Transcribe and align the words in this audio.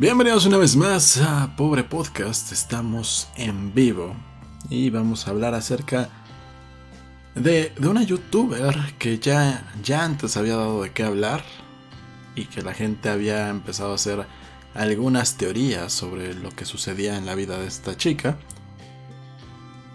Bienvenidos 0.00 0.46
una 0.46 0.58
vez 0.58 0.76
más 0.76 1.16
a 1.20 1.56
Pobre 1.56 1.82
Podcast. 1.82 2.52
Estamos 2.52 3.28
en 3.34 3.74
vivo 3.74 4.14
y 4.70 4.90
vamos 4.90 5.26
a 5.26 5.32
hablar 5.32 5.54
acerca 5.54 6.08
de, 7.34 7.72
una 7.80 8.04
youtuber 8.04 8.76
que 9.00 9.18
ya, 9.18 9.68
ya 9.82 10.04
antes 10.04 10.36
había 10.36 10.54
dado 10.54 10.84
de 10.84 10.92
qué 10.92 11.02
hablar 11.02 11.42
y 12.36 12.44
que 12.44 12.62
la 12.62 12.74
gente 12.74 13.08
había 13.08 13.48
empezado 13.48 13.90
a 13.90 13.96
hacer 13.96 14.24
algunas 14.72 15.36
teorías 15.36 15.92
sobre 15.92 16.32
lo 16.32 16.50
que 16.50 16.64
sucedía 16.64 17.18
en 17.18 17.26
la 17.26 17.34
vida 17.34 17.58
de 17.58 17.66
esta 17.66 17.96
chica. 17.96 18.36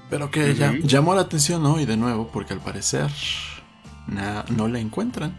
Pero 0.10 0.30
que 0.30 0.54
ya, 0.54 0.74
llamó 0.84 1.16
la 1.16 1.22
atención 1.22 1.66
hoy 1.66 1.86
de 1.86 1.96
nuevo 1.96 2.28
porque 2.28 2.52
al 2.52 2.60
parecer 2.60 3.10
no 4.50 4.68
la 4.68 4.80
encuentran. 4.80 5.34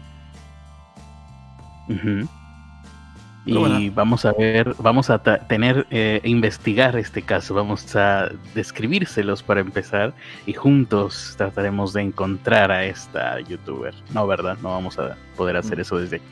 Y 3.45 3.89
vamos 3.89 4.25
a 4.25 4.33
ver, 4.33 4.75
vamos 4.79 5.09
a 5.11 5.19
tener, 5.19 5.85
eh, 5.91 6.19
investigar 6.23 6.97
este 6.97 7.21
caso, 7.21 7.53
vamos 7.53 7.95
a 7.95 8.31
describírselos 8.55 9.43
para 9.43 9.61
empezar 9.61 10.13
y 10.47 10.53
juntos 10.53 11.35
trataremos 11.37 11.93
de 11.93 12.01
encontrar 12.01 12.71
a 12.71 12.85
esta 12.85 13.39
youtuber. 13.41 13.93
No, 14.13 14.25
¿verdad? 14.25 14.57
No 14.63 14.69
vamos 14.69 14.97
a 14.97 15.15
poder 15.37 15.57
hacer 15.57 15.77
mm. 15.77 15.81
eso 15.81 15.97
desde 15.97 16.15
aquí. 16.17 16.25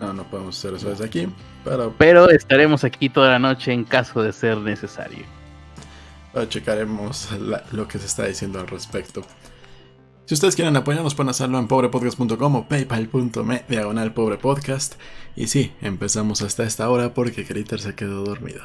No, 0.00 0.12
no 0.12 0.22
podemos 0.24 0.56
hacer 0.56 0.74
eso 0.74 0.90
desde 0.90 1.04
aquí, 1.04 1.28
pero... 1.64 1.92
Pero 1.98 2.30
estaremos 2.30 2.84
aquí 2.84 3.08
toda 3.08 3.30
la 3.30 3.38
noche 3.40 3.72
en 3.72 3.82
caso 3.82 4.22
de 4.22 4.32
ser 4.32 4.58
necesario. 4.58 5.24
checaremos 6.48 7.30
lo 7.72 7.88
que 7.88 7.98
se 7.98 8.06
está 8.06 8.26
diciendo 8.26 8.60
al 8.60 8.68
respecto. 8.68 9.24
Si 10.28 10.34
ustedes 10.34 10.56
quieren 10.56 10.76
apoyarnos 10.76 11.14
pueden 11.14 11.30
hacerlo 11.30 11.58
en 11.58 11.68
pobrepodcast.com 11.68 12.54
o 12.54 12.68
paypal.me 12.68 13.64
diagonal 13.66 14.12
pobrepodcast. 14.12 14.96
Y 15.34 15.46
sí, 15.46 15.72
empezamos 15.80 16.42
hasta 16.42 16.64
esta 16.64 16.90
hora 16.90 17.14
porque 17.14 17.46
Critter 17.46 17.80
se 17.80 17.94
quedó 17.94 18.24
dormido. 18.24 18.60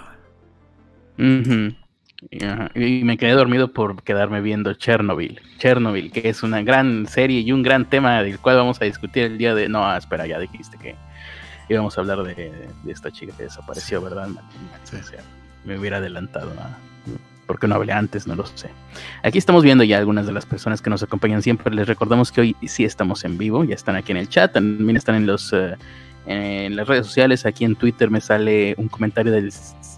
Y 1.17 3.03
me 3.05 3.17
quedé 3.17 3.31
dormido 3.31 3.72
por 3.72 4.03
quedarme 4.03 4.42
viendo 4.42 4.73
Chernobyl. 4.73 5.39
Chernobyl, 5.58 6.11
que 6.11 6.28
es 6.28 6.44
una 6.44 6.61
gran 6.64 7.08
serie 7.08 7.39
y 7.39 7.53
un 7.53 7.64
gran 7.64 7.89
tema 7.89 8.22
del 8.22 8.39
cual 8.39 8.58
vamos 8.58 8.81
a 8.81 8.83
discutir 8.83 9.23
el 9.23 9.38
día 9.38 9.55
de... 9.55 9.70
No, 9.70 9.95
espera, 9.95 10.27
ya 10.27 10.39
dijiste 10.39 10.77
que 10.77 10.98
íbamos 11.70 11.98
a 11.98 12.02
hablar 12.02 12.23
de, 12.23 12.52
esta 12.88 13.09
chica 13.09 13.33
que 13.38 13.44
desapareció, 13.44 14.02
¿verdad? 14.02 14.27
me 15.64 15.80
hubiera 15.80 15.95
adelantado 15.95 16.52
a 17.44 17.47
porque 17.47 17.67
no 17.67 17.75
hablé 17.75 17.94
antes, 17.94 18.27
no 18.27 18.36
lo 18.36 18.45
sé. 18.45 18.69
Aquí 19.23 19.38
estamos 19.38 19.63
viendo 19.63 19.83
ya 19.83 19.97
algunas 19.97 20.25
de 20.25 20.33
las 20.33 20.45
personas 20.45 20.81
que 20.81 20.89
nos 20.89 21.03
acompañan 21.03 21.41
siempre. 21.41 21.73
Les 21.73 21.88
recordamos 21.88 22.31
que 22.31 22.41
hoy 22.41 22.55
sí 22.67 22.86
estamos 22.86 23.23
en 23.25 23.38
vivo, 23.38 23.63
ya 23.63 23.75
están 23.75 23.95
aquí 23.95 24.11
en 24.11 24.17
el 24.17 24.30
chat, 24.30 24.53
también 24.53 24.97
están 24.97 25.16
en 25.16 25.25
los 25.25 25.53
eh, 25.53 25.75
en 26.25 26.75
las 26.75 26.88
redes 26.88 27.08
sociales. 27.08 27.45
Aquí 27.45 27.66
en 27.66 27.75
Twitter 27.75 28.09
me 28.09 28.21
sale 28.21 28.75
un 28.77 28.88
comentario 28.88 29.31
del 29.31 29.52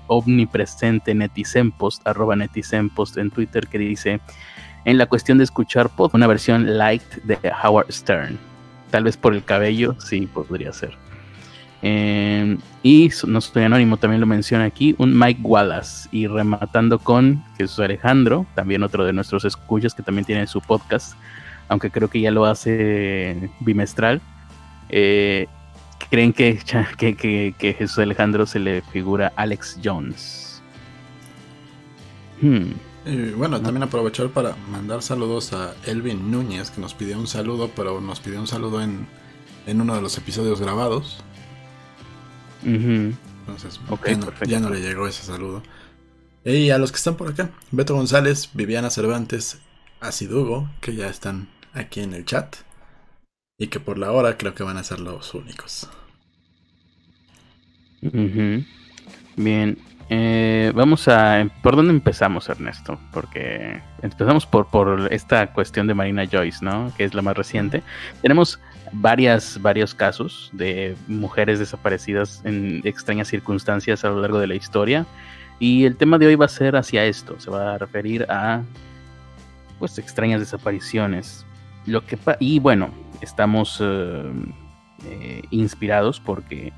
omnipresente 0.08 1.14
Netizenpost, 1.14 2.06
arroba 2.08 2.36
Netizenpost 2.36 3.18
en 3.18 3.32
Twitter 3.32 3.68
que 3.68 3.78
dice 3.78 4.20
en 4.86 4.98
la 4.98 5.08
cuestión 5.08 5.40
de 5.40 5.44
escuchar 5.44 5.90
pod, 5.90 6.12
una 6.14 6.28
versión 6.28 6.78
light 6.78 7.04
de 7.24 7.38
Howard 7.64 7.92
Stern. 7.92 8.38
Tal 8.92 9.04
vez 9.04 9.18
por 9.18 9.34
el 9.34 9.44
cabello, 9.44 9.96
sí, 10.00 10.28
podría 10.28 10.72
ser. 10.72 11.05
Eh, 11.88 12.58
y 12.82 13.12
no 13.28 13.38
estoy 13.38 13.62
anónimo, 13.62 13.98
también 13.98 14.20
lo 14.20 14.26
menciona 14.26 14.64
aquí, 14.64 14.96
un 14.98 15.16
Mike 15.18 15.42
Wallace. 15.44 16.10
Y 16.12 16.26
rematando 16.26 16.98
con 16.98 17.44
Jesús 17.58 17.78
Alejandro, 17.78 18.48
también 18.56 18.82
otro 18.82 19.06
de 19.06 19.14
nuestros 19.14 19.46
escuchas 19.46 19.94
que 19.94 20.02
también 20.02 20.26
tiene 20.26 20.48
su 20.48 20.62
podcast, 20.62 21.16
aunque 21.68 21.92
creo 21.92 22.10
que 22.10 22.22
ya 22.22 22.32
lo 22.32 22.46
hace 22.46 23.52
bimestral. 23.60 24.20
Eh, 24.90 25.46
¿Creen 26.10 26.34
que, 26.34 26.58
que, 26.98 27.76
Jesús 27.78 28.00
Alejandro 28.00 28.48
se 28.48 28.58
le 28.58 28.82
figura 28.82 29.32
Alex 29.36 29.80
Jones? 29.84 30.64
Hmm. 32.42 32.72
bueno, 33.38 33.62
también 33.62 33.84
aprovechar 33.84 34.30
para 34.30 34.56
mandar 34.72 35.04
saludos 35.04 35.54
a 35.54 35.76
Elvin 35.86 36.32
Núñez, 36.32 36.72
que 36.72 36.82
nos 36.82 36.96
pidió 36.96 37.20
un 37.20 37.28
saludo, 37.28 37.70
pero 37.76 38.02
nos 38.02 38.20
pidió 38.22 38.40
un 38.40 38.48
saludo 38.48 38.82
en, 38.82 39.06
en 39.68 39.82
uno 39.82 39.94
de 39.96 40.02
los 40.02 40.18
episodios 40.18 40.60
grabados. 40.60 41.24
Entonces, 42.66 43.80
ya, 44.48 44.60
no, 44.60 44.70
le 44.70 44.82
llegó 44.82 45.08
ese 45.08 45.24
saludo. 45.24 45.62
Y 46.44 46.70
a 46.72 46.78
los 46.78 46.92
que 46.92 46.98
están 46.98 47.16
por 47.16 47.30
acá, 47.30 47.52
Beto 47.72 47.96
González, 47.96 48.50
Viviana 48.54 48.90
Cervantes, 48.90 49.60
Asidugo, 50.00 50.70
que 50.82 50.96
ya 50.96 51.08
están 51.08 51.50
aquí 51.74 52.02
en 52.02 52.14
el 52.14 52.26
chat. 52.26 52.56
Y 53.58 53.68
que 53.68 53.80
por 53.80 53.98
la 53.98 54.12
hora 54.12 54.38
creo 54.38 54.54
que 54.54 54.64
van 54.64 54.78
a 54.78 54.84
ser 54.84 55.00
los 55.00 55.34
únicos. 55.34 55.90
Bien, 59.38 59.78
eh, 60.10 60.72
vamos 60.76 61.08
a... 61.08 61.48
¿Por 61.64 61.76
dónde 61.76 61.94
empezamos, 61.94 62.50
Ernesto? 62.50 63.00
Porque 63.12 63.82
empezamos 64.02 64.46
por, 64.46 64.68
por 64.68 65.12
esta 65.12 65.54
cuestión 65.54 65.88
de 65.88 65.94
Marina 65.94 66.28
Joyce, 66.32 66.64
¿no? 66.64 66.94
Que 66.98 67.06
es 67.06 67.14
la 67.14 67.22
más 67.22 67.38
reciente. 67.38 67.82
Tenemos 68.22 68.60
varias, 68.92 69.62
varios 69.62 69.94
casos 69.94 70.50
de 70.54 70.96
mujeres 71.08 71.60
desaparecidas 71.60 72.42
en 72.44 72.82
extrañas 72.84 73.28
circunstancias 73.28 74.04
a 74.06 74.10
lo 74.10 74.22
largo 74.22 74.40
de 74.40 74.48
la 74.48 74.56
historia. 74.56 75.06
Y 75.60 75.86
el 75.86 75.96
tema 75.96 76.18
de 76.18 76.28
hoy 76.28 76.36
va 76.36 76.46
a 76.46 76.50
ser 76.50 76.76
hacia 76.76 77.06
esto, 77.06 77.40
se 77.40 77.50
va 77.50 77.76
a 77.76 77.78
referir 77.78 78.26
a 78.30 78.62
pues 79.80 79.98
extrañas 79.98 80.40
desapariciones. 80.40 81.46
Lo 81.86 82.06
que 82.06 82.18
y 82.40 82.60
bueno, 82.60 82.90
estamos 83.22 83.80
eh, 83.82 84.24
eh, 85.06 85.42
inspirados 85.52 86.20
porque 86.20 86.74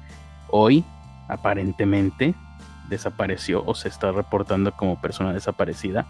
hoy 0.50 0.84
aparentemente 1.28 2.36
desapareció 2.90 3.64
o 3.66 3.76
se 3.76 3.90
está 3.90 4.12
reportando 4.12 4.72
como 4.72 5.02
persona 5.02 5.34
desaparecida 5.34 6.08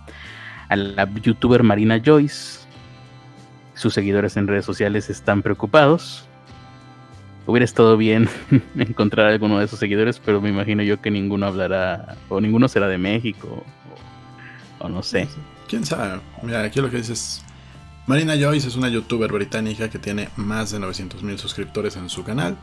a 0.69 0.75
la 0.75 1.09
youtuber 1.21 1.63
Marina 1.63 2.01
Joyce, 2.03 2.66
sus 3.77 3.93
seguidores 3.93 4.35
en 4.37 4.47
redes 4.47 4.65
sociales 4.65 5.09
están 5.09 5.43
preocupados. 5.43 6.25
Hubiera 7.45 7.63
estado 7.63 7.95
bien 7.95 8.27
encontrar 8.75 9.27
a 9.27 9.29
alguno 9.29 9.59
de 9.59 9.67
sus 9.67 9.79
seguidores, 9.79 10.19
pero 10.19 10.41
me 10.41 10.49
imagino 10.49 10.83
yo 10.83 10.99
que 10.99 11.11
ninguno 11.11 11.45
hablará, 11.45 12.17
o 12.27 12.41
ninguno 12.41 12.67
será 12.67 12.87
de 12.87 12.97
México, 12.97 13.63
o, 14.79 14.89
no 14.89 15.03
sé. 15.03 15.27
¿Quién 15.67 15.85
sabe? 15.85 16.19
Mira, 16.41 16.63
aquí 16.63 16.81
lo 16.81 16.89
que 16.89 16.97
dices... 16.97 17.43
Marina 18.07 18.35
Joyce 18.39 18.69
es 18.69 18.75
una 18.77 18.87
youtuber 18.87 19.31
británica 19.31 19.89
que 19.89 19.99
tiene 19.99 20.29
más 20.37 20.71
de 20.71 20.79
900.000 20.79 21.37
suscriptores 21.37 21.97
en 21.97 22.09
su 22.09 22.23
canal, 22.23 22.57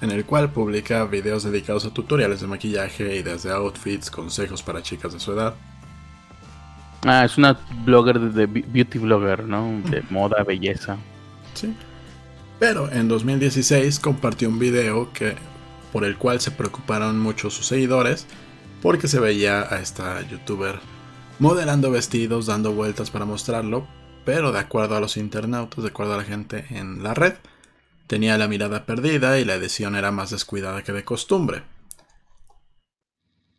en 0.00 0.10
el 0.10 0.24
cual 0.24 0.50
publica 0.50 1.04
videos 1.04 1.44
dedicados 1.44 1.84
a 1.84 1.94
tutoriales 1.94 2.40
de 2.40 2.48
maquillaje, 2.48 3.16
ideas 3.16 3.44
de 3.44 3.52
outfits, 3.52 4.10
consejos 4.10 4.64
para 4.64 4.82
chicas 4.82 5.12
de 5.12 5.20
su 5.20 5.32
edad. 5.32 5.54
Ah, 7.02 7.24
es 7.24 7.38
una 7.38 7.58
blogger 7.84 8.20
de, 8.20 8.46
beauty 8.46 8.98
blogger, 8.98 9.44
¿no? 9.44 9.80
De 9.90 10.02
moda, 10.10 10.42
belleza. 10.44 10.98
Sí. 11.54 11.74
Pero 12.58 12.92
en 12.92 13.08
2016 13.08 13.98
compartió 14.00 14.48
un 14.48 14.58
video 14.58 15.12
que 15.12 15.34
por 15.92 16.04
el 16.04 16.16
cual 16.16 16.40
se 16.40 16.50
preocuparon 16.50 17.18
mucho 17.18 17.50
sus 17.50 17.66
seguidores 17.66 18.26
porque 18.82 19.08
se 19.08 19.18
veía 19.18 19.62
a 19.62 19.80
esta 19.80 20.20
youtuber 20.28 20.78
modelando 21.38 21.90
vestidos, 21.90 22.46
dando 22.46 22.72
vueltas 22.72 23.10
para 23.10 23.24
mostrarlo, 23.24 23.88
pero 24.24 24.52
de 24.52 24.58
acuerdo 24.58 24.96
a 24.96 25.00
los 25.00 25.16
internautas, 25.16 25.82
de 25.82 25.88
acuerdo 25.88 26.14
a 26.14 26.18
la 26.18 26.24
gente 26.24 26.66
en 26.68 27.02
la 27.02 27.14
red, 27.14 27.34
tenía 28.06 28.36
la 28.36 28.46
mirada 28.46 28.84
perdida 28.84 29.40
y 29.40 29.46
la 29.46 29.54
edición 29.54 29.96
era 29.96 30.12
más 30.12 30.30
descuidada 30.30 30.84
que 30.84 30.92
de 30.92 31.02
costumbre. 31.02 31.62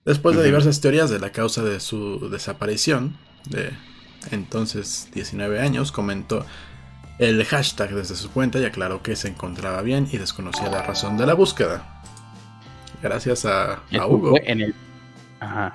Después 0.06 0.36
de 0.36 0.44
diversas 0.44 0.80
teorías 0.80 1.10
de 1.10 1.20
la 1.20 1.32
causa 1.32 1.64
de 1.64 1.80
su 1.80 2.30
desaparición, 2.30 3.18
de 3.46 3.74
entonces 4.30 5.10
19 5.14 5.60
años, 5.60 5.92
comentó 5.92 6.46
el 7.18 7.44
hashtag 7.46 7.92
desde 7.92 8.16
su 8.16 8.32
cuenta 8.32 8.60
y 8.60 8.66
aclaró 8.66 9.02
que 9.02 9.16
se 9.16 9.28
encontraba 9.28 9.82
bien 9.82 10.08
y 10.12 10.18
desconocía 10.18 10.70
la 10.70 10.84
razón 10.84 11.18
de 11.18 11.26
la 11.26 11.34
búsqueda. 11.34 12.02
Gracias 13.02 13.46
a, 13.46 13.82
Hugo. 14.08 14.36
En 14.44 14.62
el... 14.62 14.76
Ajá. 15.40 15.74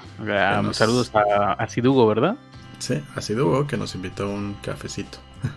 Saludos 0.73 1.11
a 1.15 1.53
Asidugo, 1.55 2.07
¿verdad? 2.07 2.37
Sí, 2.79 3.03
Asidugo, 3.17 3.67
que 3.67 3.77
nos 3.77 3.95
invitó 3.95 4.29
un 4.29 4.55
cafecito. 4.63 5.19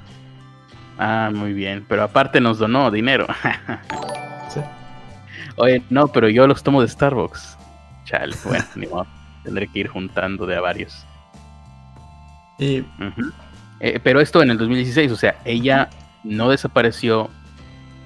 Ah, 1.01 1.31
muy 1.33 1.53
bien. 1.53 1.85
Pero 1.87 2.03
aparte 2.03 2.41
nos 2.41 2.59
donó 2.59 2.91
dinero. 2.91 3.25
sí. 4.49 4.59
Oye, 5.55 5.81
no, 5.89 6.09
pero 6.09 6.27
yo 6.27 6.45
los 6.45 6.61
tomo 6.61 6.81
de 6.81 6.89
Starbucks. 6.89 7.57
Chale, 8.03 8.35
bueno, 8.43 8.65
ni 8.75 8.85
modo. 8.85 9.07
Tendré 9.45 9.69
que 9.69 9.79
ir 9.79 9.87
juntando 9.87 10.45
de 10.45 10.57
a 10.57 10.59
varios. 10.59 11.05
Eh, 12.59 12.83
pero 14.03 14.19
esto 14.19 14.43
en 14.43 14.51
el 14.51 14.57
2016, 14.57 15.11
o 15.11 15.15
sea, 15.15 15.35
ella 15.45 15.89
no 16.23 16.49
desapareció 16.49 17.29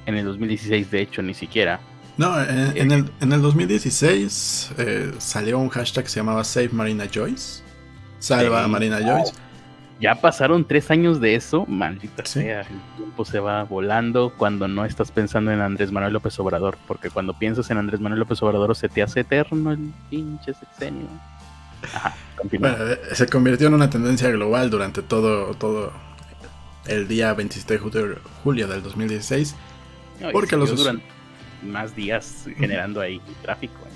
en 0.05 0.15
el 0.15 0.25
2016, 0.25 0.91
de 0.91 1.01
hecho, 1.01 1.21
ni 1.21 1.33
siquiera. 1.33 1.79
No, 2.17 2.39
en, 2.39 2.91
el, 2.91 3.09
en 3.21 3.33
el, 3.33 3.41
2016 3.41 4.73
eh, 4.77 5.11
salió 5.17 5.57
un 5.57 5.69
hashtag 5.69 6.03
que 6.03 6.09
se 6.11 6.19
llamaba 6.19 6.43
Save 6.43 6.69
Marina 6.69 7.05
Joyce. 7.11 7.63
Salva 8.19 8.63
a 8.63 8.67
Marina 8.67 8.99
Joyce. 9.01 9.33
ya 9.99 10.15
pasaron 10.15 10.65
tres 10.65 10.91
años 10.91 11.19
de 11.19 11.35
eso, 11.35 11.65
maldita 11.65 12.23
sea, 12.23 12.61
el 12.61 12.81
tiempo 12.95 13.25
se 13.25 13.39
va 13.39 13.63
volando 13.63 14.31
cuando 14.37 14.67
no 14.67 14.85
estás 14.85 15.11
pensando 15.11 15.51
en 15.51 15.59
Andrés 15.59 15.91
Manuel 15.91 16.13
López 16.13 16.39
Obrador, 16.39 16.77
porque 16.87 17.09
cuando 17.09 17.33
piensas 17.33 17.69
en 17.71 17.79
Andrés 17.79 17.99
Manuel 17.99 18.19
López 18.19 18.41
Obrador 18.43 18.75
se 18.75 18.89
te 18.89 19.01
hace 19.01 19.21
eterno 19.21 19.71
el 19.71 19.91
pinche 20.09 20.53
sexenio. 20.53 21.07
Ajá, 21.93 22.15
bueno, 22.59 22.77
eh, 22.91 22.99
se 23.13 23.27
convirtió 23.27 23.67
en 23.67 23.73
una 23.73 23.89
tendencia 23.89 24.29
global 24.29 24.69
durante 24.69 25.01
todo, 25.01 25.53
todo 25.55 25.91
el 26.85 27.07
día 27.07 27.33
27 27.33 27.73
de 27.73 28.19
julio, 28.43 28.67
del 28.67 28.83
2016. 28.83 29.55
porque 30.31 30.57
los 30.57 30.75
duran 30.75 31.01
más 31.63 31.95
días 31.95 32.45
generando 32.57 33.01
ahí 33.01 33.21
tráfico. 33.41 33.79
¿eh? 33.85 33.93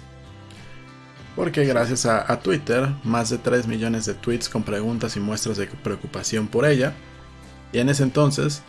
Porque 1.36 1.66
gracias 1.66 2.06
a, 2.06 2.40
Twitter, 2.40 2.90
más 3.04 3.30
de 3.30 3.38
3 3.38 3.68
millones 3.68 4.06
de 4.06 4.16
tweets 4.16 4.50
con 4.50 4.64
preguntas 4.64 5.16
y 5.18 5.20
muestras 5.20 5.58
de 5.58 5.68
preocupación 5.68 6.48
por 6.48 6.66
ella. 6.66 6.94
Y 7.72 7.80
en 7.80 7.90
ese 7.90 8.04
entonces, 8.04 8.64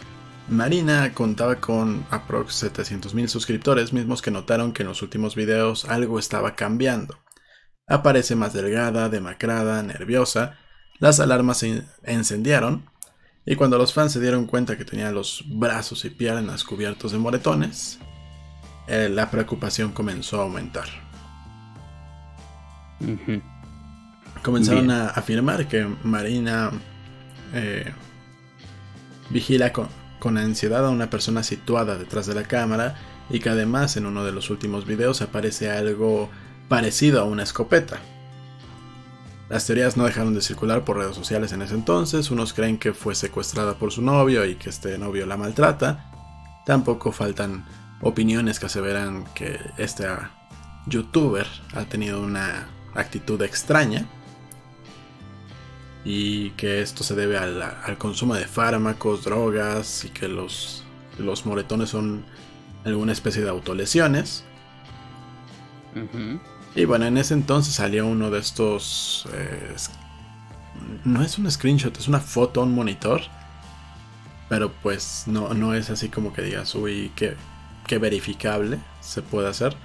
Marina 0.48 1.14
contaba 1.14 1.56
con 1.56 2.04
aprox 2.10 2.54
700 2.56 3.14
mil 3.14 3.28
suscriptores, 3.28 3.92
mismos 3.92 4.20
que 4.20 4.30
notaron 4.30 4.72
que 4.72 4.82
en 4.82 4.88
los 4.88 5.00
últimos 5.00 5.34
videos 5.34 5.86
algo 5.86 6.18
estaba 6.18 6.56
cambiando. 6.56 7.16
Aparece 7.88 8.36
más 8.36 8.52
delgada, 8.52 9.08
demacrada, 9.08 9.82
nerviosa, 9.82 10.56
las 10.98 11.20
alarmas 11.20 11.58
se 11.58 11.84
encendieron. 12.04 12.84
Y 13.46 13.56
cuando 13.56 13.78
los 13.78 13.94
fans 13.94 14.12
se 14.12 14.20
dieron 14.20 14.46
cuenta 14.46 14.76
que 14.76 14.84
tenía 14.84 15.10
los 15.10 15.44
brazos 15.46 16.04
y 16.04 16.10
piernas 16.10 16.64
cubiertos 16.64 17.12
de 17.12 17.18
moretones, 17.18 17.98
eh, 18.86 19.08
la 19.08 19.30
preocupación 19.30 19.92
comenzó 19.92 20.40
a 20.40 20.42
aumentar. 20.42 20.88
Comenzaron 24.42 24.90
a 24.90 25.08
afirmar 25.08 25.66
que 25.68 25.86
Marina 26.04 26.70
eh, 27.54 27.92
vigila 29.30 29.72
con, 29.72 29.88
con, 30.18 30.36
ansiedad 30.36 30.86
a 30.86 30.90
una 30.90 31.08
persona 31.08 31.42
situada 31.42 31.96
detrás 31.96 32.26
de 32.26 32.34
la 32.34 32.42
cámara 32.42 32.96
y 33.30 33.40
que 33.40 33.50
además 33.50 33.96
en 33.96 34.06
uno 34.06 34.24
de 34.24 34.32
los 34.32 34.50
últimos 34.50 34.84
videos 34.84 35.22
aparece 35.22 35.70
algo 35.70 36.28
parecido 36.68 37.20
a 37.20 37.24
una 37.24 37.42
escopeta. 37.42 37.98
Las 39.48 39.66
teorías 39.66 39.96
no 39.96 40.04
dejaron 40.04 40.34
de 40.34 40.42
circular 40.42 40.84
por 40.84 40.98
redes 40.98 41.16
sociales 41.16 41.52
en 41.52 41.62
ese 41.62 41.74
entonces, 41.74 42.30
unos 42.30 42.52
creen 42.52 42.78
que 42.78 42.92
fue 42.92 43.14
secuestrada 43.14 43.74
por 43.74 43.92
su 43.92 44.02
novio 44.02 44.44
y 44.44 44.56
que 44.56 44.68
este 44.68 44.98
novio 44.98 45.24
la 45.24 45.38
maltrata, 45.38 46.10
tampoco 46.66 47.12
faltan 47.12 47.64
opiniones 48.02 48.60
que 48.60 48.66
aseveran 48.66 49.24
que 49.34 49.58
este 49.78 50.06
youtuber 50.86 51.46
ha 51.74 51.84
tenido 51.84 52.20
una 52.20 52.68
actitud 52.94 53.40
extraña 53.42 54.06
y 56.04 56.50
que 56.50 56.80
esto 56.82 57.02
se 57.02 57.14
debe 57.14 57.38
al, 57.38 57.96
consumo 57.98 58.34
de 58.34 58.46
fármacos, 58.46 59.24
drogas 59.24 60.04
y 60.04 60.10
que 60.10 60.28
los, 60.28 60.84
los 61.18 61.46
moretones 61.46 61.88
son 61.88 62.24
alguna 62.84 63.12
especie 63.12 63.42
de 63.42 63.48
autolesiones. 63.48 64.44
Y 66.74 66.84
bueno, 66.84 67.06
en 67.06 67.18
ese 67.18 67.34
entonces 67.34 67.74
salió 67.74 68.06
uno 68.06 68.30
de 68.30 68.38
estos... 68.38 69.26
Eh, 69.32 69.74
no 71.04 71.22
es 71.22 71.38
un 71.38 71.50
screenshot, 71.50 71.96
es 71.98 72.08
una 72.08 72.20
foto, 72.20 72.62
un 72.62 72.74
monitor. 72.74 73.22
Pero 74.48 74.72
pues 74.82 75.24
no, 75.26 75.52
no 75.54 75.74
es 75.74 75.90
así 75.90 76.08
como 76.08 76.32
que 76.32 76.42
digas, 76.42 76.74
uy, 76.74 77.12
que, 77.14 77.36
verificable 77.98 78.78
se 79.00 79.22
puede 79.22 79.48
hacer. 79.48 79.76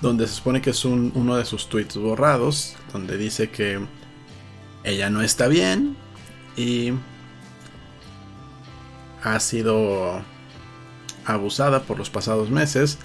Donde 0.00 0.26
se 0.26 0.34
supone 0.34 0.60
que 0.60 0.70
es 0.70 0.84
uno 0.84 1.36
de 1.36 1.44
sus 1.44 1.68
tweets 1.68 1.96
borrados, 1.96 2.76
donde 2.92 3.16
dice 3.16 3.50
que 3.50 3.80
ella 4.84 5.10
no 5.10 5.22
está 5.22 5.46
bien 5.46 5.96
y 6.56 6.92
ha 9.22 9.38
sido 9.40 10.22
abusada 11.26 11.82
por 11.82 11.98
los 11.98 12.08
pasados 12.08 12.50
meses 12.50 12.98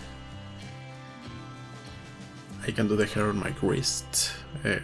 I 2.67 2.71
can 2.71 2.87
do 2.87 2.95
the 2.95 3.05
hair 3.05 3.29
on 3.29 3.39
my 3.39 3.53
wrist. 3.61 4.31
Eh, 4.63 4.81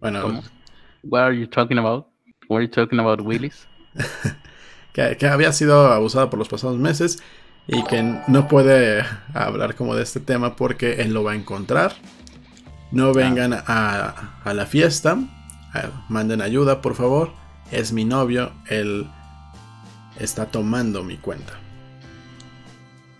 bueno. 0.00 0.42
What 1.02 1.22
are 1.22 1.32
you 1.32 1.46
talking 1.46 1.78
about? 1.78 2.06
What 2.48 2.58
are 2.58 2.62
you 2.62 2.70
talking 2.70 3.00
about, 3.00 3.20
Willis? 3.20 3.66
que, 4.92 5.26
había 5.26 5.52
sido 5.52 5.92
abusada 5.92 6.30
por 6.30 6.38
los 6.38 6.48
pasados 6.48 6.78
meses 6.78 7.18
y 7.66 7.82
que 7.84 8.02
no 8.28 8.46
puede 8.46 9.04
hablar 9.34 9.74
como 9.74 9.96
de 9.96 10.04
este 10.04 10.20
tema 10.20 10.54
porque 10.54 11.00
él 11.02 11.12
lo 11.12 11.24
va 11.24 11.32
a 11.32 11.34
encontrar. 11.34 11.94
No 12.92 13.08
ah. 13.08 13.12
vengan 13.12 13.52
a, 13.52 14.40
a, 14.44 14.54
la 14.54 14.66
fiesta. 14.66 15.18
manden 16.08 16.40
ayuda, 16.40 16.82
por 16.82 16.94
favor. 16.94 17.32
Es 17.72 17.92
mi 17.92 18.04
novio. 18.04 18.52
Él 18.68 19.08
está 20.20 20.46
tomando 20.46 21.02
mi 21.02 21.16
cuenta. 21.16 21.54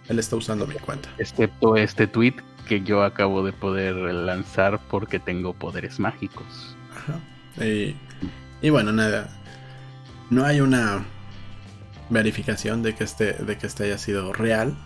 Él 0.09 0.21
está 0.21 0.37
usando 0.37 0.69
mi 0.69 0.77
cuenta. 0.77 1.09
Excepto 1.19 1.77
este 1.77 2.07
tweet 2.07 2.37
que 2.67 2.83
yo 2.83 3.03
acabo 3.03 3.43
de 3.45 3.53
poder 3.53 3.95
lanzar 3.95 4.81
porque 4.91 5.19
tengo 5.19 5.55
poderes 5.55 5.99
mágicos. 5.99 6.77
Ajá. 6.95 7.65
Y, 8.63 8.71
bueno, 8.71 8.93
nada. 8.93 9.31
No 10.29 10.45
hay 10.45 10.61
una 10.61 11.05
verificación 12.11 12.83
de 12.83 12.95
que 12.95 13.05
este, 13.05 13.33
de 13.33 13.57
que 13.57 13.67
este 13.67 13.85
haya 13.85 13.99
sido 13.99 14.33
real. 14.33 14.77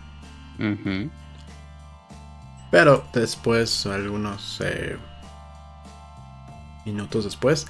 Pero 2.71 3.05
después, 3.13 3.87
algunos 3.87 4.61
eh, 4.61 4.97
minutos 6.85 7.25
después, 7.25 7.67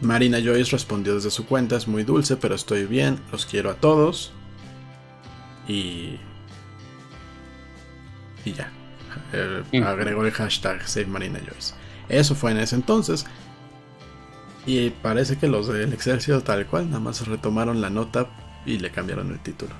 Marina 0.00 0.38
Joyce 0.38 0.70
respondió 0.70 1.14
desde 1.14 1.30
su 1.30 1.46
cuenta, 1.46 1.76
es 1.76 1.88
muy 1.88 2.04
dulce, 2.04 2.36
pero 2.36 2.54
estoy 2.54 2.84
bien, 2.84 3.18
los 3.32 3.46
quiero 3.46 3.70
a 3.70 3.74
todos. 3.74 4.32
Y... 5.66 6.20
Y 8.44 8.52
ya. 8.52 8.70
Mm. 9.72 9.82
agregó 9.82 10.24
el 10.24 10.32
hashtag 10.32 10.86
Save 10.86 11.06
Marina 11.06 11.38
Joyce. 11.38 11.74
Eso 12.08 12.34
fue 12.34 12.52
en 12.52 12.58
ese 12.58 12.76
entonces. 12.76 13.26
Y 14.66 14.90
parece 14.90 15.38
que 15.38 15.48
los 15.48 15.68
del 15.68 15.92
Excelsior 15.92 16.42
tal 16.42 16.66
cual 16.66 16.86
nada 16.88 17.00
más 17.00 17.26
retomaron 17.26 17.80
la 17.80 17.90
nota 17.90 18.26
y 18.66 18.78
le 18.78 18.90
cambiaron 18.90 19.30
el 19.30 19.38
título. 19.40 19.72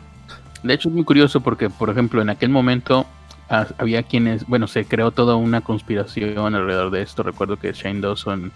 De 0.62 0.74
hecho 0.74 0.88
es 0.88 0.94
muy 0.94 1.04
curioso 1.04 1.40
porque, 1.40 1.70
por 1.70 1.90
ejemplo, 1.90 2.22
en 2.22 2.30
aquel 2.30 2.48
momento 2.48 3.06
ah, 3.48 3.66
había 3.78 4.02
quienes, 4.02 4.46
bueno, 4.46 4.66
se 4.66 4.84
creó 4.84 5.10
toda 5.10 5.36
una 5.36 5.60
conspiración 5.60 6.54
alrededor 6.54 6.90
de 6.90 7.02
esto. 7.02 7.22
Recuerdo 7.22 7.58
que 7.58 7.72
Shane 7.72 8.00
Dawson 8.00 8.52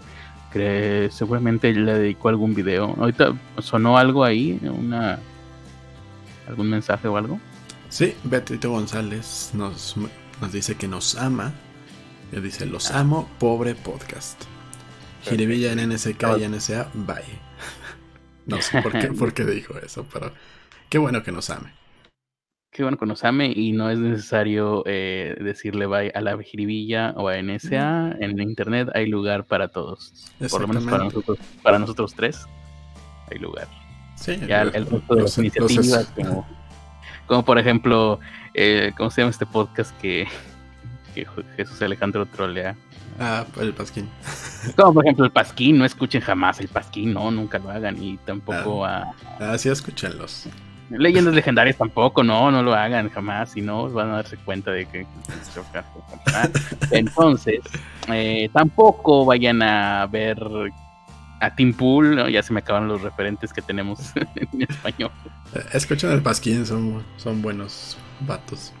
seguramente 1.09 1.73
le 1.73 1.93
dedicó 1.93 2.29
algún 2.29 2.53
video. 2.53 2.95
Ahorita 2.99 3.33
sonó 3.59 3.97
algo 3.97 4.23
ahí, 4.23 4.59
una 4.63 5.19
algún 6.47 6.69
mensaje 6.69 7.07
o 7.07 7.17
algo. 7.17 7.39
Sí, 7.89 8.15
Betito 8.23 8.71
González 8.71 9.51
nos 9.53 9.95
nos 10.43 10.51
dice 10.51 10.75
que 10.75 10.89
nos 10.89 11.15
ama. 11.15 11.53
Y 12.33 12.39
dice, 12.41 12.65
los 12.65 12.91
amo, 12.91 13.29
pobre 13.39 13.75
podcast. 13.75 14.43
Jiribilla 15.21 15.71
en 15.71 15.89
NSK 15.89 16.21
y 16.37 16.47
NSA, 16.49 16.91
bye. 16.93 17.23
no 18.45 18.61
sé 18.61 18.81
por 18.81 18.91
qué, 18.91 19.07
por 19.07 19.33
qué 19.33 19.45
dijo 19.45 19.77
eso, 19.77 20.05
pero 20.11 20.33
qué 20.89 20.97
bueno 20.97 21.23
que 21.23 21.31
nos 21.31 21.49
ame. 21.49 21.71
Qué 22.71 22.83
bueno 22.83 22.97
que 22.97 23.05
nos 23.05 23.23
ame 23.23 23.53
y 23.55 23.71
no 23.71 23.89
es 23.89 23.99
necesario 23.99 24.83
eh, 24.85 25.33
decirle 25.39 25.85
bye 25.85 26.11
a 26.13 26.19
la 26.19 26.37
jiribilla 26.43 27.13
o 27.15 27.29
a 27.29 27.41
NSA. 27.41 28.17
En 28.19 28.41
internet 28.41 28.89
hay 28.93 29.07
lugar 29.07 29.45
para 29.45 29.69
todos. 29.69 30.33
Por 30.51 30.59
lo 30.59 30.67
menos 30.67 30.83
para 30.83 31.05
nosotros, 31.05 31.37
para 31.61 31.79
nosotros 31.79 32.13
tres 32.15 32.45
hay 33.31 33.39
lugar. 33.39 33.69
Sí, 34.17 34.37
ya 34.45 34.63
el, 34.63 34.87
resto 34.87 35.15
de 35.15 35.21
las 35.21 35.37
iniciativas, 35.37 36.11
como, 36.15 36.45
como 37.27 37.43
por 37.43 37.57
ejemplo 37.59 38.19
eh, 38.53 38.91
¿cómo 38.97 39.09
se 39.09 39.21
llama 39.21 39.31
este 39.31 39.45
podcast 39.45 39.97
que, 39.99 40.27
Jesús 41.55 41.81
Alejandro 41.81 42.25
trolea? 42.25 42.75
Ah, 43.19 43.45
el 43.61 43.73
Pasquín. 43.73 44.09
Como 44.75 44.95
por 44.95 45.05
ejemplo 45.05 45.25
el 45.25 45.31
Pasquín, 45.31 45.77
no 45.77 45.85
escuchen 45.85 46.21
jamás 46.21 46.59
el 46.59 46.67
Pasquín, 46.67 47.13
no, 47.13 47.29
nunca 47.29 47.59
lo 47.59 47.69
hagan 47.69 48.01
y 48.01 48.17
tampoco 48.17 48.85
ah, 48.85 49.13
a... 49.39 49.53
Ah, 49.53 49.57
sí, 49.57 49.69
escúchenlos. 49.69 50.47
Leyendas 50.89 51.33
legendarias 51.35 51.77
tampoco, 51.77 52.23
no, 52.23 52.49
no 52.49 52.63
lo 52.63 52.73
hagan 52.73 53.09
jamás, 53.09 53.55
y 53.55 53.61
no 53.61 53.89
van 53.89 54.09
a 54.09 54.15
darse 54.15 54.37
cuenta 54.37 54.71
de 54.71 54.85
que... 54.87 55.05
Entonces, 56.91 57.59
eh, 58.07 58.49
tampoco 58.51 59.25
vayan 59.25 59.61
a 59.61 60.07
ver 60.07 60.39
a 61.43 61.53
Tim 61.53 61.73
Pool, 61.73 62.31
ya 62.31 62.41
se 62.41 62.53
me 62.53 62.59
acaban 62.59 62.87
los 62.87 63.01
referentes 63.01 63.51
que 63.51 63.61
tenemos 63.61 64.13
en 64.35 64.61
español. 64.61 65.11
Eh, 65.53 65.63
escuchen 65.73 66.11
el 66.11 66.21
Pasquín, 66.21 66.65
son, 66.65 67.03
son 67.17 67.41
buenos 67.41 67.97
vatos. 68.21 68.71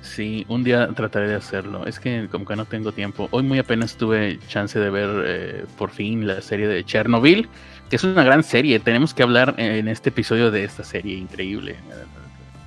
Sí, 0.00 0.44
un 0.48 0.62
día 0.62 0.88
trataré 0.94 1.28
de 1.28 1.34
hacerlo. 1.34 1.86
Es 1.86 1.98
que 1.98 2.28
como 2.30 2.44
que 2.44 2.54
no 2.54 2.66
tengo 2.66 2.92
tiempo. 2.92 3.28
Hoy 3.32 3.42
muy 3.42 3.58
apenas 3.58 3.96
tuve 3.96 4.38
chance 4.46 4.78
de 4.78 4.90
ver 4.90 5.24
eh, 5.26 5.64
por 5.76 5.90
fin 5.90 6.26
la 6.26 6.40
serie 6.40 6.68
de 6.68 6.84
Chernobyl, 6.84 7.48
que 7.90 7.96
es 7.96 8.04
una 8.04 8.22
gran 8.22 8.44
serie. 8.44 8.78
Tenemos 8.78 9.12
que 9.12 9.24
hablar 9.24 9.54
en 9.58 9.88
este 9.88 10.10
episodio 10.10 10.52
de 10.52 10.62
esta 10.62 10.84
serie 10.84 11.16
increíble. 11.16 11.76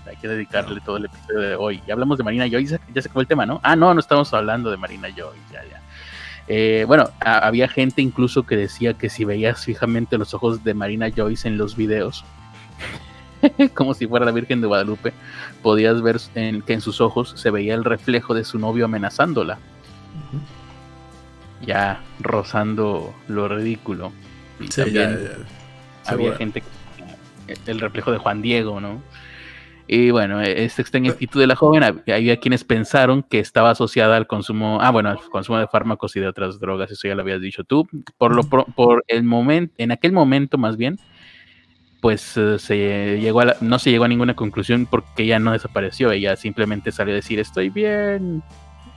Hay 0.06 0.18
que 0.18 0.27
dedicarle 0.27 0.82
todo 0.82 0.98
el 0.98 1.06
episodio 1.06 1.39
de 1.39 1.56
hoy. 1.56 1.82
Ya 1.88 1.94
hablamos 1.94 2.18
de 2.18 2.25
Marina 2.25 2.48
Joy, 2.48 2.65
ya 2.65 3.01
se 3.01 3.08
acabó 3.08 3.22
el 3.22 3.27
tema, 3.27 3.46
¿no? 3.46 3.62
Ah, 3.63 3.77
no, 3.77 3.94
no 3.94 4.00
estamos 4.01 4.34
hablando 4.34 4.72
de 4.72 4.77
Marina 4.77 5.08
Joy, 5.10 5.38
ya, 5.54 5.63
ya. 5.63 5.75
Eh, 6.48 6.86
bueno, 6.88 7.10
había 7.20 7.68
gente 7.68 8.02
incluso 8.02 8.44
que 8.44 8.56
decía 8.56 8.94
que 8.94 9.10
si 9.10 9.25
veías 9.25 9.66
fijamente 9.66 10.18
los 10.18 10.34
ojos 10.34 10.64
de 10.64 10.74
Marina 10.74 11.10
Joyce 11.16 11.48
en 11.48 11.58
los 11.58 11.75
videos, 11.75 12.24
como 13.74 13.94
si 13.94 14.08
fuera 14.08 14.25
la 14.25 14.32
Virgen 14.32 14.62
de 14.62 14.68
Guadalupe, 14.68 15.14
podías 15.64 16.02
ver 16.02 16.18
en, 16.36 16.62
que 16.62 16.74
en 16.74 16.82
sus 16.82 17.02
ojos 17.02 17.34
se 17.36 17.50
veía 17.50 17.74
el 17.74 17.84
reflejo 17.84 18.34
de 18.34 18.44
su 18.44 18.60
novio 18.60 18.86
amenazándola. 18.86 19.58
Ya 21.66 22.02
rozando 22.20 23.16
lo 23.28 23.48
ridículo. 23.48 24.12
También 24.75 25.30
había 26.06 26.36
gente 26.36 26.62
que 26.62 27.72
el 27.72 27.80
reflejo 27.80 28.12
de 28.12 28.20
Juan 28.20 28.42
Diego, 28.42 28.80
¿no? 28.80 29.02
Y 29.88 30.10
bueno, 30.10 30.42
esta 30.42 30.82
extraña 30.82 31.12
actitud 31.12 31.39
de 31.39 31.46
la 31.46 31.56
joven, 31.56 31.84
había 31.84 32.38
quienes 32.38 32.63
pensaron 32.63 33.22
que 33.22 33.39
estaba 33.39 33.70
asociada 33.70 34.18
al 34.18 34.25
consumo, 34.25 34.80
ah, 34.82 34.89
bueno, 34.89 35.10
al 35.10 35.20
consumo 35.20 35.60
de 35.60 35.68
fármacos 35.68 36.15
y 36.15 36.20
de 36.20 36.27
otras 36.27 36.60
drogas, 36.60 36.89
eso 36.89 37.08
ya 37.08 37.13
lo 37.13 37.22
habías 37.22 37.39
dicho 37.39 37.63
tú. 37.63 37.88
Por 38.18 38.36
lo 38.36 38.44
por 38.44 39.04
el 39.08 39.24
momento, 39.24 39.74
en 39.77 39.92
aquel 39.92 40.12
momento 40.12 40.58
más 40.58 40.75
bien, 40.75 40.98
pues 42.01 42.36
eh, 42.36 42.58
se 42.58 43.20
llegó 43.20 43.42
a 43.42 43.56
no 43.62 43.77
se 43.77 43.92
llegó 43.92 44.06
a 44.06 44.08
ninguna 44.08 44.36
conclusión 44.36 44.88
porque 44.88 45.24
ella 45.24 45.38
no 45.38 45.51
desapareció, 45.51 46.12
ella 46.12 46.36
simplemente 46.36 46.92
salió 46.92 47.13
a 47.13 47.15
decir 47.15 47.39
estoy 47.39 47.70
bien. 47.70 48.42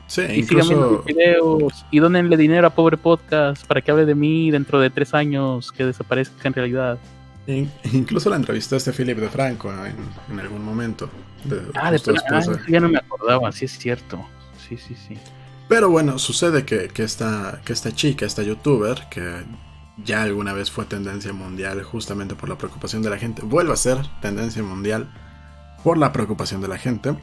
Sí, 0.06 0.22
y 0.22 0.40
incluso... 0.40 1.02
videos 1.06 1.84
y 1.90 1.98
donenle 1.98 2.38
dinero 2.38 2.66
a 2.66 2.70
Pobre 2.70 2.96
Podcast 2.96 3.66
para 3.66 3.82
que 3.82 3.90
hable 3.90 4.06
de 4.06 4.14
mí 4.14 4.50
dentro 4.50 4.80
de 4.80 4.88
tres 4.88 5.12
años 5.12 5.70
que 5.70 5.84
desaparezca 5.84 6.48
en 6.48 6.54
realidad. 6.54 6.98
Incluso 7.92 8.28
la 8.28 8.36
entrevistó 8.36 8.76
este 8.76 8.92
Philip 8.92 9.18
de 9.18 9.28
Franco 9.28 9.72
en, 9.72 10.38
algún 10.38 10.64
momento. 10.64 11.08
ah, 11.74 11.90
de 11.90 12.00
ah, 12.30 12.42
ya 12.68 12.80
no 12.80 12.88
me 12.88 12.98
acordaba, 12.98 13.50
sí 13.52 13.64
es 13.64 13.78
cierto. 13.78 14.24
Sí, 14.68 14.76
sí, 14.76 14.94
sí. 14.94 15.16
Pero 15.68 15.90
bueno, 15.90 16.18
sucede 16.18 16.64
que, 16.64 16.88
que, 16.88 17.02
esta, 17.02 17.60
que 17.64 17.72
esta 17.72 17.92
chica, 17.92 18.26
esta 18.26 18.42
youtuber, 18.42 19.04
que 19.10 19.44
ya 20.04 20.22
alguna 20.22 20.52
vez 20.52 20.70
fue 20.70 20.84
tendencia 20.84 21.32
mundial 21.32 21.82
justamente 21.82 22.34
por 22.34 22.48
la 22.48 22.58
preocupación 22.58 23.02
de 23.02 23.10
la 23.10 23.18
gente, 23.18 23.42
vuelve 23.42 23.72
a 23.72 23.76
ser 23.76 23.98
tendencia 24.20 24.62
mundial 24.62 25.10
por 25.82 25.96
la 25.96 26.12
preocupación 26.12 26.60
de 26.60 26.68
la 26.68 26.78
gente. 26.78 27.14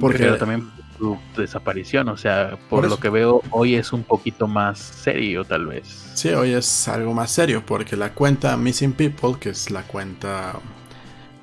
Porque 0.00 0.18
Pero 0.18 0.38
también 0.38 0.70
su 0.98 1.18
desaparición, 1.36 2.08
o 2.08 2.16
sea, 2.16 2.58
por, 2.68 2.88
lo 2.88 2.98
que 2.98 3.08
veo, 3.08 3.42
hoy 3.50 3.74
es 3.74 3.92
un 3.92 4.02
poquito 4.02 4.46
más 4.46 4.78
serio 4.78 5.44
tal 5.44 5.66
vez. 5.66 6.10
Sí, 6.14 6.30
hoy 6.30 6.52
es 6.52 6.88
algo 6.88 7.14
más 7.14 7.30
serio 7.30 7.62
porque 7.64 7.96
la 7.96 8.12
cuenta 8.14 8.56
Missing 8.56 8.92
People, 8.92 9.34
que 9.40 9.50
es 9.50 9.70
la 9.70 9.82
cuenta, 9.82 10.54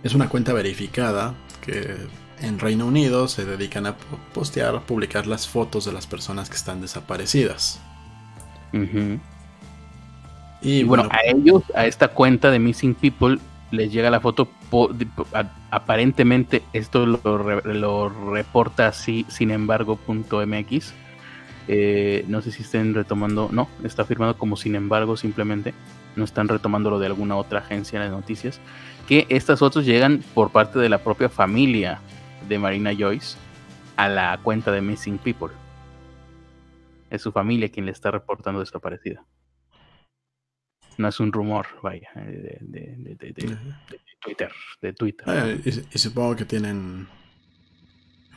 es 0.04 0.14
una 0.14 0.30
cuenta 0.30 0.54
verificada 0.54 1.36
que 1.62 1.96
en 2.42 2.60
Reino 2.60 2.86
Unido 2.86 3.28
se 3.28 3.46
dedican 3.46 3.86
a 3.86 3.96
postear, 4.34 4.80
publicar 4.82 5.28
las 5.28 5.48
fotos 5.48 5.86
de 5.86 5.92
las 5.92 6.08
personas 6.08 6.50
que 6.50 6.56
están 6.56 6.82
desaparecidas. 6.82 7.82
Y, 10.62 10.84
bueno, 10.84 11.08
a 11.12 11.20
ellos, 11.26 11.64
a 11.76 11.86
esta 11.86 12.10
cuenta 12.10 12.52
de 12.52 12.60
Missing 12.60 12.96
People, 12.96 13.40
les 13.72 13.92
llega 13.92 14.10
la 14.10 14.20
foto. 14.20 14.48
Aparentemente, 15.72 16.64
esto 16.74 17.06
lo, 17.06 18.10
reporta 18.10 18.88
así, 18.88 19.26
sin 19.30 19.52
embargo, 19.52 20.00
.mx. 20.08 20.94
Eh, 21.68 22.26
no 22.28 22.42
sé 22.42 22.52
si 22.52 22.64
estén 22.64 22.96
retomando, 22.96 23.50
no, 23.52 23.70
está 23.84 24.04
firmado 24.04 24.38
como 24.38 24.58
sin 24.58 24.76
embargo, 24.76 25.16
simplemente. 25.16 25.74
No 26.16 26.24
están 26.24 26.48
retomando 26.48 26.90
lo 26.90 27.00
de 27.00 27.06
alguna 27.06 27.36
otra 27.36 27.60
agencia 27.60 28.02
de 28.02 28.10
noticias. 28.10 28.60
Que 29.08 29.28
estas 29.30 29.60
fotos 29.60 29.86
llegan 29.86 30.24
por 30.34 30.50
parte 30.50 30.80
de 30.80 30.90
la 30.90 30.98
propia 30.98 31.30
familia 31.30 32.00
de 32.48 32.58
Marina 32.58 32.92
Joyce 32.98 33.38
a 33.96 34.08
la 34.08 34.40
cuenta 34.42 34.72
de 34.72 34.82
Missing 34.82 35.20
People. 35.20 35.50
Es 37.12 37.22
su 37.22 37.32
familia 37.32 37.70
quien 37.70 37.86
le 37.86 37.92
está 37.92 38.10
reportando 38.10 38.60
desaparecida 38.60 39.24
no 41.00 41.08
es 41.08 41.20
un 41.22 41.32
rumor, 41.32 41.66
vaya, 41.82 42.10
de, 42.14 42.60
Twitter. 44.22 44.52
De 44.82 44.94
Twitter. 44.94 45.30
Ah, 45.30 45.48
y, 45.64 45.98
supongo 45.98 46.36
que 46.36 46.44
tienen, 46.44 47.08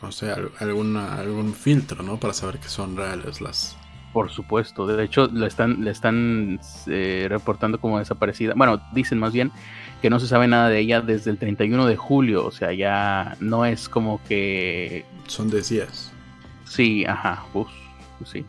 no 0.01 0.13
sé, 0.13 0.31
alguna, 0.31 1.17
algún 1.17 1.55
filtro, 1.55 2.05
¿no? 2.05 2.21
Para 2.21 2.33
saber 2.33 2.59
que 2.59 2.69
son 2.69 2.97
reales 2.97 3.41
las... 3.41 3.77
Por 4.13 4.31
supuesto, 4.31 4.87
de 4.87 5.03
hecho 5.03 5.27
le 5.27 5.47
están, 5.47 5.89
están 5.89 6.61
eh, 6.87 7.27
reportando 7.29 7.81
como 7.81 7.99
desaparecida. 7.99 8.53
Bueno, 8.55 8.81
dicen 8.93 9.19
más 9.19 9.33
bien 9.33 9.51
que 10.01 10.11
no 10.11 10.21
se 10.21 10.29
sabe 10.29 10.47
nada 10.47 10.69
de 10.69 10.79
ella 10.79 11.01
desde 11.01 11.31
el 11.33 11.39
31 11.39 11.87
de 11.87 11.97
julio, 11.97 12.47
o 12.47 12.53
sea, 12.53 12.73
ya 12.73 13.37
no 13.41 13.65
es 13.65 13.89
como 13.89 14.23
que... 14.29 15.05
Son 15.27 15.51
de 15.51 15.63
días. 15.63 16.13
Sí, 16.65 17.05
ajá, 17.07 17.45
pues, 17.53 17.67
sí. 18.25 18.45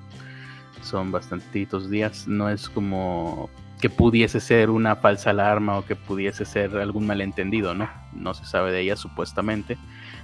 Son 0.84 1.12
bastantitos 1.12 1.90
días, 1.90 2.28
no 2.28 2.50
es 2.50 2.70
como 2.70 3.50
que 3.84 3.90
pudiese 3.90 4.40
ser 4.40 4.70
una 4.70 4.96
falsa 4.96 5.32
alarma 5.32 5.78
o 5.78 5.86
que 5.86 5.98
pudiese 5.98 6.46
ser 6.46 6.78
algún 6.78 7.06
malentendido, 7.06 7.74
¿no? 7.74 7.90
No 8.14 8.34
se 8.34 8.46
sabe 8.46 8.72
de 8.72 8.80
ella 8.80 8.96
supuestamente 8.96 9.78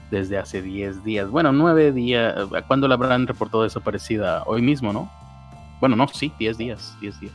desde 0.09 0.37
hace 0.37 0.61
10 0.61 1.03
días. 1.03 1.29
Bueno, 1.29 1.51
9 1.51 1.91
días. 1.91 2.35
¿Cuándo 2.67 2.87
la 2.87 2.93
habrán 2.93 3.27
reportado 3.27 3.63
desaparecida? 3.63 4.43
Hoy 4.45 4.61
mismo, 4.61 4.93
¿no? 4.93 5.11
Bueno, 5.81 5.97
no, 5.97 6.07
sí, 6.07 6.31
10 6.39 6.57
días. 6.57 6.95
10 7.01 7.19
días. 7.19 7.33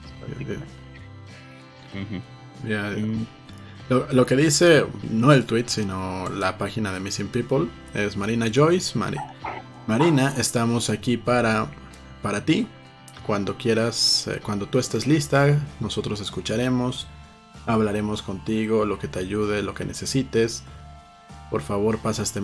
Mm. 1.92 3.24
lo, 3.90 4.24
que 4.24 4.36
dice, 4.36 4.86
no 5.10 5.30
el 5.30 5.44
tweet, 5.44 5.64
sino 5.66 6.30
la 6.30 6.56
página 6.56 6.90
de 6.90 7.00
Missing 7.00 7.28
People, 7.28 7.68
es 7.92 8.16
Marina 8.16 8.46
Joyce. 8.50 8.98
Marina, 9.86 10.32
estamos 10.38 10.88
aquí 10.88 11.18
para, 11.18 11.66
para 12.22 12.46
ti, 12.46 12.66
cuando 13.26 13.56
quieras, 13.56 14.26
eh, 14.28 14.40
cuando 14.42 14.66
tú 14.66 14.78
estés 14.78 15.06
lista, 15.06 15.58
nosotros 15.80 16.20
escucharemos, 16.20 17.06
hablaremos 17.66 18.22
contigo, 18.22 18.84
lo 18.84 18.98
que 18.98 19.08
te 19.08 19.18
ayude, 19.18 19.62
lo 19.62 19.74
que 19.74 19.84
necesites. 19.84 20.62
Por 21.50 21.62
favor, 21.62 21.98
pasa, 21.98 22.22
este 22.22 22.40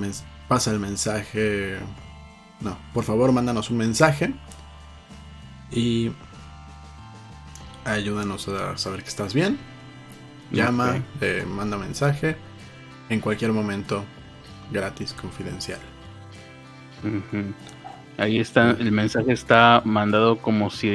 pasa 0.49 0.71
el 0.71 0.81
mensaje. 0.81 1.79
No, 2.61 2.79
por 2.93 3.05
favor, 3.05 3.33
mándanos 3.33 3.71
un 3.71 3.79
mensaje 3.79 4.35
y 5.71 6.13
ayúdanos 7.85 8.49
a 8.49 8.77
saber 8.77 9.03
que 9.03 9.09
estás 9.09 9.35
bien. 9.35 9.59
Llama, 10.51 11.03
eh, 11.21 11.47
manda 11.47 11.77
mensaje 11.77 12.37
en 13.09 13.21
cualquier 13.21 13.53
momento, 13.53 14.05
gratis, 14.73 15.13
confidencial. 15.13 15.79
Ahí 18.21 18.39
está, 18.39 18.73
el 18.73 18.93
mensaje 18.93 19.33
está 19.33 19.81
mandado 19.87 20.43
como 20.43 20.69
si 20.69 20.91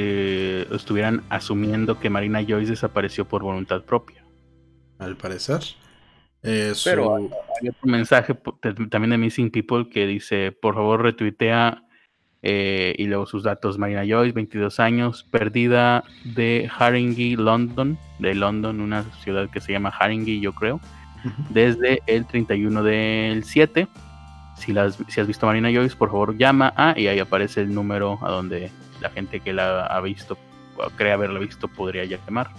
estuvieran 0.71 1.23
asumiendo 1.29 1.99
que 1.99 2.11
Marina 2.11 2.45
Joyce 2.47 2.69
desapareció 2.69 3.25
por 3.25 3.41
voluntad 3.41 3.81
propia. 3.81 4.23
Al 4.99 5.17
parecer. 5.17 5.61
Pero 6.41 7.15
hay, 7.15 7.25
otro 7.67 7.89
mensaje 7.89 8.37
también 8.91 9.09
de 9.09 9.17
Missing 9.17 9.49
People 9.49 9.89
que 9.89 10.05
dice, 10.05 10.51
por 10.51 10.75
favor 10.75 11.01
retuitea 11.01 11.81
eh, 12.43 12.93
y 12.95 13.05
luego 13.05 13.25
sus 13.25 13.41
datos, 13.41 13.79
Marina 13.79 14.03
Joyce, 14.07 14.33
22 14.33 14.79
años, 14.79 15.23
perdida 15.31 16.03
de 16.35 16.69
Haringey, 16.77 17.37
London, 17.37 17.97
de 18.19 18.35
London, 18.35 18.79
una 18.79 19.01
ciudad 19.23 19.49
que 19.49 19.61
se 19.61 19.71
llama 19.71 19.89
Haringey, 19.89 20.41
yo 20.41 20.53
creo, 20.53 20.79
desde 21.49 22.03
el 22.05 22.27
31 22.27 22.83
del 22.83 23.43
7 23.43 23.87
si, 24.57 24.73
las, 24.73 24.97
si 25.07 25.21
has 25.21 25.27
visto 25.27 25.45
Marina 25.45 25.69
Joyce, 25.71 25.95
por 25.95 26.09
favor 26.09 26.37
llama 26.37 26.73
a 26.75 26.97
y 26.97 27.07
ahí 27.07 27.19
aparece 27.19 27.61
el 27.61 27.73
número 27.73 28.19
a 28.21 28.31
donde 28.31 28.71
la 29.01 29.09
gente 29.09 29.39
que 29.39 29.53
la 29.53 29.85
ha 29.85 30.01
visto 30.01 30.37
o 30.77 30.89
cree 30.91 31.13
haberla 31.13 31.39
visto 31.39 31.67
podría 31.67 32.05
llamar. 32.05 32.49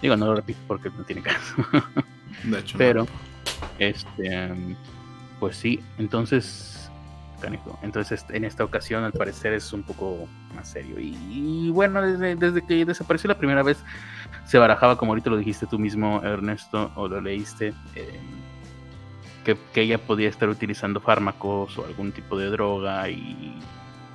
Digo, 0.00 0.16
no 0.16 0.26
lo 0.26 0.36
repito 0.36 0.58
porque 0.66 0.90
no 0.90 1.04
tiene 1.04 1.22
caso. 1.22 1.56
De 2.44 2.58
hecho, 2.58 2.78
Pero, 2.78 3.06
este, 3.78 4.54
pues 5.38 5.56
sí, 5.56 5.80
entonces, 5.98 6.90
entonces 7.82 8.24
en 8.30 8.44
esta 8.44 8.64
ocasión 8.64 9.04
al 9.04 9.12
parecer 9.12 9.52
es 9.52 9.72
un 9.72 9.82
poco 9.82 10.28
más 10.54 10.70
serio. 10.70 10.96
Y, 10.98 11.70
bueno, 11.70 12.02
desde, 12.02 12.36
desde, 12.36 12.64
que 12.64 12.84
desapareció 12.84 13.28
la 13.28 13.38
primera 13.38 13.62
vez 13.62 13.82
se 14.44 14.58
barajaba, 14.58 14.96
como 14.96 15.12
ahorita 15.12 15.30
lo 15.30 15.36
dijiste 15.36 15.66
tú 15.66 15.78
mismo, 15.78 16.22
Ernesto, 16.22 16.92
o 16.94 17.08
lo 17.08 17.20
leíste. 17.20 17.74
Eh, 17.94 18.20
que, 19.44 19.56
ella 19.74 19.98
podía 19.98 20.28
estar 20.28 20.48
utilizando 20.48 21.00
fármacos 21.00 21.76
o 21.78 21.84
algún 21.84 22.12
tipo 22.12 22.38
de 22.38 22.46
droga 22.50 23.08
y 23.08 23.54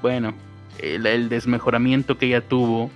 bueno, 0.02 0.34
el, 0.80 1.30
desmejoramiento 1.30 2.18
que 2.18 2.28
ella 2.28 2.42
tuvo 2.42 2.92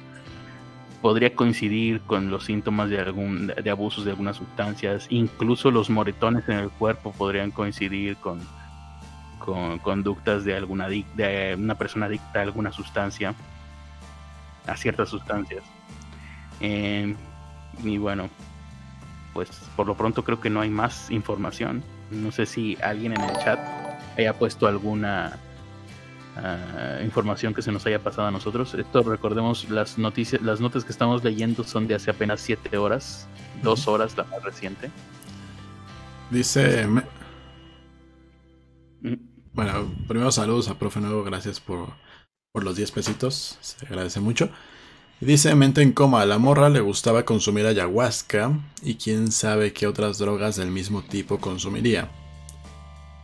podría 1.01 1.33
coincidir 1.33 2.01
con 2.01 2.29
los 2.29 2.45
síntomas 2.45 2.89
de 2.89 2.99
algún 2.99 3.47
de 3.47 3.69
abusos 3.69 4.03
de 4.05 4.11
algunas 4.11 4.37
sustancias, 4.37 5.07
incluso 5.09 5.71
los 5.71 5.89
moretones 5.89 6.47
en 6.49 6.57
el 6.59 6.69
cuerpo 6.69 7.13
podrían 7.13 7.51
coincidir 7.51 8.17
con, 8.17 8.41
con 9.39 9.79
conductas 9.79 10.43
de 10.43 10.55
alguna 10.55 10.89
de 10.89 11.55
una 11.57 11.75
persona 11.75 12.07
adicta 12.07 12.39
a 12.39 12.43
alguna 12.43 12.71
sustancia, 12.71 13.33
a 14.67 14.75
ciertas 14.75 15.09
sustancias. 15.09 15.63
Eh, 16.59 17.15
y 17.83 17.97
bueno, 17.97 18.29
pues 19.33 19.49
por 19.75 19.87
lo 19.87 19.95
pronto 19.95 20.23
creo 20.23 20.41
que 20.41 20.49
no 20.49 20.61
hay 20.61 20.69
más 20.69 21.09
información. 21.11 21.81
No 22.11 22.31
sé 22.31 22.45
si 22.45 22.77
alguien 22.81 23.13
en 23.13 23.21
el 23.21 23.37
chat 23.37 23.59
haya 24.17 24.33
puesto 24.37 24.67
alguna 24.67 25.37
ah, 26.35 26.99
información 27.03 27.53
que 27.53 27.61
se 27.61 27.71
nos 27.71 27.85
haya 27.85 27.99
pasado 28.03 28.27
a 28.27 28.31
nosotros. 28.31 28.73
Esto 28.73 29.03
recordemos 29.03 29.69
las 29.69 29.97
noticias, 29.97 30.41
las 30.41 30.59
notas 30.59 30.83
que 30.85 30.91
estamos 30.91 31.23
leyendo 31.23 31.63
son 31.63 31.87
de 31.87 31.95
hace 31.95 32.11
apenas 32.11 32.41
siete 32.41 32.77
horas, 32.77 33.27
dos 33.63 33.87
horas 33.87 34.17
la 34.17 34.23
más 34.25 34.43
reciente. 34.43 34.89
Dice. 36.29 36.87
Mm. 39.01 39.13
Bueno, 39.53 39.91
primero 40.07 40.31
saludos 40.31 40.69
a 40.69 40.77
Profe 40.77 40.99
Nuevo, 40.99 41.23
gracias 41.23 41.59
por, 41.59 41.89
por 42.53 42.63
los 42.63 42.75
10 42.75 42.91
pesitos, 42.91 43.57
se 43.59 43.85
agradece 43.87 44.19
mucho. 44.19 44.49
Dice 45.21 45.53
Mente 45.53 45.81
en 45.81 45.91
coma, 45.91 46.21
a 46.21 46.25
la 46.25 46.37
morra 46.37 46.69
le 46.69 46.79
gustaba 46.79 47.25
consumir 47.25 47.65
ayahuasca 47.65 48.53
y 48.81 48.95
quién 48.95 49.33
sabe 49.33 49.73
qué 49.73 49.85
otras 49.85 50.17
drogas 50.17 50.55
del 50.55 50.71
mismo 50.71 51.01
tipo 51.01 51.39
consumiría. 51.39 52.09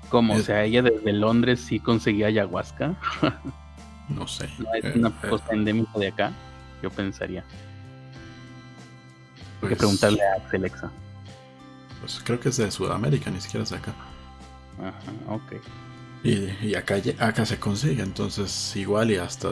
¿Cómo? 0.09 0.33
O 0.35 0.39
sea, 0.39 0.65
ella 0.65 0.81
desde 0.81 1.13
Londres 1.13 1.61
sí 1.61 1.79
conseguía 1.79 2.27
ayahuasca. 2.27 2.99
no 4.09 4.27
sé. 4.27 4.49
¿No 4.59 4.73
es 4.73 4.95
una 4.95 5.07
eh, 5.07 5.29
cosa 5.29 5.53
endémica 5.53 5.97
de 5.97 6.07
acá? 6.07 6.33
Yo 6.83 6.89
pensaría. 6.89 7.45
Hay 9.61 9.61
que 9.61 9.67
pues 9.67 9.77
preguntarle 9.77 10.19
a 10.21 10.49
Alexa. 10.53 10.91
Pues 12.01 12.21
creo 12.25 12.39
que 12.41 12.49
es 12.49 12.57
de 12.57 12.69
Sudamérica, 12.71 13.31
ni 13.31 13.39
siquiera 13.39 13.63
es 13.63 13.69
de 13.69 13.77
acá. 13.77 13.93
Ajá, 14.79 15.33
ok. 15.33 15.53
Y, 16.25 16.73
acá, 16.75 16.95
acá 17.19 17.45
se 17.45 17.59
consigue, 17.59 18.01
entonces 18.01 18.75
igual 18.75 19.11
y 19.11 19.17
hasta 19.17 19.49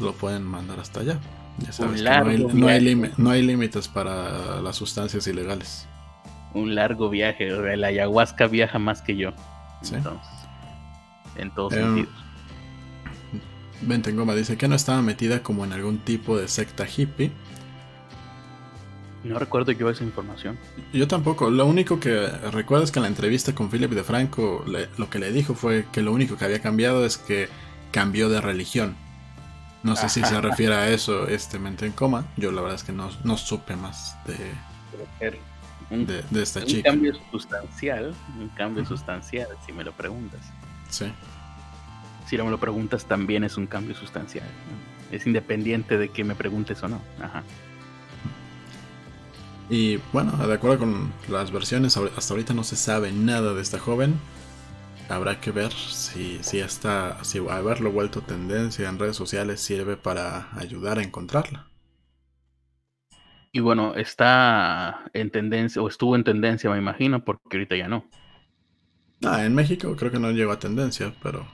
lo 0.00 0.14
pueden 0.14 0.44
mandar 0.44 0.80
hasta 0.80 1.00
allá. 1.00 1.20
Ya 1.58 1.72
sabes 1.72 2.02
que 2.02 2.08
no 2.54 2.68
hay, 2.68 2.94
no, 3.16 3.30
hay 3.30 3.42
límites 3.42 3.88
para 3.88 4.60
las 4.60 4.76
sustancias 4.76 5.26
ilegales. 5.26 5.86
Un 6.54 6.74
largo 6.74 7.08
viaje, 7.08 7.48
el 7.48 7.84
ayahuasca 7.84 8.46
viaja 8.46 8.78
más 8.78 9.02
que 9.02 9.16
yo. 9.16 9.32
¿Sí? 9.82 9.94
Entonces, 9.94 10.28
en 11.36 11.50
todos 11.54 11.72
eh, 11.72 11.76
sentidos. 11.76 12.14
Bentengoma 13.82 14.34
dice 14.34 14.56
que 14.56 14.68
no 14.68 14.76
estaba 14.76 15.02
metida 15.02 15.42
como 15.42 15.64
en 15.64 15.72
algún 15.72 15.98
tipo 15.98 16.38
de 16.38 16.48
secta 16.48 16.86
hippie 16.86 17.32
no 19.24 19.38
recuerdo 19.38 19.70
yo 19.72 19.88
esa 19.88 20.02
información. 20.02 20.58
Yo 20.92 21.06
tampoco. 21.06 21.50
Lo 21.50 21.66
único 21.66 22.00
que 22.00 22.26
recuerdo 22.50 22.84
es 22.84 22.90
que 22.90 22.98
en 22.98 23.04
la 23.04 23.08
entrevista 23.08 23.54
con 23.54 23.70
Philip 23.70 23.92
de 23.92 24.02
Franco 24.02 24.64
lo 24.66 25.10
que 25.10 25.18
le 25.18 25.32
dijo 25.32 25.54
fue 25.54 25.86
que 25.92 26.02
lo 26.02 26.12
único 26.12 26.36
que 26.36 26.44
había 26.44 26.60
cambiado 26.60 27.06
es 27.06 27.18
que 27.18 27.48
cambió 27.92 28.28
de 28.28 28.40
religión. 28.40 28.96
No 29.82 29.96
sé 29.96 30.08
si 30.08 30.22
se 30.22 30.40
refiere 30.40 30.74
a 30.74 30.88
eso, 30.90 31.26
este 31.26 31.58
mente 31.58 31.86
en 31.86 31.92
coma. 31.92 32.24
Yo 32.36 32.52
la 32.52 32.60
verdad 32.60 32.76
es 32.76 32.84
que 32.84 32.92
no, 32.92 33.10
no 33.24 33.36
supe 33.36 33.74
más 33.74 34.16
de, 34.26 34.36
de, 36.30 36.42
esta 36.42 36.64
chica. 36.64 36.90
Un 36.90 36.96
cambio 36.96 37.14
sustancial, 37.30 38.14
un 38.38 38.48
cambio 38.50 38.84
sustancial, 38.84 39.48
si 39.66 39.72
me 39.72 39.82
lo 39.82 39.92
preguntas. 39.92 40.40
Sí. 40.88 41.06
Si 42.28 42.36
no 42.36 42.44
me 42.44 42.50
lo 42.50 42.58
preguntas, 42.58 43.06
también 43.06 43.44
es 43.44 43.56
un 43.56 43.66
cambio 43.66 43.94
sustancial. 43.94 44.46
Es 45.10 45.26
independiente 45.26 45.98
de 45.98 46.08
que 46.10 46.24
me 46.24 46.34
preguntes 46.34 46.82
o 46.82 46.88
no. 46.88 47.00
Ajá. 47.20 47.42
Y 49.68 49.98
bueno, 50.12 50.36
de 50.36 50.54
acuerdo 50.54 50.78
con 50.78 51.12
las 51.28 51.50
versiones, 51.50 51.96
hasta 51.96 52.34
ahorita 52.34 52.54
no 52.54 52.64
se 52.64 52.76
sabe 52.76 53.12
nada 53.12 53.54
de 53.54 53.62
esta 53.62 53.78
joven. 53.78 54.14
Habrá 55.08 55.40
que 55.40 55.50
ver 55.50 55.72
si, 55.72 56.38
si, 56.42 56.60
esta, 56.60 57.22
si 57.24 57.38
haberlo 57.38 57.92
vuelto 57.92 58.22
tendencia 58.22 58.88
en 58.88 58.98
redes 58.98 59.16
sociales 59.16 59.60
sirve 59.60 59.96
para 59.96 60.48
ayudar 60.56 60.98
a 60.98 61.02
encontrarla. 61.02 61.66
Y 63.52 63.60
bueno, 63.60 63.94
está 63.94 65.04
en 65.12 65.30
tendencia, 65.30 65.82
o 65.82 65.88
estuvo 65.88 66.16
en 66.16 66.24
tendencia, 66.24 66.70
me 66.70 66.78
imagino, 66.78 67.22
porque 67.22 67.58
ahorita 67.58 67.76
ya 67.76 67.86
no. 67.86 68.06
Ah, 69.24 69.44
en 69.44 69.54
México 69.54 69.94
creo 69.94 70.10
que 70.10 70.18
no 70.18 70.30
llegó 70.30 70.52
a 70.52 70.58
tendencia, 70.58 71.12
pero. 71.22 71.46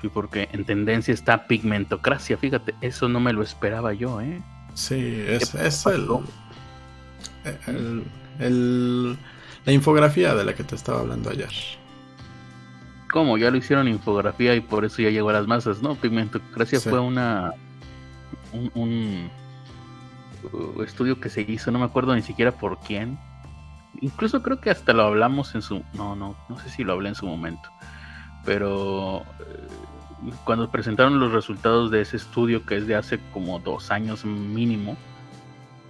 Sí, 0.00 0.08
porque 0.12 0.48
en 0.52 0.64
tendencia 0.64 1.12
está 1.12 1.46
pigmentocracia, 1.46 2.38
fíjate, 2.38 2.74
eso 2.80 3.08
no 3.08 3.20
me 3.20 3.34
lo 3.34 3.42
esperaba 3.42 3.92
yo, 3.92 4.20
¿eh? 4.22 4.42
Sí, 4.74 5.24
es, 5.26 5.54
es 5.54 5.86
el, 5.86 6.06
el, 8.38 9.18
la 9.66 9.72
infografía 9.72 10.34
de 10.34 10.44
la 10.44 10.54
que 10.54 10.64
te 10.64 10.76
estaba 10.76 11.00
hablando 11.00 11.28
ayer. 11.28 11.50
¿Cómo? 13.10 13.36
Ya 13.36 13.50
lo 13.50 13.56
hicieron 13.56 13.88
infografía 13.88 14.54
y 14.54 14.60
por 14.60 14.84
eso 14.84 15.02
ya 15.02 15.10
llegó 15.10 15.30
a 15.30 15.34
las 15.34 15.46
masas, 15.46 15.82
¿no? 15.82 15.96
Pigmentocracia 15.96 16.80
fue 16.80 17.00
una 17.00 17.52
un, 18.52 18.70
un, 18.74 19.30
uh, 20.52 20.82
estudio 20.82 21.20
que 21.20 21.28
se 21.28 21.42
hizo, 21.42 21.70
no 21.70 21.80
me 21.80 21.84
acuerdo 21.84 22.14
ni 22.14 22.22
siquiera 22.22 22.52
por 22.52 22.78
quién. 22.78 23.18
Incluso 24.00 24.42
creo 24.42 24.60
que 24.60 24.70
hasta 24.70 24.92
lo 24.92 25.02
hablamos 25.02 25.54
en 25.54 25.62
su... 25.62 25.82
No, 25.94 26.14
no, 26.14 26.36
no 26.48 26.58
sé 26.60 26.68
si 26.68 26.84
lo 26.84 26.92
hablé 26.92 27.08
en 27.08 27.14
su 27.14 27.26
momento. 27.26 27.70
Pero 28.44 29.22
eh, 29.40 29.66
cuando 30.44 30.70
presentaron 30.70 31.18
los 31.18 31.32
resultados 31.32 31.90
de 31.90 32.02
ese 32.02 32.18
estudio, 32.18 32.64
que 32.64 32.76
es 32.76 32.86
de 32.86 32.94
hace 32.94 33.18
como 33.32 33.58
dos 33.58 33.90
años 33.90 34.24
mínimo, 34.24 34.96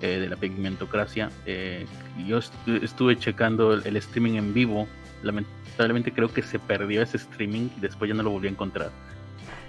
eh, 0.01 0.19
de 0.19 0.29
la 0.29 0.37
pigmentocracia, 0.37 1.31
eh, 1.47 1.87
yo 2.27 2.39
estuve 2.83 3.19
checando 3.19 3.75
el, 3.75 3.97
streaming 3.97 4.35
en 4.35 4.55
vivo. 4.55 4.87
Lamentablemente 5.23 6.13
creo 6.13 6.33
que 6.33 6.43
se 6.43 6.59
perdió 6.59 7.03
ese 7.03 7.17
streaming 7.17 7.69
y 7.77 7.81
después 7.81 8.09
ya 8.09 8.15
no 8.15 8.23
lo 8.23 8.31
volví 8.31 8.49
a 8.49 8.51
encontrar. 8.51 8.91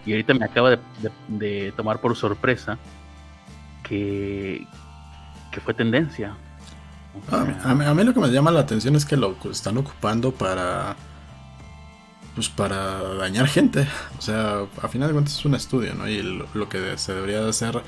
Y 0.06 0.12
ahorita 0.12 0.34
me 0.34 0.46
acaba 0.46 0.78
de, 1.28 1.74
tomar 1.76 2.00
por 2.00 2.16
sorpresa 2.16 2.78
que, 3.84 4.66
que 5.52 5.60
fue 5.60 5.74
tendencia. 5.74 6.36
a, 7.32 7.94
mí, 7.94 8.04
lo 8.04 8.14
que 8.14 8.20
me 8.20 8.30
llama 8.30 8.52
la 8.52 8.62
atención 8.62 8.96
es 8.96 9.06
que 9.06 9.18
lo 9.18 9.36
están 9.52 9.78
ocupando 9.78 10.32
para 10.32 10.96
pues 12.38 12.50
para 12.50 13.02
dañar 13.16 13.48
gente. 13.48 13.88
O 14.16 14.22
sea, 14.22 14.68
a 14.84 14.88
final 14.88 15.08
de 15.08 15.14
cuentas 15.14 15.40
es 15.40 15.44
un 15.46 15.56
estudio, 15.56 15.96
¿no? 15.96 16.08
Y 16.08 16.22
lo, 16.54 16.70
que 16.70 16.96
se 17.00 17.12
debería 17.12 17.42
de 17.42 17.50
hacer 17.50 17.82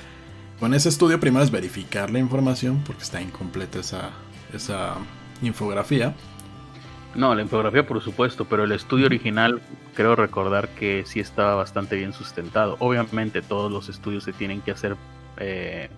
con 0.59 0.73
ese 0.73 0.89
estudio 0.89 1.19
primero 1.19 1.43
es 1.43 1.51
verificar 1.51 2.09
la 2.09 2.19
información 2.19 2.83
porque 2.85 3.03
está 3.03 3.21
incompleta 3.21 3.79
esa, 3.79 4.11
esa 4.53 4.95
infografía. 5.41 6.13
No, 7.15 7.33
la 7.33 7.41
infografía 7.41 7.87
por 7.87 8.01
supuesto, 8.01 8.45
pero 8.45 8.65
el 8.65 8.71
estudio 8.71 9.05
original 9.05 9.61
creo 9.95 10.15
recordar 10.15 10.69
que 10.69 11.03
sí 11.05 11.19
estaba 11.19 11.55
bastante 11.55 11.95
bien 11.95 12.13
sustentado. 12.13 12.77
Obviamente 12.79 13.41
todos 13.41 13.71
los 13.71 13.89
estudios 13.89 14.23
se 14.23 14.33
tienen 14.33 14.61
que 14.61 14.71
hacer... 14.71 14.95
Eh, 15.37 15.89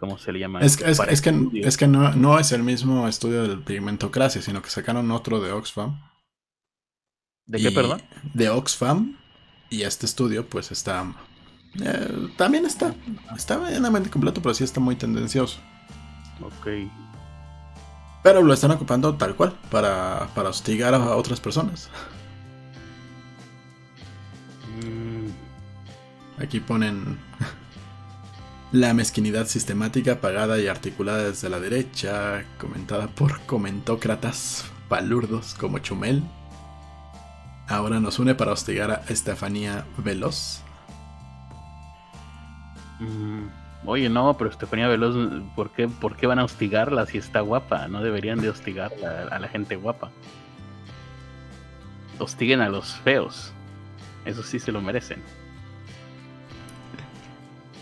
¿Cómo 0.00 0.16
se 0.16 0.30
le 0.32 0.38
llama? 0.38 0.60
Es, 0.60 0.80
es, 0.80 1.00
es 1.00 1.20
que, 1.20 1.34
es 1.54 1.76
que 1.76 1.88
no, 1.88 2.12
no, 2.14 2.38
es 2.38 2.52
el 2.52 2.62
mismo 2.62 3.08
estudio 3.08 3.42
del 3.48 3.58
pigmentocracia, 3.58 4.40
sino 4.40 4.62
que 4.62 4.70
sacaron 4.70 5.10
otro 5.10 5.40
de 5.40 5.50
Oxfam 5.50 5.98
¿De 7.48 7.58
qué, 7.58 7.72
perdón? 7.72 8.02
De 8.34 8.50
Oxfam. 8.50 9.16
Y 9.70 9.82
este 9.82 10.06
estudio, 10.06 10.46
pues 10.46 10.70
está. 10.70 11.14
Eh, 11.80 12.28
también 12.36 12.66
está. 12.66 12.94
Está 13.36 13.58
medianamente 13.58 14.10
completo, 14.10 14.42
pero 14.42 14.54
sí 14.54 14.64
está 14.64 14.80
muy 14.80 14.96
tendencioso. 14.96 15.58
Ok. 16.40 16.90
Pero 18.22 18.42
lo 18.42 18.52
están 18.52 18.70
ocupando 18.72 19.14
tal 19.14 19.36
cual, 19.36 19.56
para, 19.70 20.28
para 20.34 20.50
hostigar 20.50 20.94
a 20.94 21.16
otras 21.16 21.40
personas. 21.40 21.88
Mm. 24.82 26.42
Aquí 26.42 26.60
ponen 26.60 27.18
la 28.72 28.92
mezquinidad 28.92 29.46
sistemática, 29.46 30.20
pagada 30.20 30.58
y 30.60 30.66
articulada 30.66 31.24
desde 31.24 31.48
la 31.48 31.60
derecha, 31.60 32.44
comentada 32.58 33.06
por 33.08 33.40
comentócratas 33.42 34.64
palurdos 34.88 35.54
como 35.54 35.78
Chumel, 35.78 36.22
ahora 37.68 38.00
nos 38.00 38.18
une 38.18 38.34
para 38.34 38.52
hostigar 38.52 38.90
a 38.90 39.04
Estefanía 39.08 39.84
Veloz. 39.98 40.62
Mm, 42.98 43.46
oye, 43.86 44.08
no, 44.08 44.36
pero 44.36 44.50
Estefanía 44.50 44.88
Veloz, 44.88 45.14
¿por 45.54 45.70
qué, 45.70 45.88
¿por 45.88 46.16
qué 46.16 46.26
van 46.26 46.38
a 46.38 46.44
hostigarla 46.44 47.06
si 47.06 47.18
está 47.18 47.40
guapa? 47.40 47.88
No 47.88 48.02
deberían 48.02 48.40
de 48.40 48.50
hostigar 48.50 48.92
a, 49.30 49.38
la 49.38 49.48
gente 49.48 49.76
guapa. 49.76 50.10
Hostiguen 52.18 52.60
a 52.60 52.68
los 52.68 52.94
feos. 52.96 53.52
Eso 54.24 54.42
sí 54.42 54.58
se 54.58 54.72
lo 54.72 54.80
merecen. 54.80 55.22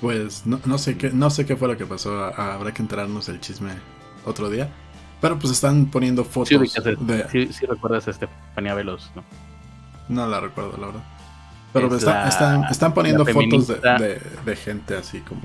Pues 0.00 0.46
no, 0.46 0.78
sé 0.78 0.98
qué, 0.98 1.10
no 1.10 1.30
sé 1.30 1.46
qué 1.46 1.56
fue 1.56 1.68
lo 1.68 1.76
que 1.76 1.86
pasó. 1.86 2.24
Habrá 2.24 2.72
que 2.72 2.82
enterarnos 2.82 3.26
del 3.26 3.40
chisme 3.40 3.72
otro 4.26 4.50
día. 4.50 4.68
Pero 5.22 5.38
pues 5.38 5.52
están 5.52 5.86
poniendo 5.86 6.24
fotos. 6.24 6.72
Sí, 7.32 7.48
sí, 7.50 7.66
recuerdas 7.66 8.06
a 8.06 8.10
Estefanía 8.10 8.74
Veloz, 8.74 9.10
¿no? 9.16 9.24
No 10.08 10.26
la 10.26 10.40
recuerdo, 10.40 10.76
la 10.76 10.86
verdad. 10.88 11.15
Pero 11.72 11.94
están, 11.94 12.64
están, 12.64 12.94
poniendo 12.94 13.24
fotos 13.26 13.68
de, 13.68 14.56
gente 14.56 14.96
así 14.96 15.20
como. 15.20 15.42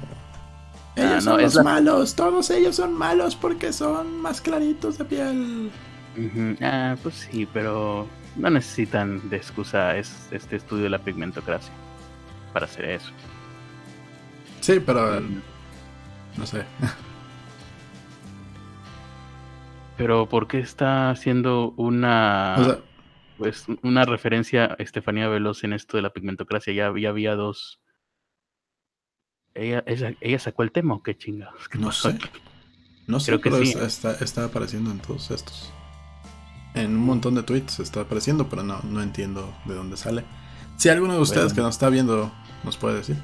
Ah, 0.98 1.02
ellos 1.02 1.24
son 1.24 1.42
los 1.42 1.64
malos, 1.64 2.16
todos 2.16 2.50
ellos 2.50 2.76
son 2.76 2.94
malos 2.94 3.36
porque 3.36 3.74
son 3.74 4.22
más 4.22 4.42
claritos 4.42 4.98
de 4.98 5.06
piel. 5.06 5.72
Ah, 6.62 6.96
pues 7.02 7.16
sí, 7.16 7.48
pero 7.52 8.08
no 8.36 8.50
necesitan 8.50 9.30
de 9.30 9.38
excusa 9.38 9.98
es, 9.98 10.28
este 10.32 10.58
estudio 10.58 10.84
de 10.86 10.90
la 10.90 11.00
pigmentocracia 11.00 11.74
para 12.54 12.66
hacer 12.66 12.86
eso. 12.86 13.12
Sí, 14.62 14.80
pero. 14.80 15.20
Mm. 15.20 15.42
No 16.38 16.46
sé. 16.46 16.64
Pero 19.98 20.28
¿por 20.28 20.48
qué 20.48 20.60
está 20.60 21.12
haciendo 21.12 21.74
una 21.78 22.80
Pues 23.42 23.66
una 23.84 24.06
referencia 24.06 24.66
a 24.66 24.74
Estefanía 24.76 25.28
Veloz 25.28 25.64
en 25.64 25.74
esto 25.74 25.98
de 25.98 26.04
la 26.04 26.12
pigmentocracia, 26.12 26.74
ya, 26.74 26.92
ya 27.00 27.10
había 27.10 27.36
dos. 27.36 27.80
¿Ella, 29.54 29.84
ella, 29.86 30.16
ella 30.22 30.40
sacó 30.40 30.64
el 30.64 30.72
tema 30.72 30.94
o 30.96 31.04
qué 31.04 31.18
chingados? 31.18 31.68
¿Qué 31.70 31.78
No 31.80 31.92
sé. 31.92 32.10
aquí? 32.10 32.30
No 33.08 33.20
sé, 33.20 33.40
Creo 33.40 33.60
que 33.60 33.66
sí. 33.66 33.78
está, 33.80 34.14
está 34.24 34.46
apareciendo 34.46 34.92
en 34.92 35.00
todos 35.00 35.32
estos. 35.32 35.74
En 36.74 36.96
un 36.96 37.04
montón 37.06 37.36
de 37.36 37.44
tweets 37.44 37.80
está 37.82 38.02
apareciendo, 38.02 38.48
pero 38.48 38.64
no, 38.64 38.80
no 38.84 39.02
entiendo 39.02 39.54
de 39.66 39.74
dónde 39.76 39.98
sale. 39.98 40.24
Si 40.78 40.88
alguno 40.88 41.16
de 41.16 41.20
ustedes 41.20 41.46
Bueno. 41.48 41.56
que 41.56 41.62
nos 41.62 41.76
está 41.76 41.90
viendo 41.90 42.32
nos 42.64 42.78
puede 42.78 42.98
decir. 42.98 43.18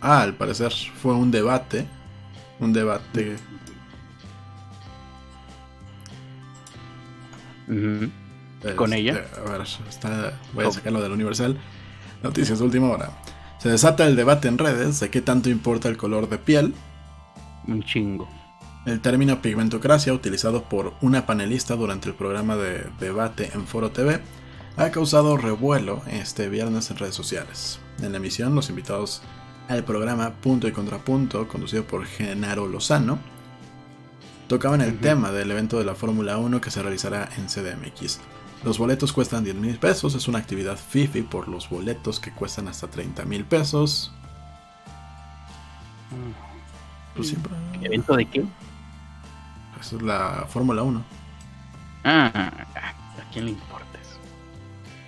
Ah, 0.00 0.22
al 0.22 0.34
parecer 0.34 0.72
fue 0.72 1.14
un 1.14 1.30
debate. 1.30 1.86
Un 2.60 2.72
debate. 2.72 3.36
¿Con 7.68 8.92
este, 8.92 8.98
ella? 9.00 9.24
A 9.46 9.50
ver, 9.50 9.60
está, 9.88 10.38
voy 10.52 10.64
a 10.64 10.68
Oh. 10.68 10.72
sacarlo 10.72 11.00
del 11.02 11.12
Universal. 11.12 11.58
Noticias 12.22 12.58
de 12.58 12.64
última 12.64 12.88
hora. 12.90 13.10
Se 13.58 13.68
desata 13.68 14.06
el 14.06 14.16
debate 14.16 14.48
en 14.48 14.58
redes 14.58 15.00
de 15.00 15.10
qué 15.10 15.20
tanto 15.20 15.50
importa 15.50 15.88
el 15.88 15.96
color 15.96 16.28
de 16.28 16.38
piel. 16.38 16.74
Un 17.66 17.82
chingo. 17.82 18.28
El 18.86 19.00
término 19.00 19.42
pigmentocracia, 19.42 20.12
utilizado 20.12 20.64
por 20.64 20.94
una 21.02 21.26
panelista 21.26 21.76
durante 21.76 22.08
el 22.08 22.14
programa 22.14 22.56
de 22.56 22.86
debate 23.00 23.50
en 23.52 23.66
Foro 23.66 23.90
TV, 23.90 24.20
ha 24.76 24.90
causado 24.90 25.36
revuelo 25.36 26.02
este 26.10 26.48
viernes 26.48 26.90
en 26.90 26.96
redes 26.96 27.14
sociales. 27.14 27.80
En 28.00 28.12
la 28.12 28.18
emisión, 28.18 28.54
los 28.54 28.70
invitados 28.70 29.22
al 29.68 29.84
programa 29.84 30.34
Punto 30.40 30.66
y 30.68 30.72
Contrapunto, 30.72 31.46
conducido 31.48 31.84
por 31.84 32.06
Genaro 32.06 32.66
Lozano, 32.66 33.18
tocaban 34.48 34.80
el 34.80 34.98
tema 34.98 35.30
del 35.30 35.50
evento 35.50 35.78
de 35.78 35.84
la 35.84 35.94
Fórmula 35.94 36.38
1 36.38 36.60
que 36.60 36.70
se 36.70 36.82
realizará 36.82 37.28
en 37.36 37.46
CDMX. 37.46 38.20
Los 38.64 38.78
boletos 38.78 39.12
cuestan 39.12 39.44
10 39.44 39.56
mil 39.56 39.78
pesos, 39.78 40.14
es 40.14 40.26
una 40.26 40.38
actividad 40.38 40.76
FIFI 40.76 41.22
por 41.22 41.46
los 41.48 41.68
boletos 41.70 42.18
que 42.18 42.32
cuestan 42.32 42.66
hasta 42.68 42.88
30 42.88 43.24
mil 43.24 43.44
pesos. 43.44 44.12
Pues 47.14 47.28
siempre. 47.28 47.52
¿Evento 47.82 48.16
de 48.16 48.24
qué? 48.26 48.44
Esa 49.80 49.96
es 49.96 50.02
la 50.02 50.46
Fórmula 50.48 50.82
1. 50.82 51.04
Ah, 52.04 52.32
¿a 52.74 53.32
quién 53.32 53.44
le 53.46 53.50
importa 53.52 53.86
eso? 54.00 54.18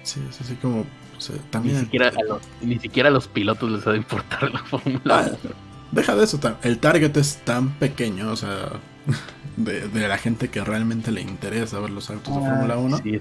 Sí, 0.02 0.20
es 0.28 0.40
así 0.40 0.54
como. 0.56 0.84
pues, 1.12 1.30
eh, 1.30 1.40
Ni 1.62 1.74
siquiera, 1.74 2.08
a 2.08 2.22
los, 2.28 2.42
ni 2.60 2.78
siquiera 2.78 3.08
a 3.08 3.12
los 3.12 3.26
pilotos 3.28 3.70
les 3.70 3.86
ha 3.86 3.92
de 3.92 3.98
importar 3.98 4.50
la 4.52 4.60
Fórmula 4.64 5.00
Ah, 5.08 5.30
1. 5.44 5.54
deja 5.92 6.14
de 6.14 6.24
eso. 6.24 6.38
El 6.62 6.78
target 6.78 7.16
es 7.16 7.38
tan 7.44 7.70
pequeño, 7.70 8.30
o 8.30 8.36
sea. 8.36 8.70
De, 9.56 9.88
de 9.88 10.08
la 10.08 10.16
gente 10.16 10.48
que 10.48 10.64
realmente 10.64 11.10
le 11.10 11.20
interesa 11.20 11.80
ver 11.80 11.90
los 11.90 12.08
autos 12.08 12.34
de 12.34 12.40
Fórmula 12.40 12.78
1. 12.78 12.96
Ah, 12.96 13.00
Sí, 13.02 13.10
que, 13.10 13.20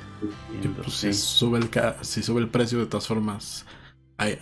viendo, 0.62 0.84
pues, 0.84 0.94
sí. 0.96 1.14
si, 1.14 1.20
sube 1.22 1.58
el 1.58 1.70
si 2.02 2.24
sube 2.24 2.40
el 2.40 2.48
precio, 2.48 2.80
de 2.80 2.86
todas 2.86 3.08
formas. 3.08 3.66
hay- 4.18 4.38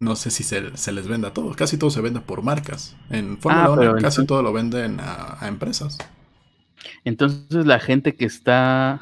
no 0.00 0.14
sé 0.16 0.30
si 0.30 0.44
se, 0.44 0.76
se 0.76 0.92
les 0.92 1.08
venda 1.08 1.32
todo. 1.32 1.54
Casi 1.54 1.76
todo 1.78 1.90
se 1.90 2.00
vende 2.00 2.20
por 2.20 2.42
marcas. 2.42 2.94
En 3.10 3.38
Fórmula 3.38 3.64
Ah, 3.64 3.70
1 3.70 3.80
pero 3.80 3.92
casi 3.92 3.98
entonces- 4.20 4.26
todo 4.26 4.42
lo 4.42 4.52
venden 4.52 5.00
a, 5.00 5.42
a 5.42 5.48
empresas. 5.48 5.96
Entonces 7.04 7.64
la 7.66 7.80
gente 7.80 8.14
que 8.14 8.24
está 8.26 9.00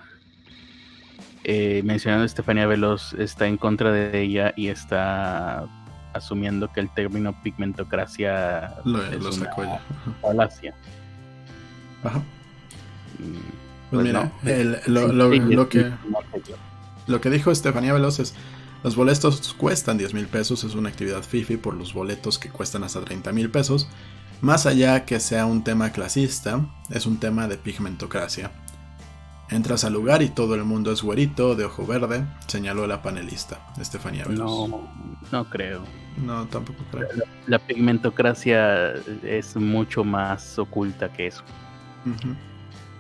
eh, 1.45 1.83
mencionando 1.85 2.23
a 2.23 2.27
Estefanía 2.27 2.67
Veloz 2.67 3.15
está 3.15 3.47
en 3.47 3.57
contra 3.57 3.91
de 3.93 4.21
ella 4.23 4.53
y 4.57 4.69
está 4.69 5.67
asumiendo 6.15 6.73
que 6.73 6.81
el 6.81 6.93
término 6.95 7.43
pigmentocracia 7.43 8.77
Lo, 8.85 9.05
es 9.05 9.37
una 9.39 9.51
falacia. 10.23 10.75
Ajá. 12.03 12.19
Mm, 13.19 13.91
Pues 13.91 14.07
mira, 14.07 14.33
no. 14.43 14.51
el- 14.51 14.79
lo, 14.87 15.09
Sí, 15.09 15.13
lo- 15.15 15.31
sí, 15.33 15.39
lo 15.41 15.63
es 15.63 15.69
que. 15.69 15.79
mucho 15.85 15.97
más 16.11 16.23
serio. 16.33 16.57
Lo 17.07 17.21
que 17.21 17.31
dijo 17.31 17.51
Estefanía 17.51 17.93
Veloz 17.93 18.19
es, 18.19 18.35
los 18.83 18.97
boletos 18.97 19.55
cuestan 19.57 19.97
10 19.99 20.13
mil 20.15 20.27
pesos, 20.27 20.65
es 20.65 20.75
una 20.75 20.89
actividad 20.89 21.23
FIFI 21.23 21.57
por 21.57 21.75
los 21.75 21.95
boletos 21.95 22.39
que 22.39 22.51
cuestan 22.51 22.83
hasta 22.85 23.01
30 23.01 23.33
mil 23.33 23.51
pesos. 23.51 23.89
Más 24.41 24.67
allá 24.67 25.05
que 25.07 25.19
sea 25.21 25.47
un 25.47 25.65
tema 25.65 25.93
clasista, 25.93 26.61
es 26.91 27.07
un 27.07 27.19
tema 27.19 27.49
de 27.49 27.57
pigmentocracia. 27.57 28.51
Entras 29.49 29.85
al 29.85 29.93
lugar 29.93 30.23
y 30.23 30.29
todo 30.29 30.57
el 30.57 30.65
mundo 30.65 30.91
es 30.91 31.03
güerito, 31.03 31.55
de 31.55 31.65
ojo 31.67 31.87
verde, 31.87 32.27
señaló 32.49 32.87
la 32.89 33.01
panelista, 33.03 33.61
Estefanía 33.81 34.25
Veloz. 34.25 34.69
No, 34.69 34.89
no 35.31 35.45
creo. 35.49 35.83
No, 36.17 36.47
tampoco 36.47 36.83
creo. 36.91 37.07
La 37.47 37.61
pigmentocracia 37.61 38.95
es 39.23 39.55
mucho 39.55 40.03
más 40.03 40.59
oculta 40.59 41.13
que 41.13 41.29
eso. 41.29 41.43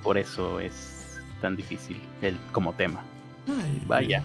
Por 0.03 0.19
eso 0.19 0.61
es 0.61 1.19
tan 1.41 1.57
difícil 1.57 2.01
el, 2.23 2.37
como 2.53 2.73
tema. 2.75 3.01
Ay, 3.49 3.83
Vaya. 3.87 4.23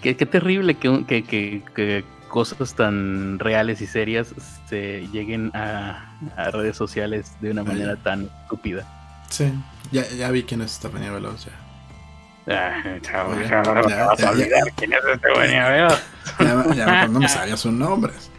Qué, 0.00 0.16
qué 0.16 0.26
terrible 0.26 0.74
que, 0.76 1.04
que, 1.06 1.22
que- 1.24 1.62
que 1.74 2.04
cosas 2.28 2.74
tan 2.74 3.38
reales 3.38 3.80
y 3.82 3.86
serias 3.86 4.34
se 4.68 5.06
lleguen 5.12 5.50
a, 5.54 6.16
a 6.36 6.50
redes 6.50 6.76
sociales 6.76 7.32
de 7.40 7.50
una 7.50 7.62
manera 7.62 7.94
tan 7.96 8.30
estúpida. 8.42 8.86
Sí, 9.28 9.52
ya, 9.90 10.08
ya 10.10 10.30
vi 10.30 10.42
quién 10.42 10.62
es 10.62 10.72
Estefanía 10.72 11.12
Veloz. 11.12 11.44
Ya, 11.44 11.52
Ah, 12.44 12.98
chavo, 13.02 13.32
Oye, 13.34 13.48
chavo, 13.48 13.74
no 13.74 13.82
te 13.82 13.90
ya, 13.90 14.06
vas 14.06 14.18
ya, 14.18 14.28
a 14.28 14.30
olvidar 14.32 14.62
quién 14.76 14.92
es 14.94 14.98
este 15.14 15.30
buena, 15.32 15.68
veo. 15.68 15.88
ya, 16.40 16.74
ya 16.74 17.06
no 17.06 17.20
me 17.20 17.28
sabía 17.28 17.56
sus 17.56 17.72
nombres. 17.72 18.30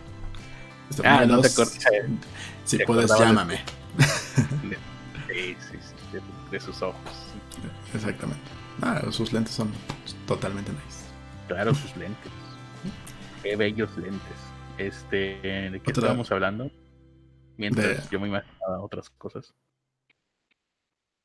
Estefanía 0.89 1.19
Ah, 1.21 1.25
no 1.25 1.39
te 1.39 1.47
Veloz, 1.47 1.51
acuerdas. 1.53 1.79
Si 2.65 2.77
te 2.79 2.85
puedes, 2.85 3.11
acordabas 3.11 3.47
de- 3.47 3.59
de, 5.33 6.21
de 6.51 6.59
sus 6.59 6.81
ojos. 6.81 7.01
Exactamente. 7.93 8.41
Ah, 8.81 9.01
sus 9.11 9.31
lentes 9.33 9.53
son 9.53 9.71
totalmente 10.27 10.71
nice. 10.71 11.05
Claro, 11.47 11.73
sus 11.75 11.95
lentes. 11.97 12.31
Qué 13.41 13.55
bellos 13.55 13.95
lentes. 13.97 14.37
Este, 14.77 15.17
¿de 15.41 15.71
qué 15.81 15.91
Otra- 15.91 16.01
estábamos 16.03 16.31
hablando? 16.31 16.71
Mientras 17.57 18.03
De- 18.05 18.09
yo 18.11 18.19
me 18.19 18.27
imaginaba 18.27 18.81
otras 18.81 19.09
cosas. 19.11 19.53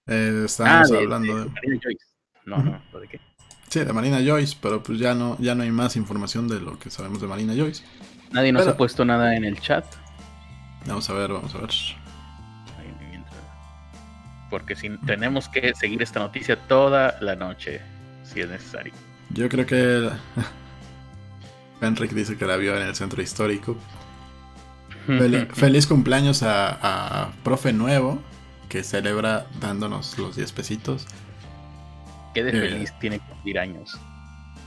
Eh, 0.07 0.43
estábamos 0.47 0.91
Ah, 0.91 0.95
de- 0.95 0.99
hablando 1.01 1.35
de 1.37 1.45
de, 1.45 1.51
Marina 1.51 1.81
Joyce. 1.83 2.07
No, 2.45 2.57
Ujú. 2.57 2.71
no, 2.93 2.99
¿de 3.01 3.09
qué? 3.09 3.21
Sí, 3.69 3.81
de 3.81 3.93
Marina 3.93 4.19
Joyce, 4.25 4.57
pero 4.61 4.83
pues 4.83 4.99
ya 4.99 5.15
no, 5.15 5.37
ya 5.39 5.55
no 5.55 5.63
hay 5.63 5.71
más 5.71 5.97
información 5.97 6.49
de 6.49 6.61
lo 6.61 6.79
que 6.79 6.91
sabemos 6.91 7.21
de 7.21 7.27
Marina 7.27 7.55
Joyce. 7.55 7.85
Nadie 8.33 8.53
nos 8.53 8.63
Pero- 8.63 8.73
ha 8.75 8.77
puesto 8.77 9.05
nada 9.05 9.35
en 9.37 9.45
el 9.45 9.61
chat. 9.61 9.85
Vamos 10.87 11.09
a 11.11 11.13
ver, 11.15 11.33
vamos 11.33 11.55
a 11.55 11.59
ver. 11.59 11.71
Porque 14.51 14.75
si 14.77 14.91
tenemos 14.99 15.49
que 15.49 15.75
seguir 15.75 16.03
esta 16.03 16.21
noticia 16.21 16.57
toda 16.69 17.17
la 17.21 17.37
noche, 17.37 17.81
si 18.25 18.41
es 18.41 18.49
necesario. 18.49 18.93
Yo 19.31 19.49
creo 19.49 19.67
que 19.67 20.09
Henrik 21.81 22.13
dice 22.15 22.37
que 22.37 22.47
la 22.47 22.57
vio 22.57 22.77
en 22.77 22.87
el 22.87 22.95
centro 22.95 23.21
histórico. 23.23 23.77
Fel- 25.07 25.49
feliz 25.55 25.87
cumpleaños 25.87 26.43
a, 26.43 27.25
a 27.25 27.33
Profe 27.45 27.73
Nuevo, 27.73 28.23
que 28.69 28.83
celebra 28.85 29.47
dándonos 29.61 30.19
los 30.19 30.37
10 30.37 30.53
pesitos. 30.53 31.07
Qué 32.35 32.45
de 32.45 32.51
Eh. 32.51 32.71
feliz 32.71 32.93
tiene 33.01 33.19
que 33.19 33.27
cumplir 33.27 33.59
años. 33.59 33.99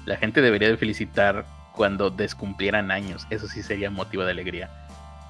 La 0.06 0.18
gente 0.18 0.42
debería 0.42 0.68
de 0.70 0.78
felicitar 0.78 1.46
cuando 1.74 2.10
descumplieran 2.10 2.92
años. 2.92 3.26
Eso 3.30 3.48
sí 3.48 3.62
sería 3.64 3.90
motivo 3.92 4.24
de 4.26 4.32
alegría. 4.32 4.70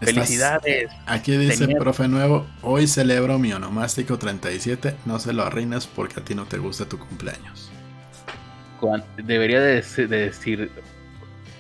Felicidades. 0.02 0.90
Aquí 1.06 1.38
dice 1.38 1.66
Tenía- 1.68 1.78
Profe 1.80 2.08
Nuevo, 2.08 2.48
hoy 2.62 2.88
celebro 2.88 3.38
mi 3.40 3.54
onomástico 3.54 4.18
37, 4.18 4.96
no 5.06 5.20
se 5.20 5.32
lo 5.34 5.44
arruines 5.44 5.86
porque 5.88 6.20
a 6.20 6.24
ti 6.26 6.34
no 6.36 6.46
te 6.46 6.58
gusta 6.58 6.86
tu 6.86 6.98
cumpleaños. 6.98 7.72
Debería 9.18 9.60
de, 9.62 9.80
dec- 9.84 10.08
de 10.08 10.18
decir, 10.26 10.72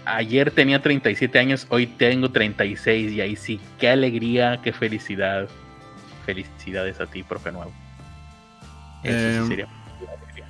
ayer 0.05 0.49
tenía 0.51 0.81
37 0.81 1.37
años, 1.37 1.67
hoy 1.69 1.85
tengo 1.85 2.31
36 2.31 3.11
y 3.11 3.21
ahí 3.21 3.35
sí, 3.35 3.59
qué 3.79 3.89
alegría, 3.89 4.59
qué 4.63 4.73
felicidad. 4.73 5.47
Felicidades 6.25 6.99
a 6.99 7.05
ti, 7.05 7.21
profe 7.23 7.51
nuevo. 7.51 7.71
Eso 9.03 9.17
Em, 9.17 9.43
sí 9.43 9.47
sería 9.49 9.65
de 9.99 10.07
alegría. 10.07 10.45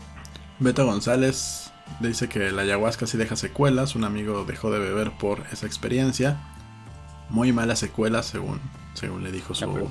Beto 0.60 0.86
González 0.86 1.71
dice 1.99 2.30
que 2.30 2.51
la 2.51 2.62
ayahuasca 2.62 3.06
sí 3.06 3.17
deja 3.17 3.36
secuelas, 3.36 3.95
un 3.95 4.06
amigo 4.06 4.45
dejó 4.45 4.71
de 4.71 4.80
beber 4.80 5.12
por 5.12 5.43
esa 5.51 5.65
experiencia. 5.65 6.38
Muy 7.31 7.51
malas 7.53 7.79
secuelas 7.79 8.25
según, 8.27 8.59
según 8.93 9.23
le 9.23 9.31
dijo 9.31 9.53
su... 9.55 9.89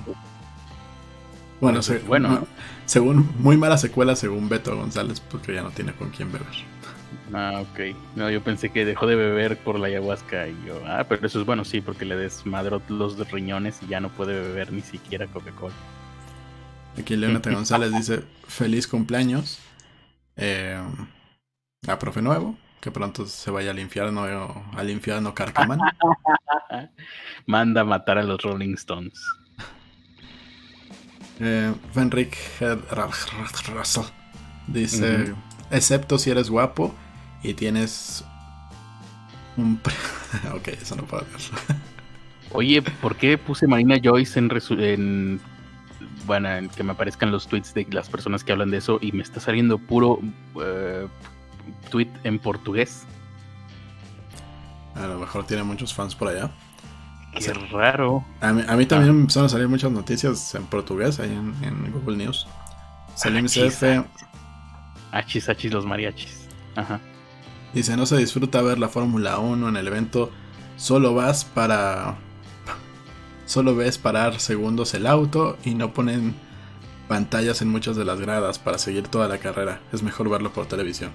Bueno, 1.60 1.82
pues, 1.84 1.86
se- 1.86 1.98
bueno, 2.00 2.28
no, 2.28 2.40
¿no? 2.40 2.46
según 2.86 3.30
muy 3.38 3.56
malas 3.56 3.80
secuelas 3.82 4.18
según 4.18 4.48
Beto 4.48 4.76
González 4.76 5.20
porque 5.20 5.54
ya 5.54 5.62
no 5.62 5.70
tiene 5.70 5.94
con 5.94 6.10
quién 6.10 6.32
beber. 6.32 6.48
Ah, 7.32 7.60
ok. 7.62 7.80
No, 8.14 8.30
yo 8.30 8.42
pensé 8.42 8.70
que 8.72 8.84
dejó 8.84 9.06
de 9.06 9.14
beber 9.16 9.62
por 9.62 9.78
la 9.78 9.86
ayahuasca 9.88 10.48
y 10.48 10.62
yo, 10.64 10.82
ah, 10.86 11.06
pero 11.08 11.26
eso 11.26 11.40
es 11.40 11.46
bueno, 11.46 11.64
sí, 11.64 11.80
porque 11.80 12.04
le 12.04 12.16
desmadró 12.16 12.82
los 12.88 13.16
riñones 13.30 13.82
y 13.82 13.86
ya 13.88 14.00
no 14.00 14.10
puede 14.10 14.34
beber 14.40 14.72
ni 14.72 14.82
siquiera 14.82 15.26
Coca-Cola. 15.28 15.74
Aquí 16.98 17.16
Leonata 17.16 17.50
González 17.50 17.92
dice 17.92 18.24
feliz 18.46 18.86
cumpleaños 18.88 19.58
eh, 20.36 20.78
a 21.86 21.98
Profe 21.98 22.22
Nuevo, 22.22 22.56
que 22.80 22.90
pronto 22.90 23.26
se 23.26 23.50
vaya 23.50 23.70
al 23.70 23.78
infierno 23.78 24.24
al 24.76 24.90
infierno 24.90 25.34
Carcaman. 25.34 25.78
Manda 27.46 27.82
a 27.82 27.84
matar 27.84 28.18
a 28.18 28.22
los 28.22 28.40
Rolling 28.42 28.74
Stones. 28.74 29.22
Eh, 31.42 31.72
Fenrik 31.94 32.36
Head- 32.60 32.82
Russell 32.92 34.04
dice 34.66 35.34
excepto 35.70 36.18
si 36.18 36.30
eres 36.30 36.50
guapo 36.50 36.94
y 37.42 37.54
tienes 37.54 38.22
un... 39.56 39.80
ok, 40.54 40.68
eso 40.68 40.96
no 40.96 41.04
puedo 41.04 41.24
verlo. 41.24 41.80
Oye, 42.52 42.82
¿por 42.82 43.16
qué 43.16 43.38
puse 43.38 43.66
Marina 43.66 43.96
Joyce 44.02 44.38
en, 44.38 44.50
en 44.80 45.40
bueno, 46.26 46.50
en 46.50 46.68
que 46.68 46.82
me 46.82 46.92
aparezcan 46.92 47.30
los 47.30 47.46
tweets 47.46 47.72
de 47.72 47.86
las 47.90 48.10
personas 48.10 48.44
que 48.44 48.52
hablan 48.52 48.70
de 48.70 48.76
eso 48.76 48.98
y 49.00 49.12
me 49.12 49.22
está 49.22 49.40
saliendo 49.40 49.78
puro 49.78 50.20
uh, 50.54 51.08
tweet 51.90 52.10
en 52.24 52.38
portugués? 52.38 53.04
A 54.94 55.06
lo 55.06 55.18
mejor 55.18 55.46
tiene 55.46 55.62
muchos 55.62 55.94
fans 55.94 56.14
por 56.14 56.28
allá. 56.28 56.50
Qué 57.38 57.52
raro. 57.52 58.24
A 58.40 58.52
mí, 58.52 58.62
a 58.66 58.76
mí 58.76 58.86
también 58.86 59.14
me 59.14 59.20
empezaron 59.20 59.46
a 59.46 59.48
salir 59.48 59.68
muchas 59.68 59.92
noticias 59.92 60.54
en 60.54 60.64
portugués 60.66 61.20
ahí 61.20 61.30
en, 61.30 61.54
en 61.62 61.92
Google 61.92 62.16
News. 62.16 62.46
Salim 63.14 63.46
CF. 63.46 63.82
Achis, 65.12 65.48
achis, 65.48 65.72
los 65.72 65.86
mariachis. 65.86 66.48
Ajá. 66.76 67.00
Dice, 67.72 67.96
no 67.96 68.06
se 68.06 68.16
disfruta 68.16 68.62
ver 68.62 68.78
la 68.78 68.88
Fórmula 68.88 69.38
1 69.38 69.68
en 69.68 69.76
el 69.76 69.86
evento, 69.86 70.30
solo 70.76 71.14
vas 71.14 71.44
para... 71.44 72.16
Solo 73.46 73.74
ves 73.74 73.98
parar 73.98 74.38
segundos 74.38 74.94
el 74.94 75.06
auto 75.06 75.58
y 75.64 75.74
no 75.74 75.92
ponen 75.92 76.34
pantallas 77.08 77.62
en 77.62 77.68
muchas 77.68 77.96
de 77.96 78.04
las 78.04 78.20
gradas 78.20 78.60
para 78.60 78.78
seguir 78.78 79.08
toda 79.08 79.26
la 79.26 79.38
carrera. 79.38 79.80
Es 79.92 80.04
mejor 80.04 80.28
verlo 80.28 80.52
por 80.52 80.66
televisión. 80.66 81.10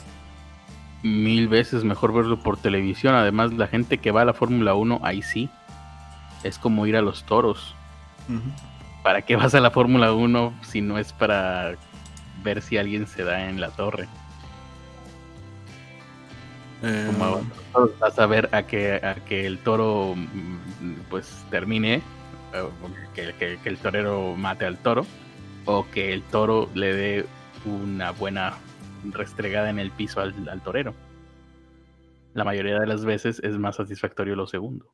Mil 1.03 1.47
veces 1.47 1.83
mejor 1.83 2.13
verlo 2.13 2.39
por 2.39 2.57
televisión. 2.57 3.13
Además, 3.15 3.53
la 3.53 3.67
gente 3.67 3.97
que 3.99 4.11
va 4.11 4.21
a 4.23 4.25
la 4.25 4.33
Fórmula 4.33 4.73
1, 4.75 4.99
ahí 5.03 5.21
sí. 5.21 5.49
Es 6.43 6.57
como 6.59 6.85
ir 6.87 6.95
a 6.97 7.01
los 7.01 7.23
toros. 7.23 7.75
¿Para 9.03 9.21
qué 9.21 9.35
vas 9.35 9.53
a 9.53 9.59
la 9.59 9.69
Fórmula 9.71 10.13
1 10.13 10.53
si 10.63 10.81
no 10.81 10.97
es 10.97 11.13
para 11.13 11.75
ver 12.43 12.61
si 12.61 12.77
alguien 12.77 13.05
se 13.07 13.23
da 13.23 13.47
en 13.49 13.59
la 13.61 13.69
torre? 13.69 14.07
Eh, 16.83 17.03
Como 17.07 17.41
vas 17.99 18.19
a 18.19 18.25
ver 18.25 18.49
a 18.51 18.63
que, 18.63 18.93
a 18.95 19.15
que 19.15 19.45
el 19.45 19.59
toro 19.59 20.13
mm, 20.15 20.93
pues 21.09 21.45
termine, 21.49 22.01
o 22.53 22.69
que, 23.13 23.33
que- 23.39 23.57
que 23.61 23.69
el 23.69 23.77
torero 23.77 24.35
mate 24.35 24.65
al 24.65 24.77
toro, 24.77 25.05
o 25.65 25.85
que 25.89 26.13
el 26.13 26.21
toro 26.23 26.69
le 26.73 26.93
dé 26.93 27.25
una 27.65 28.11
buena 28.11 28.53
restregada 29.11 29.69
en 29.69 29.79
el 29.79 29.91
piso 29.91 30.19
al, 30.21 30.47
al 30.49 30.61
torero. 30.61 30.93
La 32.33 32.43
mayoría 32.43 32.79
de 32.79 32.87
las 32.87 33.05
veces 33.05 33.39
es 33.43 33.57
más 33.57 33.77
satisfactorio 33.77 34.35
lo 34.35 34.47
segundo. 34.47 34.93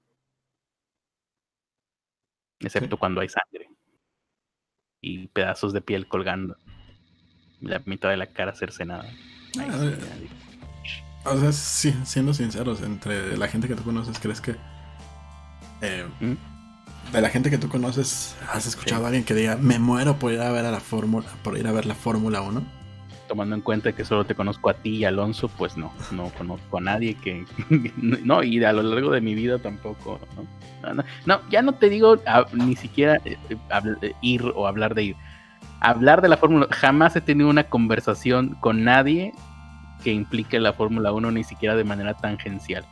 Excepto 2.60 2.96
Sí. 2.96 3.00
cuando 3.00 3.22
hay 3.22 3.30
sangre. 3.30 3.70
Y 5.02 5.28
pedazos 5.28 5.74
de 5.74 5.82
piel 5.82 6.08
colgando. 6.08 6.56
La 7.60 7.80
mitad 7.86 8.10
de 8.10 8.18
la 8.18 8.28
cara 8.28 8.54
cercenada. 8.54 9.04
Ahí 9.04 9.68
Ah, 9.70 9.78
sí, 9.80 9.88
eh. 9.88 10.30
O 11.26 11.38
sea, 11.40 11.52
sí, 11.52 11.96
siendo 12.04 12.34
sinceros, 12.34 12.82
entre 12.82 13.38
la 13.38 13.48
gente 13.48 13.68
que 13.68 13.76
tú 13.76 13.84
conoces, 13.84 14.20
¿crees 14.20 14.42
que... 14.42 14.56
eh, 15.82 16.08
¿Mm? 16.20 16.34
de 17.14 17.20
la 17.22 17.30
gente 17.30 17.50
que 17.50 17.58
tú 17.58 17.68
conoces, 17.68 18.36
¿has 18.48 18.66
escuchado 18.68 19.02
Sí. 19.02 19.04
a 19.04 19.08
alguien 19.08 19.24
que 19.26 19.34
diga, 19.34 19.56
me 19.58 19.80
muero 19.80 20.18
por 20.18 20.32
ir 20.32 20.40
a 20.40 20.52
ver 20.52 20.66
a 20.66 20.72
la 20.72 20.80
Fórmula, 20.80 21.28
por 21.44 21.58
ir 21.58 21.68
a 21.68 21.72
ver 21.72 21.86
la 21.86 21.96
Fórmula 21.96 22.42
1? 22.42 22.64
Tomando 23.32 23.56
en 23.56 23.62
cuenta 23.62 23.94
que 23.94 24.04
solo 24.04 24.26
te 24.26 24.36
conozco 24.36 24.70
a 24.70 24.74
ti 24.74 24.98
y 24.98 25.06
Alonso, 25.06 25.48
pues 25.48 25.78
no, 25.78 25.94
no 26.12 26.26
conozco 26.38 26.80
a 26.80 26.82
nadie 26.82 27.14
que... 27.16 27.46
no, 27.96 28.44
y 28.44 28.62
a 28.62 28.74
lo 28.74 28.84
largo 28.84 29.10
de 29.10 29.22
mi 29.22 29.34
vida 29.36 29.58
tampoco. 29.58 30.20
No, 30.36 30.44
no, 30.90 30.94
no, 30.96 31.04
no, 31.26 31.50
ya 31.50 31.62
no 31.62 31.72
te 31.76 31.88
digo 31.90 32.18
a- 32.28 32.46
ni 32.52 32.76
siquiera 32.76 33.22
eh, 33.24 33.38
eh, 33.50 33.58
eh, 34.02 34.12
ir 34.22 34.44
o 34.54 34.68
hablar 34.68 34.96
de 34.96 35.04
ir. 35.04 35.16
Hablar 35.80 36.22
de 36.22 36.28
la 36.28 36.36
Fórmula, 36.36 36.68
jamás 36.72 37.16
he 37.16 37.22
tenido 37.22 37.50
una 37.50 37.64
conversación 37.64 38.58
con 38.60 38.84
nadie 38.84 39.32
que 40.04 40.12
implique 40.12 40.60
la 40.60 40.74
Fórmula 40.74 41.14
1, 41.14 41.32
ni 41.32 41.46
siquiera 41.46 41.78
de 41.78 41.86
manera 41.86 42.14
tangencial. 42.16 42.86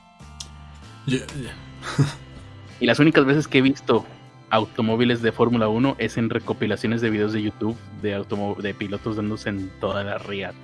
Y 2.80 2.86
las 2.86 2.97
únicas 2.99 3.25
veces 3.25 3.45
que 3.49 3.58
he 3.58 3.62
visto 3.62 4.06
automóviles 4.52 5.22
de 5.22 5.32
Fórmula 5.32 5.68
1 5.68 5.96
es 6.00 6.18
en 6.18 6.30
recopilaciones 6.30 7.02
de 7.02 7.10
videos 7.10 7.34
de 7.34 7.42
YouTube 7.44 7.78
de, 8.02 8.24
de 8.62 8.74
pilotos 8.74 9.16
dándose 9.16 9.50
en 9.50 9.70
toda 9.80 10.04
la. 10.04 10.16
Horrible. 10.16 10.56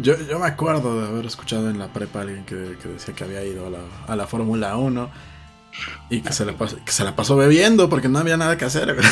Yo, 0.00 0.14
yo 0.28 0.38
me 0.38 0.46
acuerdo 0.46 1.00
de 1.00 1.08
haber 1.08 1.26
escuchado 1.26 1.70
en 1.70 1.78
la 1.78 1.88
prepa 1.88 2.20
a 2.20 2.22
alguien 2.22 2.44
que, 2.44 2.76
que 2.80 2.88
decía 2.88 3.14
que 3.14 3.24
había 3.24 3.44
ido 3.44 3.66
a 3.66 3.70
la, 3.70 3.80
a 4.06 4.16
la 4.16 4.26
Fórmula 4.26 4.76
1 4.76 5.10
y 6.10 6.20
que 6.20 6.32
se, 6.32 6.44
la 6.44 6.52
pasó, 6.52 6.76
que 6.84 6.92
se 6.92 7.04
la 7.04 7.16
pasó 7.16 7.36
bebiendo 7.36 7.88
porque 7.88 8.08
no 8.08 8.18
había 8.18 8.36
nada 8.36 8.56
que 8.56 8.64
hacer. 8.64 8.96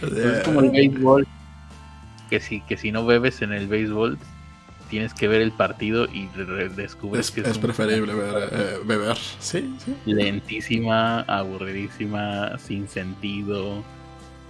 Pues 0.00 0.12
es 0.14 0.42
como 0.42 0.60
el 0.60 0.70
béisbol. 0.70 1.28
Que 2.28 2.40
si, 2.40 2.60
que 2.62 2.76
si 2.76 2.90
no 2.90 3.06
bebes 3.06 3.40
en 3.40 3.52
el 3.52 3.68
béisbol, 3.68 4.18
tienes 4.92 5.14
que 5.14 5.26
ver 5.26 5.40
el 5.40 5.52
partido 5.52 6.04
y 6.04 6.28
re- 6.36 6.68
descubres 6.68 7.28
es, 7.28 7.30
que 7.30 7.40
es 7.40 7.56
un- 7.56 7.62
preferible 7.62 8.12
ver, 8.12 8.50
eh, 8.52 8.78
beber. 8.84 9.16
Sí, 9.38 9.74
sí. 9.82 9.96
lentísima, 10.04 11.20
aburridísima, 11.22 12.58
sin 12.58 12.86
sentido. 12.88 13.82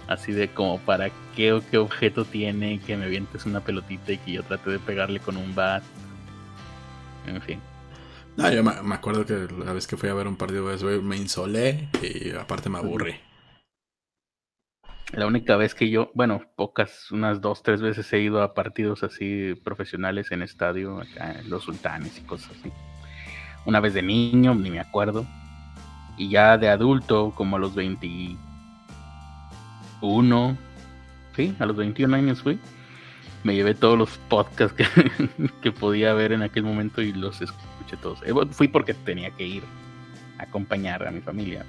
Así 0.07 0.33
de 0.33 0.49
como 0.49 0.79
para 0.79 1.11
qué 1.33 1.53
o 1.53 1.61
qué 1.71 1.77
objeto 1.77 2.25
tiene 2.25 2.81
que 2.81 2.97
me 2.97 3.07
vientes 3.07 3.45
una 3.45 3.61
pelotita 3.61 4.11
y 4.11 4.17
que 4.17 4.33
yo 4.33 4.43
trate 4.43 4.69
de 4.69 4.79
pegarle 4.79 5.21
con 5.21 5.37
un 5.37 5.55
bat. 5.55 5.81
En 7.25 7.41
fin. 7.41 7.61
No, 8.35 8.51
yo 8.51 8.63
me, 8.63 8.95
acuerdo 8.95 9.25
que 9.25 9.47
la 9.63 9.71
vez 9.71 9.87
que 9.87 9.95
fui 9.95 10.09
a 10.09 10.13
ver 10.13 10.27
un 10.27 10.35
partido 10.35 10.63
de 10.65 10.71
béisbol 10.71 11.03
me 11.03 11.15
insolé 11.15 11.87
y 12.01 12.31
aparte 12.31 12.67
me 12.69 12.79
aburrí. 12.79 13.15
La 15.11 15.27
única 15.27 15.57
vez 15.57 15.75
que 15.75 15.89
yo, 15.89 16.11
bueno, 16.15 16.41
pocas, 16.55 17.11
unas 17.11 17.39
dos, 17.39 17.61
tres 17.61 17.81
veces 17.81 18.11
he 18.13 18.19
ido 18.19 18.41
a 18.41 18.55
partidos 18.55 19.03
así 19.03 19.53
profesionales 19.63 20.31
en 20.31 20.41
estadio, 20.41 21.01
acá 21.01 21.35
los 21.47 21.63
sultanes 21.63 22.17
y 22.17 22.21
cosas 22.21 22.51
así. 22.59 22.71
Una 23.65 23.79
vez 23.79 23.93
de 23.93 24.01
niño, 24.01 24.55
ni 24.55 24.71
me 24.71 24.79
acuerdo. 24.79 25.27
Y 26.17 26.29
ya 26.29 26.57
de 26.57 26.69
adulto, 26.69 27.31
como 27.35 27.57
a 27.57 27.59
los 27.59 27.75
21, 27.75 30.57
sí, 31.35 31.55
a 31.59 31.65
los 31.65 31.75
21 31.75 32.15
años 32.15 32.41
fui. 32.41 32.59
Me 33.43 33.55
llevé 33.55 33.75
todos 33.75 33.97
los 33.97 34.17
podcasts 34.29 34.75
que, 34.75 34.85
que 35.61 35.71
podía 35.71 36.13
ver 36.13 36.31
en 36.31 36.41
aquel 36.41 36.63
momento 36.63 37.01
y 37.01 37.13
los 37.13 37.41
escuché 37.41 37.97
todos. 38.01 38.21
Eh, 38.23 38.33
Fui 38.51 38.67
porque 38.67 38.93
tenía 38.93 39.31
que 39.31 39.45
ir 39.45 39.63
a 40.39 40.43
acompañar 40.43 41.07
a 41.07 41.11
mi 41.11 41.21
familia, 41.21 41.65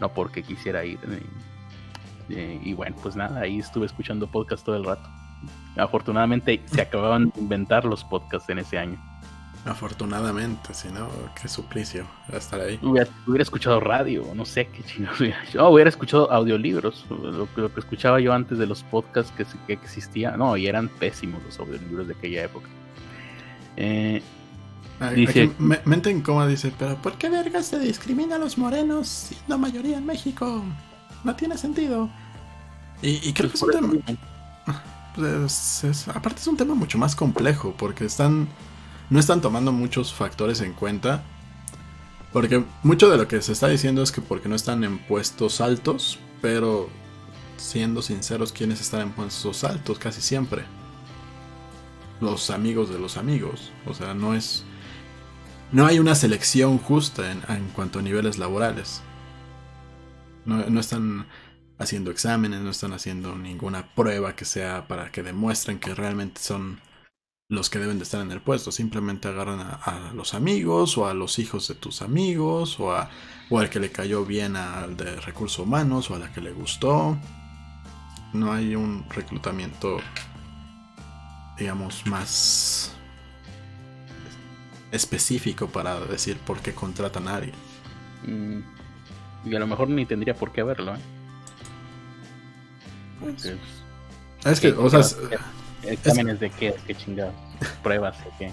¿no? 0.00 0.12
porque 0.12 0.42
quisiera 0.42 0.84
ir. 0.84 0.98
Eh, 2.30 2.60
y 2.62 2.72
bueno, 2.74 2.96
pues 3.02 3.16
nada, 3.16 3.40
ahí 3.40 3.58
estuve 3.58 3.86
escuchando 3.86 4.26
podcast 4.26 4.64
todo 4.64 4.76
el 4.76 4.84
rato. 4.84 5.08
Afortunadamente 5.76 6.62
se 6.66 6.80
acababan 6.82 7.30
de 7.30 7.40
inventar 7.40 7.84
los 7.84 8.04
podcasts 8.04 8.48
en 8.50 8.58
ese 8.60 8.78
año. 8.78 8.98
Afortunadamente, 9.66 10.74
si 10.74 10.88
no, 10.88 11.08
qué 11.40 11.48
suplicio 11.48 12.04
estar 12.32 12.60
ahí. 12.60 12.78
Hubiera, 12.82 13.08
hubiera 13.26 13.42
escuchado 13.42 13.80
radio, 13.80 14.22
no 14.34 14.44
sé 14.44 14.66
qué 14.68 14.82
chingados 14.82 15.20
hubiera. 15.20 15.38
No, 15.54 15.70
hubiera 15.70 15.88
escuchado 15.88 16.30
audiolibros, 16.30 17.06
lo, 17.08 17.48
que- 17.54 17.60
lo 17.62 17.72
que 17.72 17.80
escuchaba 17.80 18.20
yo 18.20 18.32
antes 18.34 18.58
de 18.58 18.66
los 18.66 18.82
podcasts 18.82 19.32
que, 19.36 19.44
que 19.66 19.72
existían. 19.72 20.38
No, 20.38 20.56
y 20.56 20.66
eran 20.66 20.88
pésimos 20.88 21.42
los 21.42 21.58
audiolibros 21.58 22.06
de 22.06 22.14
aquella 22.14 22.44
época. 22.44 22.68
Eh, 23.76 24.22
Ay, 25.00 25.16
Dice- 25.16 25.50
me- 25.58 25.80
mente 25.86 26.10
incómoda 26.10 26.46
dice, 26.46 26.72
pero 26.78 26.96
¿por 26.96 27.14
qué 27.14 27.28
vergas 27.28 27.66
se 27.66 27.78
discrimina 27.80 28.36
a 28.36 28.38
los 28.38 28.56
morenos 28.58 29.08
siendo 29.08 29.58
mayoría 29.58 29.96
en 29.98 30.06
México? 30.06 30.62
No 31.24 31.34
tiene 31.36 31.58
sentido. 31.58 32.08
Y, 33.02 33.28
y 33.28 33.32
creo 33.32 33.50
que 33.50 33.56
es 33.56 33.62
un 33.62 33.70
tema... 33.70 33.92
pues, 35.14 35.84
es- 35.84 36.08
aparte 36.08 36.40
es 36.40 36.46
un 36.46 36.56
tema 36.56 36.74
mucho 36.74 36.98
más 36.98 37.14
complejo 37.16 37.74
porque 37.76 38.04
están 38.04 38.48
no 39.10 39.20
están 39.20 39.40
tomando 39.40 39.70
muchos 39.72 40.12
factores 40.14 40.60
en 40.60 40.72
cuenta 40.72 41.22
porque 42.32 42.64
mucho 42.82 43.10
de 43.10 43.16
lo 43.18 43.28
que 43.28 43.40
se 43.42 43.52
está 43.52 43.68
diciendo 43.68 44.02
es 44.02 44.10
que 44.10 44.20
porque 44.20 44.48
no 44.48 44.56
están 44.56 44.82
en 44.84 44.98
puestos 44.98 45.60
altos 45.60 46.18
pero 46.42 46.88
siendo 47.56 48.02
sinceros 48.02 48.52
quienes 48.52 48.80
están 48.80 49.00
en 49.02 49.12
puestos 49.12 49.64
altos 49.64 49.98
casi 49.98 50.20
siempre. 50.20 50.64
Los 52.20 52.50
amigos 52.50 52.90
de 52.90 52.98
los 52.98 53.16
amigos. 53.16 53.72
O 53.86 53.94
sea 53.94 54.14
no 54.14 54.34
es 54.34 54.64
no 55.72 55.86
hay 55.86 55.98
una 55.98 56.14
selección 56.14 56.78
justa 56.78 57.30
en, 57.32 57.42
en 57.48 57.68
cuanto 57.70 57.98
a 57.98 58.02
niveles 58.02 58.38
laborales 58.38 59.02
no, 60.44 60.64
no 60.68 60.80
están 60.80 61.26
haciendo 61.78 62.10
exámenes, 62.10 62.60
no 62.60 62.70
están 62.70 62.92
haciendo 62.92 63.36
ninguna 63.36 63.94
prueba 63.94 64.36
que 64.36 64.44
sea 64.44 64.86
para 64.88 65.10
que 65.10 65.22
demuestren 65.22 65.78
que 65.78 65.94
realmente 65.94 66.40
son 66.40 66.80
los 67.48 67.68
que 67.70 67.78
deben 67.78 67.98
de 67.98 68.04
estar 68.04 68.20
en 68.20 68.32
el 68.32 68.40
puesto. 68.40 68.72
Simplemente 68.72 69.28
agarran 69.28 69.60
a, 69.60 70.12
los 70.14 70.34
amigos 70.34 70.96
o 70.98 71.06
a 71.06 71.14
los 71.14 71.38
hijos 71.38 71.68
de 71.68 71.74
tus 71.74 72.02
amigos 72.02 72.78
o, 72.80 72.92
a, 72.92 73.10
o 73.50 73.58
al 73.58 73.70
que 73.70 73.80
le 73.80 73.90
cayó 73.90 74.24
bien 74.24 74.56
al 74.56 74.96
de 74.96 75.20
recursos 75.20 75.58
humanos 75.58 76.10
o 76.10 76.14
a 76.14 76.18
la 76.18 76.32
que 76.32 76.40
le 76.40 76.52
gustó. 76.52 77.18
No 78.32 78.52
hay 78.52 78.74
un 78.74 79.08
reclutamiento, 79.10 79.98
digamos, 81.58 82.04
más 82.06 82.92
específico 84.90 85.68
para 85.68 86.00
decir 86.00 86.36
por 86.38 86.60
qué 86.60 86.74
contratan 86.74 87.28
a 87.28 87.36
alguien. 87.36 87.56
Mm, 88.26 88.73
y 89.44 89.54
a 89.54 89.58
lo 89.58 89.66
mejor 89.66 89.88
ni 89.88 90.06
tendría 90.06 90.34
por 90.34 90.52
qué 90.52 90.62
verlo, 90.62 90.94
¿eh? 90.94 90.98
Pues, 93.20 93.52
Es 94.44 94.60
que, 94.60 94.72
o 94.72 94.90
sea, 94.90 95.00
es- 95.00 95.16
¿Exámenes 95.82 96.40
de 96.40 96.50
qué? 96.50 96.74
¿Qué 96.86 96.94
chingados? 96.94 97.34
¿Pruebas 97.82 98.16
de 98.24 98.30
qué? 98.38 98.52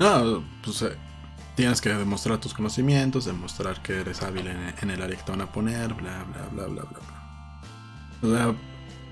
no, 0.00 0.42
pues 0.64 0.82
eh, 0.82 0.96
tienes 1.54 1.80
que 1.80 1.90
demostrar 1.90 2.38
tus 2.38 2.52
conocimientos, 2.54 3.24
demostrar 3.26 3.80
que 3.82 4.00
eres 4.00 4.22
hábil 4.22 4.48
en, 4.48 4.74
en 4.82 4.90
el 4.90 5.00
área 5.00 5.16
que 5.16 5.22
te 5.22 5.30
van 5.30 5.42
a 5.42 5.52
poner, 5.52 5.94
bla, 5.94 6.24
bla, 6.24 6.48
bla, 6.50 6.64
bla, 6.66 6.82
bla. 6.82 7.00
bla. 7.00 8.28
O 8.28 8.34
sea, 8.34 8.54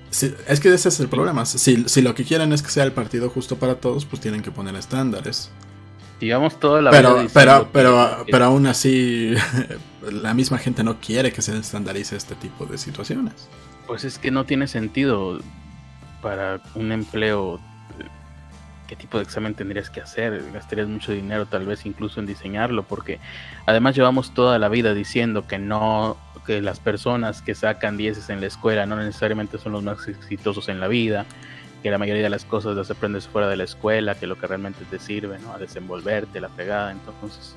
si- 0.09 0.35
es 0.47 0.59
que 0.59 0.73
ese 0.73 0.89
es 0.89 0.99
el 0.99 1.07
problema. 1.07 1.45
Si, 1.45 1.87
si 1.87 2.01
lo 2.01 2.13
que 2.13 2.25
quieren 2.25 2.51
es 2.51 2.61
que 2.61 2.69
sea 2.69 2.83
el 2.83 2.91
partido 2.91 3.29
justo 3.29 3.55
para 3.57 3.75
todos, 3.75 4.03
pues 4.05 4.21
tienen 4.21 4.41
que 4.41 4.51
poner 4.51 4.75
estándares. 4.75 5.51
Digamos 6.21 6.59
toda 6.59 6.81
la 6.81 6.91
Pero, 6.91 7.15
vida 7.15 7.29
pero, 7.33 7.69
pero, 7.73 8.23
que- 8.25 8.31
pero 8.31 8.45
aún 8.45 8.67
así, 8.67 9.33
la 10.09 10.33
misma 10.33 10.57
gente 10.59 10.83
no 10.83 10.99
quiere 10.99 11.33
que 11.33 11.41
se 11.41 11.57
estandarice 11.57 12.15
este 12.15 12.35
tipo 12.35 12.65
de 12.65 12.77
situaciones. 12.77 13.49
Pues 13.87 14.03
es 14.05 14.17
que 14.19 14.31
no 14.31 14.45
tiene 14.45 14.67
sentido 14.67 15.39
para 16.21 16.61
un 16.75 16.91
empleo. 16.93 17.59
¿Qué 18.87 18.95
tipo 18.95 19.17
de 19.17 19.23
examen 19.23 19.55
tendrías 19.55 19.89
que 19.89 20.01
hacer? 20.01 20.43
Gastarías 20.53 20.87
mucho 20.87 21.11
dinero 21.13 21.45
tal 21.45 21.65
vez 21.65 21.85
incluso 21.85 22.19
en 22.19 22.25
diseñarlo 22.25 22.83
porque 22.83 23.19
además 23.65 23.95
llevamos 23.95 24.33
toda 24.33 24.59
la 24.59 24.67
vida 24.67 24.93
diciendo 24.93 25.47
que 25.47 25.57
no, 25.57 26.17
que 26.45 26.61
las 26.61 26.79
personas 26.81 27.41
que 27.41 27.55
sacan 27.55 27.95
dieces 27.95 28.29
en 28.29 28.41
la 28.41 28.47
escuela 28.47 28.85
no 28.85 28.97
necesariamente 28.97 29.57
son 29.59 29.71
los 29.71 29.81
más 29.83 30.07
exitosos 30.09 30.67
en 30.67 30.81
la 30.81 30.89
vida, 30.89 31.25
que 31.83 31.89
la 31.91 31.97
mayoría 31.97 32.23
de 32.23 32.29
las 32.29 32.45
cosas 32.45 32.75
las 32.75 32.91
aprendes 32.91 33.27
fuera 33.27 33.47
de 33.47 33.57
la 33.57 33.63
escuela, 33.63 34.15
que 34.15 34.27
lo 34.27 34.37
que 34.37 34.47
realmente 34.47 34.85
te 34.85 34.99
sirve, 34.99 35.39
¿no? 35.39 35.53
A 35.53 35.57
desenvolverte, 35.57 36.39
la 36.39 36.49
pegada, 36.49 36.91
entonces 36.91 37.55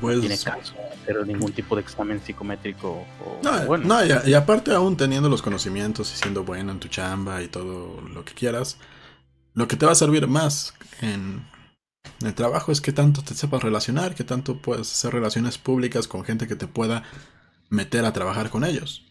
Pues, 0.00 0.16
no 0.16 0.20
tiene 0.22 0.38
caso 0.38 0.74
hacer 1.02 1.26
ningún 1.26 1.52
tipo 1.52 1.74
de 1.76 1.82
examen 1.82 2.20
psicométrico 2.20 3.06
o 3.24 3.40
No, 3.42 3.64
bueno. 3.66 3.86
no, 3.86 4.04
y, 4.04 4.10
a- 4.12 4.28
y 4.28 4.34
aparte 4.34 4.72
aún 4.74 4.96
teniendo 4.96 5.28
los 5.28 5.42
conocimientos 5.42 6.12
y 6.12 6.16
siendo 6.16 6.44
bueno 6.44 6.72
en 6.72 6.80
tu 6.80 6.88
chamba 6.88 7.42
y 7.42 7.48
todo 7.48 8.00
lo 8.02 8.24
que 8.24 8.34
quieras, 8.34 8.78
lo 9.54 9.66
que 9.68 9.76
te 9.76 9.86
va 9.86 9.92
a 9.92 9.96
servir 9.96 10.26
más 10.26 10.74
en 11.00 11.44
el 12.24 12.34
trabajo 12.34 12.72
es 12.72 12.80
que 12.80 12.92
tanto 12.92 13.22
te 13.22 13.34
sepas 13.34 13.62
relacionar, 13.62 14.14
que 14.14 14.24
tanto 14.24 14.56
puedes 14.56 14.90
hacer 14.92 15.12
relaciones 15.12 15.56
públicas 15.58 16.08
con 16.08 16.24
gente 16.24 16.46
que 16.48 16.56
te 16.56 16.66
pueda 16.66 17.04
meter 17.70 18.04
a 18.04 18.12
trabajar 18.12 18.50
con 18.50 18.64
ellos. 18.64 19.04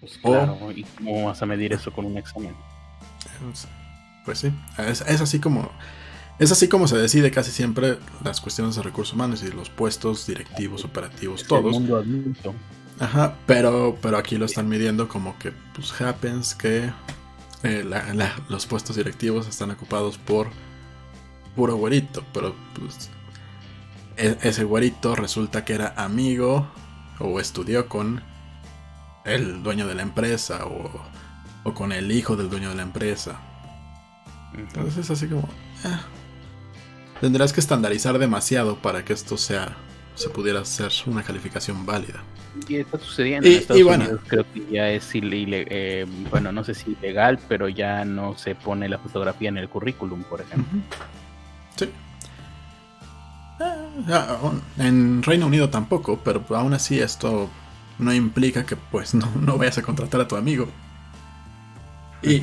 Pues 0.00 0.18
O- 0.22 0.30
claro, 0.32 0.72
¿y 0.72 0.82
cómo 0.84 1.26
vas 1.26 1.40
a 1.42 1.46
medir 1.46 1.72
eso 1.72 1.92
con 1.92 2.06
un 2.06 2.16
examen? 2.18 2.54
Pues, 3.42 3.66
Pues 4.24 4.38
sí, 4.38 4.52
es, 4.78 5.00
es 5.02 5.20
así 5.20 5.38
como 5.40 5.70
es 6.38 6.50
así 6.52 6.68
como 6.68 6.88
se 6.88 6.96
decide 6.96 7.30
casi 7.30 7.50
siempre 7.50 7.98
las 8.24 8.40
cuestiones 8.40 8.74
de 8.76 8.82
recursos 8.82 9.14
humanos 9.14 9.42
y 9.42 9.50
los 9.52 9.68
puestos 9.68 10.26
directivos, 10.26 10.84
operativos, 10.86 11.44
todos. 11.46 11.72
mundo 11.72 11.96
adulto. 11.98 12.54
Ajá, 12.98 13.34
pero, 13.46 13.98
pero 14.00 14.16
aquí 14.18 14.36
lo 14.38 14.46
están 14.46 14.66
midiendo 14.68 15.06
como 15.08 15.38
que, 15.38 15.52
pues, 15.74 15.98
happens 16.00 16.54
que 16.54 16.90
eh, 17.62 17.84
la- 17.86 18.14
la- 18.14 18.34
los 18.48 18.64
puestos 18.66 18.96
directivos 18.96 19.46
están 19.48 19.70
ocupados 19.70 20.16
por 20.16 20.48
puro 21.56 21.76
güerito, 21.76 22.24
pero 22.32 22.54
pues 22.74 23.10
e- 24.16 24.38
ese 24.42 24.64
güerito 24.64 25.14
resulta 25.16 25.64
que 25.64 25.74
era 25.74 25.92
amigo 25.98 26.70
o 27.18 27.38
estudió 27.38 27.86
con 27.86 28.22
el 29.26 29.62
dueño 29.62 29.86
de 29.86 29.94
la 29.94 30.02
empresa 30.02 30.64
o, 30.64 30.90
o 31.64 31.74
con 31.74 31.92
el 31.92 32.10
hijo 32.12 32.36
del 32.36 32.48
dueño 32.50 32.70
de 32.70 32.74
la 32.76 32.82
empresa. 32.82 33.40
Entonces 34.54 34.98
es 34.98 35.10
así 35.10 35.26
como... 35.28 35.42
eh. 35.84 35.96
Tendrás 37.20 37.52
que 37.52 37.60
estandarizar 37.60 38.18
demasiado 38.18 38.76
para 38.76 39.04
que 39.04 39.12
esto 39.12 39.36
sea 39.36 39.76
se 40.14 40.28
pudiera 40.28 40.60
hacer 40.60 40.90
una 41.06 41.22
calificación 41.22 41.86
válida. 41.86 42.22
Y 42.68 42.76
está 42.76 42.98
sucediendo 42.98 43.48
Y- 43.48 43.52
en 43.54 43.58
Estados 43.60 43.80
y 43.80 43.82
bueno. 43.84 44.04
Unidos, 44.04 44.20
creo 44.26 44.44
que 44.52 44.66
ya 44.70 44.90
es 44.90 45.14
ilegal, 45.14 46.08
bueno, 46.30 46.50
no 46.52 46.64
sé 46.64 46.74
si 46.74 46.92
ilegal, 46.92 47.38
pero 47.48 47.68
ya 47.68 48.04
no 48.04 48.36
se 48.36 48.54
pone 48.54 48.88
la 48.88 48.98
fotografía 48.98 49.48
en 49.50 49.58
el 49.58 49.68
currículum, 49.68 50.24
por 50.24 50.40
ejemplo. 50.40 50.80
Sí. 51.76 51.84
Eh, 53.60 54.02
ah, 54.08 54.52
en 54.78 55.22
Reino 55.22 55.46
Unido 55.46 55.70
tampoco, 55.70 56.18
pero 56.24 56.44
aún 56.50 56.74
así 56.74 56.98
esto 56.98 57.48
no 57.98 58.12
implica 58.12 58.64
que 58.66 58.76
pues 58.76 59.14
no, 59.14 59.30
no 59.40 59.56
vayas 59.58 59.78
a 59.78 59.82
contratar 59.82 60.20
a 60.22 60.28
tu 60.28 60.36
amigo. 60.36 60.68
Y, 62.22 62.42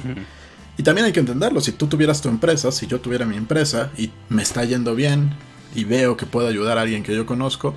y 0.78 0.84
también 0.84 1.06
hay 1.06 1.12
que 1.14 1.20
entenderlo, 1.20 1.60
si 1.62 1.72
tú 1.72 1.88
tuvieras 1.88 2.22
tu 2.22 2.30
empresa, 2.30 2.72
si 2.72 2.88
yo 2.88 3.00
tuviera 3.02 3.26
mi 3.26 3.36
empresa 3.38 3.92
y 3.98 4.12
me 4.30 4.44
está 4.44 4.64
yendo 4.66 4.96
bien 4.96 5.30
y 5.76 5.84
veo 5.84 6.18
que 6.18 6.26
puedo 6.26 6.48
ayudar 6.48 6.78
a 6.78 6.82
alguien 6.82 7.04
que 7.04 7.16
yo 7.16 7.26
conozco, 7.26 7.76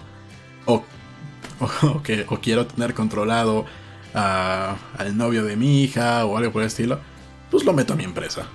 o, 0.66 0.84
o, 1.60 1.86
o 1.88 2.02
que 2.02 2.24
o 2.28 2.38
quiero 2.40 2.66
tener 2.66 2.94
controlado 2.94 3.66
a- 4.14 4.76
al 4.98 5.16
novio 5.16 5.44
de 5.44 5.56
mi 5.56 5.82
hija 5.82 6.24
o 6.26 6.36
algo 6.36 6.52
por 6.52 6.62
el 6.62 6.68
estilo, 6.68 6.98
pues 7.50 7.64
lo 7.64 7.72
meto 7.72 7.92
a 7.92 7.96
mi 7.96 8.04
empresa. 8.04 8.46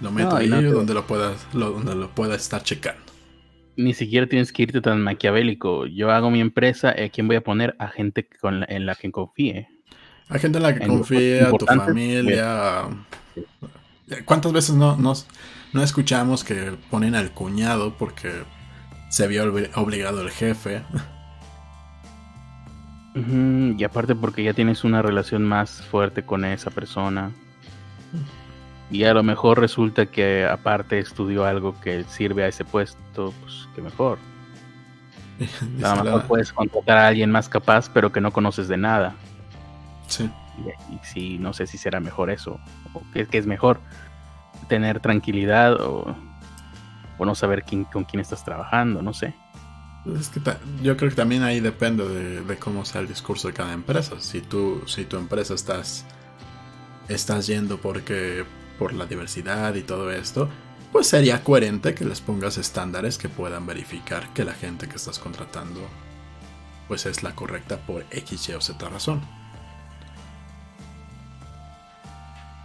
Lo 0.00 0.10
meto 0.12 0.30
No, 0.30 0.36
ahí 0.36 0.48
no 0.48 0.60
te- 0.60 0.66
donde 0.66 0.94
lo 0.94 1.06
pueda, 1.06 1.34
lo- 1.54 1.70
donde 1.72 1.94
lo 1.94 2.10
pueda 2.14 2.34
estar 2.36 2.62
checando. 2.62 3.02
Ni 3.76 3.94
siquiera 3.94 4.26
tienes 4.28 4.52
que 4.52 4.64
irte 4.64 4.80
tan 4.80 5.02
maquiavélico. 5.02 5.86
Yo 5.86 6.10
hago 6.10 6.30
mi 6.30 6.40
empresa, 6.40 6.90
¿a 6.90 7.08
quién 7.10 7.28
voy 7.28 7.36
a 7.36 7.42
poner? 7.42 7.76
A 7.78 7.88
gente 7.88 8.28
con 8.40 8.60
la- 8.60 8.66
en 8.68 8.86
la 8.86 8.94
que 8.94 9.10
confíe. 9.12 9.68
Hay 10.30 10.40
gente 10.40 10.58
en 10.58 10.62
la 10.62 10.74
que 10.74 10.84
En 10.84 10.90
confía, 10.90 11.50
tu 11.50 11.64
familia. 11.66 12.84
¿Cuántas 14.24 14.52
veces 14.52 14.74
no, 14.74 14.96
nos, 14.96 15.26
no 15.72 15.82
escuchamos 15.82 16.44
que 16.44 16.76
ponen 16.90 17.14
al 17.14 17.30
cuñado 17.32 17.94
porque 17.98 18.42
se 19.10 19.26
vio 19.26 19.44
obli- 19.52 19.70
obligado 19.74 20.22
el 20.22 20.30
jefe? 20.30 20.82
Y 23.76 23.82
aparte 23.82 24.14
porque 24.14 24.44
ya 24.44 24.52
tienes 24.54 24.84
una 24.84 25.02
relación 25.02 25.44
más 25.44 25.82
fuerte 25.82 26.22
con 26.22 26.44
esa 26.44 26.70
persona. 26.70 27.32
Y 28.90 29.04
a 29.04 29.12
lo 29.12 29.22
mejor 29.22 29.60
resulta 29.60 30.06
que 30.06 30.46
aparte 30.46 30.98
estudió 30.98 31.44
algo 31.44 31.78
que 31.80 32.04
sirve 32.04 32.44
a 32.44 32.48
ese 32.48 32.64
puesto, 32.64 33.34
pues 33.40 33.68
que 33.74 33.82
mejor. 33.82 34.18
A 35.84 35.94
lo 35.96 36.04
mejor 36.04 36.22
puedes 36.24 36.52
contratar 36.52 36.98
a 36.98 37.06
alguien 37.08 37.30
más 37.30 37.48
capaz, 37.48 37.88
pero 37.92 38.10
que 38.10 38.20
no 38.20 38.32
conoces 38.32 38.66
de 38.66 38.76
nada. 38.76 39.14
Sí. 40.08 40.30
Y, 40.58 40.94
y 40.94 40.98
sí, 41.02 41.38
no 41.38 41.52
sé 41.52 41.66
si 41.66 41.78
será 41.78 42.00
mejor 42.00 42.30
eso. 42.30 42.58
O 42.94 43.02
que, 43.12 43.26
que 43.26 43.38
es 43.38 43.46
mejor 43.46 43.80
tener 44.68 45.00
tranquilidad 45.00 45.80
o, 45.80 46.16
o 47.18 47.24
no 47.24 47.34
saber 47.34 47.64
quién, 47.64 47.84
con 47.84 48.04
quién 48.04 48.20
estás 48.20 48.44
trabajando, 48.44 49.02
no 49.02 49.12
sé. 49.12 49.34
Es 50.18 50.28
que 50.28 50.40
yo 50.82 50.96
creo 50.96 51.10
que 51.10 51.16
también 51.16 51.42
ahí 51.42 51.60
depende 51.60 52.08
de, 52.08 52.40
de 52.42 52.56
cómo 52.56 52.84
sea 52.84 53.00
el 53.00 53.08
discurso 53.08 53.48
de 53.48 53.54
cada 53.54 53.72
empresa. 53.72 54.16
Si 54.20 54.40
tú, 54.40 54.82
si 54.86 55.04
tu 55.04 55.16
empresa 55.16 55.54
estás, 55.54 56.06
estás 57.08 57.46
yendo 57.46 57.78
porque 57.78 58.44
por 58.78 58.92
la 58.94 59.06
diversidad 59.06 59.74
y 59.74 59.82
todo 59.82 60.10
esto, 60.10 60.48
pues 60.92 61.08
sería 61.08 61.44
coherente 61.44 61.94
que 61.94 62.04
les 62.04 62.20
pongas 62.20 62.56
estándares 62.58 63.18
que 63.18 63.28
puedan 63.28 63.66
verificar 63.66 64.32
que 64.32 64.44
la 64.44 64.54
gente 64.54 64.88
que 64.88 64.96
estás 64.96 65.18
contratando 65.18 65.80
pues 66.86 67.04
es 67.04 67.22
la 67.22 67.34
correcta 67.34 67.76
por 67.76 68.06
X, 68.10 68.48
Y 68.48 68.52
o 68.54 68.60
Z 68.60 68.88
razón. 68.88 69.20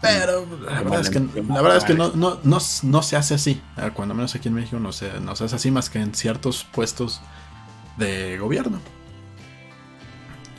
Pero 0.04 0.46
la 0.66 0.82
verdad 0.82 1.00
es 1.00 1.10
que, 1.10 1.20
la 1.20 1.62
verdad 1.62 1.78
es 1.78 1.84
que 1.86 1.94
no, 1.94 2.12
no, 2.14 2.38
no, 2.44 2.60
no 2.84 3.02
se 3.04 3.16
hace 3.16 3.34
así. 3.34 3.62
Ah, 3.78 3.92
Cuando 3.92 4.14
menos 4.14 4.36
aquí 4.36 4.50
en 4.50 4.54
México 4.54 4.78
no 4.78 4.92
se, 4.92 5.20
no 5.22 5.34
se 5.36 5.46
hace 5.46 5.56
así 5.56 5.72
más 5.72 5.90
que 5.90 6.00
en 6.00 6.14
ciertos 6.14 6.66
puestos 6.66 7.22
de 7.98 8.38
gobierno. 8.38 8.82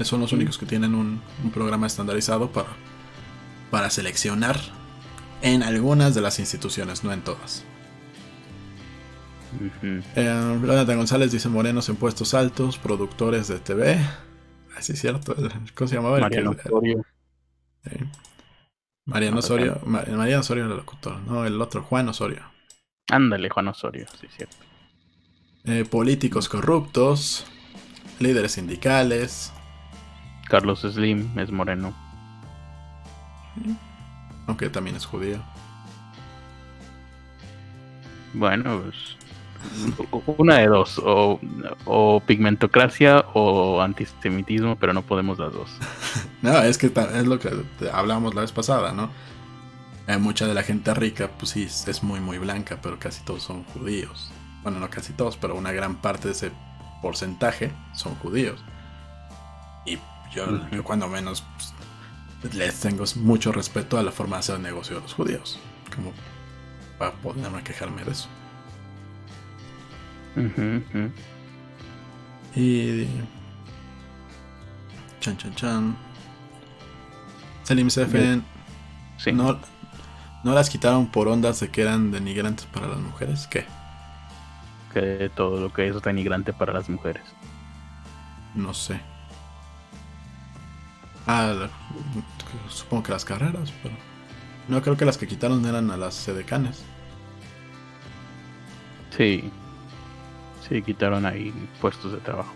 Son 0.00 0.20
los 0.20 0.32
únicos 0.32 0.56
que 0.56 0.66
tienen 0.66 0.94
un, 0.94 1.20
un 1.42 1.50
programa 1.50 1.86
estandarizado 1.86 2.50
para, 2.50 2.70
para 3.70 3.90
seleccionar 3.90 4.58
en 5.42 5.62
algunas 5.62 6.14
de 6.14 6.22
las 6.22 6.38
instituciones, 6.38 7.04
no 7.04 7.12
en 7.12 7.20
todas. 7.20 7.64
Eh, 9.82 10.58
Jonathan 10.62 10.96
González 10.96 11.30
dice 11.32 11.48
morenos 11.50 11.88
en 11.90 11.96
puestos 11.96 12.32
altos, 12.32 12.78
productores 12.78 13.48
de 13.48 13.58
TV. 13.58 13.98
Así 14.76 14.92
es 14.92 15.00
cierto. 15.00 15.36
¿Cómo 15.74 15.88
se 15.88 15.94
llamaba? 15.96 16.16
El 16.16 16.22
Mariano 16.22 16.56
eh, 17.84 18.04
Mariano 19.06 19.36
Ah, 19.36 19.40
Osorio. 19.40 19.80
Ma- 19.84 20.04
Mariano 20.08 20.40
Osorio 20.40 20.64
era 20.64 20.72
el 20.72 20.78
locutor. 20.78 21.20
No, 21.22 21.44
el 21.44 21.60
otro, 21.60 21.82
Juan 21.82 22.08
Osorio. 22.08 22.42
Ándale, 23.10 23.50
Juan 23.50 23.68
Osorio, 23.68 24.06
sí, 24.20 24.26
cierto. 24.34 24.56
Eh, 25.64 25.84
políticos 25.84 26.48
corruptos. 26.48 27.46
Líderes 28.18 28.52
sindicales. 28.52 29.52
Carlos 30.48 30.80
Slim 30.82 31.38
es 31.38 31.50
moreno. 31.50 31.94
Aunque 34.46 34.68
también 34.68 34.96
es 34.96 35.06
judío. 35.06 35.42
Bueno, 38.34 38.82
pues. 38.82 39.16
Una 40.38 40.58
de 40.58 40.66
dos, 40.66 40.98
o, 40.98 41.40
o 41.84 42.20
pigmentocracia 42.20 43.24
o 43.34 43.80
antisemitismo, 43.80 44.76
pero 44.76 44.92
no 44.92 45.02
podemos 45.02 45.38
las 45.38 45.52
dos. 45.52 45.70
No, 46.42 46.58
es 46.58 46.76
que 46.76 46.88
es 46.88 47.26
lo 47.26 47.38
que 47.38 47.50
hablamos 47.90 48.34
la 48.34 48.42
vez 48.42 48.52
pasada, 48.52 48.92
¿no? 48.92 49.08
Eh, 50.06 50.18
mucha 50.18 50.46
de 50.46 50.52
la 50.52 50.62
gente 50.62 50.92
rica, 50.92 51.30
pues 51.38 51.52
sí, 51.52 51.64
es 51.64 52.02
muy, 52.02 52.20
muy 52.20 52.36
blanca, 52.36 52.78
pero 52.82 52.98
casi 52.98 53.24
todos 53.24 53.42
son 53.42 53.64
judíos. 53.64 54.30
Bueno, 54.62 54.78
no 54.78 54.90
casi 54.90 55.14
todos, 55.14 55.38
pero 55.38 55.54
una 55.54 55.72
gran 55.72 55.96
parte 55.96 56.28
de 56.28 56.32
ese 56.32 56.52
porcentaje 57.00 57.72
son 57.94 58.14
judíos. 58.16 58.62
Y 59.86 59.98
yo 60.34 60.46
cuando 60.82 61.08
menos, 61.08 61.44
pues, 62.42 62.54
les 62.54 62.80
tengo 62.80 63.04
mucho 63.16 63.52
respeto 63.52 63.96
a 63.96 64.02
la 64.02 64.12
forma 64.12 64.36
de 64.36 64.40
hacer 64.40 64.60
negocio 64.60 64.96
de 64.96 65.02
los 65.02 65.14
judíos. 65.14 65.58
Como 65.94 66.12
para 66.98 67.12
poderme 67.12 67.62
quejarme 67.62 68.04
de 68.04 68.12
eso. 68.12 68.28
Y. 72.56 73.06
Chan, 75.20 75.36
chan, 75.36 75.54
chan. 75.54 75.96
Selim 77.62 77.90
Sefen. 77.90 78.44
Sí. 79.16 79.32
No, 79.32 79.58
¿No 80.44 80.52
las 80.52 80.68
quitaron 80.68 81.06
por 81.06 81.26
ondas 81.28 81.58
de 81.60 81.70
que 81.70 81.80
eran 81.80 82.10
denigrantes 82.10 82.66
para 82.66 82.86
las 82.86 82.98
mujeres? 82.98 83.46
¿Qué? 83.46 83.64
Que 84.92 85.30
todo 85.34 85.58
lo 85.58 85.72
que 85.72 85.88
es 85.88 86.02
denigrante 86.02 86.52
para 86.52 86.74
las 86.74 86.90
mujeres. 86.90 87.24
No 88.54 88.74
sé. 88.74 89.00
Ah, 91.26 91.68
supongo 92.68 93.04
que 93.04 93.12
las 93.12 93.24
carreras, 93.24 93.72
pero. 93.82 93.94
No 94.68 94.82
creo 94.82 94.96
que 94.98 95.06
las 95.06 95.16
que 95.16 95.26
quitaron 95.26 95.64
eran 95.64 95.90
a 95.90 95.96
las 95.96 96.14
sedecanes. 96.14 96.84
Sí. 99.16 99.50
Sí, 100.68 100.82
quitaron 100.82 101.26
ahí 101.26 101.52
puestos 101.80 102.12
de 102.12 102.18
trabajo. 102.18 102.52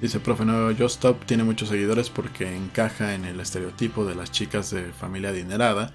Dice, 0.00 0.20
profe, 0.20 0.44
no, 0.44 0.70
Stop 0.70 1.24
tiene 1.24 1.44
muchos 1.44 1.68
seguidores 1.68 2.10
porque 2.10 2.54
encaja 2.54 3.14
en 3.14 3.24
el 3.24 3.40
estereotipo 3.40 4.04
de 4.04 4.14
las 4.14 4.30
chicas 4.30 4.70
de 4.70 4.92
familia 4.92 5.30
adinerada 5.30 5.94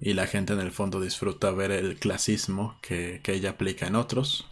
y 0.00 0.14
la 0.14 0.26
gente 0.26 0.52
en 0.52 0.60
el 0.60 0.72
fondo 0.72 1.00
disfruta 1.00 1.50
ver 1.52 1.70
el 1.70 1.98
clasismo 1.98 2.76
que, 2.82 3.20
ella 3.24 3.50
aplica 3.50 3.86
en 3.86 3.94
otros. 3.94 4.50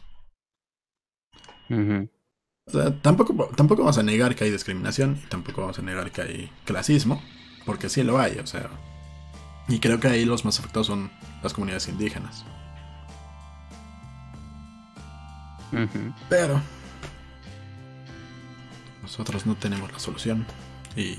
tampoco, 3.02 3.50
tampoco 3.56 3.82
vamos 3.82 3.98
a 3.98 4.02
negar 4.02 4.34
que 4.34 4.44
hay 4.44 4.50
discriminación 4.50 5.20
y 5.24 5.28
tampoco 5.28 5.62
vamos 5.62 5.78
a 5.78 5.82
negar 5.82 6.10
que 6.12 6.22
hay 6.22 6.52
clasismo, 6.64 7.22
porque 7.66 7.88
sí 7.88 8.02
lo 8.02 8.18
hay, 8.18 8.38
o 8.38 8.46
sea. 8.46 8.70
Y 9.68 9.80
creo 9.80 10.00
que 10.00 10.08
ahí 10.08 10.24
los 10.24 10.44
más 10.44 10.58
afectados 10.58 10.86
son 10.86 11.10
las 11.42 11.52
comunidades 11.52 11.88
indígenas. 11.88 12.44
Pero 16.28 16.60
nosotros 19.02 19.46
no 19.46 19.54
tenemos 19.54 19.90
la 19.92 19.98
solución. 19.98 20.44
Y, 20.96 21.18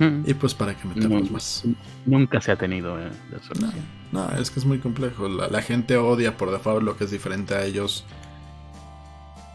y 0.26 0.34
pues 0.34 0.54
para 0.54 0.74
que 0.76 0.88
metamos 0.88 1.30
más. 1.30 1.64
Nunca 2.06 2.40
se 2.40 2.52
ha 2.52 2.56
tenido 2.56 2.98
eh, 3.00 3.10
la 3.30 3.42
solución. 3.42 3.84
No, 4.12 4.30
es 4.32 4.50
que 4.50 4.60
es 4.60 4.66
muy 4.66 4.78
complejo. 4.78 5.28
La, 5.28 5.62
gente 5.62 5.96
odia 5.96 6.36
por 6.36 6.50
default 6.50 6.82
lo 6.82 6.96
que 6.96 7.04
es 7.04 7.10
diferente 7.10 7.54
a 7.54 7.64
ellos. 7.64 8.04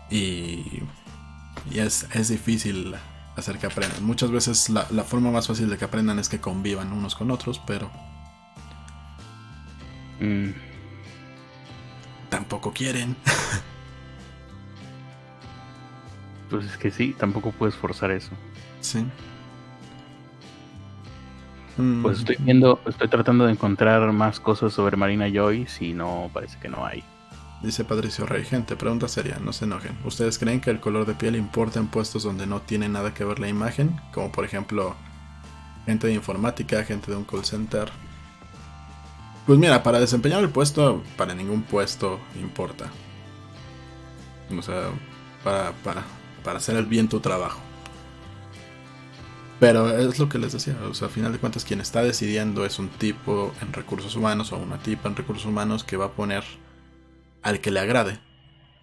Y, 0.09 0.83
y 1.71 1.79
es, 1.79 2.07
es 2.13 2.29
difícil 2.29 2.95
hacer 3.35 3.57
que 3.57 3.65
aprendan. 3.65 4.03
Muchas 4.03 4.31
veces 4.31 4.69
la, 4.69 4.87
la, 4.91 5.03
forma 5.03 5.31
más 5.31 5.47
fácil 5.47 5.69
de 5.69 5.77
que 5.77 5.85
aprendan 5.85 6.19
es 6.19 6.29
que 6.29 6.39
convivan 6.39 6.93
unos 6.93 7.15
con 7.15 7.31
otros, 7.31 7.61
pero... 7.65 7.89
Mm 10.19 10.74
tampoco 12.35 12.73
quieren. 12.73 13.15
pues 16.49 16.65
es 16.65 16.77
que 16.77 16.91
sí, 16.91 17.15
tampoco 17.17 17.51
puedes 17.51 17.75
forzar 17.75 18.11
eso. 18.11 18.31
Sí. 18.81 19.05
Pues 22.01 22.19
estoy 22.19 22.37
viendo, 22.39 22.79
estoy 22.85 23.09
tratando 23.09 23.45
de 23.45 23.51
encontrar 23.51 24.09
más 24.13 24.39
cosas 24.39 24.73
sobre 24.73 24.95
Marina 24.95 25.27
Joyce 25.33 25.83
y 25.83 25.93
no, 25.93 26.29
parece 26.33 26.57
que 26.59 26.69
no 26.69 26.85
hay. 26.85 27.03
Dice 27.61 27.83
Patricio 27.83 28.25
Rey, 28.25 28.45
gente, 28.45 28.75
pregunta 28.75 29.07
seria, 29.07 29.39
no 29.39 29.51
se 29.51 29.65
enojen. 29.65 29.97
¿Ustedes 30.05 30.37
creen 30.37 30.61
que 30.61 30.69
el 30.69 30.79
color 30.79 31.05
de 31.05 31.15
piel 31.15 31.35
importa 31.35 31.79
en 31.79 31.87
puestos 31.87 32.23
donde 32.23 32.47
no 32.47 32.61
tiene 32.61 32.87
nada 32.89 33.13
que 33.13 33.25
ver 33.25 33.39
la 33.39 33.47
imagen? 33.47 33.99
Como 34.13 34.31
por 34.31 34.45
ejemplo, 34.45 34.95
gente 35.85 36.07
de 36.07 36.13
informática, 36.13 36.83
gente 36.83 37.11
de 37.11 37.17
un 37.17 37.23
call 37.23 37.43
center, 37.43 37.91
pues 39.45 39.59
mira, 39.59 39.83
para 39.83 39.99
desempeñar 39.99 40.41
el 40.41 40.49
puesto, 40.49 41.03
para 41.17 41.33
ningún 41.35 41.63
puesto 41.63 42.19
importa. 42.35 42.91
O 44.57 44.61
sea, 44.61 44.89
para, 45.43 45.71
para, 45.83 46.03
para 46.43 46.57
hacer 46.57 46.75
el 46.75 46.85
bien 46.85 47.07
tu 47.09 47.19
trabajo. 47.19 47.59
Pero 49.59 49.97
es 49.97 50.19
lo 50.19 50.27
que 50.27 50.37
les 50.37 50.51
decía, 50.53 50.77
o 50.89 50.93
sea, 50.93 51.07
al 51.07 51.13
final 51.13 51.31
de 51.31 51.39
cuentas 51.39 51.63
quien 51.63 51.79
está 51.79 52.03
decidiendo 52.03 52.65
es 52.65 52.77
un 52.77 52.89
tipo 52.89 53.53
en 53.61 53.71
recursos 53.71 54.15
humanos 54.15 54.51
o 54.51 54.57
una 54.57 54.79
tipa 54.79 55.07
en 55.07 55.15
recursos 55.15 55.45
humanos 55.45 55.83
que 55.83 55.95
va 55.95 56.05
a 56.05 56.11
poner 56.11 56.43
al 57.41 57.61
que 57.61 57.71
le 57.71 57.79
agrade. 57.79 58.19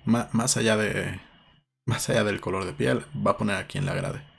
más 0.05 0.57
allá 0.57 0.77
de 0.77 1.21
más 1.85 2.09
allá 2.09 2.25
del 2.25 2.41
color 2.41 2.65
de 2.65 2.73
piel, 2.73 3.05
va 3.15 3.33
a 3.33 3.37
poner 3.37 3.57
a 3.57 3.67
quien 3.67 3.85
le 3.85 3.91
agrade 3.91 4.32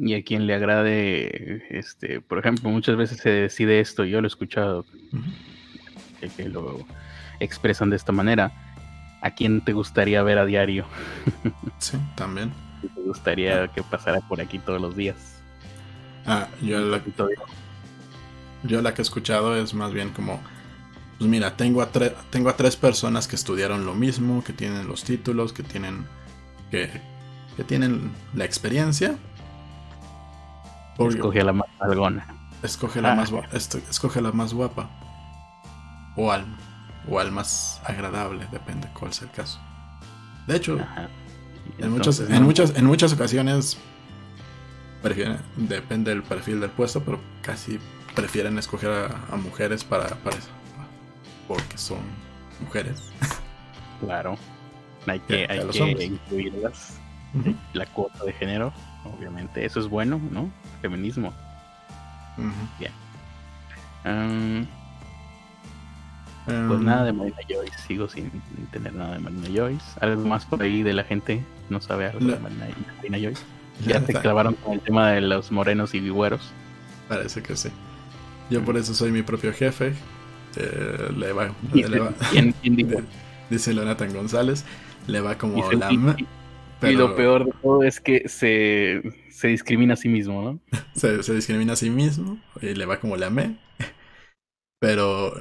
y 0.00 0.14
a 0.14 0.22
quien 0.22 0.46
le 0.46 0.54
agrade, 0.54 1.64
este, 1.70 2.20
por 2.20 2.38
ejemplo, 2.38 2.70
muchas 2.70 2.96
veces 2.96 3.18
se 3.18 3.30
decide 3.30 3.80
esto, 3.80 4.04
yo 4.04 4.20
lo 4.20 4.26
he 4.26 4.28
escuchado, 4.28 4.86
que, 6.36 6.48
lo 6.48 6.86
expresan 7.40 7.90
de 7.90 7.96
esta 7.96 8.12
manera. 8.12 8.52
¿A 9.20 9.32
quién 9.32 9.64
te 9.64 9.72
gustaría 9.72 10.22
ver 10.22 10.38
a 10.38 10.44
diario? 10.44 10.86
sí, 11.78 11.98
también. 12.14 12.52
¿Te 12.80 13.00
gustaría 13.00 13.66
que 13.68 13.82
pasara 13.82 14.20
por 14.20 14.40
aquí 14.40 14.60
todos 14.60 14.80
los 14.80 14.96
días? 14.96 15.42
Ah, 16.26 16.48
yo 16.62 16.78
la, 16.78 17.02
yo 18.62 18.82
la 18.82 18.94
que 18.94 19.02
he 19.02 19.04
escuchado 19.04 19.56
es 19.56 19.74
más 19.74 19.92
bien 19.92 20.10
como, 20.10 20.40
pues 21.18 21.28
mira, 21.28 21.56
tengo 21.56 21.82
a, 21.82 21.90
tengo 22.30 22.50
a 22.50 22.56
tres 22.56 22.76
personas 22.76 23.26
que 23.26 23.34
estudiaron 23.34 23.84
lo 23.84 23.94
mismo, 23.94 24.44
que 24.44 24.52
tienen 24.52 24.86
los 24.86 25.02
títulos, 25.02 25.52
que 25.52 25.64
tienen, 25.64 26.06
que, 26.70 26.88
que 27.56 27.64
tienen 27.64 28.12
la 28.34 28.44
experiencia 28.44 29.18
escoge 30.98 31.40
a 31.40 31.44
la 31.44 31.52
más 31.52 31.68
algona. 31.80 32.26
Escoge 32.62 33.00
la, 33.00 33.12
ah. 33.12 33.14
más, 33.14 33.32
escoge 33.52 34.20
la 34.20 34.32
más 34.32 34.52
guapa. 34.52 34.90
O 36.16 36.32
al, 36.32 36.44
o 37.08 37.20
al 37.20 37.30
más 37.30 37.80
agradable, 37.84 38.46
depende 38.50 38.88
cuál 38.92 39.12
sea 39.12 39.28
el 39.28 39.32
caso. 39.32 39.60
De 40.46 40.56
hecho, 40.56 40.78
en, 41.78 41.90
muchas, 41.90 42.20
en, 42.20 42.42
muchas, 42.42 42.76
en 42.76 42.84
muchas 42.86 43.12
ocasiones 43.12 43.78
depende 45.56 46.10
del 46.10 46.22
perfil 46.22 46.60
del 46.60 46.70
puesto, 46.70 47.02
pero 47.02 47.20
casi 47.42 47.78
prefieren 48.14 48.58
escoger 48.58 48.90
a, 49.30 49.36
mujeres 49.36 49.84
para, 49.84 50.08
para 50.08 50.36
eso. 50.36 50.48
Porque 51.46 51.78
son 51.78 52.00
mujeres. 52.60 53.12
Claro. 54.00 54.36
Hay 55.06 55.20
que, 55.20 55.46
hay 55.48 55.94
que 55.94 56.04
incluirlas. 56.04 56.98
La 57.72 57.86
cuota 57.86 58.24
de 58.24 58.32
género 58.32 58.72
obviamente. 59.04 59.64
Eso 59.64 59.80
es 59.80 59.88
bueno, 59.88 60.20
¿no? 60.30 60.50
Feminismo. 60.80 61.32
Bien. 62.78 62.92
pues 66.44 66.80
nada 66.80 67.04
de 67.04 67.12
Marina 67.12 67.38
Joyce, 67.48 67.78
sigo 67.86 68.08
sin 68.08 68.30
tener 68.70 68.94
nada 68.94 69.14
de 69.14 69.18
Marina 69.18 69.48
Joyce. 69.52 69.84
Algo 70.00 70.24
más 70.24 70.46
por 70.46 70.62
ahí 70.62 70.82
de 70.82 70.92
la 70.92 71.04
gente 71.04 71.42
no 71.68 71.80
sabe 71.80 72.06
algo 72.06 72.20
de 72.20 72.38
Marina, 72.38 73.18
Joyce. 73.18 73.42
Ya 73.86 74.00
te 74.00 74.12
clavaron 74.12 74.54
con 74.54 74.74
el 74.74 74.80
tema 74.80 75.10
de 75.12 75.20
los 75.20 75.52
morenos 75.52 75.94
y 75.94 76.00
vigüeros. 76.00 76.52
Parece 77.08 77.42
que 77.42 77.56
sí. 77.56 77.70
Yo 78.50 78.64
por 78.64 78.76
eso 78.76 78.94
soy 78.94 79.12
mi 79.12 79.22
propio 79.22 79.52
jefe. 79.52 79.94
Eh, 80.56 81.12
le 81.16 81.32
va, 81.32 81.52
¿Quién, 81.72 82.54
dijo? 82.62 83.00
Dice 83.50 83.74
Jonathan 83.74 84.12
González. 84.12 84.64
Le 85.06 85.20
va 85.20 85.38
como 85.38 85.70
la, 85.72 85.90
y 86.82 86.92
lo 86.92 87.16
peor 87.16 87.44
de 87.44 87.52
todo 87.62 87.82
es 87.82 88.00
que 88.00 88.28
se, 88.28 89.02
se 89.38 89.46
discrimina 89.46 89.94
a 89.94 89.96
sí 89.96 90.08
mismo, 90.08 90.42
¿no? 90.42 90.58
se, 90.94 91.22
se, 91.22 91.32
discrimina 91.32 91.74
a 91.74 91.76
sí 91.76 91.90
mismo 91.90 92.40
y 92.60 92.74
le 92.74 92.86
va 92.86 92.98
como 92.98 93.16
le 93.16 93.26
amé. 93.26 93.56
Pero, 94.80 95.32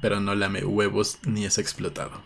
pero 0.00 0.20
no 0.20 0.36
le 0.36 0.44
amé 0.44 0.64
huevos 0.64 1.18
ni 1.26 1.44
es 1.44 1.58
explotado. 1.58 2.22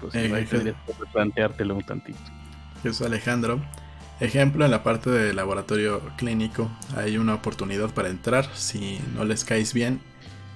Pues 0.00 0.14
eh, 0.16 0.46
que 0.50 0.74
planteártelo 1.14 1.76
un 1.76 1.82
tantito. 1.82 2.18
Eso 2.84 3.06
Alejandro. 3.06 3.64
Ejemplo, 4.20 4.66
en 4.66 4.70
la 4.70 4.82
parte 4.82 5.08
de 5.08 5.32
laboratorio 5.32 6.02
clínico 6.18 6.70
hay 6.94 7.16
una 7.16 7.34
oportunidad 7.34 7.92
para 7.94 8.10
entrar. 8.10 8.46
Si 8.54 9.00
no 9.14 9.24
les 9.24 9.46
caes 9.46 9.72
bien, 9.72 10.00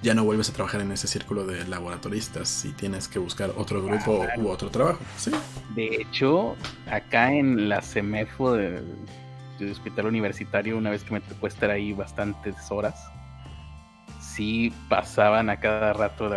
ya 0.01 0.13
no 0.13 0.23
vuelves 0.23 0.49
a 0.49 0.53
trabajar 0.53 0.81
en 0.81 0.91
ese 0.91 1.07
círculo 1.07 1.45
de 1.45 1.67
laboratoristas 1.67 2.63
y 2.65 2.71
tienes 2.71 3.07
que 3.07 3.19
buscar 3.19 3.51
otro 3.57 3.83
grupo 3.83 4.25
u 4.37 4.47
otro 4.47 4.69
trabajo. 4.69 4.99
¿sí? 5.17 5.31
De 5.75 5.87
hecho, 6.01 6.55
acá 6.89 7.33
en 7.33 7.67
la 7.67 7.81
CEMEFO 7.81 8.53
del 8.53 8.85
hospital 9.71 10.05
universitario, 10.05 10.77
una 10.77 10.89
vez 10.89 11.03
que 11.03 11.13
me 11.13 11.21
tocó 11.21 11.47
estar 11.47 11.69
ahí 11.69 11.91
bastantes 11.91 12.55
horas, 12.69 12.95
sí 14.21 14.73
pasaban 14.87 15.49
a 15.49 15.59
cada 15.59 15.91
rato 15.91 16.29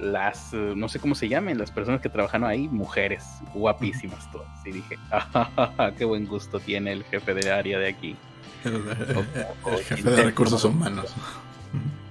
las, 0.00 0.52
no 0.52 0.88
sé 0.88 0.98
cómo 0.98 1.14
se 1.14 1.28
llamen, 1.28 1.56
las 1.56 1.70
personas 1.70 2.00
que 2.00 2.08
trabajan 2.08 2.42
ahí, 2.42 2.66
mujeres, 2.68 3.24
guapísimas 3.54 4.30
todas. 4.32 4.48
Y 4.66 4.72
dije, 4.72 4.98
ah, 5.12 5.92
qué 5.96 6.04
buen 6.04 6.26
gusto 6.26 6.58
tiene 6.58 6.92
el 6.92 7.04
jefe 7.04 7.32
de 7.32 7.52
área 7.52 7.78
de 7.78 7.88
aquí. 7.88 8.16
el 8.64 9.84
jefe 9.84 10.10
de 10.10 10.22
recursos 10.24 10.64
humanos 10.64 11.14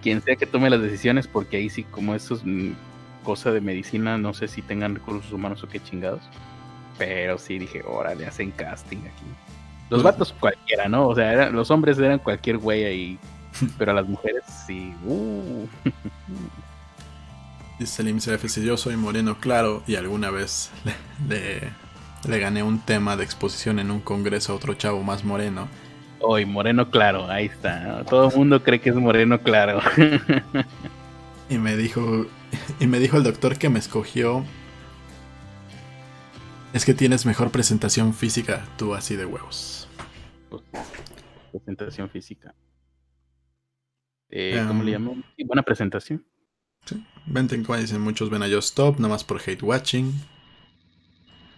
quien 0.02 0.22
sea 0.22 0.36
que 0.36 0.46
tome 0.46 0.70
las 0.70 0.82
decisiones, 0.82 1.28
porque 1.28 1.58
ahí 1.58 1.70
sí, 1.70 1.84
como 1.84 2.16
eso 2.16 2.36
es 2.36 2.42
mm, 2.44 2.72
cosa 3.24 3.52
de 3.52 3.62
medicina, 3.62 4.18
no 4.18 4.34
sé 4.34 4.48
si 4.48 4.62
tengan 4.62 4.96
recursos 4.96 5.32
humanos 5.32 5.64
o 5.64 5.68
qué 5.68 5.80
chingados. 5.80 6.22
Pero 6.98 7.38
sí 7.38 7.60
dije, 7.60 7.82
órale, 7.86 8.26
hacen 8.26 8.52
casting 8.52 8.98
aquí. 8.98 9.26
Los 9.90 10.04
vatos 10.04 10.34
cualquiera, 10.40 10.88
¿no? 10.88 11.08
O 11.08 11.16
sea, 11.16 11.50
los 11.50 11.72
hombres 11.72 11.98
eran 11.98 12.20
cualquier 12.20 12.58
güey 12.58 12.86
ahí. 12.86 13.20
Pero 13.78 13.92
a 13.92 13.94
las 13.96 14.08
mujeres 14.08 14.44
sí. 14.68 14.94
Uh. 15.06 15.66
Dice 17.80 18.02
el 18.02 18.10
IMCF, 18.10 18.46
si 18.48 18.64
yo 18.64 18.76
soy 18.76 18.98
moreno 18.98 19.40
claro 19.40 19.84
y 19.88 19.96
alguna 19.96 20.30
vez 20.32 20.70
le, 21.30 21.62
le, 22.28 22.40
gané 22.40 22.62
un 22.62 22.80
tema 22.82 23.16
de 23.16 23.24
exposición 23.24 23.80
en 23.80 23.90
un 23.90 24.02
congreso 24.02 24.52
a 24.52 24.58
otro 24.58 24.74
chavo 24.74 25.02
más 25.02 25.24
moreno. 25.24 25.70
Hoy, 26.22 26.46
moreno 26.46 26.90
claro, 26.90 27.30
ahí 27.30 27.46
está. 27.46 28.04
Todo 28.06 28.30
el 28.30 28.36
mundo 28.36 28.62
cree 28.64 28.82
que 28.82 28.90
es 28.90 28.96
moreno 28.96 29.42
claro. 29.42 29.82
y 31.50 31.58
me 31.58 31.78
dijo, 31.78 32.28
y 32.80 32.88
me 32.88 33.00
dijo 33.00 33.18
el 33.18 33.24
doctor 33.24 33.58
que 33.58 33.70
me 33.70 33.80
escogió. 33.80 34.46
Es 36.74 36.86
que 36.86 36.94
tienes 36.94 37.26
mejor 37.26 37.52
presentación 37.52 38.14
física, 38.14 38.66
tú 38.78 38.94
así 38.94 39.16
de 39.16 39.26
huevos. 39.26 39.88
Presentación 41.52 42.10
física. 42.10 42.54
Eh, 44.30 44.64
¿Cómo 44.68 44.84
le 44.84 44.94
em, 44.94 45.04
llamo? 45.04 45.24
buena 45.46 45.64
presentación. 45.64 46.24
Sí. 46.86 47.04
Venten 47.26 47.64
como 47.64 47.80
dicen 47.80 48.02
muchos 48.02 48.30
ven 48.30 48.44
a 48.44 48.48
Just 48.48 48.70
Stop, 48.70 48.98
nada 48.98 49.10
más 49.10 49.24
por 49.24 49.42
hate 49.42 49.64
watching. 49.64 50.14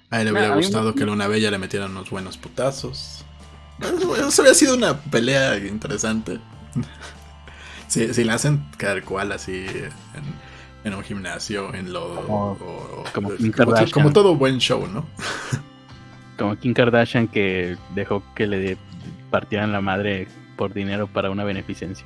A 0.09 0.19
él 0.19 0.25
le 0.25 0.31
hubiera 0.33 0.55
gustado 0.55 0.93
que 0.93 1.05
Luna 1.05 1.27
Bella 1.27 1.51
le 1.51 1.57
metiera 1.57 1.85
unos 1.85 2.09
buenos 2.09 2.37
putazos. 2.37 3.25
Eso 4.27 4.41
había 4.41 4.53
sido 4.53 4.75
una 4.75 4.97
pelea 4.97 5.57
interesante. 5.57 6.39
si, 7.87 8.13
si 8.13 8.23
la 8.23 8.35
hacen 8.35 8.65
cada 8.77 9.01
cual 9.01 9.31
así 9.31 9.65
en, 10.83 10.93
un 10.93 11.03
gimnasio, 11.03 11.73
en 11.73 11.91
lodo. 11.93 12.25
Como, 13.13 13.31
como, 13.91 14.13
todo 14.13 14.35
buen 14.35 14.59
show, 14.59 14.87
¿no? 14.87 15.05
como 16.37 16.55
Kim 16.57 16.73
Kardashian 16.73 17.27
que 17.27 17.77
dejó 17.93 18.23
que 18.35 18.47
le 18.47 18.77
partieran 19.29 19.71
la 19.71 19.81
madre 19.81 20.27
por 20.57 20.73
dinero 20.73 21.07
para 21.07 21.29
una 21.29 21.43
beneficencia. 21.43 22.05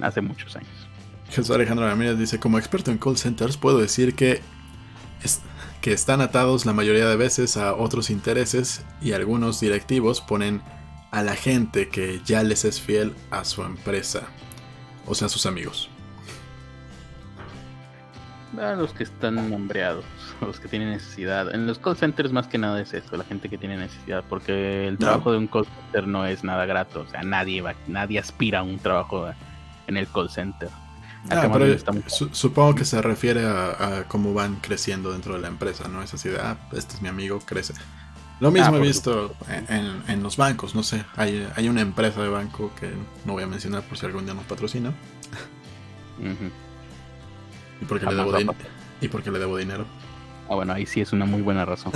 Hace 0.00 0.20
muchos 0.20 0.56
años. 0.56 0.70
Jesús 1.30 1.50
Alejandro 1.54 1.86
Ramírez 1.86 2.18
dice, 2.18 2.38
como 2.38 2.58
experto 2.58 2.90
en 2.90 2.98
call 2.98 3.16
centers 3.16 3.56
puedo 3.56 3.78
decir 3.78 4.14
que, 4.14 4.40
que 5.82 5.92
están 5.92 6.20
atados 6.20 6.64
la 6.64 6.72
mayoría 6.72 7.08
de 7.08 7.16
veces 7.16 7.56
a 7.56 7.74
otros 7.74 8.08
intereses 8.08 8.86
y 9.02 9.12
algunos 9.12 9.58
directivos 9.58 10.20
ponen 10.20 10.62
a 11.10 11.22
la 11.22 11.34
gente 11.34 11.88
que 11.88 12.20
ya 12.24 12.44
les 12.44 12.64
es 12.64 12.80
fiel 12.80 13.14
a 13.32 13.44
su 13.44 13.62
empresa, 13.62 14.22
o 15.06 15.14
sea, 15.16 15.26
a 15.26 15.28
sus 15.28 15.44
amigos. 15.44 15.90
A 18.56 18.74
los 18.74 18.92
que 18.92 19.02
están 19.02 19.38
hambreados, 19.38 20.04
a 20.40 20.44
los 20.44 20.60
que 20.60 20.68
tienen 20.68 20.90
necesidad. 20.90 21.52
En 21.52 21.66
los 21.66 21.80
call 21.80 21.96
centers 21.96 22.30
más 22.32 22.46
que 22.46 22.58
nada 22.58 22.80
es 22.80 22.94
eso, 22.94 23.16
la 23.16 23.24
gente 23.24 23.48
que 23.48 23.58
tiene 23.58 23.76
necesidad, 23.76 24.22
porque 24.28 24.86
el 24.86 24.98
trabajo 24.98 25.32
de 25.32 25.38
un 25.38 25.48
call 25.48 25.66
center 25.66 26.06
no 26.06 26.24
es 26.26 26.44
nada 26.44 26.64
grato, 26.64 27.00
o 27.00 27.06
sea, 27.08 27.24
nadie 27.24 27.60
va, 27.60 27.74
nadie 27.88 28.20
aspira 28.20 28.60
a 28.60 28.62
un 28.62 28.78
trabajo 28.78 29.28
en 29.88 29.96
el 29.96 30.06
call 30.06 30.30
center. 30.30 30.68
Ah, 31.30 31.48
pero 31.52 31.78
supongo 32.06 32.74
que 32.74 32.84
se 32.84 33.00
refiere 33.00 33.46
a, 33.46 34.04
cómo 34.08 34.34
van 34.34 34.56
creciendo 34.56 35.12
dentro 35.12 35.34
de 35.34 35.40
la 35.40 35.48
empresa, 35.48 35.88
¿no? 35.88 36.02
Es 36.02 36.12
así 36.14 36.28
de, 36.28 36.40
ah, 36.40 36.56
este 36.72 36.96
es 36.96 37.02
mi 37.02 37.08
amigo, 37.08 37.38
crece. 37.40 37.74
Lo 38.40 38.50
mismo 38.50 38.74
ah, 38.74 38.78
he 38.78 38.80
visto 38.80 39.36
en, 39.68 40.22
los 40.22 40.36
bancos, 40.36 40.74
no 40.74 40.82
sé, 40.82 41.04
hay, 41.14 41.48
hay, 41.54 41.68
una 41.68 41.80
empresa 41.80 42.20
de 42.22 42.28
banco 42.28 42.72
que 42.78 42.90
no 43.24 43.34
voy 43.34 43.44
a 43.44 43.46
mencionar 43.46 43.82
por 43.82 43.98
si 43.98 44.06
algún 44.06 44.24
día 44.24 44.34
nos 44.34 44.44
patrocina. 44.44 44.92
y, 47.80 47.84
porque 47.84 48.06
le 48.06 48.14
debo 48.16 48.54
y 49.00 49.08
porque 49.08 49.30
le 49.30 49.38
debo 49.38 49.56
dinero. 49.56 49.86
Ah, 50.48 50.56
bueno, 50.56 50.72
ahí 50.72 50.86
sí 50.86 51.00
es 51.00 51.12
una 51.12 51.24
muy 51.24 51.40
buena 51.40 51.64
razón. 51.64 51.92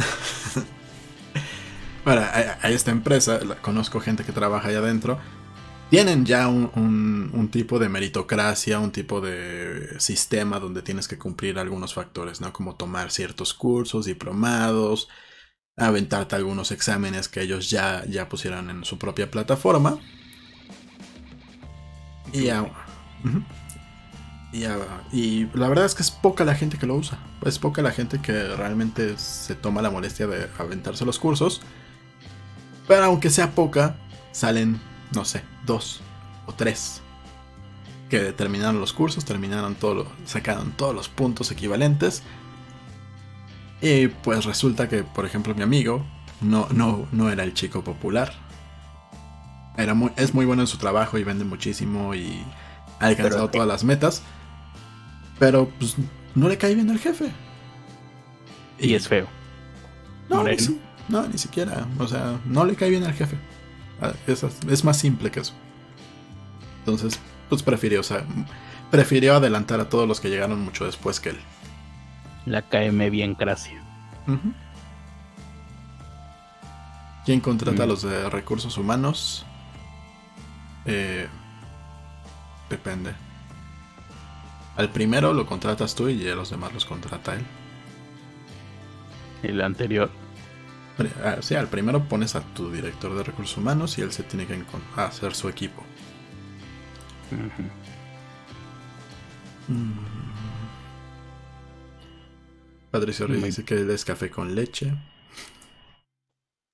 bueno, 2.05 2.23
hay, 2.63 2.75
esta 2.75 2.93
empresa, 2.93 3.41
conozco 3.61 3.99
gente 3.99 4.23
que 4.23 4.33
trabaja 4.33 4.69
allá 4.69 4.79
adentro 4.79 5.19
tienen 5.91 6.25
ya 6.25 6.49
un, 6.49 7.49
tipo 7.53 7.79
de 7.79 7.89
meritocracia, 7.89 8.81
un 8.81 8.91
tipo 8.91 9.21
de 9.21 9.99
sistema 10.01 10.59
donde 10.59 10.83
tienes 10.83 11.07
que 11.09 11.19
cumplir 11.19 11.59
algunos 11.59 11.95
factores, 11.95 12.41
¿no? 12.41 12.53
Como 12.53 12.75
tomar 12.75 13.11
ciertos 13.11 13.55
cursos, 13.55 14.07
diplomados, 14.07 15.09
aventarte 15.77 16.35
algunos 16.35 16.73
exámenes 16.73 17.29
que 17.29 17.43
ellos 17.43 17.71
ya, 17.71 18.05
ya 18.07 18.29
pusieron 18.29 18.71
en 18.71 18.85
su 18.85 18.99
propia 18.99 19.31
plataforma. 19.31 19.99
Y, 22.33 22.49
y, 25.13 25.47
la 25.55 25.69
verdad 25.69 25.85
es 25.85 25.95
que 25.95 26.03
es 26.03 26.11
poca 26.11 26.45
la 26.45 26.55
gente 26.55 26.79
que 26.79 26.87
lo 26.87 26.97
usa. 26.97 27.19
Es 27.45 27.59
poca 27.59 27.81
la 27.83 27.93
gente 27.93 28.21
que 28.21 28.33
realmente 28.57 29.17
se 29.19 29.55
toma 29.55 29.83
la 29.83 29.91
molestia 29.91 30.27
de 30.27 30.49
aventarse 30.59 31.05
los 31.05 31.19
cursos. 31.19 31.61
Pero 32.89 33.05
aunque 33.05 33.31
sea 33.31 33.53
poca, 33.53 33.97
salen 34.33 34.81
no 35.13 35.25
sé, 35.25 35.43
dos 35.67 36.01
o 36.47 36.53
tres 36.53 37.03
que 38.09 38.33
terminaron 38.33 38.81
los 38.81 38.93
cursos, 38.93 39.25
terminaron 39.25 39.75
todo, 39.75 40.07
sacaron 40.25 40.73
todos 40.73 40.95
los 40.95 41.09
puntos 41.09 41.51
equivalentes. 41.51 42.23
Y 43.81 44.09
pues 44.09 44.45
resulta 44.45 44.89
que, 44.89 45.03
por 45.03 45.27
ejemplo, 45.27 45.55
mi 45.55 45.63
amigo 45.63 46.05
no, 46.41 46.69
no, 46.71 47.07
no 47.13 47.31
era 47.31 47.43
el 47.43 47.53
chico 47.55 47.83
popular. 47.83 48.33
Era 49.77 49.95
muy, 49.95 50.13
es 50.17 50.33
muy 50.33 50.47
bueno 50.47 50.63
en 50.63 50.69
su 50.69 50.79
trabajo 50.79 51.19
y 51.19 51.25
vende 51.25 51.45
muchísimo 51.45 52.15
y 52.15 52.43
ha 53.01 53.07
alcanzado 53.07 53.51
todas 53.51 53.69
las 53.69 53.85
metas. 53.85 54.23
Pero 55.39 55.69
pues 55.79 55.97
no 56.35 56.49
le 56.49 56.57
cae 56.57 56.75
bien 56.75 56.91
al 56.91 56.99
jefe. 56.99 57.31
Y, 58.79 58.95
es 58.95 59.09
feo. 59.09 59.27
No, 60.29 60.45
no, 61.09 61.29
ni 61.29 61.39
siquiera. 61.39 61.87
O 61.99 62.07
sea, 62.07 62.39
no 62.47 62.65
le 62.65 62.75
cae 62.75 62.91
bien 62.91 63.05
al 63.05 63.13
jefe. 63.13 63.37
Ah, 64.01 64.13
es, 64.27 64.85
más 64.85 64.99
simple 64.99 65.31
que 65.31 65.41
eso. 65.41 65.55
Entonces, 66.81 67.19
pues 67.49 67.63
prefirió, 67.63 68.01
o 68.01 68.05
sea, 68.05 68.25
prefirió 68.91 69.35
adelantar 69.35 69.81
a 69.81 69.89
todos 69.89 70.07
los 70.07 70.21
que 70.21 70.29
llegaron 70.29 70.61
mucho 70.61 70.85
después 70.85 71.21
que 71.21 71.31
él. 71.31 71.39
La 72.45 72.63
KM 72.63 73.11
bien 73.11 73.35
gracia. 73.39 73.83
¿Quién 77.25 77.41
contrata 77.41 77.83
a 77.83 77.87
mm. 77.87 77.89
los 77.89 78.03
de 78.03 78.31
recursos 78.31 78.79
humanos? 78.79 79.45
Eh, 80.85 81.27
depende. 82.71 83.15
Al 84.77 84.91
primero 84.91 85.33
lo 85.33 85.47
contratas 85.47 85.95
tú 85.95 86.09
y 86.09 86.29
a 86.29 86.35
los 86.35 86.51
demás 86.51 86.73
los 86.73 86.85
contrata 86.85 87.35
él. 87.35 87.45
El 89.43 89.61
anterior. 89.61 90.11
Ah, 91.23 91.39
sí, 91.41 91.55
al 91.55 91.69
primero 91.69 92.09
pones 92.09 92.35
a 92.37 92.41
tu 92.41 92.71
director 92.71 93.15
de 93.15 93.23
recursos 93.23 93.57
humanos 93.59 93.99
y 93.99 94.03
él 94.03 94.13
se 94.13 94.23
tiene 94.23 94.47
que 94.47 94.59
hacer 94.97 95.35
su 95.35 95.49
equipo. 95.49 95.83
Mm. 99.69 99.93
Patricio 102.91 103.27
Reyes 103.27 103.45
dice 103.45 103.65
que 103.65 103.75
él 103.75 103.91
es 103.91 104.05
café 104.05 104.31
con 104.31 104.55
leche. 104.55 104.95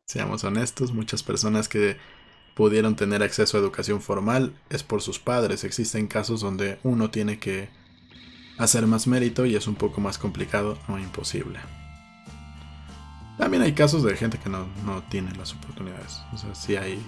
Seamos 0.06 0.44
honestos, 0.44 0.92
muchas 0.92 1.22
personas 1.22 1.68
que 1.68 1.96
pudieron 2.54 2.96
tener 2.96 3.22
acceso 3.22 3.56
a 3.56 3.60
educación 3.60 4.00
formal 4.00 4.52
es 4.70 4.82
por 4.82 5.02
sus 5.02 5.18
padres. 5.18 5.64
Existen 5.64 6.06
casos 6.06 6.40
donde 6.42 6.78
uno 6.84 7.10
tiene 7.10 7.38
que 7.38 7.70
hacer 8.58 8.86
más 8.86 9.06
mérito 9.06 9.46
y 9.46 9.56
es 9.56 9.66
un 9.66 9.74
poco 9.74 10.00
más 10.00 10.18
complicado 10.18 10.78
o 10.88 10.98
imposible. 10.98 11.58
También 13.38 13.62
hay 13.62 13.72
casos 13.72 14.02
de 14.02 14.14
gente 14.16 14.38
que 14.38 14.48
no, 14.50 14.66
tiene 15.08 15.32
las 15.32 15.54
oportunidades. 15.54 16.22
O 16.32 16.36
sea, 16.36 16.54
sí 16.54 16.76
hay. 16.76 17.02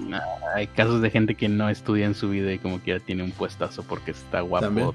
hay 0.55 0.66
casos 0.68 1.03
de 1.03 1.11
gente 1.11 1.35
que 1.35 1.49
no 1.49 1.68
estudia 1.68 2.07
en 2.07 2.14
su 2.14 2.31
vida 2.31 2.53
y 2.53 2.59
como 2.59 2.83
que 2.83 2.93
ya 2.93 3.01
tiene 3.01 3.22
un 3.22 3.31
puestazo 3.31 3.83
porque 3.83 4.12
está 4.12 4.41
guapo. 4.41 4.95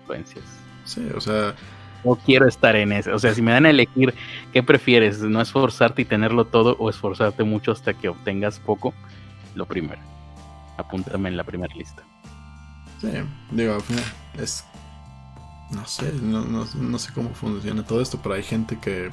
Influencias. 0.00 0.44
Sí, 0.84 1.06
o 1.14 1.20
sea. 1.20 1.54
No 2.02 2.16
quiero 2.16 2.48
estar 2.48 2.76
en 2.76 2.92
eso. 2.92 3.14
O 3.14 3.18
sea, 3.18 3.34
si 3.34 3.42
me 3.42 3.52
dan 3.52 3.66
a 3.66 3.70
elegir, 3.70 4.14
¿qué 4.54 4.62
prefieres? 4.62 5.20
¿No 5.20 5.42
esforzarte 5.42 6.00
y 6.00 6.04
tenerlo 6.06 6.46
todo 6.46 6.76
o 6.78 6.88
esforzarte 6.88 7.44
mucho 7.44 7.72
hasta 7.72 7.92
que 7.92 8.08
obtengas 8.08 8.58
poco? 8.58 8.94
Lo 9.54 9.66
primero. 9.66 10.00
Apúntame 10.78 11.28
en 11.28 11.36
la 11.36 11.44
primera 11.44 11.74
lista. 11.74 12.02
Sí, 13.02 13.10
digo, 13.50 13.78
es. 14.38 14.64
No 15.72 15.86
sé, 15.86 16.10
no, 16.22 16.40
no 16.42 16.98
sé 16.98 17.12
cómo 17.12 17.30
funciona 17.30 17.84
todo 17.84 18.00
esto, 18.00 18.18
pero 18.20 18.34
hay 18.34 18.42
gente 18.42 18.78
que 18.80 19.10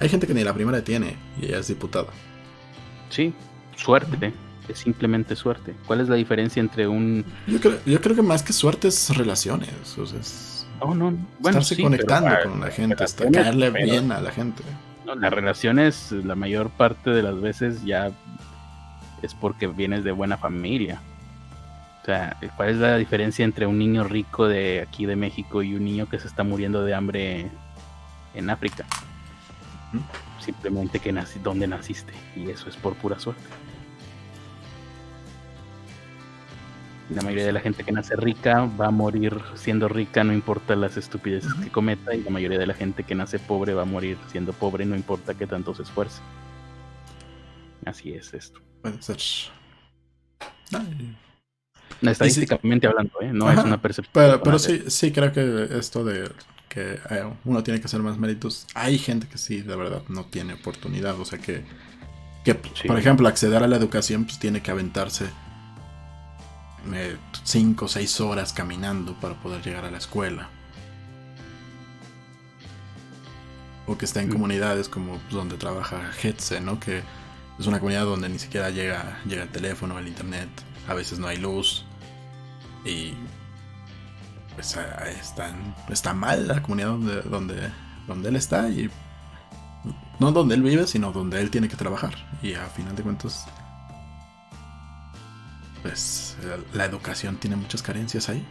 hay 0.00 0.08
gente 0.08 0.26
que 0.26 0.34
ni 0.34 0.42
la 0.42 0.54
primera 0.54 0.82
tiene 0.82 1.16
y 1.40 1.46
ella 1.46 1.58
es 1.58 1.68
diputada. 1.68 2.08
Sí, 3.10 3.32
suerte. 3.76 4.32
Es 4.68 4.78
simplemente 4.78 5.34
suerte. 5.36 5.74
¿Cuál 5.86 6.00
es 6.00 6.08
la 6.08 6.14
diferencia 6.14 6.60
entre 6.60 6.86
un... 6.86 7.24
Yo 7.46 7.60
creo, 8.00 8.14
que 8.14 8.22
más 8.22 8.42
que 8.42 8.52
suerte 8.52 8.88
es 8.88 9.16
relaciones. 9.16 9.98
O 9.98 10.06
sea, 10.06 10.20
es 10.20 10.66
no, 10.80 10.94
no. 10.94 11.16
Bueno, 11.38 11.58
estarse 11.58 11.82
conectando 11.82 12.30
con 12.44 12.60
la 12.60 12.70
gente, 12.70 13.02
hasta 13.02 13.30
caerle 13.30 13.70
bien 13.70 14.12
a 14.12 14.20
la 14.20 14.30
gente. 14.30 14.62
No, 15.04 15.14
las 15.14 15.32
relaciones, 15.32 16.12
la 16.12 16.34
mayor 16.34 16.70
parte 16.70 17.10
de 17.10 17.22
las 17.22 17.40
veces 17.40 17.84
ya 17.84 18.10
es 19.22 19.34
porque 19.34 19.66
vienes 19.66 20.04
de 20.04 20.12
buena 20.12 20.36
familia. 20.36 21.02
O 22.02 22.06
sea, 22.06 22.36
¿cuál 22.56 22.70
es 22.70 22.76
la 22.78 22.96
diferencia 22.96 23.44
entre 23.44 23.66
un 23.66 23.78
niño 23.78 24.04
rico 24.04 24.48
de 24.48 24.80
aquí 24.80 25.04
de 25.04 25.16
México 25.16 25.62
y 25.62 25.74
un 25.74 25.84
niño 25.84 26.08
que 26.08 26.18
se 26.18 26.28
está 26.28 26.44
muriendo 26.44 26.84
de 26.84 26.94
hambre 26.94 27.50
en 28.34 28.50
África? 28.50 28.86
Simplemente 30.38 30.98
que 31.00 31.12
nací, 31.12 31.38
donde 31.38 31.66
naciste. 31.66 32.12
Y 32.36 32.50
eso 32.50 32.68
es 32.68 32.76
por 32.76 32.94
pura 32.94 33.18
suerte. 33.18 33.42
La 37.10 37.22
mayoría 37.22 37.46
de 37.46 37.52
la 37.52 37.60
gente 37.60 37.82
que 37.82 37.90
nace 37.90 38.14
rica 38.14 38.70
va 38.80 38.86
a 38.86 38.90
morir 38.92 39.36
siendo 39.54 39.88
rica, 39.88 40.22
no 40.22 40.32
importa 40.32 40.76
las 40.76 40.96
estupideces 40.96 41.52
que 41.54 41.68
cometa, 41.68 42.14
y 42.14 42.22
la 42.22 42.30
mayoría 42.30 42.58
de 42.58 42.68
la 42.68 42.74
gente 42.74 43.02
que 43.02 43.16
nace 43.16 43.40
pobre 43.40 43.74
va 43.74 43.82
a 43.82 43.86
morir 43.86 44.16
siendo 44.30 44.52
pobre, 44.52 44.86
no 44.86 44.94
importa 44.94 45.34
que 45.34 45.48
tanto 45.48 45.74
se 45.74 45.82
esfuerce. 45.82 46.20
Así 47.84 48.12
es 48.12 48.32
esto. 48.32 48.60
Puede 48.80 49.02
ser. 49.02 49.18
Estadísticamente 52.00 52.86
hablando, 52.86 53.20
¿eh? 53.20 53.32
no 53.32 53.50
es 53.50 53.58
una 53.58 53.82
percepción. 53.82 54.12
Pero, 54.14 54.40
pero 54.42 54.58
sí, 54.60 54.84
sí 54.86 55.10
creo 55.10 55.32
que 55.32 55.68
esto 55.76 56.04
de 56.04 56.30
que 56.70 57.00
eh, 57.10 57.30
uno 57.44 57.62
tiene 57.64 57.80
que 57.80 57.86
hacer 57.86 58.00
más 58.00 58.16
méritos, 58.16 58.66
hay 58.74 58.96
gente 58.96 59.26
que 59.26 59.36
sí, 59.36 59.60
de 59.60 59.76
verdad, 59.76 60.02
no 60.08 60.24
tiene 60.24 60.54
oportunidad. 60.54 61.20
O 61.20 61.24
sea 61.24 61.38
que, 61.38 61.64
que 62.44 62.54
por 62.54 62.98
ejemplo, 62.98 63.28
acceder 63.28 63.62
a 63.62 63.66
la 63.66 63.76
educación, 63.76 64.24
pues 64.24 64.38
tiene 64.38 64.62
que 64.62 64.70
aventarse 64.70 65.26
5 67.44 67.84
o 67.84 67.88
6 67.88 68.20
horas 68.20 68.52
caminando 68.52 69.18
para 69.20 69.34
poder 69.34 69.62
llegar 69.62 69.84
a 69.84 69.90
la 69.90 69.98
escuela. 69.98 70.48
O 73.86 73.98
que 73.98 74.04
está 74.04 74.22
en 74.22 74.28
mm. 74.28 74.32
comunidades 74.32 74.88
como 74.88 75.18
pues, 75.18 75.32
donde 75.32 75.56
trabaja 75.56 76.12
Hetze, 76.22 76.60
¿no? 76.60 76.78
Que 76.78 77.02
es 77.58 77.66
una 77.66 77.80
comunidad 77.80 78.04
donde 78.04 78.28
ni 78.28 78.38
siquiera 78.38 78.70
llega, 78.70 79.20
llega 79.26 79.42
el 79.42 79.50
teléfono, 79.50 79.98
el 79.98 80.06
internet, 80.06 80.48
a 80.88 80.94
veces 80.94 81.18
no 81.18 81.26
hay 81.26 81.38
luz. 81.38 81.84
Y 82.84 83.14
pues 84.60 84.76
está, 85.22 85.54
está 85.88 86.12
mal 86.12 86.46
la 86.46 86.60
comunidad 86.60 86.88
donde, 86.88 87.22
donde, 87.22 87.72
donde 88.06 88.28
él 88.28 88.36
está 88.36 88.68
y 88.68 88.90
no 90.18 90.32
donde 90.32 90.54
él 90.54 90.62
vive, 90.62 90.86
sino 90.86 91.12
donde 91.12 91.40
él 91.40 91.50
tiene 91.50 91.66
que 91.66 91.76
trabajar. 91.76 92.14
Y 92.42 92.52
a 92.52 92.66
final 92.66 92.94
de 92.94 93.02
cuentas 93.02 93.46
pues 95.80 96.36
la 96.74 96.84
educación 96.84 97.36
tiene 97.36 97.56
muchas 97.56 97.82
carencias 97.82 98.28
ahí. 98.28 98.46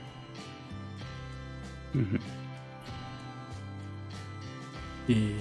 Y 5.08 5.34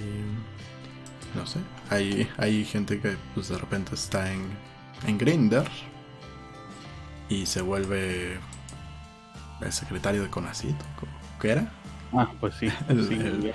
no 1.35 1.47
sé, 1.47 1.61
hay, 1.89 2.29
hay 2.37 2.65
gente 2.67 3.01
que 3.01 3.17
pues 3.35 3.49
de 3.49 3.57
repente 3.57 3.95
está 3.95 4.31
en, 4.31 4.51
en 5.07 5.17
Grinder 5.17 5.67
y 7.31 7.47
se 7.47 7.63
vuelve 7.63 8.39
el 9.61 9.73
secretario 9.73 10.23
de 10.23 10.31
Conacit, 10.31 10.77
¿qué 11.41 11.51
era? 11.51 11.73
Ah, 12.13 12.31
pues 12.41 12.55
sí, 12.55 12.69
el, 12.89 13.53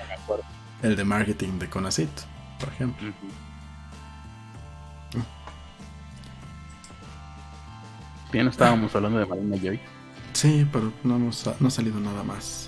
el, 0.81 0.95
de 0.95 1.03
marketing 1.03 1.59
de 1.59 1.69
Conacit, 1.69 2.09
por 2.59 2.69
ejemplo. 2.69 3.11
Ya 8.33 8.43
no 8.43 8.49
estábamos 8.49 8.95
hablando 8.95 9.19
de 9.19 9.25
Marina 9.27 9.57
Joy. 9.57 9.79
Sí, 10.33 10.67
pero 10.71 10.91
no, 11.03 11.19
nos 11.19 11.45
ha, 11.47 11.55
no 11.59 11.67
ha 11.67 11.71
salido 11.71 11.99
nada 11.99 12.23
más. 12.23 12.67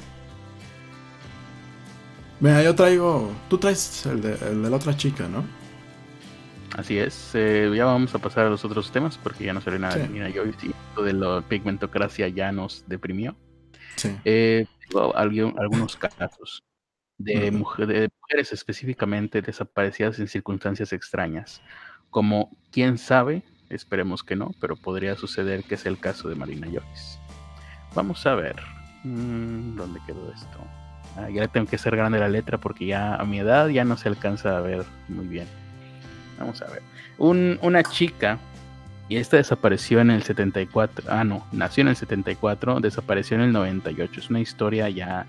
Mira, 2.40 2.62
yo 2.62 2.76
traigo. 2.76 3.32
Tú 3.50 3.58
traes 3.58 4.06
el 4.06 4.22
de, 4.22 4.56
la 4.56 4.76
otra 4.76 4.96
chica, 4.96 5.28
¿no? 5.28 5.44
Así 6.78 6.98
es. 6.98 7.32
Eh, 7.34 7.72
ya 7.76 7.86
vamos 7.86 8.14
a 8.16 8.20
pasar 8.20 8.48
a 8.48 8.50
los 8.50 8.66
otros 8.66 8.92
temas 8.92 9.18
porque 9.18 9.46
ya 9.46 9.54
no 9.54 9.62
salió 9.62 9.80
nada 9.80 9.96
de 9.96 10.08
Marina 10.08 10.30
Joy. 10.30 10.54
Sí, 10.58 10.72
de 11.02 11.14
la 11.14 11.42
pigmentocracia 11.42 12.28
ya 12.28 12.52
nos 12.52 12.84
deprimió. 12.88 13.36
Sí. 13.96 14.16
Eh, 14.26 14.66
algunos 15.16 15.96
casos 15.96 16.64
de, 17.18 17.40
de 17.40 17.52
mujeres 17.52 18.52
específicamente 18.52 19.42
desaparecidas 19.42 20.20
en 20.20 20.28
circunstancias 20.28 20.92
extrañas. 20.92 21.62
Como, 22.10 22.58
quién 22.72 22.98
sabe, 22.98 23.44
Esperemos 23.70 24.24
que 24.24 24.36
no, 24.36 24.52
pero 24.60 24.76
podría 24.76 25.16
suceder 25.16 25.64
que 25.64 25.76
es 25.76 25.86
el 25.86 26.00
caso 26.00 26.30
de 26.30 26.36
Marina 26.36 26.68
Joyce. 26.68 27.20
Vamos 27.96 28.26
a 28.26 28.36
ver. 28.36 28.56
Mm, 29.04 29.76
¿Dónde 29.76 30.00
quedó 30.06 30.32
esto? 30.32 30.60
Ah, 31.18 31.30
ya 31.30 31.48
tengo 31.48 31.68
que 31.68 31.78
ser 31.78 31.96
grande 31.96 32.20
la 32.20 32.30
letra 32.30 32.60
porque 32.60 32.86
ya 32.86 33.16
a 33.16 33.26
mi 33.26 33.40
edad 33.40 33.68
ya 33.70 33.86
no 33.86 33.98
se 33.98 34.10
alcanza 34.10 34.58
a 34.58 34.62
ver 34.62 34.86
muy 35.08 35.28
bien. 35.28 35.48
Vamos 36.38 36.62
a 36.62 36.68
ver. 36.68 36.82
una 37.18 37.84
chica, 37.84 38.40
y 39.08 39.18
esta 39.18 39.38
desapareció 39.38 40.00
en 40.00 40.12
el 40.12 40.24
74. 40.24 41.06
Ah, 41.10 41.24
no, 41.24 41.46
nació 41.52 41.82
en 41.82 41.90
el 41.90 41.96
74, 41.96 42.80
desapareció 42.80 43.36
en 43.36 43.44
el 43.44 43.52
98. 43.52 44.20
Es 44.20 44.30
una 44.30 44.40
historia 44.40 44.90
ya 44.90 45.26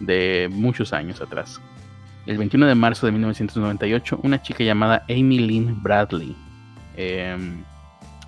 de 0.00 0.48
muchos 0.50 0.92
años 0.92 1.20
atrás. 1.20 1.60
El 2.26 2.38
21 2.38 2.66
de 2.66 2.74
marzo 2.74 3.06
de 3.06 3.12
1998, 3.12 4.20
una 4.22 4.42
chica 4.42 4.62
llamada 4.64 5.04
Amy 5.08 5.38
Lynn 5.38 5.82
Bradley 5.82 6.36
Em, 6.96 7.64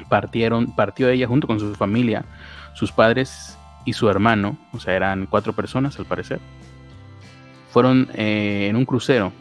partieron, 0.08 0.74
partió 0.74 1.08
ella 1.08 1.26
junto 1.26 1.46
con 1.46 1.60
su 1.60 1.74
familia, 1.74 2.24
sus 2.74 2.90
padres 2.90 3.58
y 3.84 3.92
su 3.92 4.08
hermano, 4.08 4.56
o 4.72 4.80
sea, 4.80 4.94
eran 4.94 5.26
cuatro 5.26 5.52
personas 5.52 5.98
al 5.98 6.06
parecer. 6.06 6.40
Fueron 7.70 8.08
eh, 8.14 8.68
en 8.70 8.76
un 8.76 8.86
crucero 8.86 9.32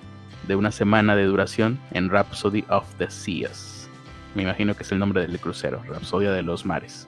de 0.51 0.57
una 0.57 0.71
semana 0.71 1.15
de 1.15 1.23
duración 1.23 1.79
en 1.91 2.09
Rhapsody 2.09 2.65
of 2.67 2.85
the 2.97 3.09
Seas. 3.09 3.89
Me 4.35 4.43
imagino 4.43 4.75
que 4.75 4.83
es 4.83 4.91
el 4.91 4.99
nombre 4.99 5.25
del 5.25 5.39
crucero, 5.39 5.81
Rhapsodia 5.87 6.33
de 6.33 6.43
los 6.43 6.65
Mares. 6.65 7.07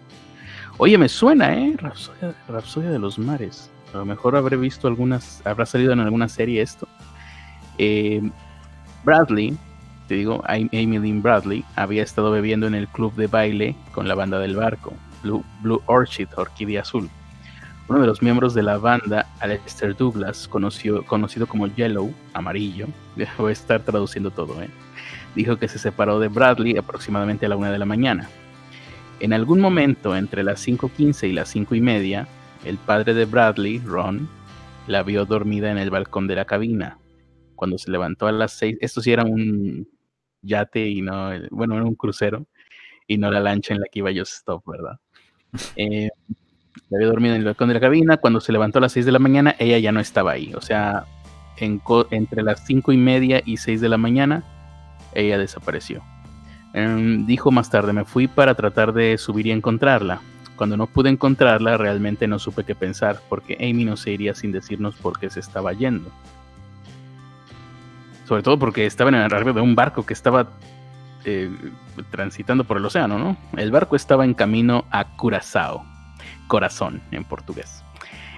Oye, 0.77 0.97
me 0.97 1.09
suena, 1.09 1.53
¿eh? 1.53 1.75
Rhapsodia, 2.47 2.89
de 2.89 2.99
los 2.99 3.19
Mares. 3.19 3.69
A 3.93 3.97
lo 3.97 4.05
mejor 4.05 4.37
habré 4.37 4.55
visto 4.55 4.87
algunas, 4.87 5.41
habrá 5.45 5.65
salido 5.65 5.91
en 5.91 5.99
alguna 5.99 6.29
serie 6.29 6.61
esto. 6.61 6.87
Eh, 7.77 8.21
Bradley 9.03 9.57
te 10.07 10.15
digo, 10.15 10.41
Amy 10.47 10.99
Lynn 10.99 11.21
Bradley 11.21 11.65
había 11.75 12.03
estado 12.03 12.31
bebiendo 12.31 12.65
en 12.67 12.75
el 12.75 12.87
club 12.87 13.13
de 13.15 13.27
baile 13.27 13.75
con 13.93 14.07
la 14.07 14.15
banda 14.15 14.39
del 14.39 14.55
barco, 14.55 14.93
Blue, 15.23 15.81
Orchid, 15.85 16.27
Orquídea 16.37 16.81
Azul. 16.81 17.09
Uno 17.87 17.99
de 17.99 18.07
los 18.07 18.21
miembros 18.21 18.53
de 18.53 18.63
la 18.63 18.77
banda, 18.77 19.27
Alexander 19.39 19.95
Douglas, 19.95 20.47
conocido 20.47 21.03
como 21.47 21.67
Yellow, 21.67 22.13
amarillo, 22.33 22.87
voy 23.37 23.49
a 23.49 23.53
estar 23.53 23.81
traduciendo 23.81 24.31
todo, 24.31 24.61
¿eh? 24.61 24.69
dijo 25.35 25.57
que 25.57 25.67
se 25.67 25.79
separó 25.79 26.19
de 26.19 26.27
Bradley 26.27 26.77
aproximadamente 26.77 27.45
a 27.45 27.49
la 27.49 27.55
una 27.55 27.71
de 27.71 27.79
la 27.79 27.85
mañana. 27.85 28.29
En 29.19 29.33
algún 29.33 29.59
momento 29.59 30.15
entre 30.15 30.43
las 30.43 30.65
5.15 30.65 31.29
y 31.29 31.33
las 31.33 31.55
5.30, 31.55 32.27
el 32.65 32.77
padre 32.77 33.13
de 33.13 33.25
Bradley, 33.25 33.79
Ron, 33.79 34.29
la 34.87 35.03
vio 35.03 35.25
dormida 35.25 35.71
en 35.71 35.77
el 35.77 35.89
balcón 35.89 36.27
de 36.27 36.35
la 36.35 36.45
cabina, 36.45 36.97
cuando 37.55 37.77
se 37.77 37.91
levantó 37.91 38.27
a 38.27 38.31
las 38.31 38.53
seis, 38.53 38.77
esto 38.81 39.01
sí 39.01 39.11
era 39.11 39.23
un 39.23 39.87
yate 40.41 40.87
y 40.87 41.01
no, 41.01 41.29
bueno, 41.51 41.75
era 41.75 41.85
un 41.85 41.95
crucero 41.95 42.45
y 43.07 43.17
no 43.17 43.31
la 43.31 43.39
lancha 43.39 43.73
en 43.73 43.79
la 43.79 43.87
que 43.91 43.99
iba 43.99 44.11
yo 44.11 44.23
stop, 44.23 44.63
¿verdad? 44.67 44.99
Eh, 45.77 46.09
había 46.93 47.07
dormido 47.07 47.35
en 47.35 47.41
el 47.41 47.45
balcón 47.45 47.67
de 47.69 47.75
la 47.75 47.79
cabina, 47.79 48.17
cuando 48.17 48.39
se 48.39 48.51
levantó 48.51 48.79
a 48.79 48.81
las 48.81 48.91
seis 48.91 49.05
de 49.05 49.11
la 49.11 49.19
mañana, 49.19 49.55
ella 49.59 49.77
ya 49.79 49.91
no 49.91 49.99
estaba 49.99 50.31
ahí, 50.31 50.53
o 50.53 50.61
sea, 50.61 51.05
entre 51.57 52.43
las 52.43 52.65
cinco 52.65 52.91
y 52.91 52.97
media 52.97 53.41
y 53.45 53.57
seis 53.57 53.81
de 53.81 53.89
la 53.89 53.97
mañana, 53.97 54.43
ella 55.13 55.37
desapareció. 55.37 56.03
Em, 56.73 57.25
dijo 57.25 57.51
más 57.51 57.69
tarde, 57.69 57.93
me 57.93 58.03
fui 58.03 58.27
para 58.27 58.55
tratar 58.55 58.93
de 58.93 59.17
subir 59.17 59.47
y 59.47 59.51
encontrarla. 59.51 60.21
Cuando 60.55 60.77
no 60.77 60.87
pude 60.87 61.09
encontrarla, 61.09 61.77
realmente 61.77 62.27
no 62.27 62.39
supe 62.39 62.63
qué 62.63 62.75
pensar, 62.75 63.19
porque 63.29 63.57
Amy 63.59 63.85
no 63.85 63.97
se 63.97 64.11
iría 64.11 64.33
sin 64.33 64.51
decirnos 64.51 64.95
por 64.95 65.19
qué 65.19 65.29
se 65.29 65.39
estaba 65.39 65.73
yendo. 65.73 66.09
Sobre 68.25 68.41
todo 68.41 68.57
porque 68.57 68.85
estaban 68.85 69.15
en 69.15 69.21
el 69.21 69.33
arriba 69.33 69.53
de 69.53 69.61
un 69.61 69.75
barco 69.75 70.05
que 70.05 70.13
estaba 70.13 70.47
eh, 71.25 71.51
transitando 72.09 72.63
por 72.63 72.77
el 72.77 72.85
océano, 72.85 73.19
¿no? 73.19 73.37
El 73.57 73.71
barco 73.71 73.95
estaba 73.95 74.25
en 74.25 74.33
camino 74.33 74.85
a 74.91 75.15
Curazao, 75.15 75.85
corazón 76.53 77.01
en 77.09 77.23
portugués. 77.23 77.83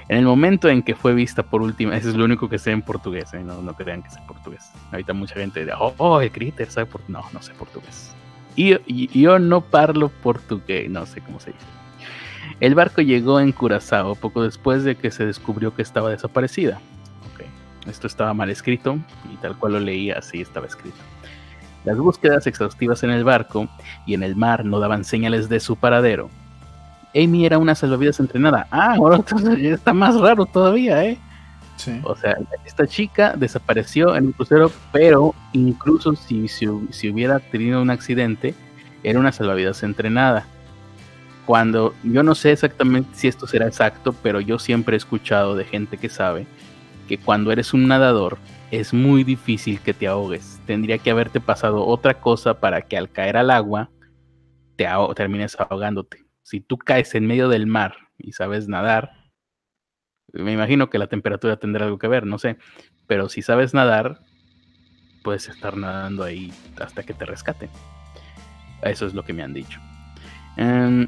En 0.07 0.20
el 0.20 0.24
momento 0.24 0.70
en 0.70 0.84
que 0.84 0.95
fue 0.95 1.13
vista 1.13 1.43
por 1.43 1.61
última, 1.61 1.97
ese 1.97 2.07
es 2.07 2.16
lo 2.16 2.24
único 2.24 2.47
que 2.47 2.57
sé 2.57 2.72
en 2.72 2.82
portugués, 2.82 3.34
¿eh? 3.34 3.43
no, 3.43 3.61
no, 3.61 3.74
crean 3.76 4.03
que 4.03 4.09
sé 4.09 4.22
portugués. 4.26 4.72
Ahorita 4.93 5.11
mucha 5.11 5.36
gente 5.36 5.59
dice, 5.59 5.74
oh, 5.78 5.93
oh 5.97 6.22
el 6.22 6.32
critter 6.32 6.72
sabe 6.72 6.86
portugués. 6.86 7.22
No, 7.22 7.30
no 7.34 7.41
sé 7.41 7.53
portugués. 7.55 8.16
Y, 8.55 8.74
y, 8.88 9.22
yo 9.22 9.38
no 9.38 9.59
parlo 9.59 10.07
portugués, 10.07 10.89
no 10.89 11.05
sé 11.05 11.20
cómo 11.20 11.41
se 11.41 11.51
dice. 11.51 11.66
El 12.61 12.74
barco 12.74 13.01
llegó 13.01 13.41
en 13.41 13.51
Curazao 13.51 14.16
poco 14.16 14.43
después 14.43 14.86
de 14.86 14.95
que 14.95 15.11
se 15.11 15.26
descubrió 15.26 15.76
que 15.76 15.82
estaba 15.82 16.09
desaparecida. 16.09 16.80
Esto 17.86 18.07
estaba 18.07 18.34
mal 18.34 18.49
escrito 18.49 18.97
y 19.32 19.36
tal 19.41 19.57
cual 19.57 19.74
lo 19.74 19.80
leía 19.82 20.18
así 20.18 20.39
estaba 20.39 20.68
escrito. 20.68 20.97
Las 21.84 21.97
búsquedas 21.97 22.47
exhaustivas 22.47 23.03
en 23.03 23.11
el 23.11 23.26
barco 23.26 23.68
y 24.07 24.13
en 24.13 24.24
el 24.24 24.38
mar 24.38 24.63
no 24.63 24.80
daban 24.80 25.03
señales 25.03 25.49
de 25.49 25.59
su 25.59 25.76
paradero. 25.76 26.30
Amy 27.16 27.45
era 27.45 27.57
una 27.57 27.76
salvavidas 27.76 28.20
entrenada. 28.20 28.68
Ah, 28.72 28.95
ahora 28.97 29.24
está 29.57 29.93
más 29.93 30.20
raro 30.20 30.45
todavía, 30.45 31.03
¿eh? 31.05 31.18
Sí. 31.78 31.99
O 32.03 32.16
sea, 32.16 32.38
esta 32.66 32.88
chica 32.88 33.34
desapareció 33.38 34.16
en 34.16 34.28
un 34.28 34.32
crucero, 34.32 34.72
pero 34.91 35.36
incluso 35.51 36.16
si, 36.16 36.47
si, 36.47 36.68
hubiera 37.09 37.39
tenido 37.39 37.82
un 37.82 37.89
accidente, 37.89 38.55
era 39.03 39.20
una 39.20 39.32
salvavidas 39.32 39.84
entrenada. 39.84 40.45
Cuando 41.45 41.93
yo 42.03 42.24
no 42.24 42.34
sé 42.34 42.51
exactamente 42.53 43.09
si 43.13 43.28
esto 43.28 43.45
será 43.45 43.68
exacto, 43.68 44.13
pero 44.24 44.39
yo 44.39 44.57
siempre 44.57 44.95
he 44.95 44.97
escuchado 44.97 45.55
de 45.55 45.66
gente 45.66 45.97
que 45.97 46.09
sabe 46.09 46.47
que 47.07 47.18
cuando 47.18 47.51
eres 47.51 47.74
un 47.74 47.88
nadador 47.88 48.38
es 48.72 48.93
muy 48.93 49.24
difícil 49.24 49.80
que 49.80 49.93
te 49.93 50.07
ahogues. 50.07 50.59
Tendría 50.66 50.97
que 50.97 51.11
haberte 51.11 51.39
pasado 51.39 51.86
otra 51.86 52.16
cosa 52.16 52.59
para 52.59 52.82
que 52.82 52.97
al 52.97 53.11
caer 53.11 53.38
al 53.38 53.51
agua 53.51 53.89
te 54.76 54.88
termines 55.16 55.55
ahogándote. 55.59 56.25
Si 56.46 56.62
tú 56.62 56.78
caes 56.78 57.16
en 57.16 57.26
medio 57.26 57.50
del 57.50 57.66
mar 57.66 57.96
y 58.20 58.34
sabes 58.34 58.68
nadar, 58.68 59.14
me 60.32 60.54
imagino 60.54 60.91
que 60.91 61.00
la 61.00 61.08
temperatura 61.08 61.58
tendrá 61.58 61.86
algo 61.86 61.98
que 61.98 62.08
ver, 62.08 62.28
no 62.28 62.38
sé. 62.38 62.58
Pero 63.08 63.30
si 63.30 63.41
sabes 63.41 63.74
nadar, 63.74 64.22
puedes 65.24 65.50
estar 65.50 65.76
nadando 65.76 66.24
ahí 66.24 66.54
hasta 66.80 67.02
que 67.02 67.16
te 67.16 67.26
rescaten. 67.26 67.72
Eso 68.84 69.08
es 69.08 69.16
lo 69.16 69.26
que 69.26 69.34
me 69.34 69.41
han 69.41 69.56
dicho. 69.56 69.80
Em, 70.56 71.08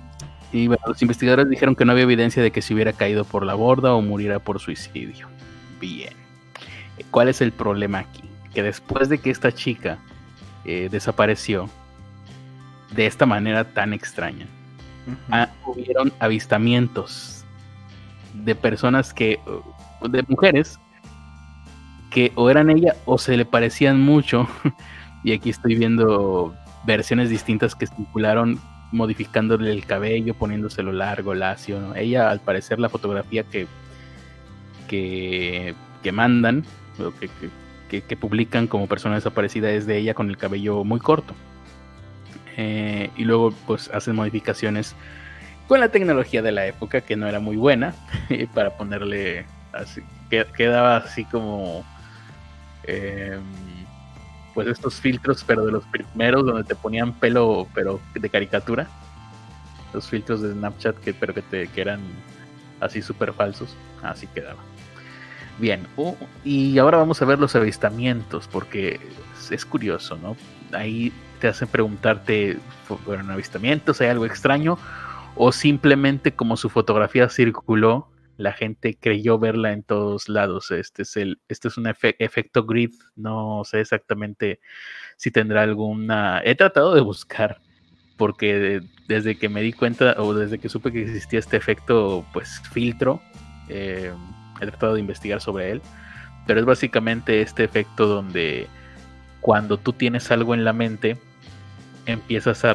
y 0.52 0.66
bueno, 0.66 0.82
los 0.88 1.04
investigadores 1.04 1.48
dijeron 1.48 1.76
que 1.76 1.86
no 1.86 1.92
había 1.92 2.06
evidencia 2.06 2.42
de 2.42 2.50
que 2.50 2.64
se 2.64 2.74
hubiera 2.74 2.94
caído 2.94 3.24
por 3.24 3.46
la 3.46 3.54
borda 3.54 3.94
o 3.94 4.02
muriera 4.02 4.40
por 4.40 4.60
suicidio. 4.60 5.28
Bien. 5.80 6.16
¿Cuál 7.12 7.28
es 7.28 7.42
el 7.42 7.52
problema 7.52 8.00
aquí? 8.00 8.24
Que 8.56 8.64
después 8.64 9.08
de 9.08 9.20
que 9.20 9.30
esta 9.30 9.52
chica 9.52 10.00
eh, 10.66 10.90
desapareció 10.90 11.70
de 12.96 13.06
esta 13.06 13.28
manera 13.28 13.66
tan 13.66 13.94
extraña, 13.94 14.48
hubieron 15.66 16.12
avistamientos 16.20 17.46
de 18.34 18.56
personas 18.56 19.14
que, 19.14 19.40
de 20.02 20.24
mujeres, 20.28 20.80
que 22.12 22.32
o 22.36 22.50
eran 22.50 22.70
ella 22.70 22.96
o 23.06 23.18
se 23.18 23.38
le 23.38 23.46
parecían 23.46 24.02
mucho. 24.02 24.48
y 25.24 25.34
aquí 25.34 25.50
estoy 25.50 25.76
viendo 25.76 26.56
versiones 26.86 27.30
distintas 27.30 27.76
que 27.76 27.88
circularon 27.88 28.60
modificándole 28.92 29.72
el 29.72 29.86
cabello, 29.86 30.34
poniéndoselo 30.34 30.92
largo, 30.92 31.34
lacio. 31.34 31.94
Ella, 31.96 32.30
al 32.30 32.40
parecer, 32.40 32.80
la 32.80 32.90
fotografía 32.90 33.44
que, 33.44 33.68
que, 34.88 35.76
que 36.04 36.12
mandan, 36.12 36.64
o 37.00 37.12
que, 37.12 38.02
que, 38.02 38.18
publican 38.18 38.68
como 38.68 38.88
persona 38.88 39.16
desaparecida 39.16 39.72
es 39.72 39.86
de 39.86 39.98
ella 39.98 40.14
con 40.14 40.30
el 40.30 40.38
cabello 40.38 40.84
muy 40.84 41.00
corto. 41.00 41.34
Eh, 42.58 43.12
y 43.16 43.24
luego, 43.24 43.54
pues, 43.66 43.90
hacen 43.94 44.16
modificaciones 44.16 44.96
con 45.68 45.80
la 45.80 45.90
tecnología 45.90 46.42
de 46.42 46.52
la 46.52 46.66
época, 46.66 47.02
que 47.02 47.16
no 47.16 47.28
era 47.28 47.40
muy 47.40 47.56
buena, 47.56 47.94
para 48.54 48.78
ponerle 48.78 49.46
así, 49.74 50.02
quedaba 50.30 50.98
así 50.98 51.26
como. 51.26 51.86
Em, 52.84 53.42
pues 54.54 54.68
estos 54.68 54.96
filtros, 54.96 55.44
pero 55.46 55.64
de 55.66 55.72
los 55.72 55.86
primeros 55.86 56.44
donde 56.44 56.64
te 56.64 56.74
ponían 56.74 57.14
pelo, 57.14 57.68
pero 57.76 58.00
de 58.16 58.30
caricatura. 58.30 58.88
Los 59.94 60.10
filtros 60.10 60.42
de 60.42 60.52
Snapchat 60.54 60.98
que, 60.98 61.14
pero 61.14 61.34
que, 61.34 61.44
te, 61.44 61.68
que 61.68 61.82
eran 61.82 62.02
así 62.80 63.04
súper 63.04 63.34
falsos. 63.34 63.76
Así 64.02 64.26
quedaba. 64.26 64.60
Bien, 65.60 65.88
y 66.44 66.78
ahora 66.78 66.98
vamos 66.98 67.22
a 67.22 67.26
ver 67.26 67.40
los 67.40 67.56
avistamientos, 67.56 68.48
porque 68.48 69.00
es, 69.52 69.66
curioso, 69.66 70.18
¿no? 70.18 70.36
Ahí 70.72 71.12
te 71.40 71.48
hacen 71.48 71.68
preguntarte, 71.68 72.58
¿fueron 73.06 73.32
avistamientos? 73.32 74.02
¿Hay 74.02 74.08
algo 74.08 74.26
extraño? 74.26 74.78
O 75.36 75.52
simplemente 75.52 76.34
como 76.34 76.58
su 76.58 76.70
fotografía 76.70 77.30
circuló, 77.30 78.10
la 78.38 78.54
gente 78.54 78.98
creyó 79.00 79.40
verla 79.40 79.74
en 79.74 79.84
todos 79.84 80.30
lados. 80.30 80.72
Este 80.72 81.02
es, 81.02 81.18
el, 81.18 81.40
este 81.48 81.68
es 81.68 81.78
un 81.78 81.88
efecto 81.88 82.66
grid, 82.66 82.92
no 83.16 83.64
sé 83.66 83.82
exactamente 83.82 84.60
si 85.18 85.32
tendrá 85.32 85.64
alguna... 85.64 86.42
He 86.44 86.56
tratado 86.56 86.94
de 86.94 87.02
buscar, 87.02 87.60
porque 88.16 88.82
desde 89.08 89.38
que 89.38 89.50
me 89.50 89.62
di 89.62 89.74
cuenta 89.74 90.16
o 90.18 90.34
desde 90.34 90.60
que 90.60 90.70
supe 90.70 90.92
que 90.92 91.02
existía 91.04 91.40
este 91.40 91.58
efecto, 91.58 92.26
pues 92.34 92.62
filtro, 92.72 93.22
eh, 93.70 94.12
he 94.62 94.66
tratado 94.66 94.94
de 94.94 95.02
investigar 95.02 95.42
sobre 95.42 95.72
él, 95.72 95.82
pero 96.46 96.60
es 96.60 96.66
básicamente 96.66 97.42
este 97.42 97.64
efecto 97.64 98.08
donde 98.08 98.68
cuando 99.42 99.78
tú 99.78 99.94
tienes 99.94 100.32
algo 100.32 100.54
en 100.54 100.64
la 100.64 100.74
mente, 100.74 101.18
empiezas 102.06 102.64
a, 102.66 102.74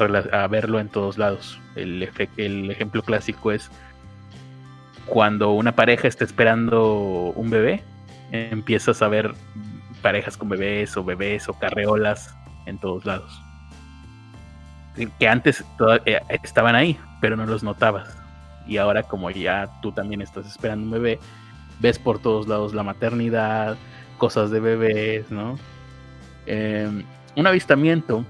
verlo 0.48 0.80
en 0.80 0.88
todos 0.88 1.18
lados. 1.18 1.58
El, 1.74 2.08
el 2.36 2.70
ejemplo 2.70 3.02
clásico 3.02 3.52
es 3.52 3.70
cuando 5.06 5.52
una 5.52 5.72
pareja 5.72 6.08
está 6.08 6.24
esperando 6.24 7.32
un 7.34 7.50
bebé, 7.50 7.82
empiezas 8.30 9.02
a 9.02 9.08
ver 9.08 9.34
parejas 10.00 10.36
con 10.36 10.48
bebés 10.48 10.96
o 10.96 11.04
bebés 11.04 11.48
o 11.48 11.54
carreolas 11.54 12.34
en 12.66 12.78
todos 12.78 13.04
lados. 13.04 13.42
Que 15.18 15.28
antes 15.28 15.64
eh, 16.04 16.20
estaban 16.42 16.74
ahí, 16.74 16.98
pero 17.20 17.36
no 17.36 17.46
los 17.46 17.62
notabas. 17.62 18.14
Y 18.66 18.76
ahora 18.76 19.02
como 19.02 19.30
ya 19.30 19.68
tú 19.80 19.92
también 19.92 20.20
estás 20.20 20.46
esperando 20.46 20.84
un 20.84 20.90
bebé, 20.90 21.18
ves 21.80 21.98
por 21.98 22.18
todos 22.18 22.46
lados 22.46 22.74
la 22.74 22.82
maternidad, 22.82 23.76
cosas 24.18 24.50
de 24.50 24.60
bebés, 24.60 25.30
¿no? 25.30 25.58
Em, 26.46 27.04
un 27.36 27.46
avistamiento 27.46 28.24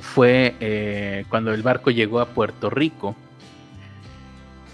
fue 0.00 0.54
eh, 0.60 1.24
cuando 1.28 1.52
el 1.52 1.62
barco 1.62 1.90
llegó 1.90 2.20
a 2.20 2.26
Puerto 2.26 2.68
Rico 2.68 3.16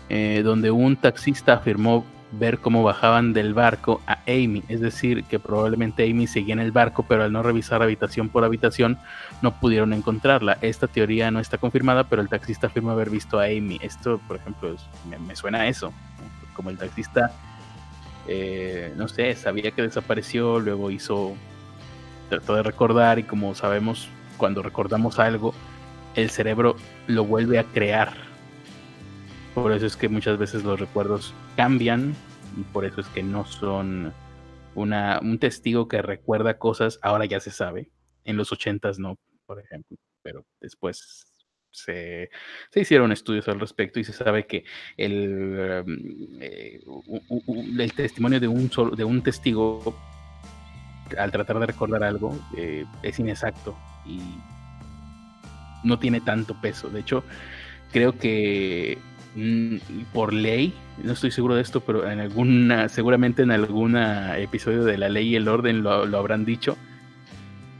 eh, 0.09 0.43
donde 0.45 0.71
un 0.71 0.97
taxista 0.97 1.55
afirmó 1.55 2.05
ver 2.39 2.59
cómo 2.59 2.83
bajaban 2.83 3.33
del 3.33 3.55
barco 3.55 4.03
a 4.07 4.19
Amy, 4.27 4.63
es 4.69 4.81
decir, 4.81 5.25
que 5.25 5.39
probablemente 5.39 6.09
Amy 6.09 6.27
seguía 6.27 6.53
en 6.53 6.61
el 6.61 6.73
barco, 6.73 7.05
pero 7.09 7.23
al 7.25 7.33
no 7.33 7.43
revisar 7.43 7.83
habitación 7.83 8.29
por 8.29 8.45
habitación 8.45 8.99
no 9.41 9.59
pudieron 9.61 9.93
encontrarla. 9.93 10.59
Esta 10.61 10.89
teoría 10.89 11.31
no 11.31 11.41
está 11.41 11.59
confirmada, 11.59 12.05
pero 12.05 12.23
el 12.23 12.29
taxista 12.29 12.67
afirma 12.67 12.93
haber 12.93 13.09
visto 13.09 13.39
a 13.39 13.45
Amy. 13.45 13.79
Esto, 13.83 14.21
por 14.27 14.37
ejemplo, 14.37 14.77
me, 15.27 15.37
suena 15.37 15.61
a 15.61 15.69
eso, 15.69 15.93
como 16.55 16.71
el 16.71 16.77
taxista, 16.77 17.33
eh, 18.27 18.93
no 18.97 19.09
sé, 19.09 19.35
sabía 19.37 19.71
que 19.71 19.83
desapareció, 19.83 20.61
luego 20.61 20.91
hizo, 20.91 21.35
trató 22.29 22.55
de 22.57 22.63
recordar 22.63 23.19
y 23.19 23.25
como 23.25 23.55
sabemos, 23.55 24.09
cuando 24.37 24.63
recordamos 24.63 25.19
algo, 25.19 25.55
el 26.15 26.31
cerebro 26.31 26.77
lo 27.07 27.25
vuelve 27.25 27.59
a 27.59 27.65
crear 27.65 28.25
por 29.55 29.73
eso 29.73 29.87
es 29.87 29.97
que 29.97 30.09
muchas 30.09 30.37
veces 30.37 30.65
los 30.65 30.81
recuerdos 30.81 31.33
cambian 31.57 32.15
y 32.59 32.63
por 32.65 32.85
eso 32.85 33.01
es 33.01 33.07
que 33.09 33.23
no 33.23 33.47
son 33.47 34.13
una, 34.75 35.21
un 35.23 35.39
testigo 35.39 35.87
que 35.87 36.03
recuerda 36.03 36.59
cosas, 36.59 36.99
ahora 37.03 37.25
ya 37.25 37.39
se 37.39 37.53
sabe. 37.53 37.93
En 38.25 38.37
los 38.37 38.51
ochentas 38.51 38.99
no, 38.99 39.17
por 39.47 39.61
ejemplo, 39.61 39.97
pero 40.23 40.45
después 40.61 41.25
se, 41.71 42.31
hicieron 42.75 43.13
estudios 43.13 43.47
al 43.47 43.61
respecto 43.61 44.01
y 44.01 44.05
se 44.05 44.13
sabe 44.13 44.45
que 44.45 44.65
el, 44.97 45.85
eh, 46.41 46.81
el 47.79 47.93
testimonio 47.93 48.41
de 48.41 48.49
un, 48.49 48.73
solo, 48.73 48.97
de 48.97 49.05
un 49.05 49.23
testigo 49.23 49.97
al 51.19 51.31
tratar 51.31 51.59
de 51.59 51.67
recordar 51.67 52.03
algo 52.03 52.37
eh, 52.57 52.85
es 53.03 53.19
inexacto 53.19 53.77
y 54.07 54.21
no 55.83 55.99
tiene 55.99 56.21
tanto 56.21 56.55
peso. 56.61 56.89
De 56.89 57.01
hecho, 57.01 57.25
creo 57.93 58.19
que 58.19 58.99
Mm, 59.37 59.79
por 60.13 60.33
ley, 60.33 60.73
no 61.03 61.13
estoy 61.13 61.33
seguro 61.33 61.57
de 61.57 61.63
esto, 61.63 61.81
pero 61.81 62.09
en 62.09 62.21
alguna, 62.21 62.89
seguramente 62.89 63.43
en 63.43 63.51
algún 63.51 63.97
episodio 63.97 64.85
de 64.85 64.97
la 64.97 65.09
ley 65.09 65.31
y 65.31 65.37
el 65.37 65.49
orden 65.49 65.83
lo, 65.83 66.17
habrán 66.17 66.45
dicho, 66.45 66.77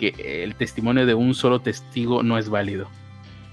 que 0.01 0.43
el 0.43 0.57
testimonio 0.57 1.07
de 1.07 1.15
un 1.15 1.35
solo 1.35 1.61
testigo 1.61 2.23
no 2.23 2.39
es 2.39 2.49
válido. 2.49 2.89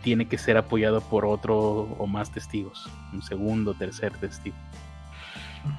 Tiene 0.04 0.28
que 0.28 0.40
ser 0.40 0.58
apoyado 0.58 1.02
por 1.02 1.26
otro 1.26 1.58
o 1.60 2.08
más 2.08 2.32
testigos, 2.32 2.90
un 3.14 3.22
segundo, 3.22 3.76
tercer 3.76 4.14
testigo. 4.14 4.56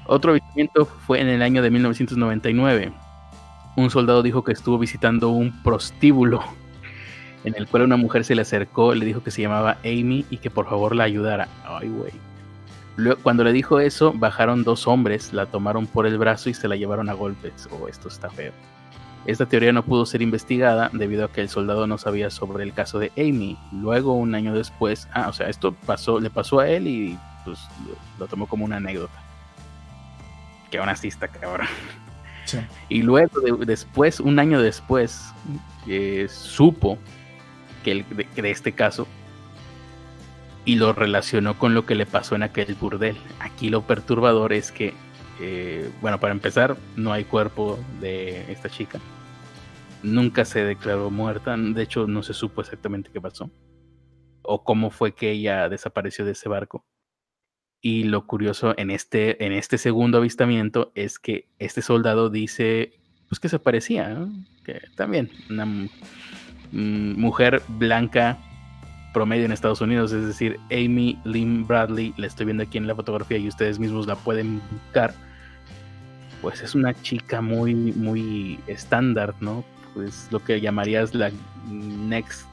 Otro 0.05 0.31
avistamiento 0.31 0.85
fue 0.85 1.19
en 1.19 1.27
el 1.27 1.41
año 1.41 1.61
de 1.61 1.69
1999. 1.71 2.93
Un 3.75 3.89
soldado 3.89 4.21
dijo 4.21 4.43
que 4.43 4.51
estuvo 4.51 4.77
visitando 4.77 5.29
un 5.29 5.63
prostíbulo 5.63 6.43
en 7.43 7.55
el 7.57 7.67
cual 7.67 7.83
una 7.83 7.97
mujer 7.97 8.23
se 8.23 8.35
le 8.35 8.41
acercó, 8.41 8.93
le 8.93 9.05
dijo 9.05 9.23
que 9.23 9.31
se 9.31 9.41
llamaba 9.41 9.77
Amy 9.83 10.25
y 10.29 10.37
que 10.37 10.49
por 10.49 10.69
favor 10.69 10.95
la 10.95 11.03
ayudara. 11.03 11.47
Ay, 11.65 11.89
güey. 11.89 12.11
Cuando 13.23 13.43
le 13.43 13.51
dijo 13.51 13.79
eso, 13.79 14.13
bajaron 14.13 14.63
dos 14.63 14.87
hombres, 14.87 15.33
la 15.33 15.47
tomaron 15.47 15.87
por 15.87 16.05
el 16.05 16.17
brazo 16.17 16.49
y 16.49 16.53
se 16.53 16.67
la 16.67 16.75
llevaron 16.75 17.09
a 17.09 17.13
golpes. 17.13 17.67
Oh, 17.71 17.87
esto 17.87 18.07
está 18.07 18.29
feo. 18.29 18.53
Esta 19.25 19.45
teoría 19.45 19.71
no 19.71 19.83
pudo 19.83 20.05
ser 20.05 20.21
investigada 20.21 20.89
debido 20.93 21.25
a 21.25 21.31
que 21.31 21.41
el 21.41 21.49
soldado 21.49 21.87
no 21.87 21.97
sabía 21.97 22.29
sobre 22.29 22.63
el 22.63 22.73
caso 22.73 22.99
de 22.99 23.11
Amy. 23.17 23.57
Luego, 23.71 24.13
un 24.13 24.35
año 24.35 24.53
después, 24.53 25.07
ah, 25.13 25.27
o 25.29 25.33
sea, 25.33 25.49
esto 25.49 25.73
pasó, 25.85 26.19
le 26.19 26.29
pasó 26.29 26.59
a 26.59 26.69
él 26.69 26.87
y 26.87 27.17
pues 27.45 27.59
lo 28.19 28.27
tomó 28.27 28.47
como 28.47 28.65
una 28.65 28.77
anécdota. 28.77 29.19
Que 30.69 30.77
aún 30.77 30.89
así 30.89 31.07
está 31.07 31.27
cabrón. 31.27 31.67
Y 32.89 33.01
luego, 33.01 33.41
después, 33.65 34.19
un 34.19 34.39
año 34.39 34.61
después, 34.61 35.33
supo 36.29 36.97
que, 37.83 38.05
de, 38.35 38.51
este 38.51 38.71
caso 38.71 39.07
y 40.65 40.75
lo 40.75 40.93
relacionó 40.93 41.57
con 41.57 41.73
lo 41.73 41.85
que 41.85 41.95
le 41.95 42.05
pasó 42.05 42.35
en 42.35 42.43
aquel 42.43 42.75
burdel. 42.75 43.17
Aquí 43.39 43.69
lo 43.69 43.81
perturbador 43.81 44.53
es 44.53 44.71
que, 44.71 44.93
eh, 45.41 45.89
bueno, 46.01 46.19
para 46.19 46.33
empezar, 46.33 46.77
no 46.95 47.11
hay 47.11 47.25
cuerpo 47.25 47.77
de 47.99 48.49
esta 48.51 48.69
chica. 48.69 48.99
Nunca 50.03 50.45
se 50.45 50.63
declaró 50.63 51.09
muerta, 51.09 51.55
de 51.57 51.81
hecho 51.81 52.07
no 52.07 52.23
se 52.23 52.33
supo 52.33 52.61
exactamente 52.61 53.09
qué 53.11 53.21
pasó 53.21 53.49
o 54.43 54.63
cómo 54.63 54.91
fue 54.91 55.13
que 55.13 55.31
ella 55.31 55.69
desapareció 55.69 56.25
de 56.25 56.31
ese 56.33 56.49
barco. 56.49 56.85
Y 57.85 58.05
lo 58.05 58.25
curioso 58.25 58.73
en 58.77 58.89
este, 58.89 59.45
en 59.45 59.51
este 59.51 59.77
segundo 59.77 60.17
avistamiento 60.17 60.93
es 60.95 61.19
que 61.19 61.49
este 61.59 61.81
soldado 61.81 62.29
dice 62.29 62.93
pues 63.27 63.39
que 63.39 63.49
se 63.49 63.59
parecía, 63.59 64.25
que 64.63 64.79
también 64.95 65.29
una 65.49 65.67
mujer 66.71 67.61
blanca 67.67 68.37
promedio 69.13 69.45
en 69.45 69.51
Estados 69.51 69.81
Unidos, 69.81 70.13
es 70.13 70.25
decir, 70.25 70.59
Amy 70.71 71.19
Lynn 71.25 71.67
Bradley, 71.67 72.13
la 72.17 72.27
estoy 72.27 72.45
viendo 72.45 72.63
aquí 72.63 72.77
en 72.77 72.87
la 72.87 72.95
fotografía 72.95 73.37
y 73.37 73.47
ustedes 73.47 73.79
mismos 73.79 74.07
la 74.07 74.15
pueden 74.15 74.61
buscar, 74.71 75.13
pues 76.41 76.61
es 76.61 76.73
una 76.73 76.93
chica 77.01 77.41
muy, 77.41 77.73
muy 77.73 78.59
estándar, 78.67 79.33
¿no? 79.41 79.65
Pues 79.93 80.27
lo 80.31 80.39
que 80.39 80.61
llamarías 80.61 81.13
la 81.13 81.31
next, 81.69 82.45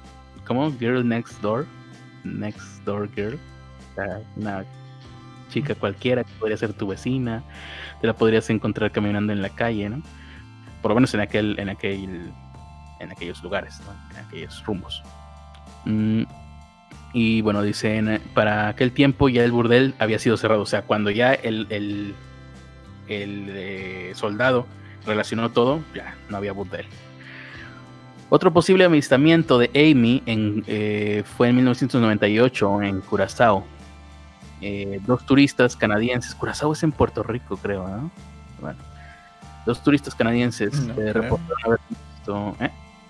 ¿cómo? 0.46 0.72
Girl 0.78 1.06
next 1.06 1.40
door, 1.40 1.66
next 2.24 2.82
door 2.84 3.08
girl, 3.14 3.38
una 4.36 4.64
chica 5.50 5.74
cualquiera 5.74 6.24
que 6.24 6.32
podría 6.38 6.56
ser 6.56 6.72
tu 6.72 6.86
vecina, 6.86 7.42
te 8.00 8.06
la 8.06 8.14
podrías 8.14 8.48
encontrar 8.50 8.90
caminando 8.90 9.32
en 9.32 9.42
la 9.42 9.50
calle, 9.50 9.88
¿no? 9.90 10.02
Por 10.80 10.92
lo 10.92 10.94
menos 10.94 11.12
en 11.12 11.20
aquel, 11.20 11.58
en 11.58 11.68
aquel, 11.68 12.32
en 13.00 13.12
aquellos 13.12 13.42
lugares, 13.42 13.80
en 14.12 14.24
aquellos 14.24 14.64
rumbos. 14.64 15.02
Mm, 15.84 16.22
y 17.12 17.40
bueno, 17.42 17.62
dicen, 17.62 18.20
para 18.34 18.68
aquel 18.68 18.92
tiempo 18.92 19.28
ya 19.28 19.44
el 19.44 19.52
burdel 19.52 19.94
había 19.98 20.18
sido 20.18 20.36
cerrado. 20.36 20.62
O 20.62 20.66
sea, 20.66 20.82
cuando 20.82 21.10
ya 21.10 21.34
el, 21.34 21.66
el, 21.70 22.14
eh, 23.08 24.12
soldado 24.14 24.66
relacionó 25.04 25.50
todo, 25.50 25.80
ya 25.94 26.14
no 26.28 26.36
había 26.36 26.52
burdel. 26.52 26.86
Otro 28.28 28.52
posible 28.52 28.84
avistamiento 28.84 29.58
de 29.58 29.70
Amy 29.74 30.22
en, 30.26 30.62
eh, 30.68 31.24
fue 31.36 31.48
en 31.48 31.56
1998 31.56 32.82
en 32.82 33.00
Curazao. 33.00 33.64
Eh, 34.60 35.00
dos 35.06 35.24
turistas 35.24 35.76
canadienses, 35.76 36.34
Curazao 36.34 36.72
es 36.72 36.82
en 36.82 36.92
Puerto 36.92 37.22
Rico, 37.22 37.56
creo, 37.56 37.88
¿no? 37.88 38.10
Bueno, 38.60 38.78
dos 39.66 39.82
turistas 39.82 40.14
canadienses 40.14 40.74
no 40.80 40.94
reportaron 40.94 41.64
haber 41.64 41.80
visto. 41.88 42.56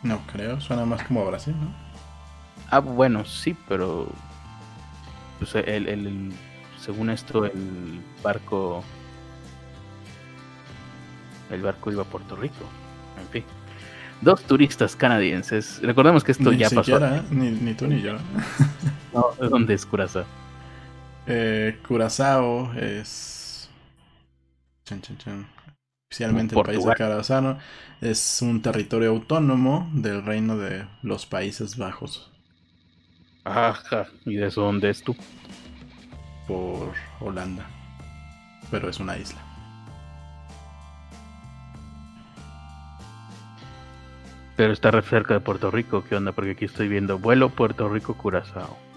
No 0.03 0.19
creo, 0.33 0.61
suena 0.61 0.85
más 0.85 1.03
como 1.03 1.27
Brasil, 1.27 1.55
¿no? 1.61 1.73
Ah, 2.71 2.79
bueno, 2.79 3.25
sí, 3.25 3.57
pero 3.69 4.09
pues 5.39 5.55
el, 5.57 5.89
el, 5.89 6.33
según 6.79 7.11
esto 7.11 7.45
el 7.45 8.01
barco 8.23 8.85
el 11.51 11.63
barco 11.63 11.91
iba 11.91 12.03
a 12.03 12.07
Puerto 12.07 12.37
Rico. 12.37 12.65
En 13.21 13.29
fin. 13.29 13.45
Dos 14.21 14.43
turistas 14.43 14.95
canadienses. 14.95 15.81
Recordemos 15.83 16.23
que 16.23 16.33
esto 16.33 16.53
ya 16.53 16.71
pasó. 16.71 17.05
¿eh? 17.05 17.23
Ni, 17.31 17.51
ni, 17.51 17.75
tú 17.75 17.87
ni 17.87 18.01
yo. 18.01 18.15
no, 19.13 19.31
¿de 19.41 19.49
dónde 19.49 19.75
es 19.75 19.85
Curazao? 19.85 20.25
Eh, 21.33 21.79
Curazao 21.87 22.73
es. 22.75 23.71
Chan, 24.85 25.01
chan, 25.01 25.17
chan. 25.19 25.47
Oficialmente 26.11 26.57
el 26.57 26.63
país 26.65 26.85
de 26.85 26.93
Curazao 26.93 27.57
es 28.01 28.43
un 28.43 28.61
territorio 28.61 29.11
autónomo 29.11 29.89
del 29.95 30.25
reino 30.25 30.57
de 30.59 30.89
los 31.03 31.27
Países 31.27 31.77
Bajos. 31.77 32.33
Ajá, 33.45 34.09
¿y 34.27 34.35
de 34.35 34.49
eso 34.49 34.63
dónde 34.63 34.91
es 34.91 35.05
tú? 35.05 35.15
Por 36.49 36.95
Holanda. 37.21 37.65
Pero 38.73 38.89
es 38.91 38.99
una 38.99 39.17
isla. 39.17 39.41
Pero 44.57 44.73
está 44.73 44.91
cerca 45.03 45.35
de 45.35 45.41
Puerto 45.41 45.71
Rico, 45.71 46.03
¿qué 46.03 46.17
onda? 46.17 46.33
Porque 46.33 46.51
aquí 46.51 46.65
estoy 46.65 46.89
viendo 46.89 47.21
vuelo 47.21 47.51
Puerto 47.51 47.89
Rico-Curazao. 47.89 48.90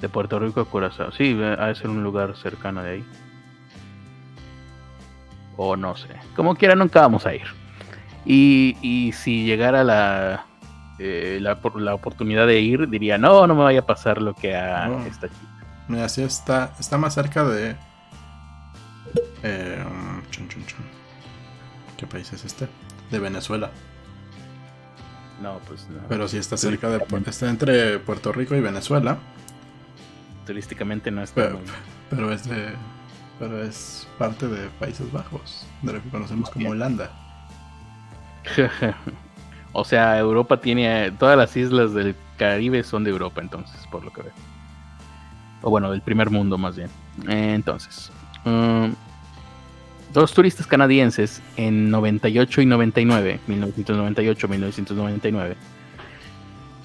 De 0.00 0.08
Puerto 0.08 0.38
Rico 0.38 0.60
a 0.60 0.64
Curazao. 0.64 1.12
Sí, 1.12 1.38
ha 1.42 1.66
de 1.66 1.74
ser 1.74 1.88
un 1.88 2.02
lugar 2.02 2.36
cercano 2.36 2.82
de 2.82 2.90
ahí. 2.90 3.04
O 5.56 5.76
no 5.76 5.96
sé. 5.96 6.08
Como 6.34 6.54
quiera, 6.54 6.74
nunca 6.74 7.00
vamos 7.02 7.26
a 7.26 7.34
ir. 7.34 7.46
Y, 8.24 8.76
y 8.80 9.12
si 9.12 9.44
llegara 9.44 9.84
la, 9.84 10.46
eh, 10.98 11.38
la, 11.40 11.58
la, 11.76 11.94
oportunidad 11.94 12.46
de 12.46 12.60
ir, 12.60 12.88
diría, 12.88 13.18
no, 13.18 13.46
no 13.46 13.54
me 13.54 13.62
vaya 13.62 13.80
a 13.80 13.86
pasar 13.86 14.20
lo 14.20 14.34
que 14.34 14.54
a 14.54 14.88
esta 15.06 15.28
chica. 15.28 15.50
Mira, 15.88 16.08
sí 16.08 16.22
está, 16.22 16.74
está 16.78 16.98
más 16.98 17.14
cerca 17.14 17.44
de... 17.44 17.74
Eh, 19.42 19.84
¿Qué 21.96 22.06
país 22.06 22.32
es 22.32 22.44
este? 22.44 22.68
De 23.10 23.18
Venezuela. 23.18 23.70
No, 25.42 25.58
pues 25.66 25.88
no. 25.88 26.00
Pero 26.08 26.28
sí 26.28 26.36
está 26.36 26.56
cerca 26.56 26.88
de... 26.88 27.02
Está 27.26 27.48
entre 27.48 27.98
Puerto 27.98 28.32
Rico 28.32 28.54
y 28.54 28.60
Venezuela. 28.60 29.18
Turísticamente 30.46 31.10
no 31.10 31.22
está... 31.22 31.34
Pero, 31.34 31.60
pero 32.08 32.32
es 32.32 32.48
de... 32.48 32.72
Pero 33.38 33.62
es 33.62 34.06
parte 34.18 34.48
de 34.48 34.68
Países 34.78 35.10
Bajos, 35.10 35.66
de 35.82 35.94
lo 35.94 36.02
que 36.02 36.08
conocemos 36.10 36.50
como 36.50 36.70
Holanda. 36.70 37.10
O 39.72 39.84
sea, 39.84 40.18
Europa 40.18 40.60
tiene. 40.60 41.12
Todas 41.12 41.36
las 41.36 41.56
islas 41.56 41.94
del 41.94 42.16
Caribe 42.36 42.82
son 42.82 43.04
de 43.04 43.10
Europa, 43.10 43.40
entonces, 43.40 43.86
por 43.90 44.04
lo 44.04 44.12
que 44.12 44.22
veo. 44.22 44.32
O 45.62 45.70
bueno, 45.70 45.90
del 45.90 46.02
primer 46.02 46.30
mundo 46.30 46.58
más 46.58 46.76
bien. 46.76 46.90
entonces. 47.28 48.10
Um, 48.44 48.94
dos 50.12 50.32
turistas 50.32 50.66
canadienses 50.66 51.42
en 51.56 51.90
98 51.90 52.62
y 52.62 52.66
99, 52.66 53.40
1998, 53.46 54.48
1999. 54.48 55.56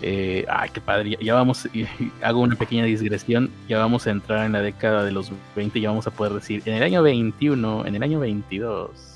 Eh, 0.01 0.45
ay, 0.49 0.69
qué 0.73 0.81
padre. 0.81 1.17
Ya, 1.21 1.33
vamos, 1.33 1.67
hago 2.21 2.41
una 2.41 2.55
pequeña 2.55 2.83
digresión. 2.85 3.49
Ya 3.67 3.79
vamos 3.79 4.07
a 4.07 4.11
entrar 4.11 4.45
en 4.45 4.51
la 4.51 4.61
década 4.61 5.03
de 5.03 5.11
los 5.11 5.31
20. 5.55 5.79
Ya 5.79 5.89
vamos 5.89 6.07
a 6.07 6.11
poder 6.11 6.33
decir, 6.33 6.61
en 6.65 6.75
el 6.75 6.83
año 6.83 7.01
21, 7.01 7.85
en 7.85 7.95
el 7.95 8.03
año 8.03 8.19
22 8.19 9.15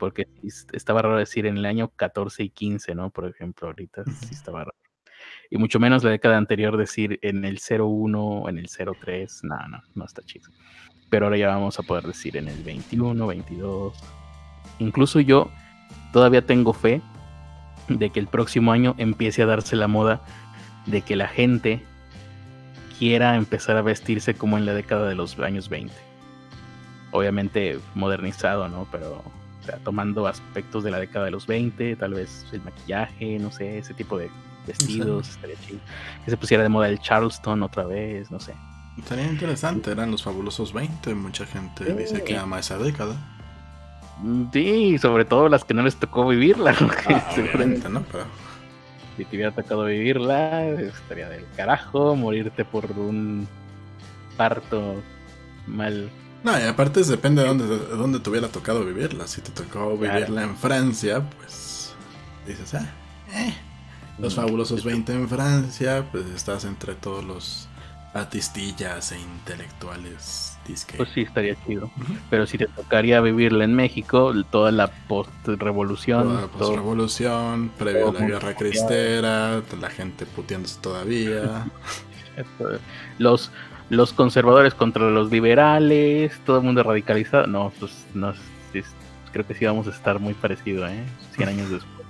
porque 0.00 0.26
estaba 0.72 1.02
raro 1.02 1.18
decir 1.18 1.46
en 1.46 1.58
el 1.58 1.66
año 1.66 1.92
14 1.94 2.42
y 2.42 2.48
15, 2.48 2.94
¿no? 2.94 3.10
Por 3.10 3.28
ejemplo, 3.28 3.68
ahorita 3.68 4.02
sí 4.04 4.32
estaba 4.32 4.60
raro. 4.60 4.74
Y 5.50 5.58
mucho 5.58 5.78
menos 5.78 6.02
la 6.02 6.10
década 6.10 6.38
anterior 6.38 6.76
decir 6.76 7.18
en 7.22 7.44
el 7.44 7.60
01, 7.60 8.48
en 8.48 8.58
el 8.58 8.68
03, 8.68 9.44
no, 9.44 9.56
no, 9.68 9.82
no 9.94 10.04
está 10.04 10.22
chido. 10.22 10.48
Pero 11.10 11.26
ahora 11.26 11.36
ya 11.36 11.48
vamos 11.48 11.78
a 11.78 11.82
poder 11.82 12.04
decir 12.04 12.36
en 12.36 12.48
el 12.48 12.62
21, 12.64 13.26
22. 13.26 13.94
Incluso 14.78 15.20
yo 15.20 15.50
todavía 16.12 16.46
tengo 16.46 16.72
fe 16.72 17.02
de 17.98 18.10
que 18.10 18.20
el 18.20 18.26
próximo 18.26 18.72
año 18.72 18.94
empiece 18.98 19.42
a 19.42 19.46
darse 19.46 19.76
la 19.76 19.88
moda 19.88 20.22
de 20.86 21.02
que 21.02 21.16
la 21.16 21.28
gente 21.28 21.82
quiera 22.98 23.36
empezar 23.36 23.76
a 23.76 23.82
vestirse 23.82 24.34
como 24.34 24.58
en 24.58 24.66
la 24.66 24.74
década 24.74 25.08
de 25.08 25.14
los 25.14 25.38
años 25.38 25.68
20. 25.68 25.92
Obviamente 27.12 27.78
modernizado, 27.94 28.68
¿no? 28.68 28.86
Pero 28.90 29.22
o 29.60 29.64
sea, 29.64 29.78
tomando 29.78 30.26
aspectos 30.26 30.84
de 30.84 30.90
la 30.90 30.98
década 30.98 31.26
de 31.26 31.30
los 31.32 31.46
20, 31.46 31.96
tal 31.96 32.14
vez 32.14 32.46
el 32.52 32.62
maquillaje, 32.62 33.38
no 33.38 33.50
sé, 33.50 33.78
ese 33.78 33.94
tipo 33.94 34.16
de 34.16 34.30
vestidos, 34.66 35.28
estaría 35.28 35.56
chido. 35.66 35.80
Que 36.24 36.30
se 36.30 36.36
pusiera 36.36 36.62
de 36.62 36.68
moda 36.68 36.88
el 36.88 36.98
Charleston 36.98 37.62
otra 37.62 37.84
vez, 37.84 38.30
no 38.30 38.40
sé. 38.40 38.54
Estaría 38.98 39.26
interesante, 39.26 39.90
eran 39.90 40.10
los 40.10 40.22
fabulosos 40.22 40.72
20, 40.72 41.14
mucha 41.14 41.46
gente 41.46 41.94
dice 41.94 42.22
que 42.22 42.36
ama 42.36 42.58
esa 42.58 42.78
década. 42.78 43.16
Mm, 44.22 44.44
sí, 44.52 44.98
sobre 44.98 45.24
todo 45.24 45.48
las 45.48 45.64
que 45.64 45.74
no 45.74 45.82
les 45.82 45.96
tocó 45.96 46.26
vivirla. 46.28 46.74
Ah, 47.08 47.88
¿no? 47.88 48.04
Si 49.16 49.24
te 49.24 49.36
hubiera 49.36 49.52
tocado 49.52 49.84
vivirla, 49.84 50.66
estaría 50.66 51.28
del 51.28 51.44
carajo, 51.56 52.16
morirte 52.16 52.64
por 52.64 52.90
un 52.92 53.46
parto 54.36 55.02
mal 55.66 56.10
no, 56.42 56.58
y 56.58 56.62
aparte 56.62 57.02
depende 57.04 57.42
de 57.42 57.48
dónde, 57.48 57.66
de 57.66 57.96
dónde 57.96 58.20
te 58.20 58.30
hubiera 58.30 58.48
tocado 58.48 58.84
vivirla. 58.84 59.26
Si 59.26 59.42
te 59.42 59.50
tocó 59.50 59.96
vivirla 59.96 60.42
en 60.42 60.56
Francia, 60.56 61.22
pues 61.36 61.92
dices, 62.46 62.74
ah, 62.74 62.86
eh, 63.34 63.54
los 64.18 64.34
fabulosos 64.34 64.82
20 64.82 65.12
en 65.12 65.28
Francia, 65.28 66.06
pues 66.10 66.24
estás 66.34 66.64
entre 66.64 66.94
todos 66.94 67.24
los 67.24 67.68
artistillas 68.14 69.12
e 69.12 69.20
intelectuales. 69.20 70.49
Pues 70.96 71.08
sí, 71.10 71.22
estaría 71.22 71.56
chido. 71.66 71.90
Pero 72.28 72.46
si 72.46 72.58
te 72.58 72.66
tocaría 72.66 73.20
vivirla 73.20 73.64
en 73.64 73.74
México, 73.74 74.32
toda 74.50 74.70
la 74.72 74.88
post-revolución. 75.08 76.24
Toda 76.24 76.40
la 76.42 76.46
post-revolución, 76.48 77.70
previo 77.78 78.10
a 78.10 78.12
la 78.12 78.26
guerra 78.26 78.54
cristera, 78.54 79.62
la 79.80 79.90
gente 79.90 80.26
puteándose 80.26 80.80
todavía. 80.80 81.66
los 83.18 83.50
los 83.90 84.12
conservadores 84.12 84.72
contra 84.72 85.10
los 85.10 85.30
liberales, 85.32 86.38
todo 86.46 86.58
el 86.58 86.62
mundo 86.62 86.82
radicalizado. 86.82 87.46
No, 87.48 87.72
pues 87.78 88.06
no, 88.14 88.32
creo 89.32 89.46
que 89.46 89.54
sí 89.54 89.64
vamos 89.64 89.86
a 89.86 89.90
estar 89.90 90.18
muy 90.18 90.34
parecido, 90.34 90.86
¿eh? 90.86 91.04
100 91.36 91.48
años 91.48 91.70
después. 91.70 92.06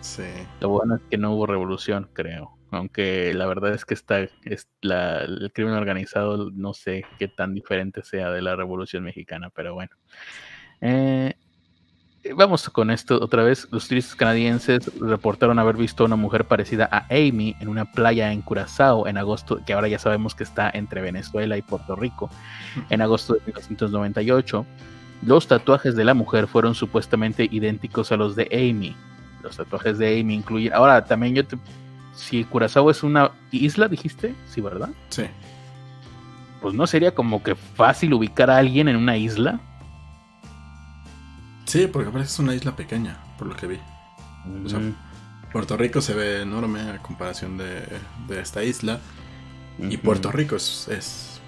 Sí. 0.00 0.24
Lo 0.60 0.68
bueno 0.68 0.96
es 0.96 1.02
que 1.10 1.16
no 1.16 1.32
hubo 1.32 1.46
revolución, 1.46 2.08
creo. 2.12 2.55
Aunque 2.70 3.32
la 3.34 3.46
verdad 3.46 3.74
es 3.74 3.84
que 3.84 3.94
está 3.94 4.20
es 4.44 4.68
la, 4.80 5.20
el 5.20 5.52
crimen 5.54 5.74
organizado, 5.74 6.50
no 6.50 6.74
sé 6.74 7.04
qué 7.18 7.28
tan 7.28 7.54
diferente 7.54 8.02
sea 8.02 8.30
de 8.30 8.42
la 8.42 8.56
revolución 8.56 9.04
mexicana, 9.04 9.50
pero 9.50 9.74
bueno. 9.74 9.92
Eh, 10.80 11.34
vamos 12.34 12.68
con 12.70 12.90
esto 12.90 13.22
otra 13.22 13.42
vez. 13.42 13.68
Los 13.70 13.88
turistas 13.88 14.14
canadienses 14.14 14.90
reportaron 15.00 15.58
haber 15.58 15.76
visto 15.76 16.02
a 16.02 16.06
una 16.06 16.16
mujer 16.16 16.44
parecida 16.44 16.88
a 16.90 17.06
Amy 17.10 17.54
en 17.60 17.68
una 17.68 17.90
playa 17.90 18.32
en 18.32 18.42
Curazao 18.42 19.06
en 19.06 19.18
agosto, 19.18 19.60
que 19.64 19.72
ahora 19.72 19.88
ya 19.88 19.98
sabemos 19.98 20.34
que 20.34 20.44
está 20.44 20.70
entre 20.72 21.00
Venezuela 21.00 21.56
y 21.56 21.62
Puerto 21.62 21.96
Rico, 21.96 22.30
en 22.90 23.00
agosto 23.00 23.34
de 23.34 23.40
1998. 23.40 24.66
Los 25.22 25.46
tatuajes 25.46 25.96
de 25.96 26.04
la 26.04 26.14
mujer 26.14 26.46
fueron 26.46 26.74
supuestamente 26.74 27.48
idénticos 27.50 28.12
a 28.12 28.16
los 28.16 28.36
de 28.36 28.48
Amy. 28.52 28.94
Los 29.42 29.56
tatuajes 29.56 29.98
de 29.98 30.20
Amy 30.20 30.34
incluyen. 30.34 30.72
Ahora, 30.72 31.04
también 31.04 31.34
yo 31.34 31.46
te. 31.46 31.56
Si 32.16 32.44
Curazao 32.44 32.90
es 32.90 33.02
una 33.02 33.30
isla, 33.50 33.88
dijiste, 33.88 34.34
sí, 34.48 34.60
¿verdad? 34.60 34.90
Sí. 35.10 35.24
Pues 36.60 36.74
no 36.74 36.86
sería 36.86 37.14
como 37.14 37.42
que 37.42 37.54
fácil 37.54 38.14
ubicar 38.14 38.50
a 38.50 38.56
alguien 38.56 38.88
en 38.88 38.96
una 38.96 39.16
isla. 39.16 39.60
Sí, 41.66 41.86
porque 41.86 42.10
parece 42.10 42.28
que 42.28 42.32
es 42.32 42.38
una 42.38 42.54
isla 42.54 42.74
pequeña, 42.74 43.18
por 43.38 43.48
lo 43.48 43.56
que 43.56 43.66
vi. 43.66 43.78
O 44.64 44.68
sea, 44.68 44.80
Puerto 45.52 45.76
Rico 45.76 46.00
se 46.00 46.14
ve 46.14 46.42
enorme 46.42 46.80
a 46.80 46.98
comparación 47.02 47.58
de, 47.58 47.86
de 48.28 48.40
esta 48.40 48.64
isla. 48.64 48.98
Y. 49.78 49.96
Puerto 49.98 50.32
Rico 50.32 50.56
es, 50.56 50.88
es 50.88 51.40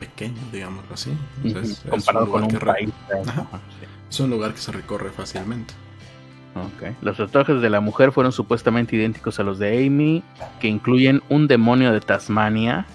pequeño, 0.00 0.40
digámoslo 0.52 0.94
así. 0.94 1.12
O 1.44 1.48
sea, 1.48 1.90
Comparado 1.90 2.30
con 2.30 2.42
lugar 2.42 2.42
un 2.42 2.58
que 2.58 2.66
país. 2.66 2.90
Ajá, 3.26 3.46
sí. 3.78 3.86
Es 4.08 4.20
un 4.20 4.30
lugar 4.30 4.54
que 4.54 4.60
se 4.60 4.72
recorre 4.72 5.10
fácilmente. 5.10 5.74
Los 7.02 7.16
tatuajes 7.16 7.60
de 7.60 7.70
la 7.70 7.80
mujer 7.80 8.12
fueron 8.12 8.32
supuestamente 8.32 8.94
idénticos 8.96 9.40
a 9.40 9.42
los 9.42 9.58
de 9.58 9.86
Amy, 9.86 10.22
que 10.60 10.68
incluyen 10.68 11.22
un 11.28 11.48
demonio 11.48 11.92
de 11.92 12.00
Tasmania. 12.00 12.86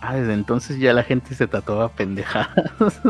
Ah, 0.00 0.14
desde 0.16 0.34
entonces 0.34 0.78
ya 0.78 0.92
la 0.92 1.02
gente 1.02 1.34
se 1.34 1.46
tatuaba 1.46 1.88
pendejadas. 1.90 2.50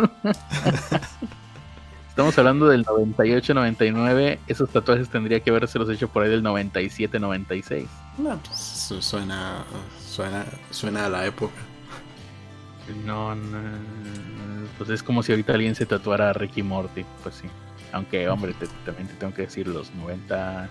Estamos 2.08 2.38
hablando 2.38 2.68
del 2.68 2.84
98-99. 2.86 4.38
Esos 4.46 4.70
tatuajes 4.70 5.08
tendría 5.08 5.40
que 5.40 5.50
haberse 5.50 5.78
los 5.80 5.88
hecho 5.90 6.06
por 6.08 6.22
ahí 6.22 6.30
del 6.30 6.44
97-96. 6.44 7.86
No, 8.18 8.36
pues 8.38 8.56
su- 8.58 9.02
suena, 9.02 9.64
suena, 10.06 10.44
suena 10.70 11.06
a 11.06 11.08
la 11.08 11.26
época. 11.26 11.54
No, 13.04 13.34
no, 13.34 13.58
pues 14.78 14.90
es 14.90 15.02
como 15.02 15.22
si 15.24 15.32
ahorita 15.32 15.54
alguien 15.54 15.74
se 15.74 15.86
tatuara 15.86 16.30
a 16.30 16.32
Ricky 16.32 16.62
Morty, 16.62 17.04
pues 17.24 17.34
sí. 17.36 17.48
Aunque, 17.94 18.28
hombre, 18.28 18.52
te- 18.54 18.66
también 18.84 19.08
te 19.08 19.14
tengo 19.14 19.32
que 19.32 19.42
decir, 19.42 19.66
los 19.68 19.94
90 19.94 20.68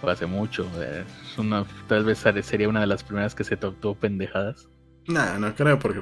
fue 0.00 0.12
hace 0.12 0.26
mucho. 0.26 0.68
Es 0.82 1.38
una, 1.38 1.64
tal 1.88 2.04
vez 2.04 2.18
sería 2.42 2.68
una 2.68 2.80
de 2.80 2.86
las 2.86 3.02
primeras 3.02 3.34
que 3.34 3.42
se 3.44 3.56
tatuó 3.56 3.94
pendejadas. 3.94 4.68
Nah, 5.06 5.38
no 5.38 5.54
creo, 5.54 5.78
porque 5.78 6.00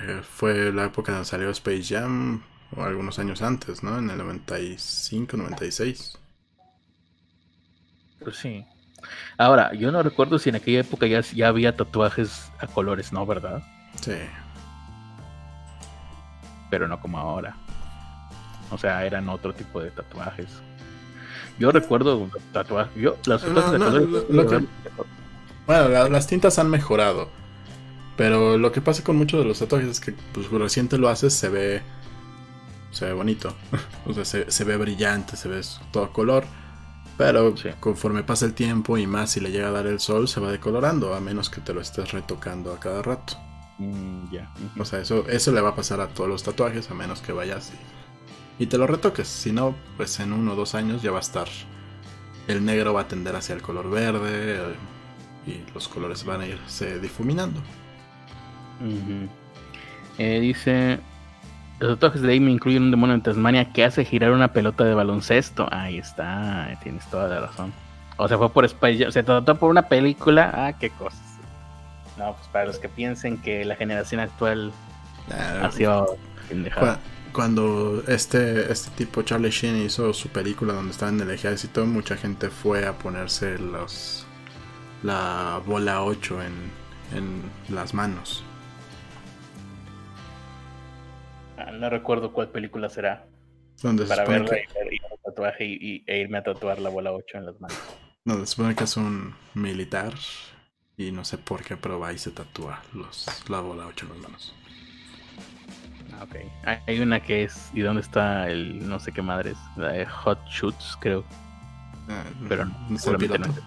eh, 0.00 0.20
fue 0.22 0.72
la 0.72 0.84
época 0.84 1.12
donde 1.12 1.26
salió 1.26 1.50
Space 1.50 1.82
Jam, 1.94 2.42
o 2.76 2.82
algunos 2.84 3.18
años 3.18 3.42
antes, 3.42 3.82
¿no? 3.82 3.98
En 3.98 4.08
el 4.10 4.18
95, 4.18 5.36
96. 5.36 6.18
Pues 8.22 8.36
sí. 8.36 8.64
Ahora, 9.38 9.74
yo 9.74 9.92
no 9.92 10.02
recuerdo 10.02 10.38
si 10.38 10.48
en 10.48 10.56
aquella 10.56 10.80
época 10.80 11.06
ya, 11.06 11.20
ya 11.20 11.48
había 11.48 11.76
tatuajes 11.76 12.50
a 12.58 12.66
colores, 12.66 13.12
¿no? 13.12 13.26
¿Verdad? 13.26 13.62
Sí. 14.00 14.16
Pero 16.70 16.88
no 16.88 17.00
como 17.00 17.18
ahora. 17.18 17.56
O 18.70 18.78
sea, 18.78 19.04
eran 19.04 19.28
otro 19.28 19.54
tipo 19.54 19.80
de 19.80 19.90
tatuajes. 19.90 20.48
Yo 21.58 21.70
recuerdo 21.72 22.28
tatuajes. 22.52 22.94
Yo, 23.00 23.16
No, 23.26 23.38
tatuajes 23.38 23.72
de 23.72 23.78
no, 23.78 23.84
colores. 23.86 24.08
lo- 24.08 24.42
lo 24.42 24.48
que- 24.48 24.66
Bueno, 25.66 25.88
la- 25.88 26.08
las 26.08 26.26
tintas 26.26 26.58
han 26.58 26.68
mejorado. 26.70 27.28
Pero 28.16 28.56
lo 28.56 28.72
que 28.72 28.80
pasa 28.80 29.04
con 29.04 29.16
muchos 29.16 29.40
de 29.40 29.46
los 29.46 29.58
tatuajes 29.58 29.88
es 29.88 30.00
que 30.00 30.14
pues 30.32 30.48
recién 30.50 30.88
te 30.88 30.98
lo 30.98 31.08
haces, 31.08 31.34
se 31.34 31.48
ve. 31.48 31.82
Se 32.90 33.04
ve 33.04 33.12
bonito. 33.12 33.54
o 34.06 34.12
sea, 34.14 34.24
se, 34.24 34.50
se 34.50 34.64
ve 34.64 34.76
brillante, 34.76 35.36
se 35.36 35.48
ve 35.48 35.60
todo 35.92 36.12
color. 36.12 36.44
Pero 37.18 37.56
Sí. 37.56 37.70
conforme 37.80 38.22
pasa 38.22 38.44
el 38.44 38.52
tiempo 38.52 38.98
y 38.98 39.06
más 39.06 39.30
si 39.32 39.40
le 39.40 39.50
llega 39.50 39.68
a 39.68 39.70
dar 39.70 39.86
el 39.86 40.00
sol, 40.00 40.28
se 40.28 40.38
va 40.40 40.50
decolorando, 40.50 41.14
a 41.14 41.20
menos 41.20 41.48
que 41.48 41.60
te 41.62 41.72
lo 41.72 41.80
estés 41.80 42.12
retocando 42.12 42.72
a 42.74 42.80
cada 42.80 43.00
rato. 43.02 43.34
Mm, 43.78 44.30
ya. 44.32 44.50
O 44.78 44.84
sea, 44.84 45.00
eso, 45.00 45.26
eso 45.28 45.52
le 45.52 45.60
va 45.62 45.70
a 45.70 45.74
pasar 45.74 46.00
a 46.00 46.08
todos 46.08 46.28
los 46.28 46.42
tatuajes, 46.42 46.90
a 46.90 46.94
menos 46.94 47.20
que 47.20 47.32
vayas 47.32 47.72
y, 47.72 47.76
y 48.58 48.66
te 48.66 48.78
lo 48.78 48.86
retoques. 48.86 49.28
Si 49.28 49.52
no, 49.52 49.74
pues 49.96 50.18
en 50.20 50.32
uno 50.32 50.52
o 50.52 50.56
dos 50.56 50.74
años 50.74 51.02
ya 51.02 51.10
va 51.10 51.18
a 51.18 51.20
estar. 51.20 51.46
El 52.48 52.64
negro 52.64 52.94
va 52.94 53.02
a 53.02 53.08
tender 53.08 53.34
hacia 53.36 53.54
el 53.54 53.62
color 53.62 53.90
verde 53.90 54.56
eh, 54.56 54.74
y 55.46 55.74
los 55.74 55.88
colores 55.88 56.24
van 56.24 56.40
a 56.42 56.46
irse 56.46 56.98
difuminando. 57.00 57.60
Eh, 60.18 60.40
dice: 60.40 61.00
Los 61.78 61.94
tatuajes 61.98 62.22
de 62.22 62.36
Amy 62.36 62.52
incluyen 62.52 62.84
un 62.84 62.90
demonio 62.90 63.14
en 63.14 63.22
Tasmania 63.22 63.72
que 63.72 63.84
hace 63.84 64.04
girar 64.04 64.32
una 64.32 64.52
pelota 64.52 64.84
de 64.84 64.94
baloncesto. 64.94 65.68
Ahí 65.72 65.98
está, 65.98 66.78
tienes 66.82 67.08
toda 67.10 67.28
la 67.28 67.40
razón. 67.40 67.72
O 68.18 68.28
sea, 68.28 68.38
fue 68.38 68.48
por 68.50 68.66
Jam, 68.68 69.10
se 69.12 69.22
trató 69.22 69.56
por 69.58 69.70
una 69.70 69.82
película. 69.82 70.50
Ah, 70.54 70.72
qué 70.78 70.90
cosas. 70.90 71.20
No, 72.16 72.32
pues 72.34 72.48
para 72.48 72.64
los 72.66 72.78
que 72.78 72.88
piensen 72.88 73.36
que 73.38 73.64
la 73.64 73.76
generación 73.76 74.20
actual 74.20 74.72
Ah, 75.30 75.66
hacía 75.66 76.02
pendejada. 76.48 76.94
cua- 76.94 76.98
cuando 77.36 78.02
este, 78.08 78.72
este 78.72 78.90
tipo 78.96 79.20
Charlie 79.20 79.50
Sheen 79.50 79.76
hizo 79.84 80.12
su 80.14 80.28
película 80.30 80.72
donde 80.72 80.92
estaba 80.92 81.12
en 81.12 81.20
el 81.20 81.30
ejército, 81.30 81.84
mucha 81.84 82.16
gente 82.16 82.48
fue 82.48 82.86
a 82.86 82.96
ponerse 82.96 83.58
los 83.58 84.26
la 85.02 85.60
bola 85.66 86.02
8 86.02 86.40
en, 86.42 86.54
en 87.14 87.74
las 87.74 87.92
manos. 87.92 88.42
Ah, 91.58 91.70
no 91.72 91.90
recuerdo 91.90 92.32
cuál 92.32 92.48
película 92.48 92.88
será. 92.88 93.26
Donde 93.82 94.06
Para 94.06 94.24
verla 94.24 94.48
que- 94.50 94.64
y 94.94 94.98
ver 94.98 95.10
tatuaje 95.22 95.64
y, 95.66 95.74
y- 95.74 96.04
e 96.06 96.18
irme 96.20 96.38
a 96.38 96.42
tatuar 96.42 96.78
la 96.80 96.88
bola 96.88 97.12
8 97.12 97.36
en 97.38 97.46
las 97.46 97.60
manos. 97.60 97.78
No, 98.24 98.38
se 98.40 98.46
supone 98.46 98.74
que 98.74 98.84
es 98.84 98.96
un 98.96 99.34
militar 99.54 100.14
y 100.96 101.12
no 101.12 101.24
sé 101.24 101.36
por 101.38 101.62
qué, 101.62 101.76
pero 101.76 102.00
va 102.00 102.12
y 102.14 102.18
se 102.18 102.30
tatúa 102.30 102.82
los, 102.94 103.26
la 103.50 103.60
bola 103.60 103.86
8 103.86 104.06
en 104.06 104.12
las 104.12 104.18
manos. 104.22 104.54
Ah, 106.18 106.24
ok. 106.24 106.36
Hay- 106.86 107.00
una 107.00 107.20
que 107.20 107.44
es. 107.44 107.70
¿Y 107.74 107.80
dónde 107.80 108.02
está 108.02 108.48
el 108.48 108.88
no 108.88 108.98
sé 108.98 109.12
qué 109.12 109.22
madres? 109.22 109.56
La 109.76 109.92
de 109.92 110.06
Hot 110.06 110.38
Shoots, 110.48 110.96
creo. 111.00 111.24
Ah, 112.08 112.22
Pero 112.48 112.64
no 112.66 112.72
sé 112.88 112.92
el 112.92 112.98
seguramente 112.98 113.38
piloto. 113.38 113.62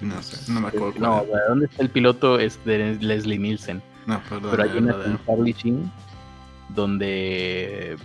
No 0.00 0.22
sé, 0.22 0.52
no 0.52 0.60
me 0.60 0.68
acuerdo 0.68 0.94
No, 1.00 1.22
era. 1.22 1.48
¿dónde 1.48 1.66
está 1.66 1.82
el 1.82 1.90
piloto? 1.90 2.38
Es 2.38 2.64
de 2.64 2.94
Leslie 3.00 3.38
Nielsen. 3.38 3.82
No, 4.06 4.20
perdón. 4.28 4.50
Pero 4.52 4.62
hay 4.62 4.78
una 4.78 5.18
Charlie 5.26 5.52
Sheen 5.52 5.90
donde 6.70 7.96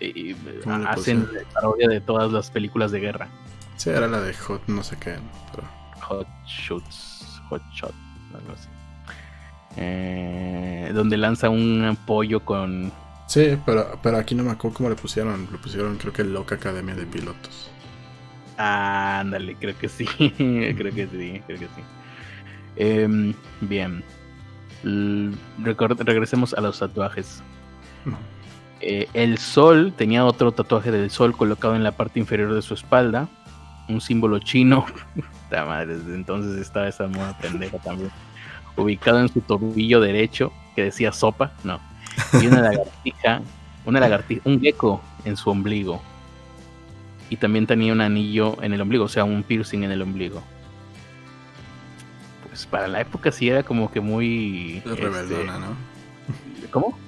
eh, 0.00 0.36
¿Cómo 0.62 0.78
le 0.78 0.88
hacen 0.88 1.28
parodia 1.54 1.88
de 1.88 2.00
todas 2.00 2.30
las 2.32 2.50
películas 2.50 2.90
de 2.90 3.00
guerra. 3.00 3.28
Sí, 3.76 3.90
era 3.90 4.08
la 4.08 4.20
de 4.20 4.34
Hot, 4.34 4.62
no 4.66 4.82
sé 4.82 4.96
qué. 4.98 5.16
Pero... 5.52 5.66
Hot 6.02 6.28
Shoots, 6.46 7.40
Hot 7.48 7.62
Shot, 7.72 7.94
algo 8.34 8.52
así. 8.52 8.68
Eh, 9.76 10.90
donde 10.94 11.16
lanza 11.16 11.50
un 11.50 11.96
pollo 12.06 12.40
con. 12.44 12.92
Sí, 13.26 13.58
pero, 13.66 13.98
pero 14.02 14.16
aquí 14.18 14.34
no 14.34 14.44
me 14.44 14.52
acuerdo 14.52 14.76
cómo 14.78 14.88
le 14.88 14.94
pusieron. 14.96 15.48
Le 15.50 15.58
pusieron, 15.58 15.96
creo 15.98 16.12
que 16.12 16.24
Loca 16.24 16.54
Academia 16.54 16.94
de 16.94 17.06
Pilotos. 17.06 17.70
Ah, 18.58 19.18
ándale, 19.20 19.56
creo 19.56 19.76
que 19.76 19.88
sí. 19.88 20.06
creo 20.36 20.94
que 20.94 21.06
sí, 21.08 21.42
creo 21.46 21.58
que 21.58 21.66
sí. 21.66 21.82
Em, 22.76 23.34
bien. 23.60 24.02
L- 24.84 25.32
record- 25.62 25.98
regresemos 26.04 26.54
a 26.54 26.60
los 26.60 26.78
tatuajes. 26.78 27.42
No. 28.04 28.16
Eh, 28.80 29.08
el 29.14 29.38
sol 29.38 29.92
tenía 29.96 30.24
otro 30.24 30.52
tatuaje 30.52 30.90
del 30.90 31.10
sol 31.10 31.36
colocado 31.36 31.74
en 31.74 31.82
la 31.82 31.92
parte 31.92 32.20
inferior 32.20 32.54
de 32.54 32.62
su 32.62 32.74
espalda. 32.74 33.28
Un 33.88 34.00
símbolo 34.00 34.38
chino. 34.38 34.86
La 35.50 35.64
madre, 35.64 35.96
desde 35.98 36.14
entonces 36.14 36.60
estaba 36.60 36.88
esa 36.88 37.06
moda 37.08 37.36
pendeja 37.38 37.78
también. 37.78 38.10
Ubicado 38.76 39.20
en 39.20 39.28
su 39.28 39.40
tobillo 39.40 40.00
derecho, 40.00 40.52
que 40.74 40.84
decía 40.84 41.12
sopa, 41.12 41.52
no. 41.64 41.80
Y 42.40 42.46
una 42.46 42.62
lagartija, 42.62 43.42
una 43.84 44.00
lagartija, 44.00 44.42
un 44.44 44.60
gecko 44.60 45.02
en 45.24 45.36
su 45.36 45.50
ombligo. 45.50 46.02
Y 47.30 47.36
también 47.36 47.66
tenía 47.66 47.92
un 47.92 48.00
anillo 48.00 48.62
en 48.62 48.72
el 48.72 48.80
ombligo, 48.80 49.04
o 49.04 49.08
sea, 49.08 49.24
un 49.24 49.42
piercing 49.42 49.82
en 49.82 49.90
el 49.90 50.02
ombligo. 50.02 50.42
Pues 52.48 52.66
para 52.66 52.88
la 52.88 53.00
época 53.00 53.32
sí 53.32 53.48
era 53.48 53.62
como 53.62 53.90
que 53.90 54.00
muy. 54.00 54.82
Es 54.84 54.98
rebeldona, 54.98 55.58
¿no? 55.58 55.76
este, 56.54 56.70
¿Cómo? 56.70 56.98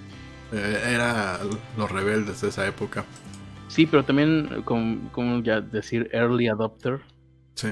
Eh, 0.52 0.82
era 0.94 1.38
los 1.76 1.90
rebeldes 1.90 2.40
de 2.40 2.48
esa 2.48 2.66
época. 2.66 3.04
Sí, 3.68 3.86
pero 3.86 4.02
también, 4.04 4.62
como, 4.64 5.10
como 5.10 5.42
ya 5.42 5.60
decir, 5.60 6.08
early 6.12 6.48
adopter. 6.48 7.00
Sí. 7.54 7.68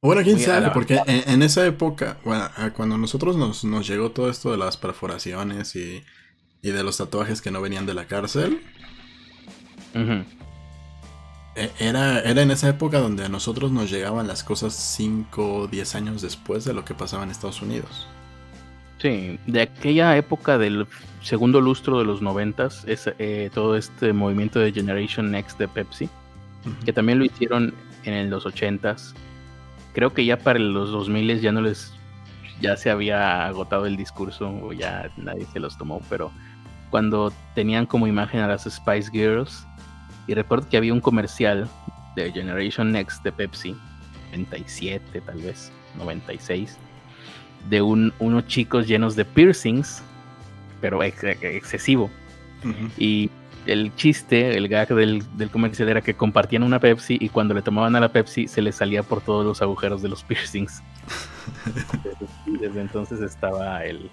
Bueno, 0.00 0.22
quién 0.22 0.38
sabe, 0.38 0.66
a 0.66 0.72
porque 0.72 1.02
en, 1.06 1.28
en 1.28 1.42
esa 1.42 1.66
época, 1.66 2.18
bueno, 2.24 2.44
a 2.56 2.70
cuando 2.72 2.96
nosotros 2.98 3.36
nos, 3.36 3.64
nos 3.64 3.86
llegó 3.88 4.12
todo 4.12 4.30
esto 4.30 4.52
de 4.52 4.58
las 4.58 4.76
perforaciones 4.76 5.74
y, 5.76 6.04
y 6.62 6.70
de 6.70 6.84
los 6.84 6.98
tatuajes 6.98 7.42
que 7.42 7.50
no 7.50 7.60
venían 7.60 7.86
de 7.86 7.94
la 7.94 8.06
cárcel, 8.06 8.62
e- 11.54 11.74
era, 11.78 12.20
era 12.20 12.42
en 12.42 12.50
esa 12.50 12.68
época 12.70 13.00
donde 13.00 13.24
a 13.24 13.28
nosotros 13.28 13.70
nos 13.72 13.90
llegaban 13.90 14.26
las 14.28 14.44
cosas 14.44 14.74
5 14.74 15.54
o 15.56 15.68
10 15.68 15.94
años 15.94 16.22
después 16.22 16.64
de 16.64 16.72
lo 16.74 16.84
que 16.84 16.94
pasaba 16.94 17.24
en 17.24 17.30
Estados 17.30 17.60
Unidos. 17.62 18.14
Sí, 18.98 19.38
de 19.46 19.60
aquella 19.62 20.16
época 20.16 20.58
del 20.58 20.88
segundo 21.20 21.60
lustro 21.60 21.98
de 21.98 22.04
los 22.04 22.20
noventas, 22.20 22.84
es 22.86 23.08
eh, 23.18 23.50
todo 23.54 23.76
este 23.76 24.12
movimiento 24.12 24.58
de 24.58 24.72
Generation 24.72 25.30
Next 25.30 25.58
de 25.58 25.68
Pepsi, 25.68 26.10
que 26.84 26.92
también 26.92 27.18
lo 27.20 27.24
hicieron 27.24 27.74
en 28.02 28.30
los 28.30 28.44
ochentas. 28.46 29.16
Creo 29.98 30.14
que 30.14 30.24
ya 30.24 30.38
para 30.38 30.60
los 30.60 30.92
2000 30.92 31.40
ya 31.40 31.50
no 31.50 31.60
les 31.60 31.92
ya 32.60 32.76
se 32.76 32.88
había 32.88 33.48
agotado 33.48 33.84
el 33.84 33.96
discurso 33.96 34.48
o 34.48 34.72
ya 34.72 35.10
nadie 35.16 35.44
se 35.52 35.58
los 35.58 35.76
tomó, 35.76 36.00
pero 36.08 36.30
cuando 36.88 37.32
tenían 37.56 37.84
como 37.84 38.06
imagen 38.06 38.38
a 38.38 38.46
las 38.46 38.62
Spice 38.62 39.10
Girls, 39.10 39.66
y 40.28 40.34
recuerdo 40.34 40.68
que 40.68 40.76
había 40.76 40.92
un 40.92 41.00
comercial 41.00 41.68
de 42.14 42.30
Generation 42.30 42.92
Next 42.92 43.24
de 43.24 43.32
Pepsi, 43.32 43.76
97 44.30 45.20
tal 45.20 45.42
vez, 45.42 45.72
96, 45.96 46.78
de 47.68 47.82
un, 47.82 48.14
unos 48.20 48.46
chicos 48.46 48.86
llenos 48.86 49.16
de 49.16 49.24
piercings, 49.24 50.00
pero 50.80 51.02
excesivo. 51.02 52.08
Y 52.96 53.32
el 53.68 53.94
chiste, 53.96 54.56
el 54.56 54.66
gag 54.68 54.88
del, 54.88 55.22
del, 55.36 55.50
comercial 55.50 55.88
era 55.90 56.00
que 56.00 56.14
compartían 56.14 56.62
una 56.62 56.80
Pepsi 56.80 57.18
y 57.20 57.28
cuando 57.28 57.52
le 57.54 57.60
tomaban 57.60 57.94
a 57.96 58.00
la 58.00 58.08
Pepsi 58.08 58.48
se 58.48 58.62
les 58.62 58.76
salía 58.76 59.02
por 59.02 59.20
todos 59.20 59.44
los 59.44 59.60
agujeros 59.60 60.00
de 60.00 60.08
los 60.08 60.24
piercings. 60.28 60.82
desde, 62.46 62.80
entonces 62.80 63.20
estaba 63.20 63.84
el, 63.84 64.10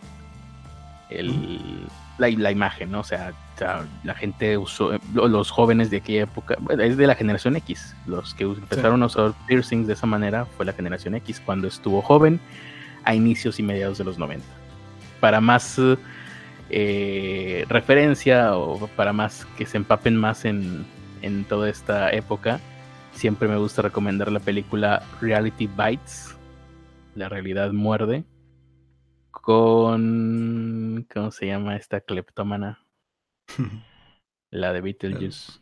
el 1.10 1.88
la, 2.18 2.52
imagen, 2.52 2.92
¿no? 2.92 3.00
O 3.00 3.04
sea, 3.04 3.34
la 4.04 4.14
gente 4.14 4.58
usó, 4.58 4.92
los 5.14 5.52
jóvenes 5.52 5.90
de 5.90 5.98
aquella 5.98 6.24
época, 6.24 6.58
es 6.80 6.98
de 6.98 7.08
la 7.08 7.16
generación 7.16 7.56
X, 7.56 7.96
los 8.08 8.34
que 8.34 8.44
empezaron 8.44 9.04
a 9.04 9.06
usar 9.06 9.34
piercings 9.48 9.88
de 9.88 9.94
esa 9.94 10.06
manera 10.06 10.46
fue 10.46 10.66
la 10.66 10.74
generación 10.74 11.16
X, 11.16 11.42
cuando 11.46 11.68
estuvo 11.68 12.02
joven 12.02 12.40
a 13.06 13.16
inicios 13.16 13.60
y 13.60 13.64
mediados 13.64 13.98
de 13.98 14.04
los 14.04 14.18
90. 14.18 14.46
Para 15.22 15.40
más 15.40 15.80
eh, 16.70 17.66
referencia 17.70 18.56
o 18.56 18.88
para 18.96 19.14
más 19.14 19.46
que 19.58 19.66
se 19.66 19.78
empapen 19.78 20.16
más 20.16 20.46
en, 20.46 20.86
en 21.22 21.44
toda 21.46 21.70
esta 21.70 22.12
época, 22.12 22.60
siempre 23.14 23.48
me 23.48 23.58
gusta 23.58 23.82
recomendar 23.82 24.32
la 24.32 24.40
película 24.40 25.04
Reality 25.22 25.68
Bites, 25.68 26.36
La 27.16 27.30
realidad 27.30 27.72
muerde, 27.72 28.26
con... 29.32 31.08
¿Cómo 31.14 31.32
se 31.32 31.48
llama 31.48 31.76
esta 31.76 32.02
cleptómana? 32.02 32.80
la 34.50 34.74
de 34.74 34.82
Beetlejuice. 34.82 35.60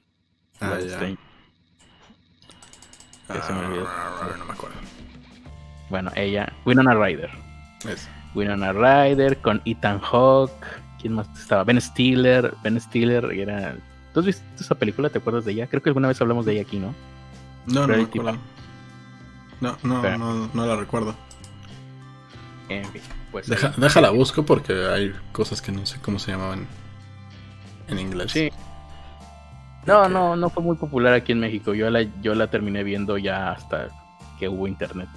Ah, 0.61 0.79
ya. 0.79 1.15
Ah, 3.29 4.35
no 4.37 4.45
me 4.45 4.53
acuerdo. 4.53 4.75
Bueno, 5.89 6.11
ella, 6.15 6.51
Winona 6.65 6.93
Ryder. 6.93 7.29
Winona 8.35 8.73
Ryder 8.73 9.37
con 9.37 9.61
Ethan 9.65 9.99
Hawke. 9.99 10.82
¿Quién 11.03 11.15
más 11.15 11.27
estaba? 11.37 11.65
Ben 11.65 11.81
Stiller. 11.81 12.53
Ben 12.63 12.79
Stiller 12.79 13.25
era. 13.25 13.75
¿Tú 14.13 14.21
has 14.21 14.25
visto 14.25 14.43
esa 14.57 14.73
película? 14.73 15.09
¿Te 15.09 15.17
acuerdas 15.17 15.43
de 15.43 15.51
ella? 15.51 15.67
Creo 15.67 15.83
que 15.83 15.89
alguna 15.89 16.07
vez 16.07 16.21
hablamos 16.21 16.45
de 16.45 16.53
ella 16.53 16.61
aquí, 16.61 16.79
¿no? 16.79 16.95
No, 17.67 17.85
no, 17.85 17.97
no, 17.97 19.77
no, 19.81 20.17
no, 20.17 20.49
no, 20.53 20.65
la 20.65 20.77
recuerdo. 20.77 21.13
En 22.69 22.85
fin, 22.85 23.01
pues. 23.33 23.47
Deja, 23.47 23.73
déjala 23.75 24.11
busco 24.11 24.45
porque 24.45 24.71
hay 24.85 25.13
cosas 25.33 25.61
que 25.61 25.73
no 25.73 25.85
sé 25.85 25.99
cómo 26.01 26.19
se 26.19 26.31
llamaban 26.31 26.67
en 27.89 27.99
inglés. 27.99 28.31
Sí. 28.31 28.49
No, 29.85 30.07
no, 30.07 30.37
no 30.37 30.49
fue 30.49 30.63
muy 30.63 30.77
popular 30.77 31.13
aquí 31.13 31.33
en 31.33 31.41
México. 31.41 31.73
Yo 31.73 31.89
la, 31.89 32.03
yo 32.21 32.33
la 32.33 32.47
terminé 32.47 32.85
viendo 32.85 33.17
ya 33.17 33.51
hasta 33.51 33.89
que 34.39 34.47
hubo 34.47 34.67
internet. 34.67 35.09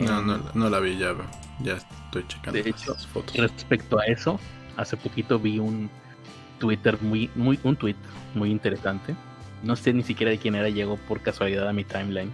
No, 0.00 0.22
no, 0.22 0.40
no 0.54 0.68
la 0.68 0.80
vi 0.80 0.98
ya, 0.98 1.14
ya 1.60 1.74
estoy 1.74 2.26
checando 2.26 2.60
de 2.60 2.70
hecho, 2.70 2.96
fotos. 3.12 3.36
Respecto 3.36 4.00
a 4.00 4.04
eso, 4.06 4.40
hace 4.78 4.96
poquito 4.96 5.38
vi 5.38 5.58
un 5.58 5.90
Twitter 6.58 6.98
muy, 7.02 7.30
muy, 7.34 7.58
un 7.62 7.76
tweet 7.76 7.96
muy 8.34 8.50
interesante. 8.50 9.14
No 9.62 9.76
sé 9.76 9.92
ni 9.92 10.02
siquiera 10.02 10.30
de 10.30 10.38
quién 10.38 10.54
era, 10.54 10.68
llegó 10.68 10.96
por 10.96 11.20
casualidad 11.20 11.68
a 11.68 11.72
mi 11.72 11.84
timeline. 11.84 12.32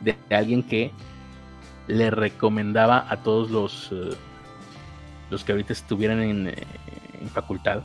De, 0.00 0.16
alguien 0.34 0.62
que 0.62 0.92
le 1.86 2.10
recomendaba 2.10 3.06
a 3.08 3.16
todos 3.22 3.50
los, 3.50 3.90
eh, 3.92 4.16
los 5.30 5.44
que 5.44 5.52
ahorita 5.52 5.72
estuvieran 5.72 6.20
en, 6.20 6.48
eh, 6.48 6.66
en 7.20 7.28
facultad 7.30 7.82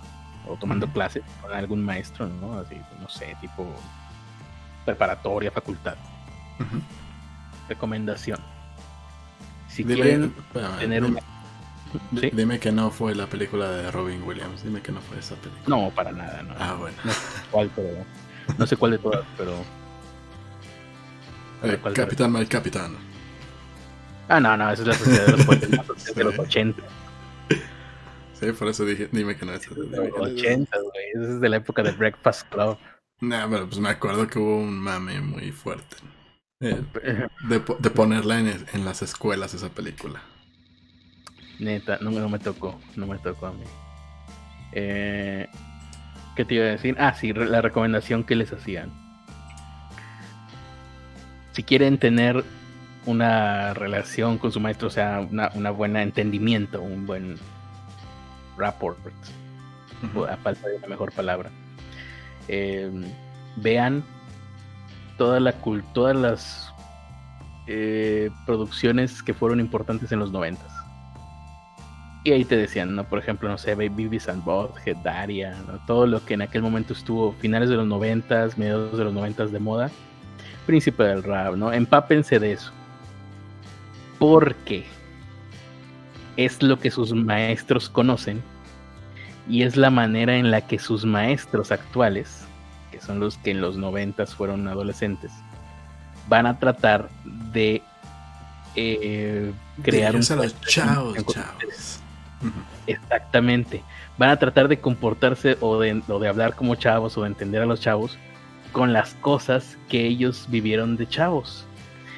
o 0.47 0.57
tomando 0.57 0.87
clases 0.87 1.23
con 1.41 1.53
algún 1.53 1.83
maestro, 1.83 2.27
¿no? 2.27 2.59
Así, 2.59 2.75
no 2.99 3.07
sé, 3.07 3.35
tipo 3.39 3.65
preparatoria, 4.85 5.51
facultad. 5.51 5.95
Recomendación. 7.69 8.39
Si 9.69 9.83
quieren 9.83 10.33
tener 10.79 11.03
Dime 12.11 12.59
que 12.59 12.71
no 12.71 12.89
fue 12.91 13.15
la 13.15 13.27
película 13.27 13.69
de 13.69 13.91
Robin 13.91 14.23
Williams. 14.23 14.63
Dime 14.63 14.81
que 14.81 14.91
no 14.91 15.01
fue 15.01 15.19
esa 15.19 15.35
película. 15.35 15.63
No, 15.67 15.91
para 15.91 16.11
nada. 16.11 16.41
No. 16.43 16.55
Ah, 16.57 16.75
bueno. 16.79 16.97
No 17.03 17.11
sé 17.11 17.19
cuál, 17.51 17.71
no 18.57 18.67
sé 18.67 18.77
cuál 18.77 18.91
de 18.91 18.97
todas, 18.97 19.25
pero. 19.37 19.53
Eh, 21.63 21.79
Capitán 21.93 22.31
Mal 22.31 22.47
Capitán. 22.47 22.95
Ah, 24.27 24.39
no, 24.39 24.55
no, 24.57 24.71
esa 24.71 24.81
es 24.81 24.87
la 24.87 24.93
sociedad 24.95 25.25
de 25.25 25.31
los 25.33 25.45
poetas 25.45 25.69
de 26.15 26.23
los 26.23 26.39
80. 26.39 26.81
Sí, 28.33 28.51
por 28.51 28.67
eso 28.67 28.85
dije, 28.85 29.07
dime 29.11 29.37
que 29.37 29.45
no 29.45 29.53
es. 29.53 29.69
De 29.69 30.09
los 30.09 30.19
80, 30.19 30.77
güey. 30.79 31.05
Esa 31.13 31.33
es 31.33 31.41
de 31.41 31.49
la 31.49 31.57
época 31.57 31.83
de 31.83 31.91
Breakfast 31.91 32.49
Club. 32.49 32.77
No, 33.21 33.49
pero 33.49 33.67
pues 33.67 33.79
me 33.79 33.89
acuerdo 33.89 34.27
que 34.27 34.39
hubo 34.39 34.57
un 34.57 34.77
mame 34.77 35.21
muy 35.21 35.51
fuerte. 35.51 35.97
Eh, 36.59 36.81
de, 37.47 37.59
de, 37.79 37.89
ponerla 37.89 38.39
en, 38.39 38.65
en 38.73 38.85
las 38.85 39.01
escuelas 39.01 39.53
esa 39.53 39.69
película. 39.69 40.21
Neta, 41.59 41.99
no, 42.01 42.11
no 42.11 42.29
me 42.29 42.39
tocó, 42.39 42.79
no 42.95 43.07
me 43.07 43.17
tocó 43.19 43.47
a 43.47 43.53
mí. 43.53 43.63
Eh, 44.71 45.47
¿Qué 46.35 46.45
te 46.45 46.55
iba 46.55 46.65
a 46.65 46.69
decir? 46.69 46.95
Ah, 46.99 47.13
sí, 47.13 47.31
la 47.31 47.61
recomendación 47.61 48.23
que 48.23 48.35
les 48.35 48.51
hacían. 48.51 48.91
Si 51.51 51.63
quieren 51.63 51.99
tener 51.99 52.43
una 53.05 53.73
relación 53.75 54.39
con 54.39 54.51
su 54.51 54.59
maestro, 54.59 54.87
o 54.87 54.91
sea, 54.91 55.27
una, 55.29 55.51
una 55.53 55.69
buena 55.69 56.01
entendimiento, 56.01 56.81
un 56.81 57.05
buen 57.05 57.35
rapport, 58.57 58.97
a 60.29 60.37
falta 60.37 60.67
de 60.67 60.77
una 60.77 60.87
mejor 60.87 61.11
palabra, 61.11 61.51
eh, 62.47 62.89
vean 63.57 64.03
toda 65.17 65.39
la 65.39 65.53
todas 65.93 66.15
las 66.15 66.73
eh, 67.67 68.31
producciones 68.47 69.21
que 69.21 69.35
fueron 69.35 69.59
importantes 69.59 70.11
en 70.11 70.19
los 70.19 70.31
noventas 70.31 70.72
y 72.23 72.31
ahí 72.31 72.45
te 72.45 72.55
decían, 72.55 72.95
¿no? 72.95 73.03
Por 73.03 73.19
ejemplo, 73.19 73.49
no 73.49 73.57
sé, 73.57 73.75
Baby 73.75 74.19
and 74.27 75.03
Daria, 75.03 75.57
todo 75.85 76.07
lo 76.07 76.23
que 76.23 76.35
en 76.35 76.41
aquel 76.41 76.61
momento 76.61 76.93
estuvo 76.93 77.33
finales 77.33 77.69
de 77.69 77.75
los 77.75 77.85
noventas, 77.85 78.57
mediados 78.57 78.97
de 78.97 79.03
los 79.03 79.13
noventas 79.13 79.51
de 79.51 79.59
moda. 79.59 79.91
Príncipe 80.65 81.03
del 81.03 81.23
rap, 81.23 81.55
¿no? 81.55 81.73
Empápense 81.73 82.39
de 82.39 82.53
eso. 82.53 82.71
Porque 84.19 84.85
es 86.37 86.63
lo 86.63 86.79
que 86.79 86.91
sus 86.91 87.13
maestros 87.13 87.89
conocen 87.89 88.41
y 89.49 89.63
es 89.63 89.75
la 89.75 89.89
manera 89.89 90.37
en 90.37 90.49
la 90.49 90.61
que 90.61 90.79
sus 90.79 91.03
maestros 91.03 91.73
actuales, 91.73 92.45
que 92.91 93.01
son 93.01 93.19
los 93.19 93.37
que 93.39 93.51
en 93.51 93.59
los 93.59 93.75
noventas 93.75 94.33
fueron 94.33 94.65
adolescentes, 94.69 95.33
van 96.29 96.45
a 96.45 96.57
tratar 96.57 97.09
de 97.51 97.81
eh, 98.77 99.51
crear 99.83 100.15
un... 100.15 100.21
chavos. 100.21 101.99
Exactamente. 102.87 103.83
Van 104.17 104.29
a 104.29 104.37
tratar 104.37 104.67
de 104.67 104.79
comportarse 104.79 105.57
o 105.61 105.79
de, 105.79 106.01
de 106.01 106.27
hablar 106.27 106.55
como 106.55 106.75
chavos 106.75 107.17
o 107.17 107.21
de 107.21 107.27
entender 107.27 107.61
a 107.61 107.65
los 107.65 107.81
chavos 107.81 108.17
con 108.71 108.91
las 108.91 109.13
cosas 109.15 109.77
que 109.87 110.05
ellos 110.05 110.47
vivieron 110.49 110.97
de 110.97 111.07
chavos. 111.07 111.65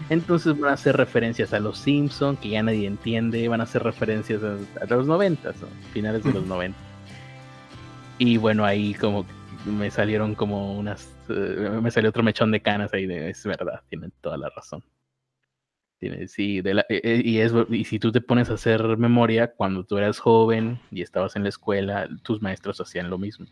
Entonces 0.10 0.58
van 0.60 0.72
a 0.72 0.74
hacer 0.74 0.98
referencias 0.98 1.54
a 1.54 1.60
los 1.60 1.78
Simpsons, 1.78 2.40
que 2.40 2.50
ya 2.50 2.64
nadie 2.64 2.88
entiende, 2.88 3.48
van 3.48 3.62
a 3.62 3.64
hacer 3.64 3.84
referencias 3.84 4.42
a, 4.44 4.86
los 4.86 5.08
noventas, 5.08 5.56
finales 5.94 6.24
de 6.24 6.34
los 6.34 6.46
90. 6.46 6.78
Y 8.18 8.38
bueno, 8.38 8.66
ahí 8.66 8.94
como 8.94 9.26
me 9.66 9.90
salieron 9.92 10.36
como 10.36 10.78
unas, 10.78 11.14
eh, 11.30 11.80
me 11.82 11.92
salió 11.92 12.10
otro 12.10 12.24
mechón 12.24 12.52
de 12.52 12.62
canas 12.62 12.94
ahí, 12.94 13.06
de, 13.06 13.30
es 13.30 13.44
verdad, 13.46 13.82
tienen 13.90 14.12
toda 14.22 14.38
la 14.38 14.50
razón. 14.50 14.84
Sí, 16.28 16.62
de 16.62 16.74
la, 16.76 16.86
e, 16.90 17.02
e, 17.04 17.22
y, 17.24 17.40
es, 17.40 17.54
y 17.70 17.86
si 17.86 18.00
tú 18.00 18.12
te 18.12 18.22
pones 18.22 18.50
a 18.50 18.56
hacer 18.56 18.98
memoria, 18.98 19.52
cuando 19.52 19.84
tú 19.84 19.98
eras 19.98 20.20
joven 20.20 20.80
y 20.92 21.02
estabas 21.02 21.36
en 21.36 21.44
la 21.44 21.50
escuela, 21.50 22.08
tus 22.24 22.42
maestros 22.42 22.82
hacían 22.82 23.10
lo 23.10 23.18
mismo. 23.18 23.46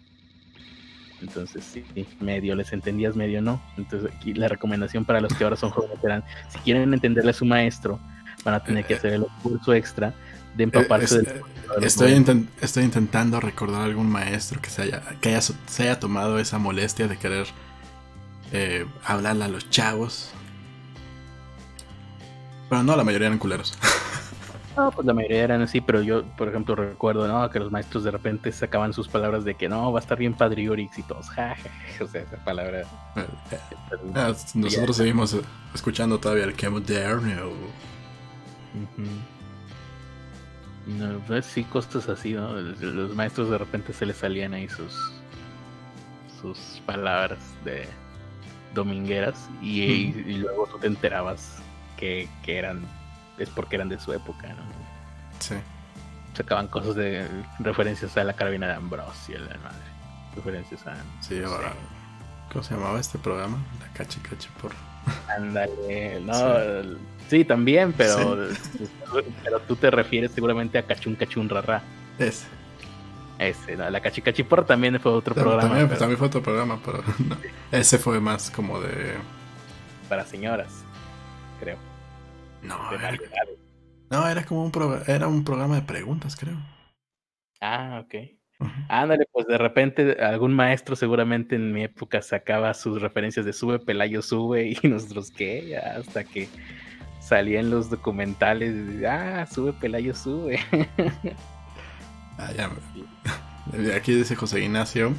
Entonces, 1.21 1.63
sí, 1.63 1.85
medio 2.19 2.55
les 2.55 2.73
entendías, 2.73 3.15
medio 3.15 3.41
no. 3.41 3.61
Entonces, 3.77 4.11
aquí 4.13 4.33
la 4.33 4.49
recomendación 4.49 5.05
para 5.05 5.21
los 5.21 5.33
que 5.33 5.43
ahora 5.43 5.55
son 5.55 5.69
jóvenes 5.69 5.97
eran, 6.03 6.23
si 6.49 6.59
quieren 6.59 6.93
entenderle 6.93 7.31
a 7.31 7.33
su 7.33 7.45
maestro, 7.45 7.99
van 8.43 8.55
a 8.55 8.63
tener 8.63 8.85
que 8.85 8.93
eh, 8.93 8.97
hacer 8.97 9.13
el 9.13 9.25
curso 9.41 9.73
extra 9.73 10.13
de 10.55 10.65
empaparse 10.65 11.21
del... 11.21 11.41
estoy, 11.81 12.47
estoy 12.61 12.83
intentando 12.83 13.39
recordar 13.39 13.83
algún 13.83 14.09
maestro 14.09 14.61
que 14.61 14.69
se 14.69 14.83
haya, 14.83 15.01
que 15.21 15.29
haya, 15.29 15.41
se 15.41 15.83
haya 15.83 15.99
tomado 15.99 16.39
esa 16.39 16.59
molestia 16.59 17.07
de 17.07 17.17
querer 17.17 17.47
eh, 18.51 18.85
hablarle 19.03 19.45
a 19.45 19.47
los 19.47 19.69
chavos 19.69 20.31
pero 22.73 22.83
no, 22.83 22.95
la 22.95 23.03
mayoría 23.03 23.27
eran 23.27 23.37
culeros. 23.37 23.77
No, 24.75 24.89
pues 24.89 25.05
la 25.05 25.13
mayoría 25.13 25.43
eran 25.43 25.61
así, 25.61 25.81
pero 25.81 26.01
yo, 26.01 26.23
por 26.35 26.47
ejemplo, 26.47 26.73
recuerdo, 26.73 27.27
¿no? 27.27 27.47
Que 27.51 27.59
los 27.59 27.71
maestros 27.71 28.03
de 28.03 28.09
repente 28.09 28.51
sacaban 28.51 28.91
sus 28.91 29.07
palabras 29.07 29.45
de 29.45 29.53
que 29.53 29.69
no, 29.69 29.91
va 29.91 29.99
a 29.99 30.01
estar 30.01 30.17
bien 30.17 30.33
Padriorix 30.33 30.97
y 30.97 31.03
todos. 31.03 31.29
O 31.29 32.07
sea, 32.07 32.21
esa 32.23 32.43
palabra. 32.43 32.81
Eh, 32.81 33.27
ah, 34.15 34.33
nosotros 34.55 34.97
seguimos 34.97 35.37
escuchando 35.75 36.19
todavía 36.19 36.45
el 36.45 36.55
que 36.55 36.71
moderno. 36.71 37.51
No, 40.87 41.19
pues 41.27 41.45
sí, 41.45 41.65
cosas 41.65 42.09
así, 42.09 42.33
¿no? 42.33 42.53
Los 42.53 43.13
maestros 43.13 43.51
de 43.51 43.59
repente 43.59 43.93
se 43.93 44.07
les 44.07 44.17
salían 44.17 44.55
ahí 44.55 44.67
sus 44.69 44.99
sus 46.41 46.81
palabras 46.87 47.37
de 47.63 47.87
domingueras 48.73 49.49
y, 49.61 50.11
luego 50.37 50.67
tú 50.67 50.79
te 50.79 50.87
enterabas 50.87 51.61
que, 51.97 52.29
que, 52.43 52.57
eran 52.57 52.85
es 53.37 53.49
porque 53.49 53.75
eran 53.75 53.89
de 53.89 53.99
su 53.99 54.13
época, 54.13 54.47
¿no? 54.49 54.63
Sí. 55.39 55.55
Sacaban 56.33 56.67
cosas 56.67 56.95
de 56.95 57.27
referencias 57.59 58.15
a 58.17 58.23
la 58.23 58.33
carabina 58.33 58.67
de 58.67 58.73
Ambrosio, 58.73 59.39
la 59.39 59.57
madre. 59.57 59.77
Referencias 60.35 60.85
a. 60.87 60.95
Sí, 61.21 61.41
ahora. 61.43 61.73
¿Cómo 62.51 62.63
se 62.63 62.75
llamaba 62.75 62.99
este 62.99 63.17
programa? 63.17 63.57
La 63.79 63.87
Cachi 63.93 64.19
Cachi 64.19 64.49
por. 64.61 64.71
Ándale, 65.27 66.19
no. 66.25 66.97
Sí. 67.29 67.45
también, 67.45 67.93
pero, 67.93 68.37
pero 69.43 69.59
tú 69.61 69.75
te 69.75 69.89
refieres 69.89 70.31
seguramente 70.31 70.77
a 70.77 70.83
Cachun 70.83 71.15
Cachun 71.15 71.49
Rara. 71.49 71.81
Ese. 72.19 72.45
Ese, 73.39 73.75
la 73.75 73.99
Cachi 73.99 74.43
por 74.43 74.65
también 74.65 74.99
fue 74.99 75.11
otro 75.11 75.33
programa. 75.33 75.61
También, 75.61 75.97
también, 75.97 76.17
fue 76.17 76.27
otro 76.27 76.41
programa, 76.43 76.79
pero 76.83 77.03
ese 77.71 77.97
fue 77.97 78.19
más 78.19 78.51
como 78.51 78.79
de. 78.79 79.15
Para 80.07 80.25
señoras, 80.25 80.82
creo. 81.59 81.77
No, 82.61 82.77
era, 82.93 83.17
no, 84.09 84.27
era 84.27 84.45
como 84.45 84.63
un, 84.63 84.71
era 85.07 85.27
un 85.27 85.43
programa 85.43 85.75
de 85.75 85.81
preguntas, 85.81 86.35
creo. 86.35 86.57
Ah, 87.61 88.01
ok. 88.03 88.15
Ándale, 88.87 89.25
pues 89.31 89.45
de 89.47 89.57
repente 89.57 90.21
algún 90.21 90.53
maestro 90.53 90.95
seguramente 90.95 91.55
en 91.55 91.73
mi 91.73 91.83
época 91.83 92.21
sacaba 92.21 92.73
sus 92.73 93.01
referencias 93.01 93.45
de 93.45 93.53
sube, 93.53 93.79
Pelayo 93.79 94.21
sube 94.21 94.77
y 94.83 94.87
nosotros 94.87 95.31
qué, 95.31 95.77
hasta 95.77 96.23
que 96.23 96.47
salían 97.19 97.69
los 97.69 97.89
documentales, 97.89 99.03
ah, 99.05 99.45
sube, 99.51 99.73
Pelayo 99.73 100.13
sube. 100.13 100.59
ah, 102.37 102.51
ya. 102.55 102.69
Aquí 103.95 104.13
dice 104.13 104.35
José 104.35 104.61
Ignacio. 104.61 105.13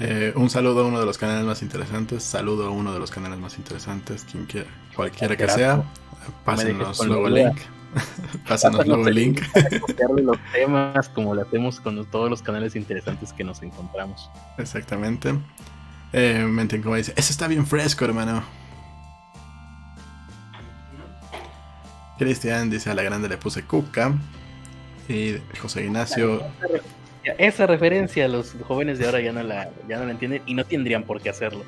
Eh, 0.00 0.32
un 0.36 0.50
saludo 0.50 0.84
a 0.84 0.86
uno 0.86 1.00
de 1.00 1.06
los 1.06 1.18
canales 1.18 1.44
más 1.44 1.62
interesantes. 1.62 2.22
Saludo 2.22 2.66
a 2.66 2.70
uno 2.70 2.92
de 2.92 2.98
los 2.98 3.10
canales 3.10 3.38
más 3.38 3.58
interesantes. 3.58 4.24
Quien 4.24 4.46
quiera, 4.46 4.68
cualquiera 4.94 5.36
que 5.36 5.48
sea. 5.48 5.82
Pásenos 6.44 7.04
luego 7.06 7.28
el 7.28 7.34
link. 7.34 7.58
Pásenos 8.48 8.86
luego 8.86 9.08
el 9.08 9.14
link. 9.14 9.40
los 10.22 10.38
temas 10.52 11.08
como 11.10 11.34
lo 11.34 11.42
hacemos 11.42 11.80
con 11.80 12.04
todos 12.06 12.30
los 12.30 12.42
canales 12.42 12.74
interesantes 12.74 13.32
que 13.32 13.44
nos 13.44 13.62
encontramos. 13.62 14.30
Exactamente. 14.58 15.34
Eh, 16.12 16.46
Menten 16.48 16.82
como 16.82 16.96
dice, 16.96 17.12
eso 17.16 17.32
está 17.32 17.46
bien 17.48 17.66
fresco, 17.66 18.04
hermano. 18.04 18.42
Cristian 22.18 22.70
dice 22.70 22.90
a 22.90 22.94
la 22.94 23.02
grande 23.02 23.28
le 23.28 23.36
puse 23.36 23.64
cuca. 23.64 24.12
Y 25.08 25.36
José 25.60 25.84
Ignacio. 25.84 26.42
Esa 27.24 27.66
referencia 27.66 28.26
los 28.28 28.54
jóvenes 28.66 28.98
de 28.98 29.06
ahora 29.06 29.20
ya 29.20 29.32
no 29.32 29.42
la, 29.42 29.70
ya 29.88 29.98
no 29.98 30.06
la 30.06 30.12
entienden 30.12 30.42
y 30.46 30.54
no 30.54 30.64
tendrían 30.64 31.04
por 31.04 31.20
qué 31.20 31.30
hacerlo. 31.30 31.64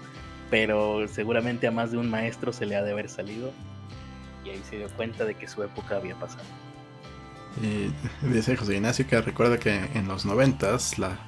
Pero 0.51 1.06
seguramente 1.09 1.66
a 1.66 1.70
más 1.70 1.93
de 1.93 1.98
un 1.98 2.10
maestro 2.10 2.52
se 2.52 2.66
le 2.66 2.76
ha 2.76 2.82
de 2.82 2.93
haber 2.93 3.09
salido 3.09 3.52
y 4.44 4.51
ahí 4.51 4.60
se 4.68 4.78
dio 4.78 4.89
cuenta 4.90 5.24
de 5.24 5.35
que 5.35 5.48
su 5.48 5.62
época 5.62 5.97
había 5.97 6.14
pasado. 6.16 6.44
Y 7.62 7.93
dice 8.26 8.56
José 8.56 8.74
Ignacio 8.74 9.06
que 9.06 9.20
recuerda 9.20 9.59
que 9.59 9.74
en 9.94 10.09
los 10.09 10.26
noventas 10.26 10.98
la, 10.98 11.18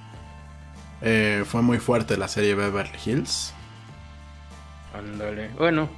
eh, 1.03 1.45
fue 1.47 1.63
muy 1.63 1.79
fuerte 1.79 2.17
la 2.17 2.29
serie 2.29 2.55
Beverly 2.55 2.99
Hills. 3.05 3.55
Ándale. 4.95 5.51
Bueno, 5.51 5.89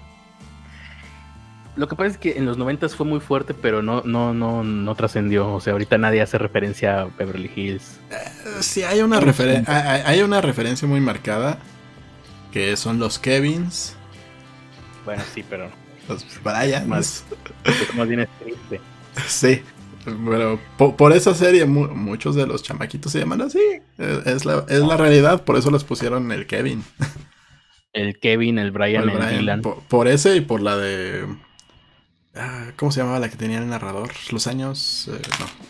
lo 1.79 1.89
que 1.89 1.97
pasa 1.97 2.11
es 2.11 2.19
que 2.19 2.37
en 2.37 2.45
los 2.45 2.59
noventas 2.59 2.97
fue 2.97 3.07
muy 3.07 3.21
fuerte, 3.21 3.55
pero 3.55 3.83
no, 3.83 4.03
no, 4.05 4.35
no, 4.35 4.65
no 4.65 4.95
trascendió. 4.95 5.53
O 5.55 5.61
sea, 5.61 5.73
ahorita 5.73 5.97
nadie 5.97 6.21
hace 6.21 6.37
referencia 6.37 7.03
a 7.03 7.05
Beverly 7.07 7.51
Hills. 7.55 8.01
Eh, 8.11 8.15
sí, 8.61 8.83
hay 8.83 9.01
una, 9.01 9.21
referencia 9.21 10.07
hay 10.07 10.23
una 10.23 10.41
referencia 10.41 10.89
muy 10.89 11.01
marcada. 11.01 11.59
Que 12.53 12.77
son 12.77 12.99
los 12.99 13.19
Kevins. 13.19 13.95
Bueno, 15.05 15.23
sí, 15.35 15.45
pero 15.49 15.71
los 16.09 16.25
Bryans. 16.43 16.87
Más, 16.87 17.25
más 17.95 18.09
bien 18.09 18.27
triste. 18.43 18.81
Sí, 19.27 19.63
pero 20.05 20.59
por, 20.77 21.13
esa 21.13 21.35
serie 21.35 21.65
muchos 21.67 22.35
de 22.35 22.47
los 22.47 22.63
chamaquitos 22.63 23.13
se 23.13 23.21
llaman 23.21 23.43
así. 23.43 23.61
Es 23.99 24.45
la, 24.45 24.65
es 24.69 24.81
la 24.81 24.97
realidad, 24.97 25.45
por 25.45 25.57
eso 25.57 25.71
les 25.71 25.85
pusieron 25.85 26.33
el 26.33 26.47
Kevin. 26.47 26.83
El 27.93 28.19
Kevin, 28.19 28.59
el 28.59 28.71
Brian, 28.71 29.09
el, 29.09 29.39
Dylan. 29.39 29.63
Por, 29.63 30.09
ese 30.09 30.37
y 30.37 30.41
por 30.41 30.61
la 30.61 30.77
de... 30.77 31.25
Ah, 32.39 32.66
¿Cómo 32.77 32.93
se 32.93 33.01
llamaba 33.01 33.19
la 33.19 33.28
que 33.28 33.36
tenía 33.36 33.59
el 33.59 33.69
narrador? 33.69 34.12
Los 34.31 34.47
años... 34.47 35.10
Eh, 35.12 35.20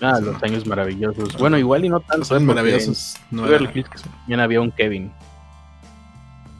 no, 0.00 0.08
ah, 0.08 0.20
los 0.20 0.42
años 0.42 0.66
maravillosos. 0.66 1.38
Bueno, 1.38 1.56
igual 1.56 1.84
y 1.84 1.88
no 1.88 2.00
tanto. 2.00 2.18
Los 2.18 2.32
años 2.32 2.42
maravillosos. 2.42 3.16
No 3.30 3.46
también 3.46 4.40
había 4.40 4.60
un 4.60 4.70
Kevin. 4.70 5.10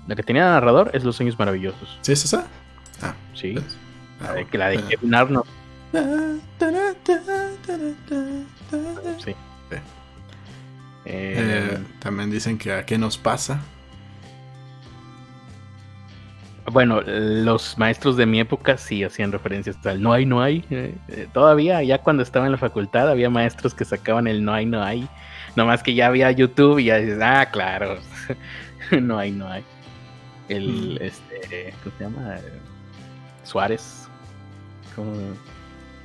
La 0.06 0.16
que 0.16 0.22
tenía 0.22 0.46
el 0.46 0.52
narrador 0.52 0.90
es 0.94 1.04
Los 1.04 1.20
años 1.20 1.38
maravillosos. 1.38 1.98
¿Sí 2.00 2.12
es 2.12 2.24
esa? 2.24 2.46
Ah, 3.02 3.14
sí. 3.34 3.54
Ah, 4.20 4.34
que 4.50 4.56
la 4.56 4.68
de 4.68 4.82
Kevin 4.84 5.14
Arnold. 5.14 5.46
Sí. 9.24 9.34
Eh, 11.04 11.78
también 12.00 12.30
dicen 12.30 12.58
que 12.58 12.72
a 12.72 12.84
qué 12.84 12.98
nos 12.98 13.16
pasa. 13.16 13.60
Bueno, 16.72 17.00
los 17.02 17.78
maestros 17.78 18.16
de 18.16 18.26
mi 18.26 18.40
época 18.40 18.76
sí 18.76 19.04
hacían 19.04 19.32
referencias 19.32 19.76
al 19.86 20.02
no 20.02 20.12
hay, 20.12 20.26
no 20.26 20.42
hay. 20.42 20.64
Eh, 20.70 20.94
eh, 21.08 21.28
todavía, 21.32 21.82
ya 21.82 21.98
cuando 21.98 22.22
estaba 22.22 22.46
en 22.46 22.52
la 22.52 22.58
facultad, 22.58 23.08
había 23.08 23.30
maestros 23.30 23.74
que 23.74 23.84
sacaban 23.84 24.26
el 24.26 24.44
no 24.44 24.52
hay, 24.52 24.66
no 24.66 24.82
hay. 24.82 25.08
Nomás 25.56 25.82
que 25.82 25.94
ya 25.94 26.06
había 26.06 26.30
YouTube 26.30 26.78
y 26.78 26.84
ya 26.84 26.98
dices, 26.98 27.20
ah, 27.22 27.48
claro, 27.50 27.98
no 29.00 29.18
hay, 29.18 29.30
no 29.30 29.48
hay. 29.48 29.64
El, 30.48 30.98
mm. 31.00 31.04
este, 31.04 31.74
¿cómo 31.82 31.96
se 31.96 32.04
llama? 32.04 32.36
Suárez. 33.44 34.08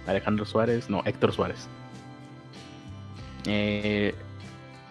Alejandro 0.07 0.45
Suárez, 0.45 0.90
no, 0.90 1.02
Héctor 1.06 1.34
Suárez. 1.34 1.68
Eh, 3.45 4.15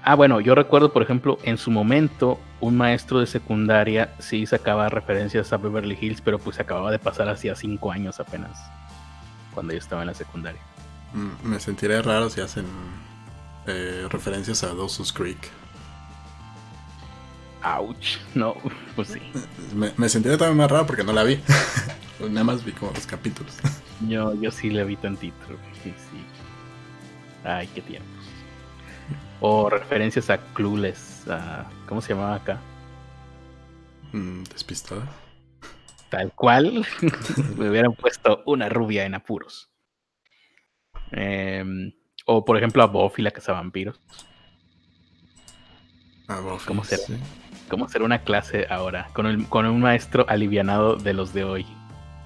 ah, 0.02 0.14
bueno, 0.14 0.40
yo 0.40 0.54
recuerdo, 0.54 0.92
por 0.92 1.02
ejemplo, 1.02 1.38
en 1.42 1.58
su 1.58 1.70
momento, 1.70 2.38
un 2.60 2.76
maestro 2.76 3.20
de 3.20 3.26
secundaria 3.26 4.14
sí 4.18 4.46
sacaba 4.46 4.88
referencias 4.88 5.52
a 5.52 5.56
Beverly 5.56 5.98
Hills, 6.00 6.20
pero 6.20 6.38
pues 6.38 6.56
se 6.56 6.62
acababa 6.62 6.90
de 6.90 6.98
pasar 6.98 7.28
hacía 7.28 7.54
cinco 7.54 7.90
años 7.90 8.20
apenas, 8.20 8.58
cuando 9.54 9.72
yo 9.72 9.78
estaba 9.78 10.02
en 10.02 10.08
la 10.08 10.14
secundaria. 10.14 10.60
Mm, 11.12 11.48
me 11.48 11.60
sentiré 11.60 12.00
raro 12.02 12.30
si 12.30 12.40
hacen 12.40 12.66
eh, 13.66 14.06
referencias 14.10 14.62
a 14.64 14.74
Dawson's 14.74 15.12
Creek. 15.12 15.50
Ouch, 17.64 18.18
no, 18.34 18.56
pues 18.96 19.08
sí. 19.08 19.20
Me, 19.74 19.92
me 19.96 20.08
sentiré 20.08 20.36
también 20.36 20.56
más 20.56 20.70
raro 20.70 20.86
porque 20.86 21.04
no 21.04 21.12
la 21.12 21.22
vi. 21.22 21.40
Nada 22.30 22.44
más 22.44 22.64
vi 22.64 22.72
como 22.72 22.92
los 22.92 23.06
capítulos. 23.06 23.56
Yo, 24.08 24.34
yo 24.34 24.50
sí 24.50 24.70
le 24.70 24.84
vi 24.84 24.96
tantito. 24.96 25.36
Sí, 25.82 25.92
sí. 25.96 26.24
Ay, 27.44 27.68
qué 27.74 27.82
tiempos. 27.82 28.11
O 29.44 29.68
referencias 29.68 30.30
a 30.30 30.38
Clueless. 30.54 31.26
¿Cómo 31.88 32.00
se 32.00 32.14
llamaba 32.14 32.36
acá? 32.36 32.60
Mm, 34.12 34.44
despistada. 34.44 35.08
Tal 36.10 36.32
cual. 36.32 36.86
Me 37.58 37.68
hubieran 37.68 37.92
puesto 37.94 38.42
una 38.46 38.68
rubia 38.68 39.04
en 39.04 39.14
apuros. 39.14 39.68
Em, 41.10 41.92
o 42.24 42.44
por 42.44 42.56
ejemplo 42.56 42.84
a 42.84 42.86
Buffy, 42.86 43.22
la 43.22 43.32
cazavampiros. 43.32 44.00
A 46.28 46.38
Buffy, 46.38 46.66
¿Cómo 46.66 46.84
será? 46.84 47.02
¿Cómo 47.68 47.88
será 47.88 48.04
una 48.04 48.22
clase 48.22 48.66
ahora? 48.70 49.08
Con, 49.12 49.26
el, 49.26 49.48
con 49.48 49.66
un 49.66 49.80
maestro 49.80 50.24
alivianado 50.28 50.94
de 50.94 51.14
los 51.14 51.34
de 51.34 51.42
hoy 51.42 51.66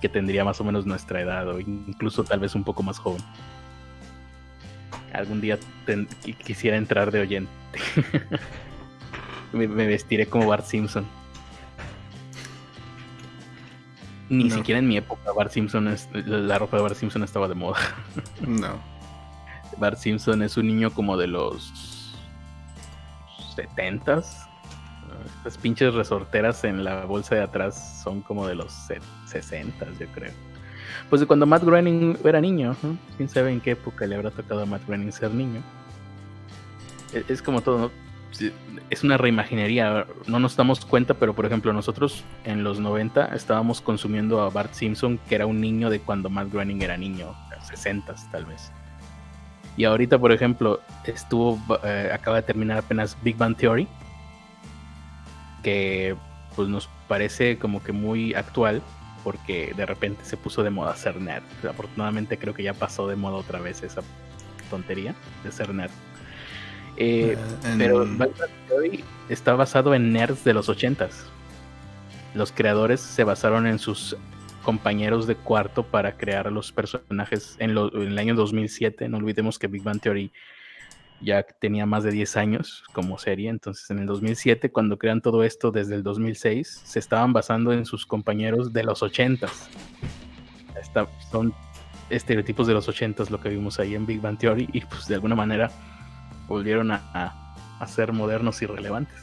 que 0.02 0.10
tendría 0.10 0.44
más 0.44 0.60
o 0.60 0.64
menos 0.64 0.84
nuestra 0.84 1.22
edad 1.22 1.48
o 1.48 1.60
incluso 1.60 2.24
tal 2.24 2.40
vez 2.40 2.54
un 2.54 2.64
poco 2.64 2.82
más 2.82 2.98
joven. 2.98 3.22
Algún 5.12 5.40
día 5.40 5.58
quisiera 6.44 6.76
entrar 6.76 7.10
de 7.10 7.20
oyente. 7.20 7.50
me, 9.52 9.66
vestiré 9.66 10.26
como 10.26 10.46
Bart 10.46 10.64
Simpson. 10.64 11.06
Ni 14.28 14.50
siquiera 14.50 14.80
en 14.80 14.88
mi 14.88 14.96
época 14.96 15.30
Bart 15.32 15.52
Simpson 15.52 15.86
es, 15.86 16.08
la 16.12 16.58
ropa 16.58 16.76
de 16.76 16.82
Bart 16.82 16.96
Simpson 16.96 17.22
estaba 17.22 17.46
de 17.46 17.54
moda. 17.54 17.78
no. 18.46 18.80
Bart 19.78 19.98
Simpson 19.98 20.42
es 20.42 20.56
un 20.56 20.66
niño 20.66 20.90
como 20.90 21.16
de 21.16 21.28
los 21.28 22.14
70s 23.56 24.46
las 25.44 25.56
pinches 25.58 25.94
resorteras 25.94 26.64
en 26.64 26.84
la 26.84 27.04
bolsa 27.04 27.36
de 27.36 27.42
atrás 27.42 28.02
son 28.02 28.20
como 28.22 28.46
de 28.46 28.54
los 28.54 28.72
60, 29.26 29.86
yo 29.98 30.06
creo. 30.08 30.32
Pues 31.08 31.20
de 31.20 31.26
cuando 31.26 31.46
Matt 31.46 31.64
Groening 31.64 32.18
era 32.24 32.40
niño, 32.40 32.76
quién 33.16 33.28
sabe 33.28 33.52
en 33.52 33.60
qué 33.60 33.72
época 33.72 34.06
le 34.06 34.14
habrá 34.14 34.30
tocado 34.30 34.62
a 34.62 34.66
Matt 34.66 34.86
Groening 34.86 35.12
ser 35.12 35.32
niño. 35.32 35.62
E, 37.12 37.24
es, 37.28 37.42
como 37.42 37.60
todo, 37.60 37.78
¿no? 37.78 37.90
Es 38.90 39.02
una 39.02 39.16
reimaginería, 39.16 40.06
no 40.26 40.38
nos 40.38 40.56
damos 40.56 40.84
cuenta, 40.84 41.14
pero 41.14 41.34
por 41.34 41.46
ejemplo, 41.46 41.72
nosotros 41.72 42.24
en 42.44 42.64
los 42.64 42.78
90 42.78 43.34
estábamos 43.34 43.80
consumiendo 43.80 44.42
a 44.42 44.50
Bart 44.50 44.74
Simpson, 44.74 45.18
que 45.28 45.36
era 45.36 45.46
un 45.46 45.60
niño 45.60 45.88
de 45.88 46.00
cuando 46.00 46.28
Matt 46.28 46.52
Groening 46.52 46.82
era 46.82 46.96
niño, 46.96 47.34
60 47.62 48.14
tal 48.30 48.44
vez. 48.44 48.70
Y 49.76 49.84
ahorita, 49.84 50.18
por 50.18 50.32
ejemplo, 50.32 50.80
estuvo, 51.04 51.60
eh, 51.84 52.10
acaba 52.12 52.36
de 52.36 52.42
terminar 52.42 52.78
apenas 52.78 53.16
Big 53.22 53.36
Bang 53.36 53.56
Theory, 53.56 53.86
que 55.62 56.16
pues 56.54 56.68
nos 56.68 56.88
parece 57.08 57.58
como 57.58 57.82
que 57.82 57.92
muy 57.92 58.34
actual, 58.34 58.82
porque 59.26 59.74
de 59.76 59.84
repente 59.84 60.24
se 60.24 60.36
puso 60.36 60.62
de 60.62 60.70
moda 60.70 60.94
ser 60.94 61.20
nerd. 61.20 61.42
Afortunadamente 61.68 62.38
creo 62.38 62.54
que 62.54 62.62
ya 62.62 62.74
pasó 62.74 63.08
de 63.08 63.16
moda 63.16 63.34
otra 63.34 63.58
vez 63.58 63.82
esa 63.82 64.00
tontería 64.70 65.16
de 65.42 65.50
ser 65.50 65.74
nerd. 65.74 65.90
Eh, 66.96 67.36
eh, 67.64 67.74
pero 67.76 68.04
Big 68.04 68.18
Bang 68.18 68.30
Theory 68.68 69.04
está 69.28 69.54
basado 69.54 69.96
en 69.96 70.12
nerds 70.12 70.44
de 70.44 70.54
los 70.54 70.68
ochentas. 70.68 71.24
Los 72.36 72.52
creadores 72.52 73.00
se 73.00 73.24
basaron 73.24 73.66
en 73.66 73.80
sus 73.80 74.16
compañeros 74.62 75.26
de 75.26 75.34
cuarto 75.34 75.82
para 75.82 76.16
crear 76.16 76.52
los 76.52 76.70
personajes 76.70 77.56
en, 77.58 77.70
el 77.70 78.18
año 78.18 78.36
2007. 78.36 79.08
No 79.08 79.16
olvidemos 79.16 79.58
que 79.58 79.66
Big 79.66 79.82
Bang 79.82 80.00
Theory 80.00 80.30
ya 81.20 81.42
tenía 81.42 81.86
más 81.86 82.04
de 82.04 82.10
10 82.10 82.36
años 82.36 82.84
como 82.92 83.18
serie, 83.18 83.48
entonces 83.48 83.88
en 83.90 83.98
el 83.98 84.06
2007 84.06 84.70
cuando 84.70 84.98
crean 84.98 85.20
todo 85.20 85.42
esto 85.42 85.70
desde 85.70 85.94
el 85.94 86.02
2006 86.02 86.82
se 86.84 86.98
estaban 86.98 87.32
basando 87.32 87.72
en 87.72 87.86
sus 87.86 88.06
compañeros 88.06 88.72
de 88.72 88.84
los 88.84 89.02
80s. 89.02 89.50
son 91.30 91.54
estereotipos 92.10 92.66
de 92.66 92.74
los 92.74 92.88
80s 92.88 93.30
lo 93.30 93.40
que 93.40 93.48
vimos 93.48 93.80
ahí 93.80 93.94
en 93.94 94.06
Big 94.06 94.20
Bang 94.20 94.38
Theory 94.38 94.68
y 94.72 94.80
pues 94.82 95.08
de 95.08 95.14
alguna 95.14 95.34
manera 95.34 95.70
volvieron 96.46 96.92
a, 96.92 97.54
a, 97.80 97.86
ser 97.86 98.12
modernos 98.12 98.62
y 98.62 98.66
relevantes. 98.66 99.18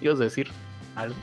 ¿Ibas 0.00 0.20
a 0.20 0.24
decir 0.24 0.50
algo? 0.96 1.16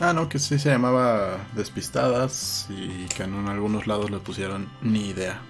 Ah, 0.00 0.12
no, 0.12 0.28
que 0.28 0.38
sí 0.38 0.58
se 0.58 0.70
llamaba 0.70 1.38
Despistadas 1.54 2.68
y 2.70 3.06
que 3.08 3.24
en 3.24 3.48
algunos 3.48 3.86
lados 3.86 4.10
le 4.10 4.18
pusieron 4.18 4.68
ni 4.80 5.08
idea. 5.08 5.40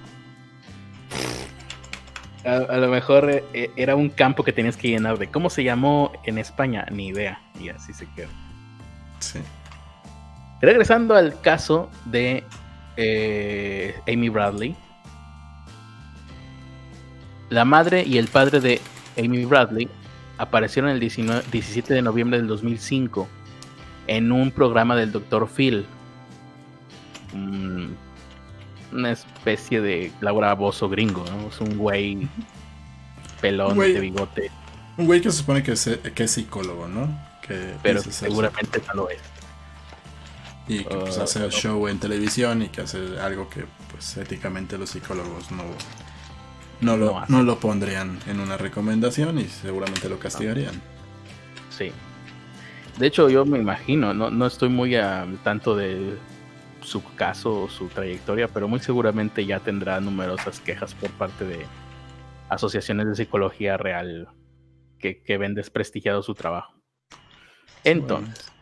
A, 2.44 2.76
lo 2.76 2.88
mejor 2.88 3.30
eh, 3.30 3.70
era 3.76 3.94
un 3.94 4.10
campo 4.10 4.42
que 4.42 4.52
tenías 4.52 4.76
que 4.76 4.88
llenar 4.88 5.18
de 5.18 5.28
cómo 5.28 5.48
se 5.48 5.62
llamó 5.62 6.12
en 6.24 6.38
España, 6.38 6.86
ni 6.90 7.08
idea. 7.08 7.40
Y 7.60 7.68
así 7.68 7.92
se 7.92 8.06
quedó. 8.16 8.28
Sí. 9.20 9.38
Regresando 10.60 11.14
al 11.14 11.40
caso 11.40 11.88
de 12.06 12.44
eh, 12.96 13.94
Amy 14.08 14.28
Bradley. 14.28 14.76
La 17.50 17.64
madre 17.64 18.04
y 18.04 18.18
el 18.18 18.28
padre 18.28 18.60
de 18.60 18.80
Amy 19.18 19.44
Bradley 19.44 19.88
aparecieron 20.38 20.90
el 20.90 20.98
17 21.00 21.94
de 21.94 22.02
noviembre 22.02 22.38
del 22.38 22.48
2005 22.48 23.28
en 24.06 24.32
un 24.32 24.50
programa 24.50 24.96
del 24.96 25.12
Dr. 25.12 25.48
Phil. 25.48 25.86
Una 28.92 29.12
especie 29.12 29.80
de 29.80 30.12
Laura 30.20 30.54
Bozo 30.54 30.88
gringo, 30.88 31.24
¿no? 31.24 31.48
Es 31.48 31.60
un 31.60 31.76
güey 31.76 32.28
pelón 33.40 33.78
de 33.78 34.00
bigote. 34.00 34.50
Un 34.96 35.06
güey 35.06 35.20
que 35.20 35.30
se 35.30 35.38
supone 35.38 35.62
que 35.62 35.72
es, 35.72 35.98
que 36.14 36.24
es 36.24 36.30
psicólogo, 36.30 36.88
¿no? 36.88 37.08
Que 37.46 37.74
Pero 37.82 38.02
seguramente 38.02 38.82
no 38.88 38.94
lo 38.94 39.10
es. 39.10 39.20
Y 40.68 40.84
que 40.84 40.94
pues, 40.94 41.18
hace 41.18 41.40
el 41.40 41.46
uh, 41.46 41.50
show 41.50 41.88
en 41.88 41.98
televisión 41.98 42.62
y 42.62 42.68
que 42.68 42.82
hace 42.82 43.18
algo 43.20 43.48
que 43.48 43.64
pues 43.90 44.16
éticamente 44.16 44.78
los 44.78 44.90
psicólogos 44.90 45.50
no, 45.50 45.64
no, 46.80 46.96
lo, 46.96 47.22
no 47.28 47.42
lo 47.42 47.58
pondrían 47.58 48.20
en 48.28 48.38
una 48.38 48.56
recomendación 48.56 49.38
y 49.38 49.44
seguramente 49.44 50.08
lo 50.08 50.18
castigarían. 50.18 50.80
Sí. 51.76 51.90
De 52.98 53.06
hecho, 53.06 53.28
yo 53.28 53.44
me 53.44 53.58
imagino, 53.58 54.14
no, 54.14 54.30
no 54.30 54.46
estoy 54.46 54.68
muy 54.68 54.94
al 54.94 55.38
tanto 55.38 55.74
de 55.74 56.16
su 56.82 57.02
caso 57.14 57.62
o 57.62 57.68
su 57.68 57.88
trayectoria, 57.88 58.48
pero 58.48 58.68
muy 58.68 58.80
seguramente 58.80 59.44
ya 59.46 59.60
tendrá 59.60 60.00
numerosas 60.00 60.60
quejas 60.60 60.94
por 60.94 61.10
parte 61.10 61.44
de 61.44 61.66
asociaciones 62.48 63.06
de 63.06 63.14
psicología 63.16 63.76
real 63.76 64.28
que, 64.98 65.38
ven 65.38 65.54
desprestigiado 65.54 66.22
su 66.22 66.34
trabajo. 66.34 66.74
Entonces, 67.82 68.52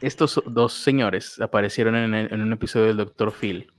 estos 0.00 0.42
dos 0.46 0.72
señores 0.72 1.40
aparecieron 1.40 1.94
en, 2.14 2.40
un 2.40 2.52
episodio 2.52 2.86
del 2.86 2.96
Dr. 2.96 3.32
Phil, 3.32 3.70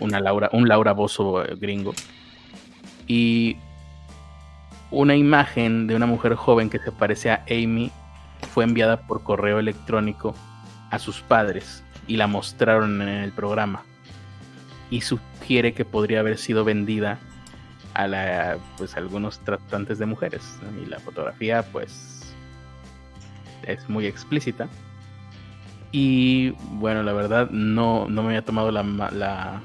una 0.00 0.20
Laura, 0.20 0.50
un 0.52 0.66
Laura 0.66 0.92
Bozo 0.92 1.44
eh, 1.44 1.54
gringo, 1.54 1.94
y 3.06 3.56
una 4.90 5.14
imagen 5.14 5.86
de 5.86 5.94
una 5.94 6.06
mujer 6.06 6.34
joven 6.34 6.70
que 6.70 6.78
se 6.78 6.90
parece 6.90 7.30
a 7.30 7.44
Amy 7.48 7.92
fue 8.52 8.64
enviada 8.64 9.06
por 9.06 9.22
correo 9.22 9.58
electrónico 9.58 10.34
a 10.90 10.98
sus 10.98 11.20
padres 11.20 11.84
y 12.06 12.16
la 12.16 12.26
mostraron 12.26 13.02
en 13.02 13.08
el 13.08 13.32
programa. 13.32 13.82
Y 14.90 15.00
sugiere 15.00 15.72
que 15.72 15.84
podría 15.84 16.20
haber 16.20 16.38
sido 16.38 16.64
vendida 16.64 17.18
a 17.94 18.06
la, 18.06 18.58
pues, 18.76 18.96
algunos 18.96 19.40
tratantes 19.40 19.98
de 19.98 20.06
mujeres. 20.06 20.58
Y 20.82 20.86
la 20.86 21.00
fotografía, 21.00 21.62
pues, 21.72 22.34
es 23.62 23.88
muy 23.88 24.06
explícita. 24.06 24.68
Y 25.92 26.50
bueno, 26.78 27.02
la 27.02 27.12
verdad, 27.12 27.50
no, 27.50 28.06
no 28.08 28.22
me 28.22 28.28
había 28.28 28.44
tomado 28.44 28.70
la, 28.70 28.82
la, 28.82 29.62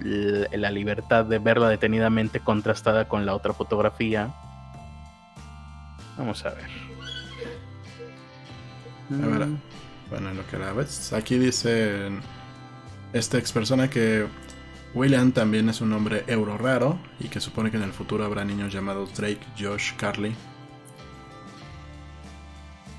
la 0.00 0.70
libertad 0.70 1.24
de 1.24 1.38
verla 1.38 1.68
detenidamente 1.68 2.40
contrastada 2.40 3.06
con 3.06 3.26
la 3.26 3.34
otra 3.34 3.52
fotografía. 3.52 4.34
Vamos 6.16 6.44
a 6.44 6.50
ver. 6.50 6.70
A 9.22 9.26
ver. 9.26 9.48
Bueno, 10.10 10.32
lo 10.32 10.46
que 10.46 10.58
la 10.58 10.72
ves. 10.72 11.12
Aquí 11.12 11.38
dice 11.38 12.10
esta 13.12 13.38
ex 13.38 13.52
persona 13.52 13.88
que 13.88 14.26
William 14.94 15.32
también 15.32 15.68
es 15.68 15.80
un 15.80 15.90
nombre 15.90 16.24
euro 16.26 16.56
raro 16.56 16.98
y 17.20 17.28
que 17.28 17.40
supone 17.40 17.70
que 17.70 17.76
en 17.76 17.82
el 17.82 17.92
futuro 17.92 18.24
habrá 18.24 18.44
niños 18.44 18.72
llamados 18.72 19.14
Drake, 19.14 19.40
Josh, 19.58 19.92
Carly. 19.96 20.34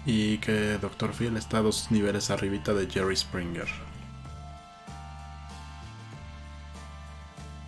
Y 0.05 0.37
que 0.37 0.77
Dr. 0.77 1.11
Phil 1.13 1.35
está 1.35 1.61
dos 1.61 1.91
niveles 1.91 2.29
arribita 2.29 2.73
de 2.73 2.89
Jerry 2.89 3.15
Springer. 3.15 3.67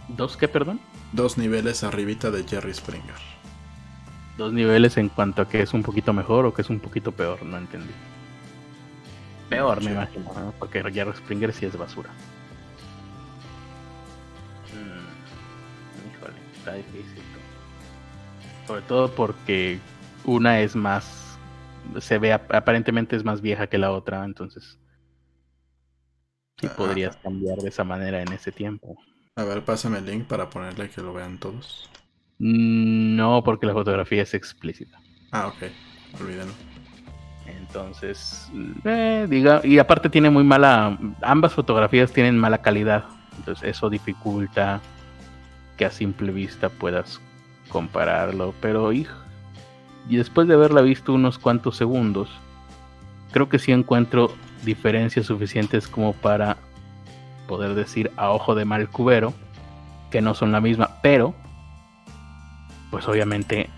¿Dos 0.07 0.37
qué, 0.37 0.47
perdón? 0.47 0.79
Dos 1.11 1.37
niveles 1.37 1.83
arribita 1.83 2.31
de 2.31 2.43
Jerry 2.43 2.73
Springer. 2.73 3.15
Dos 4.37 4.53
niveles 4.53 4.95
en 4.97 5.09
cuanto 5.09 5.41
a 5.41 5.49
que 5.49 5.61
es 5.61 5.73
un 5.73 5.83
poquito 5.83 6.13
mejor 6.13 6.45
o 6.45 6.53
que 6.53 6.61
es 6.61 6.69
un 6.69 6.79
poquito 6.79 7.11
peor, 7.11 7.43
no 7.43 7.57
entendí. 7.57 7.91
Peor, 9.49 9.83
me 9.83 9.91
imagino, 9.91 10.53
porque 10.59 10.83
Jerry 10.91 11.13
Springer 11.13 11.51
sí 11.51 11.65
es 11.65 11.75
basura. 11.75 12.09
Mm, 14.73 16.07
híjole, 16.07 16.35
está 16.55 16.73
difícil. 16.75 17.23
Sobre 18.67 18.81
todo 18.83 19.11
porque 19.15 19.79
una 20.23 20.59
es 20.59 20.75
más. 20.75 21.39
Se 21.99 22.19
ve 22.19 22.31
aparentemente 22.33 23.15
es 23.15 23.23
más 23.23 23.41
vieja 23.41 23.65
que 23.65 23.79
la 23.79 23.91
otra, 23.91 24.23
entonces. 24.23 24.77
Sí 26.59 26.67
ah, 26.67 26.75
podrías 26.75 27.17
cambiar 27.17 27.57
de 27.57 27.69
esa 27.69 27.83
manera 27.83 28.21
en 28.21 28.31
ese 28.31 28.51
tiempo. 28.51 28.97
A 29.35 29.43
ver, 29.43 29.63
pásame 29.63 29.97
el 29.97 30.05
link 30.05 30.25
para 30.25 30.49
ponerle 30.49 30.89
que 30.89 31.01
lo 31.01 31.13
vean 31.13 31.39
todos. 31.39 31.89
Mm, 32.37 33.15
no, 33.15 33.43
porque 33.43 33.65
la 33.65 33.73
fotografía 33.73 34.21
es 34.21 34.35
explícita. 34.35 34.99
Ah, 35.31 35.47
ok. 35.47 35.71
Olvídenlo. 36.21 36.68
Entonces, 37.69 38.51
eh, 38.83 39.27
diga, 39.29 39.61
y 39.63 39.77
aparte 39.77 40.09
tiene 40.09 40.31
muy 40.31 40.43
mala, 40.43 40.97
ambas 41.21 41.53
fotografías 41.53 42.11
tienen 42.11 42.35
mala 42.35 42.57
calidad, 42.57 43.05
entonces 43.37 43.69
eso 43.69 43.91
dificulta 43.91 44.81
que 45.77 45.85
a 45.85 45.91
simple 45.91 46.31
vista 46.31 46.69
puedas 46.69 47.21
compararlo, 47.69 48.55
pero 48.59 48.91
y 48.91 49.05
después 50.09 50.47
de 50.47 50.55
haberla 50.55 50.81
visto 50.81 51.13
unos 51.13 51.37
cuantos 51.37 51.77
segundos, 51.77 52.31
creo 53.31 53.49
que 53.49 53.59
sí 53.59 53.71
encuentro 53.71 54.33
diferencias 54.65 55.27
suficientes 55.27 55.87
como 55.87 56.13
para 56.13 56.57
poder 57.47 57.75
decir 57.75 58.11
a 58.17 58.31
ojo 58.31 58.55
de 58.55 58.65
mal 58.65 58.89
cubero 58.89 59.31
que 60.09 60.21
no 60.21 60.33
son 60.33 60.51
la 60.51 60.59
misma, 60.59 60.89
pero 61.03 61.35
pues 62.89 63.07
obviamente 63.07 63.69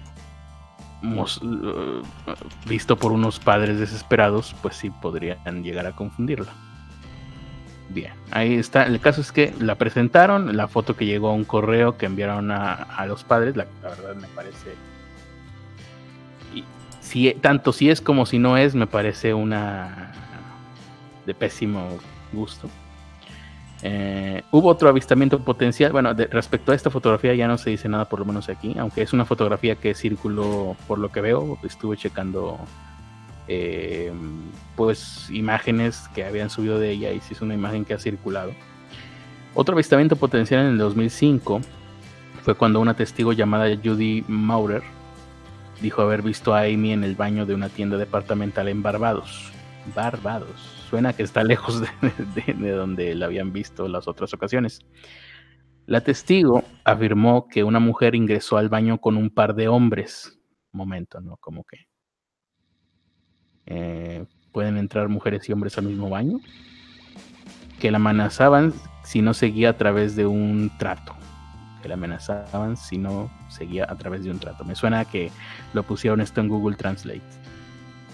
visto 2.68 2.96
por 2.98 3.12
unos 3.12 3.40
padres 3.40 3.80
desesperados, 3.80 4.56
pues 4.62 4.76
sí 4.76 4.90
podrían 4.90 5.64
llegar 5.64 5.86
a 5.86 5.94
confundirla. 5.94 6.52
Bien, 7.90 8.14
ahí 8.32 8.56
está. 8.56 8.84
El 8.84 9.00
caso 9.00 9.20
es 9.22 9.32
que 9.32 9.54
la 9.60 9.76
presentaron, 9.76 10.56
la 10.56 10.68
foto 10.68 10.96
que 10.96 11.06
llegó 11.06 11.30
a 11.30 11.34
un 11.34 11.44
correo 11.44 11.98
que 11.98 12.06
enviaron 12.06 12.52
a, 12.52 13.06
los 13.08 13.24
padres, 13.24 13.56
la, 13.56 13.66
verdad 13.82 14.16
me 14.16 14.28
parece... 14.30 14.76
Si, 17.02 17.34
tanto 17.42 17.74
si 17.74 17.90
es 17.90 18.00
como 18.00 18.26
si 18.26 18.40
no 18.40 18.56
es, 18.56 18.74
me 18.76 18.88
parece 18.88 19.34
una 19.34 20.14
de 21.26 21.34
pésimo 21.34 21.98
gusto. 22.32 22.70
Eh, 23.84 24.44
hubo 24.52 24.70
otro 24.70 24.90
avistamiento 24.90 25.40
potencial. 25.40 25.92
Bueno, 25.92 26.14
respecto 26.14 26.72
a 26.72 26.76
esta 26.76 26.90
fotografía 26.90 27.34
ya 27.34 27.48
no 27.48 27.58
se 27.58 27.72
dice 27.72 27.90
nada, 27.90 28.06
por 28.06 28.20
lo 28.20 28.26
menos 28.26 28.50
aquí, 28.50 28.76
aunque 28.78 29.02
es 29.02 29.14
una 29.14 29.26
fotografía 29.26 29.76
que 29.76 29.94
circuló, 29.94 30.76
por 30.88 31.00
lo 31.00 31.12
que 31.12 31.22
veo, 31.22 31.58
estuve 31.64 31.98
checando 31.98 32.60
eh, 33.48 34.14
pues 34.76 35.30
imágenes 35.30 36.08
que 36.14 36.24
habían 36.24 36.50
subido 36.50 36.80
de 36.80 36.92
ella 36.92 37.12
y 37.12 37.20
si 37.22 37.34
es 37.34 37.42
una 37.42 37.54
imagen 37.54 37.86
que 37.86 37.94
ha 37.94 38.00
circulado. 38.00 38.54
Otro 39.54 39.74
avistamiento 39.74 40.16
potencial 40.16 40.62
en 40.62 40.68
el 40.68 40.78
2005 40.78 41.62
fue 42.44 42.56
cuando 42.56 42.80
una 42.80 42.94
testigo 42.94 43.34
llamada 43.34 43.68
Judy 43.84 44.24
Maurer 44.28 44.84
dijo 45.82 46.02
haber 46.02 46.22
visto 46.22 46.54
a 46.54 46.62
Amy 46.62 46.94
en 46.94 47.04
el 47.04 47.16
baño 47.16 47.46
de 47.46 47.56
una 47.56 47.70
tienda 47.70 47.98
departamental 47.98 48.68
en 48.68 48.82
Barbados. 48.82 49.52
Barbados. 49.96 50.71
Suena 50.92 51.14
que 51.14 51.24
está 51.24 51.42
lejos 51.46 51.80
de, 51.80 52.72
donde 52.74 53.16
la 53.16 53.28
habían 53.28 53.54
visto 53.54 53.88
las 53.88 54.10
otras 54.10 54.34
ocasiones. 54.34 54.82
La 55.86 56.02
testigo 56.02 56.66
afirmó 56.84 57.48
que 57.48 57.64
una 57.64 57.80
mujer 57.80 58.14
ingresó 58.14 58.58
al 58.58 58.68
baño 58.68 59.00
con 59.00 59.16
un 59.16 59.30
par 59.30 59.56
de 59.56 59.70
hombres. 59.70 60.38
Momento, 60.74 61.22
¿no? 61.22 61.38
Como 61.38 61.64
que. 61.64 61.78
Eh, 63.68 64.26
¿Pueden 64.52 64.76
entrar 64.76 65.08
mujeres 65.08 65.48
y 65.48 65.54
hombres 65.54 65.78
al 65.78 65.86
mismo 65.86 66.10
baño? 66.10 66.42
Que 67.80 67.90
la 67.90 67.96
amenazaban 67.96 68.74
si 69.06 69.22
no 69.22 69.34
seguía 69.34 69.70
a 69.70 69.78
través 69.78 70.18
de 70.18 70.26
un 70.26 70.74
trato 70.78 71.16
que 71.82 71.88
la 71.88 71.94
amenazaban 71.96 72.76
si 72.76 72.98
no 72.98 73.32
seguía 73.48 73.86
a 73.90 73.96
través 73.96 74.26
de 74.26 74.30
un 74.30 74.40
trato. 74.40 74.66
Me 74.66 74.76
suena 74.76 75.06
que 75.06 75.32
lo 75.74 75.84
pusieron 75.84 76.20
esto 76.20 76.42
en 76.42 76.50
Google 76.50 76.76
Translate. 76.76 77.22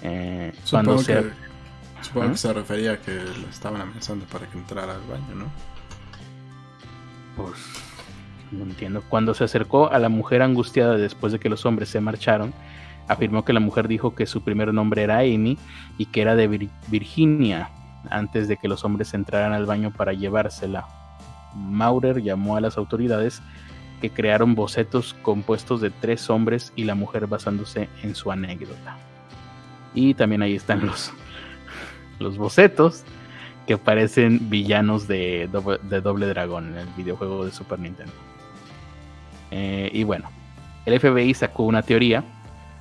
Eh, 0.04 0.54
cuando 0.70 1.00
se... 1.00 1.16
Que, 1.16 1.48
supongo 2.02 2.32
que 2.32 2.38
se 2.38 2.54
refería 2.54 2.94
a 2.94 2.98
que 2.98 3.14
lo 3.14 3.48
estaban 3.50 3.82
amenazando 3.82 4.26
para 4.26 4.48
que 4.48 4.58
entrara 4.58 4.94
al 4.94 5.02
baño, 5.02 5.36
¿no? 5.36 5.46
Pues 7.36 7.58
no 8.52 8.64
entiendo. 8.64 9.04
Cuando 9.10 9.34
se 9.34 9.44
acercó 9.44 9.92
a 9.92 10.00
la 10.00 10.10
mujer 10.10 10.42
angustiada 10.42 10.98
después 10.98 11.34
de 11.34 11.40
que 11.40 11.50
los 11.50 11.66
hombres 11.66 11.90
se 11.90 12.02
marcharon, 12.02 12.54
afirmó 13.08 13.44
que 13.46 13.54
la 13.54 13.60
mujer 13.60 13.88
dijo 13.88 14.16
que 14.16 14.26
su 14.26 14.42
primer 14.42 14.74
nombre 14.74 15.04
era 15.04 15.20
Amy 15.20 15.58
y 15.98 16.08
que 16.08 16.22
era 16.22 16.36
de 16.36 16.70
Virginia 16.88 17.70
antes 18.10 18.48
de 18.48 18.58
que 18.58 18.68
los 18.68 18.84
hombres 18.86 19.14
entraran 19.14 19.54
al 19.54 19.66
baño 19.66 19.92
para 19.92 20.14
llevársela. 20.14 20.88
Maurer 21.56 22.22
llamó 22.22 22.56
a 22.56 22.62
las 22.62 22.78
autoridades 22.78 23.42
que 24.02 24.12
crearon 24.12 24.56
bocetos 24.56 25.16
compuestos 25.22 25.82
de 25.82 25.90
tres 25.90 26.30
hombres 26.30 26.72
y 26.76 26.84
la 26.84 26.96
mujer 26.96 27.28
basándose 27.28 27.90
en 28.04 28.16
su 28.16 28.32
anécdota. 28.32 28.98
Y 29.94 30.14
también 30.14 30.44
ahí 30.44 30.56
están 30.56 30.86
los, 30.86 31.12
los 32.20 32.38
bocetos 32.38 33.04
que 33.66 33.78
parecen 33.78 34.50
villanos 34.50 35.08
de, 35.08 35.50
de 35.84 36.02
Doble 36.02 36.28
Dragón 36.28 36.70
en 36.70 36.80
el 36.80 36.88
videojuego 36.96 37.46
de 37.46 37.52
Super 37.52 37.80
Nintendo. 37.80 38.14
Eh, 39.52 39.90
y 39.94 40.04
bueno, 40.04 40.30
el 40.86 41.00
FBI 41.00 41.34
sacó 41.34 41.64
una 41.64 41.82
teoría, 41.82 42.24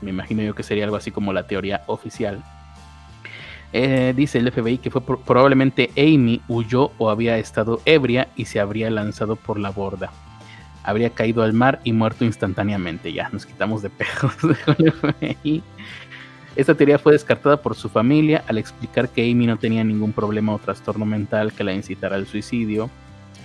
me 0.00 0.10
imagino 0.10 0.42
yo 0.42 0.54
que 0.54 0.62
sería 0.62 0.84
algo 0.84 0.96
así 0.96 1.10
como 1.10 1.32
la 1.32 1.46
teoría 1.46 1.82
oficial, 1.86 2.42
eh, 3.72 4.14
dice 4.16 4.38
el 4.38 4.50
FBI 4.50 4.78
que 4.78 4.90
fue 4.90 5.02
probablemente 5.02 5.90
Amy 5.96 6.40
huyó 6.48 6.92
o 6.98 7.10
había 7.10 7.36
estado 7.38 7.80
ebria 7.84 8.28
y 8.36 8.44
se 8.44 8.60
habría 8.60 8.90
lanzado 8.90 9.36
por 9.36 9.58
la 9.58 9.70
borda. 9.70 10.10
Habría 10.84 11.10
caído 11.10 11.42
al 11.42 11.52
mar 11.52 11.80
y 11.82 11.92
muerto 11.92 12.24
instantáneamente. 12.24 13.12
Ya, 13.12 13.28
nos 13.30 13.44
quitamos 13.44 13.82
de 13.82 13.90
pejos 13.90 14.32
el 14.78 14.92
FBI. 14.92 15.62
Esta 16.56 16.74
teoría 16.74 16.98
fue 16.98 17.12
descartada 17.12 17.58
por 17.58 17.74
su 17.74 17.90
familia 17.90 18.42
al 18.48 18.56
explicar 18.56 19.10
que 19.10 19.30
Amy 19.30 19.46
no 19.46 19.58
tenía 19.58 19.84
ningún 19.84 20.14
problema 20.14 20.54
o 20.54 20.58
trastorno 20.58 21.04
mental 21.04 21.52
que 21.52 21.62
la 21.62 21.74
incitara 21.74 22.16
al 22.16 22.26
suicidio. 22.26 22.88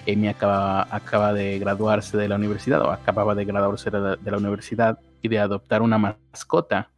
Amy 0.07 0.29
acaba, 0.29 1.33
de 1.33 1.59
graduarse 1.59 2.17
de 2.17 2.29
la 2.29 2.35
universidad 2.35 2.81
o 2.81 2.89
acababa 2.89 3.35
de 3.35 3.43
graduarse 3.43 3.91
de 3.91 4.31
la 4.31 4.37
universidad 4.37 4.97
y 5.21 5.27
de 5.27 5.39
adoptar 5.39 5.81
una 5.81 5.97
mascota, 5.97 6.89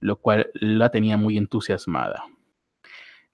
lo 0.00 0.16
cual 0.16 0.50
la 0.54 0.90
tenía 0.90 1.16
muy 1.16 1.38
entusiasmada 1.38 2.24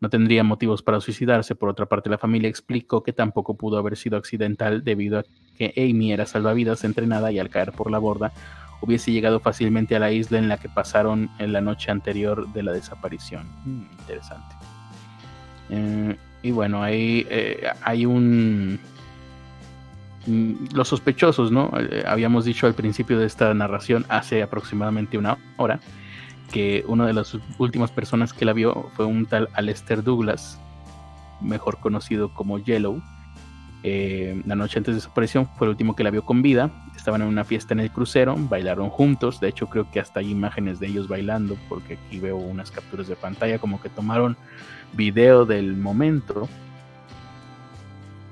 no 0.01 0.11
tendría 0.11 0.45
motivos 0.45 0.83
para 0.83 1.01
suicidarse. 1.01 1.55
Por 1.55 1.69
otra 1.69 1.87
parte, 1.87 2.11
la 2.11 2.19
familia 2.19 2.49
explicó 2.49 3.03
que 3.03 3.13
tampoco 3.13 3.57
pudo 3.57 3.79
haber 3.79 3.97
sido 3.97 4.17
accidental 4.17 4.85
debido 4.85 5.19
a 5.19 5.25
que 5.57 5.75
Amy 5.77 6.13
era 6.13 6.27
salvavidas 6.27 6.85
entrenada 6.85 7.33
y 7.33 7.39
al 7.39 7.51
caer 7.51 7.73
por 7.73 7.91
la 7.91 7.99
borda 7.99 8.33
hubiese 8.81 9.13
llegado 9.13 9.41
fácilmente 9.41 9.97
a 9.97 9.99
la 9.99 10.13
isla 10.13 10.39
en 10.39 10.49
la 10.49 10.59
que 10.59 10.69
pasaron 10.69 11.31
en 11.39 11.53
la 11.53 11.61
noche 11.61 11.91
anterior 11.91 12.53
de 12.53 12.63
la 12.63 12.73
desaparición. 12.73 13.47
Mm, 13.65 13.83
interesante. 14.01 14.57
Eh, 15.71 16.17
y 16.43 16.51
bueno, 16.51 16.83
ahí 16.83 17.27
eh, 17.31 17.69
hay 17.83 18.07
un... 18.07 18.79
Mm, 20.27 20.75
los 20.75 20.89
sospechosos, 20.89 21.51
¿no? 21.51 21.71
Eh, 21.79 22.05
habíamos 22.07 22.45
dicho 22.45 22.67
al 22.67 22.75
principio 22.75 23.19
de 23.19 23.27
esta 23.27 23.53
narración, 23.55 24.05
hace 24.09 24.43
aproximadamente 24.43 25.19
una 25.19 25.39
hora, 25.57 25.81
que 26.53 26.85
una 26.87 27.07
de 27.07 27.13
las 27.13 27.37
últimas 27.59 27.91
personas 27.91 28.33
que 28.33 28.45
la 28.45 28.53
vio 28.53 28.91
fue 28.95 29.05
un 29.05 29.27
tal 29.27 29.49
Alester 29.55 30.03
Douglas, 30.03 30.59
mejor 31.41 31.79
conocido 31.79 32.33
como 32.33 32.59
Yellow. 32.59 33.03
La 33.83 34.55
noche 34.55 34.79
antes 34.79 34.95
de 34.95 35.01
su 35.01 35.09
aparición 35.09 35.49
fue 35.57 35.67
el 35.67 35.71
último 35.71 35.95
que 35.95 36.05
la 36.05 36.11
vio 36.11 36.25
con 36.25 36.43
vida. 36.43 36.71
Estaban 36.99 37.23
en 37.23 37.29
una 37.29 37.45
fiesta 37.45 37.75
en 37.75 37.81
el 37.81 37.93
crucero, 37.93 38.35
bailaron 38.37 38.91
juntos. 38.91 39.39
De 39.39 39.49
hecho, 39.49 39.69
creo 39.69 39.89
que 39.89 40.01
hasta 40.01 40.19
hay 40.19 40.33
imágenes 40.33 40.81
de 40.81 40.89
ellos 40.89 41.07
bailando, 41.07 41.57
porque 41.69 41.95
aquí 41.95 42.19
veo 42.19 42.37
unas 42.37 42.73
capturas 42.73 43.07
de 43.07 43.15
pantalla, 43.15 43.61
como 43.61 43.81
que 43.81 43.89
tomaron 43.89 44.37
video 44.95 45.47
del 45.47 45.77
momento. 45.77 46.49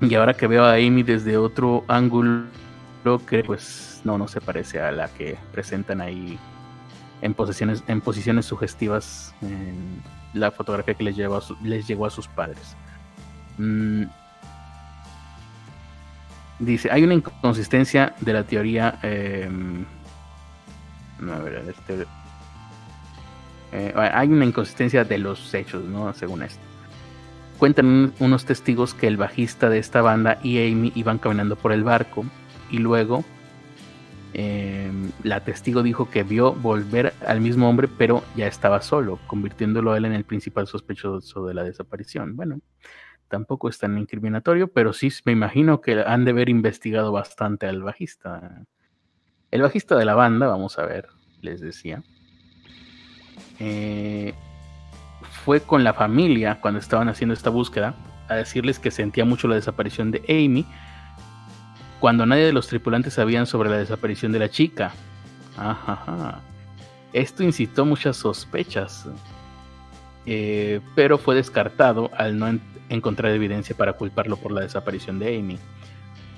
Y 0.01 0.13
ahora 0.15 0.33
que 0.33 0.47
veo 0.47 0.65
a 0.65 0.73
Amy 0.73 1.01
desde 1.01 1.37
otro 1.37 1.85
ángulo, 1.87 2.43
creo 3.03 3.25
que 3.25 3.41
pues 3.41 4.01
no, 4.03 4.17
no 4.17 4.27
se 4.27 4.41
parece 4.41 4.81
a 4.81 4.91
la 4.91 5.07
que 5.07 5.37
presentan 5.53 6.01
ahí 6.01 6.37
en, 7.21 7.33
posiciones, 7.33 7.85
en 7.87 8.01
posiciones 8.01 8.45
sugestivas 8.45 9.33
en 9.41 10.03
la 10.33 10.51
fotografía 10.51 10.93
que 10.93 11.05
les, 11.05 11.15
llevó 11.15 11.37
a 11.37 11.41
les 11.63 11.87
llegó 11.87 12.05
a 12.05 12.09
sus 12.09 12.27
padres. 12.27 12.75
Mm. 13.57 14.03
Dice, 16.59 16.89
hay 16.91 17.03
una 17.03 17.13
inconsistencia 17.13 18.15
de 18.21 18.33
la 18.33 18.43
teoría... 18.43 18.99
Em, 19.03 19.85
este, 21.67 22.05
eh, 23.71 23.93
hay 23.95 24.27
una 24.27 24.45
inconsistencia 24.45 25.03
de 25.03 25.17
los 25.17 25.53
hechos, 25.53 25.83
¿no? 25.83 26.13
Según 26.13 26.43
esto. 26.43 26.61
Cuentan 27.57 28.13
unos 28.19 28.45
testigos 28.45 28.93
que 28.93 29.07
el 29.07 29.17
bajista 29.17 29.69
de 29.69 29.79
esta 29.79 30.01
banda 30.01 30.39
y 30.43 30.59
Amy 30.59 30.91
iban 30.95 31.17
caminando 31.17 31.55
por 31.55 31.71
el 31.71 31.83
barco 31.83 32.23
y 32.69 32.77
luego 32.77 33.25
Em, 34.39 35.11
la 35.23 35.43
testigo 35.43 35.81
dijo 35.81 36.11
que 36.11 36.21
vio 36.21 36.53
volver 36.53 37.13
al 37.25 37.41
mismo 37.41 37.67
hombre, 37.67 37.87
pero 37.87 38.23
ya 38.35 38.45
estaba 38.45 38.81
solo, 38.83 39.19
convirtiéndolo 39.25 39.93
a 39.93 39.97
él 39.97 40.05
en 40.05 40.13
el 40.13 40.25
principal 40.25 40.67
sospechoso 40.67 41.47
de 41.47 41.55
la 41.55 41.63
desaparición. 41.63 42.35
Bueno, 42.35 42.59
tampoco 43.27 43.69
es 43.69 43.77
tan 43.77 43.97
incriminatorio, 43.97 44.67
pero 44.67 44.93
sí 44.93 45.09
me 45.25 45.31
imagino 45.31 45.81
que 45.81 46.03
han 46.05 46.25
de 46.25 46.31
haber 46.31 46.49
investigado 46.49 47.11
bastante 47.11 47.65
al 47.65 47.83
bajista. 47.83 48.63
El 49.51 49.61
bajista 49.61 49.95
de 49.95 50.05
la 50.05 50.15
banda, 50.15 50.47
vamos 50.47 50.77
a 50.79 50.85
ver, 50.85 51.07
les 51.41 51.61
decía, 51.61 52.03
eh, 53.59 54.33
fue 55.43 55.61
con 55.61 55.83
la 55.83 55.93
familia 55.93 56.59
cuando 56.61 56.79
estaban 56.79 57.09
haciendo 57.09 57.33
esta 57.33 57.49
búsqueda 57.49 57.95
a 58.27 58.35
decirles 58.35 58.79
que 58.79 58.91
sentía 58.91 59.25
mucho 59.25 59.47
la 59.47 59.55
desaparición 59.55 60.11
de 60.11 60.21
Amy 60.27 60.65
cuando 61.99 62.25
nadie 62.25 62.45
de 62.45 62.53
los 62.53 62.67
tripulantes 62.67 63.13
sabían 63.13 63.45
sobre 63.45 63.69
la 63.69 63.77
desaparición 63.77 64.31
de 64.31 64.39
la 64.39 64.49
chica. 64.49 64.91
Esto 67.13 67.43
incitó 67.43 67.85
muchas 67.85 68.17
sospechas, 68.17 69.07
eh, 70.27 70.81
pero 70.93 71.17
fue 71.17 71.35
descartado 71.35 72.11
al 72.15 72.37
no 72.37 72.59
encontrar 72.89 73.31
evidencia 73.31 73.75
para 73.75 73.93
culparlo 73.93 74.35
por 74.35 74.51
la 74.51 74.61
desaparición 74.61 75.19
de 75.19 75.39
Amy. 75.39 75.57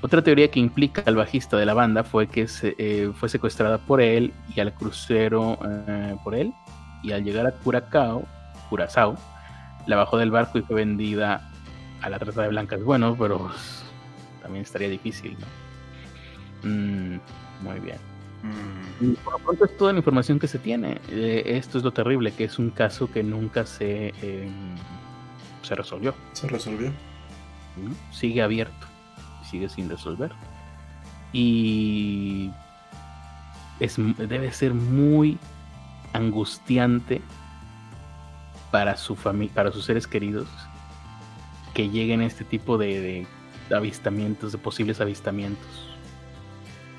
Otra 0.02 0.22
teoría 0.22 0.50
que 0.50 0.60
implica 0.60 1.04
al 1.06 1.16
bajista 1.16 1.58
de 1.58 1.66
la 1.66 1.74
banda 1.74 2.04
fue 2.04 2.28
que 2.28 2.48
se, 2.48 2.76
eh, 2.78 3.12
fue 3.16 3.28
secuestrada 3.28 3.80
por 3.80 4.00
él 4.00 4.32
y 4.56 4.60
al 4.60 4.74
crucero 4.74 5.58
eh, 5.66 6.16
por 6.24 6.36
él, 6.36 6.54
y 7.04 7.12
al 7.12 7.24
llegar 7.24 7.48
a 7.48 7.52
Curacao, 7.52 8.26
Curazao, 8.70 9.18
la 9.88 9.96
bajó 9.96 10.18
del 10.18 10.32
barco 10.32 10.60
y 10.60 10.62
fue 10.62 10.78
vendida 10.78 11.50
a 12.02 12.10
la 12.10 12.20
trata 12.20 12.44
de 12.44 12.50
blancas. 12.50 12.84
Bueno, 12.84 13.16
pero 13.18 13.50
también 14.42 14.64
estaría 14.64 14.88
difícil, 14.88 15.36
¿no? 15.40 16.70
Mm, 16.70 17.20
muy 17.62 17.80
bien. 17.80 18.09
Mm. 18.42 19.14
por 19.24 19.34
lo 19.34 19.40
pronto 19.40 19.66
es 19.66 19.78
toda 19.78 19.92
la 19.92 20.00
información 20.00 20.40
que 20.40 20.48
se 20.48 20.60
tiene. 20.60 21.00
Eh, 21.10 21.44
esto 21.46 21.78
es 21.78 21.84
lo 21.84 21.92
terrible, 21.92 22.32
que 22.32 22.46
es 22.46 22.60
un 22.60 22.70
caso 22.70 23.12
que 23.12 23.24
nunca 23.24 23.66
se, 23.66 24.10
em, 24.22 24.76
se 25.62 25.76
resolvió. 25.76 26.14
Se 26.34 26.48
resolvió. 26.48 26.92
Sigue 28.12 28.42
abierto, 28.42 28.88
sigue 29.50 29.70
sin 29.70 29.90
resolver. 29.90 30.32
Y 31.32 32.52
es, 33.80 33.96
debe 34.18 34.52
ser 34.52 34.74
muy 34.74 35.38
angustiante 36.14 37.22
para 38.72 38.98
su 38.98 39.16
familia, 39.16 39.54
para 39.54 39.72
sus 39.72 39.86
seres 39.86 40.08
queridos 40.08 40.48
que 41.74 41.90
lleguen 41.90 42.22
a 42.22 42.26
este 42.26 42.44
tipo 42.44 42.78
de 42.78 43.26
avistamientos, 43.72 44.52
de 44.52 44.58
posibles 44.58 45.00
avistamientos. 45.00 45.89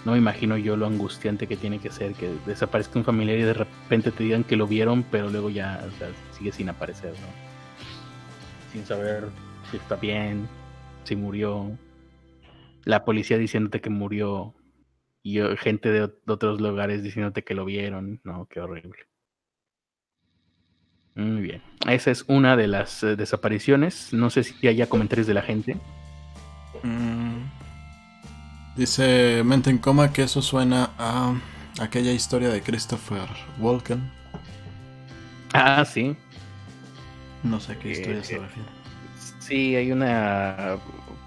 No 0.05 0.13
me 0.13 0.19
imagino 0.19 0.57
yo 0.57 0.77
lo 0.77 0.87
angustiante 0.87 1.47
que 1.47 1.57
tiene 1.57 1.79
que 1.79 1.91
ser 1.91 2.15
que 2.15 2.35
desaparezca 2.47 2.99
un 2.99 3.05
familiar 3.05 3.39
y 3.39 3.43
de 3.43 3.53
repente 3.53 4.11
te 4.11 4.25
digan 4.25 4.45
que 4.45 4.57
lo 4.57 4.67
vieron, 4.67 5.03
pero 5.03 5.29
luego 5.29 5.51
ya 5.51 5.87
sigue 6.33 6.53
sin 6.53 6.71
aparecer, 6.71 7.11
¿no? 7.11 8.73
Sin 8.73 8.87
saber 8.87 9.25
si 9.71 9.77
está 9.77 9.97
bien, 9.97 10.49
si 11.05 11.17
murió. 11.17 11.77
La 12.85 13.05
policía 13.05 13.37
diciéndote 13.37 13.83
que 13.83 13.91
murió 13.91 14.55
y 15.23 15.39
gente 15.59 15.91
de, 15.91 16.11
otros 16.27 16.61
lugares 16.61 17.03
diciéndote 17.03 17.45
que 17.45 17.55
lo 17.55 17.67
vieron. 17.67 18.21
No, 18.25 18.47
qué 18.47 18.61
horrible. 18.61 19.07
Muy 21.15 21.43
bien. 21.43 21.63
Esa 21.87 22.11
es 22.11 22.25
una 22.27 22.57
de 22.57 22.69
las 22.69 23.03
eh, 23.03 23.17
desapariciones. 23.17 24.15
No 24.15 24.31
sé 24.31 24.45
si 24.45 24.67
haya 24.67 24.89
comentarios 24.89 25.27
de 25.27 25.35
la 25.35 25.43
gente. 25.43 25.77
Mm. 26.83 27.60
Dice 28.77 29.43
Mente 29.45 29.71
en 29.71 29.79
Coma 29.79 30.13
que 30.13 30.23
eso 30.23 30.43
suena 30.43 30.91
a 30.99 31.35
aquella 31.81 32.13
historia 32.13 32.49
de 32.49 32.63
Christopher 32.63 33.29
Walken. 33.59 34.11
Ah, 35.53 35.85
sí. 35.85 36.17
No 37.43 37.59
sé 37.61 37.77
qué 37.79 37.93
historia 37.93 38.23
se 38.23 38.39
refiere. 38.39 38.69
Sí, 39.41 39.75
hay 39.75 39.91
una. 39.93 40.77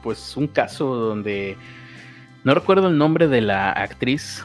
Pues 0.01 0.35
un 0.37 0.47
caso 0.47 0.95
donde 0.95 1.57
no 2.43 2.53
recuerdo 2.53 2.87
el 2.87 2.97
nombre 2.97 3.27
de 3.27 3.41
la 3.41 3.71
actriz, 3.71 4.43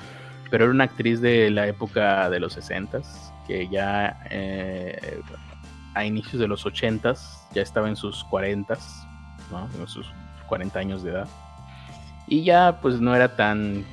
pero 0.50 0.64
era 0.64 0.72
una 0.72 0.84
actriz 0.84 1.20
de 1.20 1.50
la 1.50 1.66
época 1.66 2.30
de 2.30 2.40
los 2.40 2.52
60 2.54 3.00
que 3.46 3.68
ya 3.68 4.20
eh, 4.30 5.20
a 5.94 6.04
inicios 6.04 6.40
de 6.40 6.46
los 6.46 6.64
80 6.66 7.14
ya 7.54 7.62
estaba 7.62 7.88
en 7.88 7.96
sus 7.96 8.22
40 8.24 8.78
¿no? 9.50 9.68
en 9.80 9.88
sus 9.88 10.06
40 10.48 10.78
años 10.78 11.02
de 11.02 11.10
edad. 11.10 11.28
Y 12.28 12.44
ya 12.44 12.80
pues 12.80 13.00
no 13.00 13.14
era 13.14 13.36
tan 13.36 13.84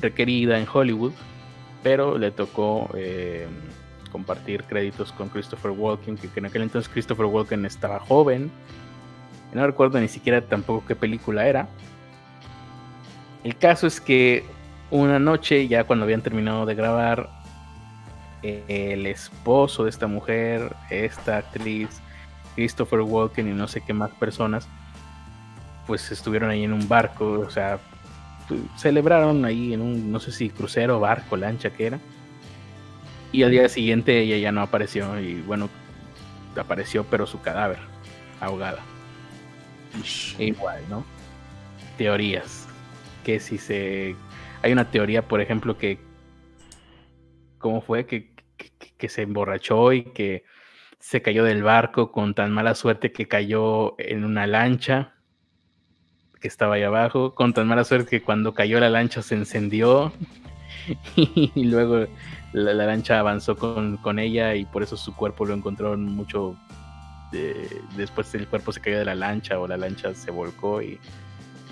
requerida 0.00 0.58
en 0.58 0.66
Hollywood, 0.72 1.12
pero 1.82 2.18
le 2.18 2.30
tocó 2.30 2.88
eh, 2.94 3.46
compartir 4.10 4.64
créditos 4.64 5.12
con 5.12 5.28
Christopher 5.28 5.72
Walken, 5.72 6.16
que 6.16 6.28
en 6.36 6.46
aquel 6.46 6.62
entonces 6.62 6.90
Christopher 6.90 7.26
Walken 7.26 7.64
estaba 7.66 8.00
joven. 8.00 8.50
No 9.52 9.66
recuerdo 9.66 10.00
ni 10.00 10.08
siquiera 10.08 10.40
tampoco 10.40 10.84
qué 10.86 10.96
película 10.96 11.46
era, 11.46 11.68
el 13.44 13.56
caso 13.56 13.86
es 13.86 14.00
que 14.00 14.42
una 14.90 15.18
noche, 15.18 15.68
ya 15.68 15.84
cuando 15.84 16.04
habían 16.04 16.22
terminado 16.22 16.64
de 16.64 16.74
grabar, 16.74 17.28
el 18.42 19.06
esposo 19.06 19.84
de 19.84 19.90
esta 19.90 20.06
mujer, 20.06 20.74
esta 20.90 21.38
actriz, 21.38 21.88
Christopher 22.54 23.00
Walken 23.00 23.48
y 23.48 23.52
no 23.52 23.68
sé 23.68 23.82
qué 23.82 23.92
más 23.92 24.10
personas, 24.12 24.66
pues 25.86 26.10
estuvieron 26.10 26.50
ahí 26.50 26.64
en 26.64 26.72
un 26.72 26.88
barco, 26.88 27.40
o 27.40 27.50
sea, 27.50 27.78
pues, 28.48 28.60
celebraron 28.76 29.44
ahí 29.44 29.74
en 29.74 29.80
un, 29.80 30.12
no 30.12 30.20
sé 30.20 30.32
si 30.32 30.50
crucero, 30.50 31.00
barco, 31.00 31.36
lancha 31.36 31.70
que 31.70 31.86
era. 31.86 31.98
Y 33.32 33.42
al 33.42 33.50
día 33.50 33.68
siguiente 33.68 34.20
ella 34.20 34.38
ya 34.38 34.52
no 34.52 34.60
apareció 34.62 35.18
y 35.20 35.40
bueno, 35.42 35.68
apareció 36.56 37.04
pero 37.04 37.26
su 37.26 37.40
cadáver, 37.40 37.78
ahogada. 38.40 38.80
Igual, 40.38 40.82
¿no? 40.88 41.04
Teorías 41.96 42.68
que 43.24 43.40
si 43.40 43.58
se... 43.58 44.14
Hay 44.62 44.72
una 44.72 44.90
teoría, 44.90 45.26
por 45.26 45.40
ejemplo, 45.40 45.76
que... 45.76 45.98
¿Cómo 47.58 47.80
fue? 47.80 48.06
Que, 48.06 48.30
que, 48.98 49.08
se 49.08 49.22
emborrachó 49.22 49.92
y 49.92 50.04
que 50.04 50.44
se 50.98 51.22
cayó 51.22 51.44
del 51.44 51.62
barco 51.62 52.12
con 52.12 52.34
tan 52.34 52.52
mala 52.52 52.74
suerte 52.74 53.12
que 53.12 53.26
cayó 53.26 53.94
en 53.98 54.24
una 54.24 54.46
lancha 54.46 55.13
que 56.44 56.48
estaba 56.48 56.74
ahí 56.74 56.82
abajo, 56.82 57.34
con 57.34 57.54
tan 57.54 57.66
mala 57.66 57.84
suerte 57.84 58.10
que 58.10 58.22
cuando 58.22 58.52
cayó 58.52 58.78
la 58.78 58.90
lancha 58.90 59.22
se 59.22 59.34
encendió 59.34 60.12
y 61.16 61.64
luego 61.64 62.06
la, 62.52 62.74
lancha 62.74 63.18
avanzó 63.18 63.56
con, 63.56 63.96
con, 63.96 64.18
ella 64.18 64.54
y 64.54 64.66
por 64.66 64.82
eso 64.82 64.94
su 64.98 65.16
cuerpo 65.16 65.46
lo 65.46 65.54
encontraron 65.54 66.04
mucho 66.04 66.54
después 67.96 68.34
el 68.34 68.46
cuerpo 68.46 68.72
se 68.72 68.82
cayó 68.82 68.98
de 68.98 69.06
la 69.06 69.14
lancha 69.14 69.58
o 69.58 69.66
la 69.66 69.78
lancha 69.78 70.12
se 70.12 70.30
volcó 70.30 70.82
y 70.82 71.00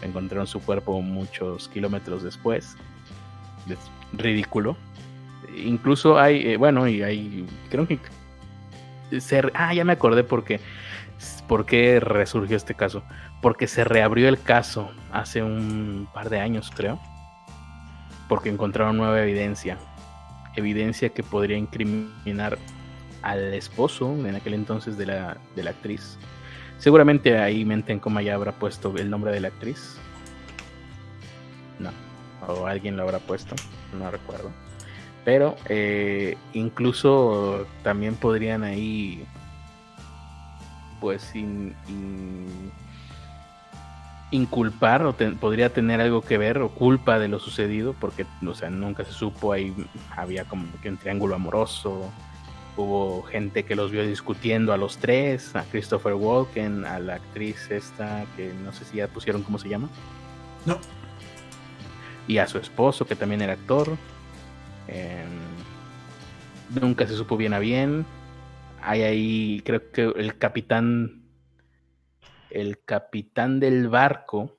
encontraron 0.00 0.46
su 0.46 0.58
cuerpo 0.62 1.02
muchos 1.02 1.68
kilómetros 1.68 2.22
después. 2.22 2.74
Es 3.68 3.78
ridículo. 4.14 4.78
Incluso 5.54 6.18
hay, 6.18 6.52
eh, 6.52 6.56
bueno, 6.56 6.88
y 6.88 7.02
hay, 7.02 7.46
creo 7.68 7.86
que... 7.86 7.98
ah, 9.52 9.74
ya 9.74 9.84
me 9.84 9.92
acordé 9.92 10.24
porque, 10.24 10.60
por 11.46 11.66
qué 11.66 12.00
resurgió 12.00 12.56
este 12.56 12.74
caso. 12.74 13.02
Porque 13.42 13.66
se 13.66 13.84
reabrió 13.84 14.28
el 14.28 14.40
caso 14.40 14.90
hace 15.12 15.42
un 15.42 16.08
par 16.14 16.30
de 16.30 16.40
años, 16.40 16.72
creo. 16.74 16.98
Porque 18.28 18.48
encontraron 18.48 18.96
nueva 18.96 19.20
evidencia. 19.20 19.76
Evidencia 20.56 21.10
que 21.10 21.22
podría 21.22 21.58
incriminar 21.58 22.56
al 23.20 23.52
esposo 23.52 24.10
en 24.26 24.36
aquel 24.36 24.54
entonces 24.54 24.96
de 24.96 25.06
la, 25.06 25.36
de 25.54 25.62
la 25.62 25.70
actriz 25.70 26.18
Seguramente 26.82 27.38
ahí 27.38 27.64
Mente 27.64 27.92
en 27.92 28.00
Coma 28.00 28.22
ya 28.22 28.34
habrá 28.34 28.50
puesto 28.50 28.92
el 28.96 29.08
nombre 29.08 29.30
de 29.30 29.38
la 29.38 29.48
actriz. 29.48 29.98
No. 31.78 31.90
O 32.48 32.66
alguien 32.66 32.96
lo 32.96 33.04
habrá 33.04 33.20
puesto. 33.20 33.54
No 33.96 34.10
recuerdo. 34.10 34.50
Pero 35.24 35.54
eh, 35.68 36.36
incluso 36.54 37.68
también 37.84 38.16
podrían 38.16 38.64
ahí. 38.64 39.24
Pues 41.00 41.32
inculpar 44.32 45.06
o 45.06 45.14
podría 45.14 45.72
tener 45.72 46.00
algo 46.00 46.22
que 46.22 46.38
ver 46.38 46.58
o 46.58 46.70
culpa 46.70 47.20
de 47.20 47.28
lo 47.28 47.38
sucedido 47.38 47.94
porque 48.00 48.26
o 48.44 48.54
sea 48.54 48.70
nunca 48.70 49.04
se 49.04 49.12
supo 49.12 49.52
ahí 49.52 49.72
había 50.16 50.44
como 50.44 50.66
que 50.82 50.88
un 50.88 50.96
triángulo 50.96 51.36
amoroso 51.36 52.10
Hubo 52.74 53.22
gente 53.24 53.64
que 53.64 53.76
los 53.76 53.90
vio 53.90 54.06
discutiendo 54.06 54.72
a 54.72 54.78
los 54.78 54.96
tres, 54.96 55.54
a 55.54 55.62
Christopher 55.64 56.14
Walken, 56.14 56.86
a 56.86 56.98
la 57.00 57.16
actriz 57.16 57.70
esta, 57.70 58.24
que 58.34 58.50
no 58.64 58.72
sé 58.72 58.86
si 58.86 58.96
ya 58.96 59.08
pusieron 59.08 59.42
cómo 59.42 59.58
se 59.58 59.68
llama. 59.68 59.90
No. 60.64 60.78
Y 62.26 62.38
a 62.38 62.46
su 62.46 62.56
esposo, 62.56 63.04
que 63.04 63.14
también 63.14 63.42
era 63.42 63.52
actor. 63.52 63.90
Em, 64.88 66.80
nunca 66.80 67.06
se 67.06 67.14
supo 67.14 67.36
bien 67.36 67.52
a 67.52 67.58
bien. 67.58 68.06
Hay 68.80 69.02
ahí, 69.02 69.62
creo 69.66 69.90
que 69.92 70.04
el 70.16 70.38
capitán, 70.38 71.20
el 72.54 72.82
capitán 72.84 73.60
del 73.60 73.88
barco, 73.88 74.58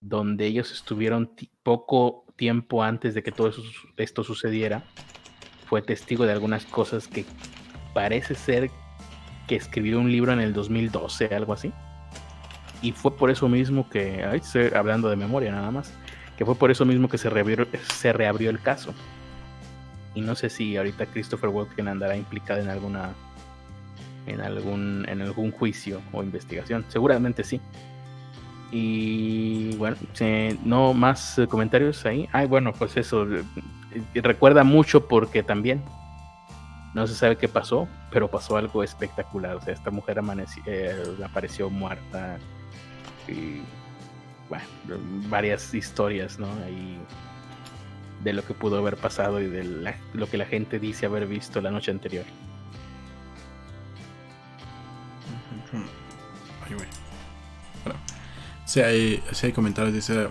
donde 0.00 0.46
ellos 0.46 0.72
estuvieron 0.72 1.34
poco 1.62 2.24
tiempo 2.36 2.82
antes 2.82 3.14
de 3.14 3.22
que 3.22 3.32
todo 3.32 3.50
esto 3.96 4.24
sucediera 4.24 4.84
fue 5.66 5.82
testigo 5.82 6.24
de 6.24 6.32
algunas 6.32 6.64
cosas 6.64 7.08
que 7.08 7.24
parece 7.92 8.34
ser 8.34 8.70
que 9.46 9.56
escribió 9.56 9.98
un 9.98 10.10
libro 10.10 10.32
en 10.32 10.40
el 10.40 10.52
2012, 10.52 11.34
algo 11.34 11.52
así. 11.52 11.72
Y 12.82 12.92
fue 12.92 13.16
por 13.16 13.30
eso 13.30 13.48
mismo 13.48 13.88
que, 13.88 14.24
ay, 14.24 14.40
hablando 14.74 15.08
de 15.08 15.16
memoria 15.16 15.50
nada 15.50 15.70
más, 15.70 15.92
que 16.36 16.44
fue 16.44 16.54
por 16.54 16.70
eso 16.70 16.84
mismo 16.84 17.08
que 17.08 17.18
se 17.18 17.30
reabrió, 17.30 17.66
se 17.94 18.12
reabrió 18.12 18.50
el 18.50 18.60
caso. 18.60 18.94
Y 20.14 20.20
no 20.20 20.34
sé 20.34 20.50
si 20.50 20.76
ahorita 20.76 21.06
Christopher 21.06 21.50
Walken 21.50 21.88
andará 21.88 22.16
implicado 22.16 22.60
en 22.60 22.68
alguna 22.68 23.14
en 24.26 24.40
algún 24.40 25.06
en 25.08 25.22
algún 25.22 25.52
juicio 25.52 26.00
o 26.12 26.22
investigación. 26.22 26.84
Seguramente 26.88 27.44
sí. 27.44 27.60
Y 28.72 29.76
bueno, 29.76 29.96
no 30.64 30.92
más 30.92 31.40
comentarios 31.48 32.04
ahí. 32.04 32.28
Ay, 32.32 32.46
bueno, 32.46 32.72
pues 32.72 32.96
eso 32.96 33.26
recuerda 34.14 34.64
mucho 34.64 35.06
porque 35.06 35.42
también 35.42 35.82
no 36.94 37.06
se 37.06 37.14
sabe 37.14 37.36
qué 37.36 37.48
pasó, 37.48 37.88
pero 38.10 38.28
pasó 38.28 38.56
algo 38.56 38.82
espectacular. 38.82 39.56
O 39.56 39.60
sea, 39.60 39.74
esta 39.74 39.90
mujer 39.90 40.20
eh, 40.66 40.96
apareció 41.24 41.70
muerta 41.70 42.38
y 43.28 43.60
bueno, 44.48 44.64
varias 45.28 45.74
historias, 45.74 46.38
¿no? 46.38 46.48
Ahí 46.64 46.98
de 48.24 48.32
lo 48.32 48.42
que 48.44 48.54
pudo 48.54 48.78
haber 48.78 48.96
pasado 48.96 49.40
y 49.40 49.46
de 49.46 49.94
lo 50.14 50.26
que 50.28 50.38
la 50.38 50.46
gente 50.46 50.78
dice 50.78 51.06
haber 51.06 51.26
visto 51.26 51.60
la 51.60 51.70
noche 51.70 51.90
anterior. 51.90 52.24
Si 58.64 58.80
hay, 58.80 59.22
si 59.32 59.46
hay 59.46 59.52
comentarios, 59.52 59.94
dice 59.94 60.28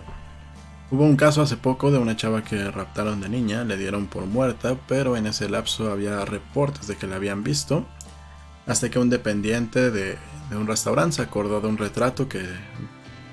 Hubo 0.91 1.03
un 1.03 1.16
caso 1.16 1.41
hace 1.41 1.57
poco 1.57 1.90
de 1.90 1.98
una 1.98 2.16
chava 2.16 2.44
que 2.44 2.70
raptaron 2.70 3.20
de 3.20 3.28
niña, 3.28 3.64
le 3.64 3.76
dieron 3.76 4.06
por 4.06 4.28
muerta, 4.28 4.78
pero 4.88 5.18
en 5.18 5.26
ese 5.26 5.49
lapso 5.49 5.91
había 5.91 6.24
reportes 6.26 6.86
de 6.86 6.95
que 6.95 7.07
la 7.07 7.16
habían 7.16 7.44
visto, 7.44 7.88
hasta 8.68 8.91
que 8.91 8.99
un 8.99 9.10
dependiente 9.10 9.90
de, 9.90 10.18
un 10.52 10.68
restaurante 10.68 11.16
se 11.16 11.22
acordó 11.24 11.60
de 11.60 11.68
un 11.68 11.80
retrato 11.80 12.30
que, 12.30 12.48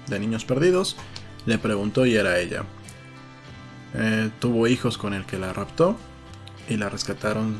de 0.07 0.19
niños 0.19 0.47
perdidos, 0.47 0.97
le 1.45 1.59
preguntó 1.59 2.07
y 2.07 2.17
era 2.17 2.39
ella. 2.39 2.65
Eh, 3.95 4.31
tuvo 4.41 4.67
hijos 4.67 4.97
con 4.97 5.13
el 5.13 5.27
que 5.27 5.39
la 5.39 5.53
raptó 5.53 5.99
y 6.71 6.79
la 6.79 6.89
rescataron, 6.89 7.59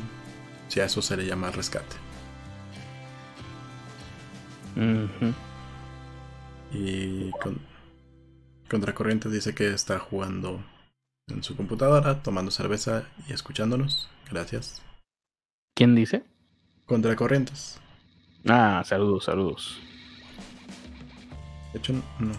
si 0.69 0.79
a 0.79 0.85
eso 0.85 1.03
se 1.03 1.15
le 1.17 1.27
llama 1.27 1.51
rescate. 1.51 2.02
Y 6.71 7.31
con, 7.31 7.59
Contracorriente 8.69 9.29
dice 9.29 9.53
que 9.53 9.73
está 9.73 9.99
jugando 9.99 10.63
en 11.27 11.43
su 11.43 11.55
computadora, 11.55 12.23
tomando 12.23 12.51
cerveza 12.51 13.03
y 13.27 13.33
escuchándonos. 13.33 14.09
Gracias. 14.29 14.81
¿Quién 15.75 15.95
dice? 15.95 16.23
Contracorrientes. 16.85 17.79
Ah, 18.47 18.83
saludos, 18.85 19.25
saludos. 19.25 19.79
De 21.71 21.79
hecho, 21.79 21.93
no. 21.93 22.33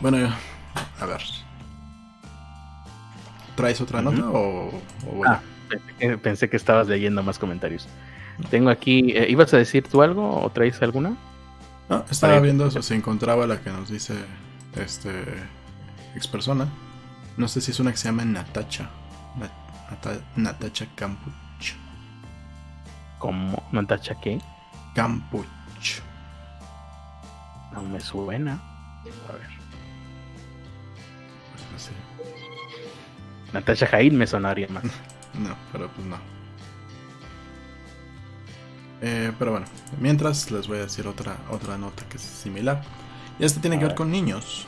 Bueno, 0.00 0.34
A 0.98 1.06
ver. 1.06 1.20
¿Traes 3.54 3.80
otra 3.80 4.00
nota 4.00 4.26
o, 4.30 4.70
o 5.06 5.24
ah, 5.26 5.42
pensé, 6.22 6.48
que, 6.48 6.56
estabas 6.56 6.88
leyendo 6.88 7.22
más 7.22 7.38
comentarios. 7.38 7.86
Tengo 8.48 8.70
aquí, 8.70 9.12
eh, 9.12 9.26
¿ibas 9.28 9.52
a 9.54 9.58
decir 9.58 9.86
tú 9.88 10.02
algo 10.02 10.42
o 10.42 10.50
traes 10.50 10.80
alguna? 10.82 11.16
No, 11.88 12.04
estaba 12.08 12.38
viendo 12.38 12.66
eso, 12.66 12.82
se 12.82 12.94
encontraba 12.94 13.46
la 13.46 13.60
que 13.60 13.70
nos 13.70 13.90
dice 13.90 14.14
este 14.76 15.10
ex 16.14 16.28
persona. 16.28 16.68
No 17.36 17.48
sé 17.48 17.60
si 17.60 17.72
es 17.72 17.80
una 17.80 17.90
que 17.90 17.96
se 17.96 18.08
llama 18.08 18.24
Natacha. 18.24 18.88
Natacha 20.36 20.86
Campuch. 20.94 21.74
¿Cómo? 23.18 23.62
¿Natacha 23.72 24.14
qué? 24.20 24.38
Campuch. 24.94 25.46
No 27.72 27.82
me 27.82 28.00
suena. 28.00 28.52
A 29.28 29.32
ver. 29.32 29.48
Pues 31.52 31.72
no 31.72 31.78
sé. 31.78 31.92
Natasha 33.52 33.86
Jain 33.86 34.16
me 34.16 34.26
sonaría 34.26 34.68
más. 34.68 34.84
no, 35.34 35.56
pero 35.72 35.88
pues 35.88 36.06
no. 36.06 36.39
Eh, 39.02 39.32
pero 39.38 39.52
bueno, 39.52 39.66
mientras 39.98 40.50
les 40.50 40.68
voy 40.68 40.78
a 40.78 40.82
decir 40.82 41.06
otra, 41.06 41.38
otra 41.50 41.78
nota 41.78 42.04
que 42.08 42.16
es 42.16 42.22
similar. 42.22 42.82
Y 43.38 43.44
esta 43.44 43.60
tiene 43.60 43.78
que 43.78 43.86
ver 43.86 43.94
con 43.94 44.10
niños. 44.10 44.66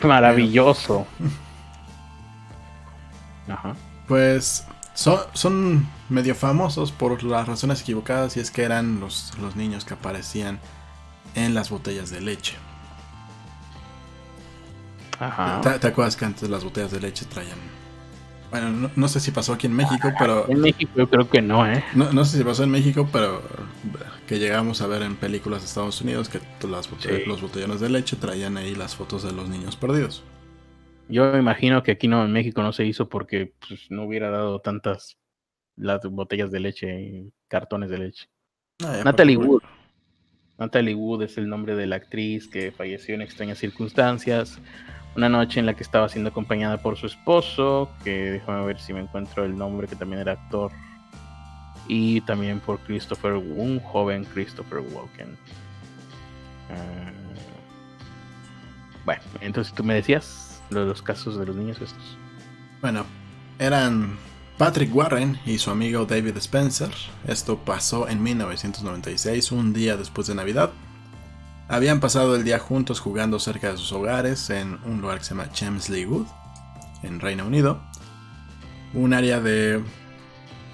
Maravilloso. 0.00 1.06
Ajá. 3.48 3.74
Pues 4.06 4.64
son, 4.94 5.20
son, 5.32 5.88
medio 6.08 6.34
famosos 6.34 6.92
por 6.92 7.22
las 7.22 7.48
razones 7.48 7.80
equivocadas 7.80 8.36
y 8.36 8.40
es 8.40 8.50
que 8.50 8.62
eran 8.62 9.00
los, 9.00 9.36
los 9.38 9.56
niños 9.56 9.84
que 9.84 9.94
aparecían 9.94 10.60
en 11.34 11.54
las 11.54 11.70
botellas 11.70 12.10
de 12.10 12.20
leche. 12.20 12.56
Ajá. 15.18 15.60
¿Te, 15.60 15.86
acuerdas 15.86 16.16
que 16.16 16.24
antes 16.24 16.48
las 16.48 16.64
botellas 16.64 16.90
de 16.90 17.00
leche 17.00 17.24
traían... 17.26 17.58
Bueno, 18.52 18.90
no, 18.94 19.08
sé 19.08 19.18
si 19.18 19.30
pasó 19.30 19.54
aquí 19.54 19.66
en 19.66 19.72
México, 19.72 20.12
pero... 20.18 20.46
En 20.46 20.60
México 20.60 20.92
yo 20.94 21.08
creo 21.08 21.26
que 21.26 21.40
no, 21.40 21.66
¿eh? 21.66 21.82
No, 21.94 22.24
sé 22.26 22.36
si 22.36 22.44
pasó 22.44 22.64
en 22.64 22.70
México, 22.70 23.08
pero 23.10 23.40
que 24.26 24.38
llegamos 24.38 24.82
a 24.82 24.86
ver 24.86 25.00
en 25.00 25.16
películas 25.16 25.62
de 25.62 25.68
Estados 25.68 26.02
Unidos 26.02 26.28
que 26.28 26.38
las 26.68 26.90
los 27.26 27.40
botellones 27.40 27.80
de 27.80 27.88
leche 27.88 28.14
traían 28.14 28.58
ahí 28.58 28.74
las 28.74 28.94
fotos 28.94 29.22
de 29.22 29.32
los 29.32 29.48
niños 29.48 29.76
perdidos. 29.76 30.22
Yo 31.08 31.32
me 31.32 31.38
imagino 31.38 31.82
que 31.82 31.92
aquí 31.92 32.08
no 32.08 32.26
en 32.26 32.32
México 32.32 32.62
no 32.62 32.74
se 32.74 32.84
hizo 32.84 33.08
porque 33.08 33.54
pues, 33.66 33.90
no 33.90 34.04
hubiera 34.04 34.28
dado 34.28 34.60
tantas 34.60 35.16
las 35.74 36.02
botellas 36.02 36.50
de 36.50 36.60
leche 36.60 37.00
y 37.00 37.32
cartones 37.48 37.88
de 37.88 37.98
leche. 37.98 38.26
Ah, 38.84 39.00
Natalie 39.02 39.38
Wood. 39.38 39.62
Natalie 40.58 40.94
Wood 40.94 41.22
es 41.22 41.38
el 41.38 41.48
nombre 41.48 41.74
de 41.74 41.86
la 41.86 41.96
actriz 41.96 42.48
que 42.48 42.70
falleció 42.70 43.14
en 43.14 43.22
extrañas 43.22 43.56
circunstancias. 43.56 44.60
Una 45.14 45.28
noche 45.28 45.60
en 45.60 45.66
la 45.66 45.74
que 45.74 45.82
estaba 45.82 46.08
siendo 46.08 46.30
acompañada 46.30 46.78
por 46.78 46.96
su 46.96 47.06
esposo, 47.06 47.90
que 48.02 48.30
déjame 48.30 48.64
ver 48.64 48.80
si 48.80 48.92
me 48.92 49.00
encuentro 49.00 49.44
el 49.44 49.56
nombre, 49.56 49.86
que 49.86 49.96
también 49.96 50.20
era 50.22 50.32
actor. 50.32 50.72
Y 51.88 52.20
también 52.22 52.60
por 52.60 52.78
Christopher, 52.80 53.32
un 53.32 53.80
joven 53.80 54.24
Christopher 54.24 54.78
Walken. 54.78 55.36
Ah, 56.70 57.12
bueno, 59.04 59.22
entonces 59.40 59.74
tú 59.74 59.82
me 59.84 59.94
decías 59.94 60.62
los 60.70 61.02
casos 61.02 61.38
de 61.38 61.46
los 61.46 61.56
niños 61.56 61.80
estos. 61.80 62.16
Bueno, 62.80 63.04
eran 63.58 64.16
Patrick 64.58 64.94
Warren 64.94 65.38
y 65.44 65.58
su 65.58 65.70
amigo 65.70 66.06
David 66.06 66.36
Spencer. 66.36 66.90
Esto 67.26 67.58
pasó 67.58 68.08
en 68.08 68.22
1996, 68.22 69.52
un 69.52 69.72
día 69.72 69.96
después 69.96 70.28
de 70.28 70.34
Navidad. 70.34 70.70
Habían 71.68 72.00
pasado 72.00 72.36
el 72.36 72.44
día 72.44 72.58
juntos 72.58 73.00
jugando 73.00 73.38
cerca 73.38 73.70
de 73.70 73.76
sus 73.76 73.92
hogares 73.92 74.50
en 74.50 74.78
un 74.84 75.00
lugar 75.00 75.18
que 75.18 75.24
se 75.24 75.30
llama 75.30 75.50
Chelmsley 75.52 76.04
Wood, 76.04 76.26
en 77.02 77.20
Reino 77.20 77.46
Unido. 77.46 77.80
Un 78.94 79.14
área 79.14 79.40
de 79.40 79.82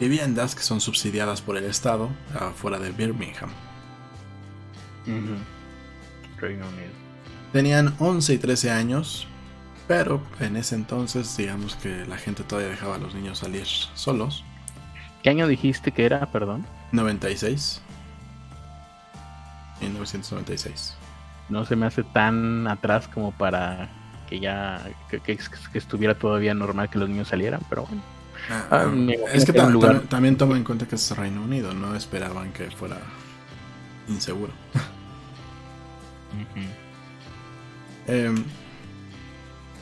viviendas 0.01 0.55
que 0.55 0.63
son 0.63 0.81
subsidiadas 0.81 1.41
por 1.41 1.57
el 1.57 1.65
Estado 1.65 2.11
afuera 2.39 2.79
de 2.79 2.91
Birmingham. 2.91 3.51
Reino 6.39 6.69
Unido. 6.69 6.93
Tenían 7.53 7.95
11 7.99 8.35
y 8.35 8.39
13 8.39 8.71
años 8.71 9.29
pero 9.89 10.21
en 10.39 10.57
ese 10.57 10.75
entonces, 10.75 11.35
digamos 11.37 11.75
que 11.77 12.05
la 12.05 12.19
gente 12.19 12.45
todavía 12.45 12.71
dejaba 12.71 12.97
a 12.97 12.99
los 12.99 13.15
niños 13.15 13.39
salir 13.39 13.65
solos. 13.65 14.45
¿Qué 15.23 15.31
año 15.31 15.49
dijiste 15.49 15.93
que 15.93 16.05
era, 16.05 16.31
perdón? 16.31 16.67
96. 16.93 17.81
1996. 19.81 20.97
No 21.49 21.65
se 21.65 21.77
me 21.77 21.87
hace 21.87 22.03
tan 22.03 22.67
atrás 22.67 23.09
como 23.09 23.33
para 23.33 23.89
que 24.29 24.41
ya 24.41 24.85
que, 25.09 25.39
estuviera 25.75 26.15
todavía 26.19 26.55
normal 26.55 26.91
que 26.91 26.99
los 26.99 27.09
niños 27.09 27.29
salieran, 27.29 27.61
pero 27.69 27.87
bueno. 27.87 28.03
Ah, 28.51 28.67
ah, 28.71 28.93
es 29.33 29.45
que 29.45 29.53
también 29.53 30.37
toma 30.37 30.57
en 30.57 30.65
cuenta 30.65 30.87
que 30.87 30.95
es 30.95 31.17
Reino 31.17 31.43
Unido, 31.43 31.75
no 31.75 31.95
esperaban 31.97 32.53
que 32.53 32.71
fuera 32.71 32.99
inseguro. 34.09 34.53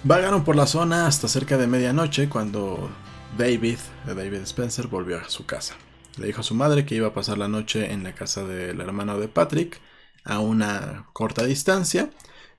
Vagaron 0.04 0.44
por 0.44 0.54
la 0.56 0.66
zona 0.66 1.06
hasta 1.06 1.26
cerca 1.26 1.56
de 1.56 1.66
medianoche 1.66 2.28
cuando 2.28 2.88
David, 3.36 3.78
David 4.06 4.42
Spencer, 4.42 4.86
volvió 4.86 5.18
a 5.18 5.28
su 5.28 5.46
casa. 5.46 5.74
Le 6.16 6.26
dijo 6.26 6.40
a 6.40 6.44
su 6.44 6.54
madre 6.54 6.86
que 6.86 6.94
iba 6.94 7.08
a 7.08 7.14
pasar 7.14 7.38
la 7.38 7.48
noche 7.48 7.92
en 7.92 8.02
la 8.02 8.14
casa 8.14 8.44
del 8.44 8.80
hermano 8.80 9.18
de 9.18 9.28
Patrick, 9.28 9.80
a 10.24 10.40
una 10.40 11.06
corta 11.12 11.44
distancia, 11.44 12.10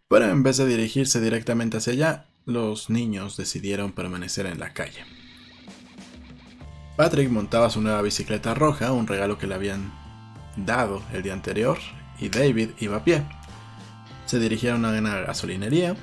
pero 0.08 0.26
en 0.26 0.44
vez 0.44 0.58
de 0.58 0.66
dirigirse 0.66 1.20
directamente 1.20 1.78
hacia 1.78 1.94
allá, 1.94 2.26
los 2.46 2.90
niños 2.90 3.36
decidieron 3.36 3.92
permanecer 3.92 4.46
en 4.46 4.60
la 4.60 4.74
calle. 4.74 5.04
Patrick 6.96 7.30
montaba 7.30 7.70
su 7.70 7.82
nueva 7.82 8.02
bicicleta 8.02 8.54
roja, 8.54 8.92
un 8.94 9.06
regalo 9.06 9.38
que 9.38 9.48
le 9.48 9.56
habían 9.56 9.92
dado 10.56 11.04
el 11.14 11.24
día 11.24 11.34
anterior, 11.34 11.78
y 12.20 12.30
David 12.30 12.70
iba 12.80 12.98
a 12.98 13.04
pie. 13.04 13.24
Se 14.26 14.40
dirigieron 14.40 14.86
a 14.86 14.90
una 14.98 15.20
gasolinería, 15.22 15.96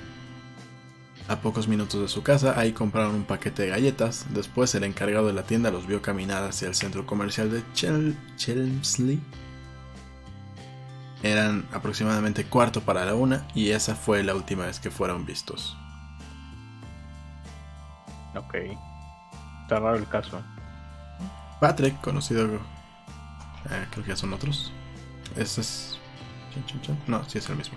a 1.28 1.36
pocos 1.36 1.68
minutos 1.68 2.00
de 2.00 2.08
su 2.08 2.22
casa, 2.22 2.58
ahí 2.58 2.72
compraron 2.72 3.14
un 3.14 3.24
paquete 3.24 3.62
de 3.62 3.68
galletas. 3.68 4.26
Después 4.30 4.74
el 4.74 4.84
encargado 4.84 5.26
de 5.26 5.32
la 5.32 5.44
tienda 5.44 5.70
los 5.70 5.86
vio 5.86 6.02
caminar 6.02 6.44
hacia 6.44 6.68
el 6.68 6.74
centro 6.74 7.06
comercial 7.06 7.50
de 7.50 7.62
Chelmsley. 8.36 9.20
Eran 11.22 11.66
aproximadamente 11.72 12.44
cuarto 12.44 12.82
para 12.82 13.06
la 13.06 13.14
una 13.14 13.48
y 13.54 13.70
esa 13.70 13.94
fue 13.94 14.22
la 14.22 14.34
última 14.34 14.66
vez 14.66 14.78
que 14.80 14.90
fueron 14.90 15.24
vistos. 15.24 15.76
Ok. 18.36 18.54
Está 19.62 19.80
raro 19.80 19.96
el 19.96 20.06
caso. 20.08 20.42
Patrick, 21.60 21.98
conocido... 22.02 22.44
Eh, 23.70 23.86
creo 23.90 24.04
que 24.04 24.10
ya 24.10 24.16
son 24.16 24.34
otros. 24.34 24.70
Ese 25.36 25.62
es... 25.62 25.98
No, 27.06 27.24
sí 27.28 27.38
es 27.38 27.48
el 27.48 27.56
mismo. 27.56 27.76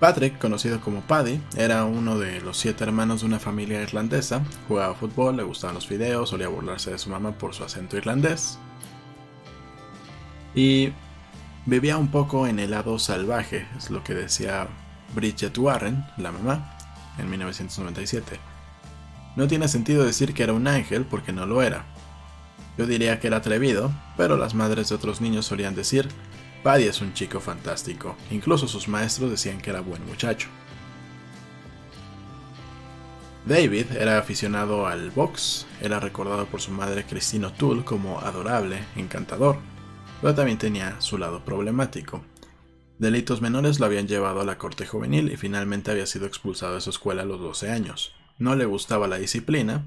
Patrick, 0.00 0.38
conocido 0.38 0.80
como 0.80 1.02
Paddy, 1.02 1.42
era 1.58 1.84
uno 1.84 2.18
de 2.18 2.40
los 2.40 2.56
siete 2.56 2.84
hermanos 2.84 3.20
de 3.20 3.26
una 3.26 3.38
familia 3.38 3.82
irlandesa, 3.82 4.40
jugaba 4.66 4.94
fútbol, 4.94 5.36
le 5.36 5.42
gustaban 5.42 5.74
los 5.74 5.90
videos, 5.90 6.30
solía 6.30 6.48
burlarse 6.48 6.90
de 6.90 6.98
su 6.98 7.10
mamá 7.10 7.32
por 7.32 7.54
su 7.54 7.64
acento 7.64 7.98
irlandés. 7.98 8.58
Y 10.54 10.94
vivía 11.66 11.98
un 11.98 12.10
poco 12.10 12.46
en 12.46 12.58
el 12.60 12.70
lado 12.70 12.98
salvaje, 12.98 13.66
es 13.76 13.90
lo 13.90 14.02
que 14.02 14.14
decía 14.14 14.68
Bridget 15.14 15.56
Warren, 15.58 16.06
la 16.16 16.32
mamá, 16.32 16.78
en 17.18 17.28
1997. 17.28 18.40
No 19.36 19.48
tiene 19.48 19.68
sentido 19.68 20.06
decir 20.06 20.32
que 20.32 20.44
era 20.44 20.54
un 20.54 20.66
ángel 20.66 21.04
porque 21.04 21.32
no 21.32 21.44
lo 21.44 21.60
era. 21.60 21.84
Yo 22.78 22.86
diría 22.86 23.20
que 23.20 23.26
era 23.26 23.36
atrevido, 23.36 23.92
pero 24.16 24.38
las 24.38 24.54
madres 24.54 24.88
de 24.88 24.94
otros 24.94 25.20
niños 25.20 25.44
solían 25.44 25.74
decir 25.74 26.08
Paddy 26.62 26.84
es 26.84 27.00
un 27.00 27.14
chico 27.14 27.40
fantástico, 27.40 28.16
incluso 28.30 28.68
sus 28.68 28.86
maestros 28.86 29.30
decían 29.30 29.60
que 29.60 29.70
era 29.70 29.80
buen 29.80 30.04
muchacho. 30.04 30.48
David 33.46 33.86
era 33.92 34.18
aficionado 34.18 34.86
al 34.86 35.10
box, 35.10 35.66
era 35.80 35.98
recordado 35.98 36.44
por 36.44 36.60
su 36.60 36.70
madre 36.70 37.06
Christine 37.08 37.46
O'Toole 37.46 37.84
como 37.84 38.20
adorable, 38.20 38.84
encantador, 38.96 39.56
pero 40.20 40.34
también 40.34 40.58
tenía 40.58 41.00
su 41.00 41.16
lado 41.16 41.42
problemático. 41.42 42.22
Delitos 42.98 43.40
menores 43.40 43.80
lo 43.80 43.86
habían 43.86 44.06
llevado 44.06 44.42
a 44.42 44.44
la 44.44 44.58
corte 44.58 44.86
juvenil 44.86 45.32
y 45.32 45.38
finalmente 45.38 45.90
había 45.90 46.04
sido 46.04 46.26
expulsado 46.26 46.74
de 46.74 46.82
su 46.82 46.90
escuela 46.90 47.22
a 47.22 47.24
los 47.24 47.40
12 47.40 47.70
años. 47.70 48.14
No 48.36 48.54
le 48.54 48.66
gustaba 48.66 49.08
la 49.08 49.16
disciplina, 49.16 49.86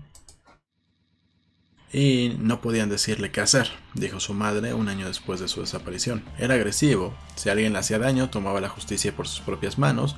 y 1.93 2.35
no 2.39 2.59
podían 2.59 2.89
decirle 2.89 3.31
qué 3.31 3.39
hacer, 3.39 3.69
dijo 3.93 4.19
su 4.19 4.33
madre 4.33 4.73
un 4.73 4.89
año 4.89 5.07
después 5.07 5.39
de 5.39 5.47
su 5.47 5.61
desaparición. 5.61 6.23
Era 6.39 6.55
agresivo, 6.55 7.13
si 7.35 7.49
alguien 7.49 7.71
le 7.73 7.79
hacía 7.79 7.99
daño 7.99 8.31
tomaba 8.31 8.59
la 8.59 8.69
justicia 8.69 9.15
por 9.15 9.27
sus 9.27 9.41
propias 9.41 9.77
manos 9.77 10.15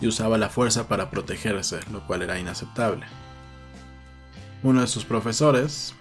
y 0.00 0.06
usaba 0.06 0.38
la 0.38 0.48
fuerza 0.48 0.88
para 0.88 1.10
protegerse, 1.10 1.80
lo 1.92 2.06
cual 2.06 2.22
era 2.22 2.38
inaceptable. 2.38 3.04
Uno 4.62 4.80
de 4.80 4.86
sus 4.86 5.04
profesores 5.04 5.94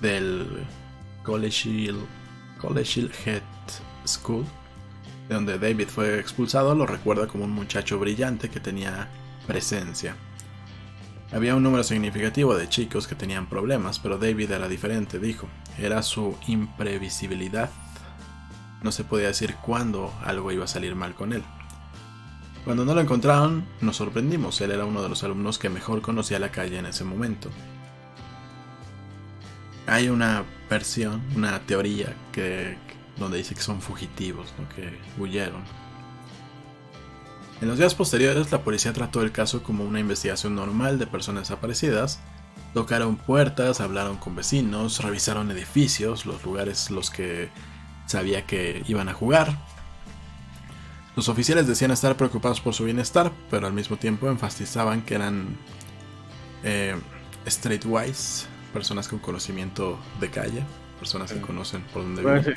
del 0.00 0.46
Collegial, 1.22 1.98
Head 3.24 3.42
School 4.06 4.46
de 5.28 5.34
donde 5.34 5.58
David 5.58 5.88
fue 5.88 6.18
expulsado, 6.18 6.74
lo 6.74 6.86
recuerda 6.86 7.26
como 7.26 7.44
un 7.44 7.50
muchacho 7.50 7.98
brillante 7.98 8.48
que 8.48 8.60
tenía 8.60 9.08
presencia. 9.46 10.16
Había 11.30 11.54
un 11.54 11.62
número 11.62 11.84
significativo 11.84 12.54
de 12.54 12.70
chicos 12.70 13.06
que 13.06 13.14
tenían 13.14 13.48
problemas, 13.48 13.98
pero 13.98 14.16
David 14.16 14.50
era 14.50 14.66
diferente, 14.66 15.18
dijo. 15.18 15.46
Era 15.78 16.02
su 16.02 16.36
imprevisibilidad. 16.46 17.70
No 18.82 18.92
se 18.92 19.04
podía 19.04 19.26
decir 19.26 19.56
cuándo 19.56 20.12
algo 20.24 20.52
iba 20.52 20.64
a 20.64 20.68
salir 20.68 20.94
mal 20.94 21.14
con 21.14 21.34
él. 21.34 21.42
Cuando 22.64 22.84
no 22.84 22.94
lo 22.94 23.02
encontraron, 23.02 23.66
nos 23.82 23.96
sorprendimos. 23.96 24.58
Él 24.62 24.70
era 24.70 24.86
uno 24.86 25.02
de 25.02 25.10
los 25.10 25.22
alumnos 25.22 25.58
que 25.58 25.68
mejor 25.68 26.00
conocía 26.00 26.38
la 26.38 26.50
calle 26.50 26.78
en 26.78 26.86
ese 26.86 27.04
momento. 27.04 27.50
Hay 29.86 30.08
una 30.08 30.44
versión, 30.70 31.22
una 31.36 31.60
teoría 31.60 32.14
que, 32.32 32.78
donde 33.18 33.38
dice 33.38 33.54
que 33.54 33.60
son 33.60 33.82
fugitivos, 33.82 34.54
que 34.74 34.98
huyeron. 35.18 35.62
En 37.60 37.66
los 37.66 37.78
días 37.78 37.94
posteriores, 37.94 38.52
la 38.52 38.62
policía 38.62 38.92
trató 38.92 39.22
el 39.22 39.32
caso 39.32 39.62
como 39.64 39.84
una 39.84 39.98
investigación 39.98 40.54
normal 40.54 40.98
de 40.98 41.08
personas 41.08 41.48
desaparecidas. 41.48 42.20
Tocaron 42.72 43.16
puertas, 43.16 43.80
hablaron 43.80 44.16
con 44.16 44.36
vecinos, 44.36 45.02
revisaron 45.02 45.50
edificios, 45.50 46.24
los 46.24 46.44
lugares 46.44 46.90
los 46.90 47.10
que 47.10 47.48
sabía 48.06 48.46
que 48.46 48.84
iban 48.86 49.08
a 49.08 49.12
jugar. 49.12 49.56
Los 51.16 51.28
oficiales 51.28 51.66
decían 51.66 51.90
estar 51.90 52.14
preocupados 52.16 52.60
por 52.60 52.74
su 52.74 52.84
bienestar, 52.84 53.32
pero 53.50 53.66
al 53.66 53.72
mismo 53.72 53.96
tiempo 53.96 54.28
enfatizaban 54.28 55.02
que 55.02 55.16
eran 55.16 55.56
eh, 56.62 56.94
streetwise, 57.44 58.46
personas 58.72 59.08
con 59.08 59.18
conocimiento 59.18 59.98
de 60.20 60.30
calle, 60.30 60.62
personas 61.00 61.32
que 61.32 61.40
conocen 61.40 61.82
por 61.92 62.02
dónde 62.02 62.22
viven. 62.22 62.54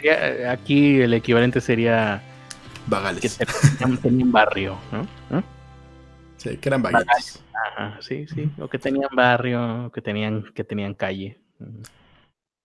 Eh, 0.00 0.46
aquí 0.48 1.00
el 1.00 1.12
equivalente 1.12 1.60
sería 1.60 2.22
Vagales. 2.86 3.38
Que 3.38 3.96
tenían 4.02 4.30
barrio, 4.30 4.78
¿no? 4.92 5.42
Sí, 6.36 6.56
que 6.58 6.68
eran 6.68 6.82
vagales. 6.82 7.42
sí, 8.00 8.26
sí. 8.26 8.50
O 8.58 8.68
que 8.68 8.78
tenían 8.78 9.08
barrio, 9.14 9.86
o 9.86 9.92
que 9.92 10.02
tenían, 10.02 10.44
que 10.54 10.64
tenían 10.64 10.94
calle. 10.94 11.38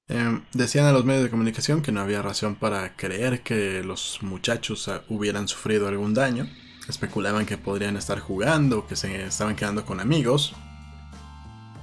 Em, 0.09 0.41
decían 0.53 0.85
a 0.85 0.91
los 0.91 1.05
medios 1.05 1.23
de 1.23 1.29
comunicación 1.29 1.81
que 1.83 1.91
no 1.91 2.01
había 2.01 2.23
razón 2.23 2.55
para 2.55 2.95
creer 2.95 3.41
que 3.41 3.83
los 3.83 4.19
muchachos 4.23 4.87
ah, 4.89 5.03
hubieran 5.07 5.47
sufrido 5.47 5.87
algún 5.87 6.13
daño. 6.13 6.47
Especulaban 6.87 7.45
que 7.45 7.57
podrían 7.57 7.95
estar 7.95 8.19
jugando, 8.19 8.87
que 8.87 8.95
se 8.95 9.23
estaban 9.23 9.55
quedando 9.55 9.85
con 9.85 9.99
amigos. 9.99 10.55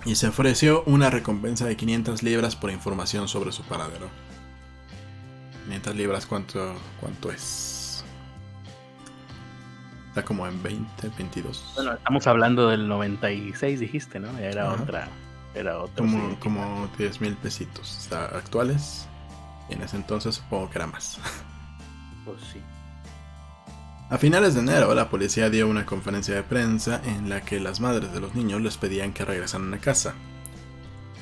Y 0.04 0.16
se 0.16 0.28
ofreció 0.28 0.82
una 0.86 1.08
recompensa 1.08 1.66
de 1.66 1.76
500 1.76 2.22
libras 2.24 2.56
por 2.56 2.70
información 2.70 3.28
sobre 3.28 3.52
su 3.52 3.62
paradero. 3.62 4.08
500 5.64 5.96
libras, 5.96 6.26
¿cuánto, 6.26 6.74
cuánto 7.00 7.30
es? 7.30 7.75
Está 10.16 10.24
como 10.24 10.46
en 10.46 10.62
20, 10.62 11.10
22. 11.18 11.72
Bueno, 11.74 11.92
estamos 11.92 12.26
hablando 12.26 12.70
del 12.70 12.88
96, 12.88 13.78
dijiste, 13.78 14.18
¿no? 14.18 14.38
Era 14.38 14.72
otra 14.72 15.10
era 15.54 15.78
otro. 15.78 16.06
Como, 16.06 16.40
como 16.40 16.88
10 16.96 17.20
mil 17.20 17.34
pesitos 17.36 18.08
actuales. 18.10 19.06
Y 19.68 19.74
en 19.74 19.82
ese 19.82 19.96
entonces 19.96 20.36
supongo 20.36 20.70
que 20.70 20.78
era 20.78 20.86
más. 20.86 21.18
Pues 22.24 22.38
sí. 22.50 22.62
A 24.08 24.16
finales 24.16 24.54
de 24.54 24.60
enero, 24.60 24.94
la 24.94 25.10
policía 25.10 25.50
dio 25.50 25.68
una 25.68 25.84
conferencia 25.84 26.34
de 26.34 26.42
prensa 26.42 27.02
en 27.04 27.28
la 27.28 27.42
que 27.42 27.60
las 27.60 27.80
madres 27.80 28.10
de 28.12 28.20
los 28.20 28.34
niños 28.34 28.62
les 28.62 28.78
pedían 28.78 29.12
que 29.12 29.24
regresaran 29.24 29.72
a 29.74 29.78
casa. 29.78 30.14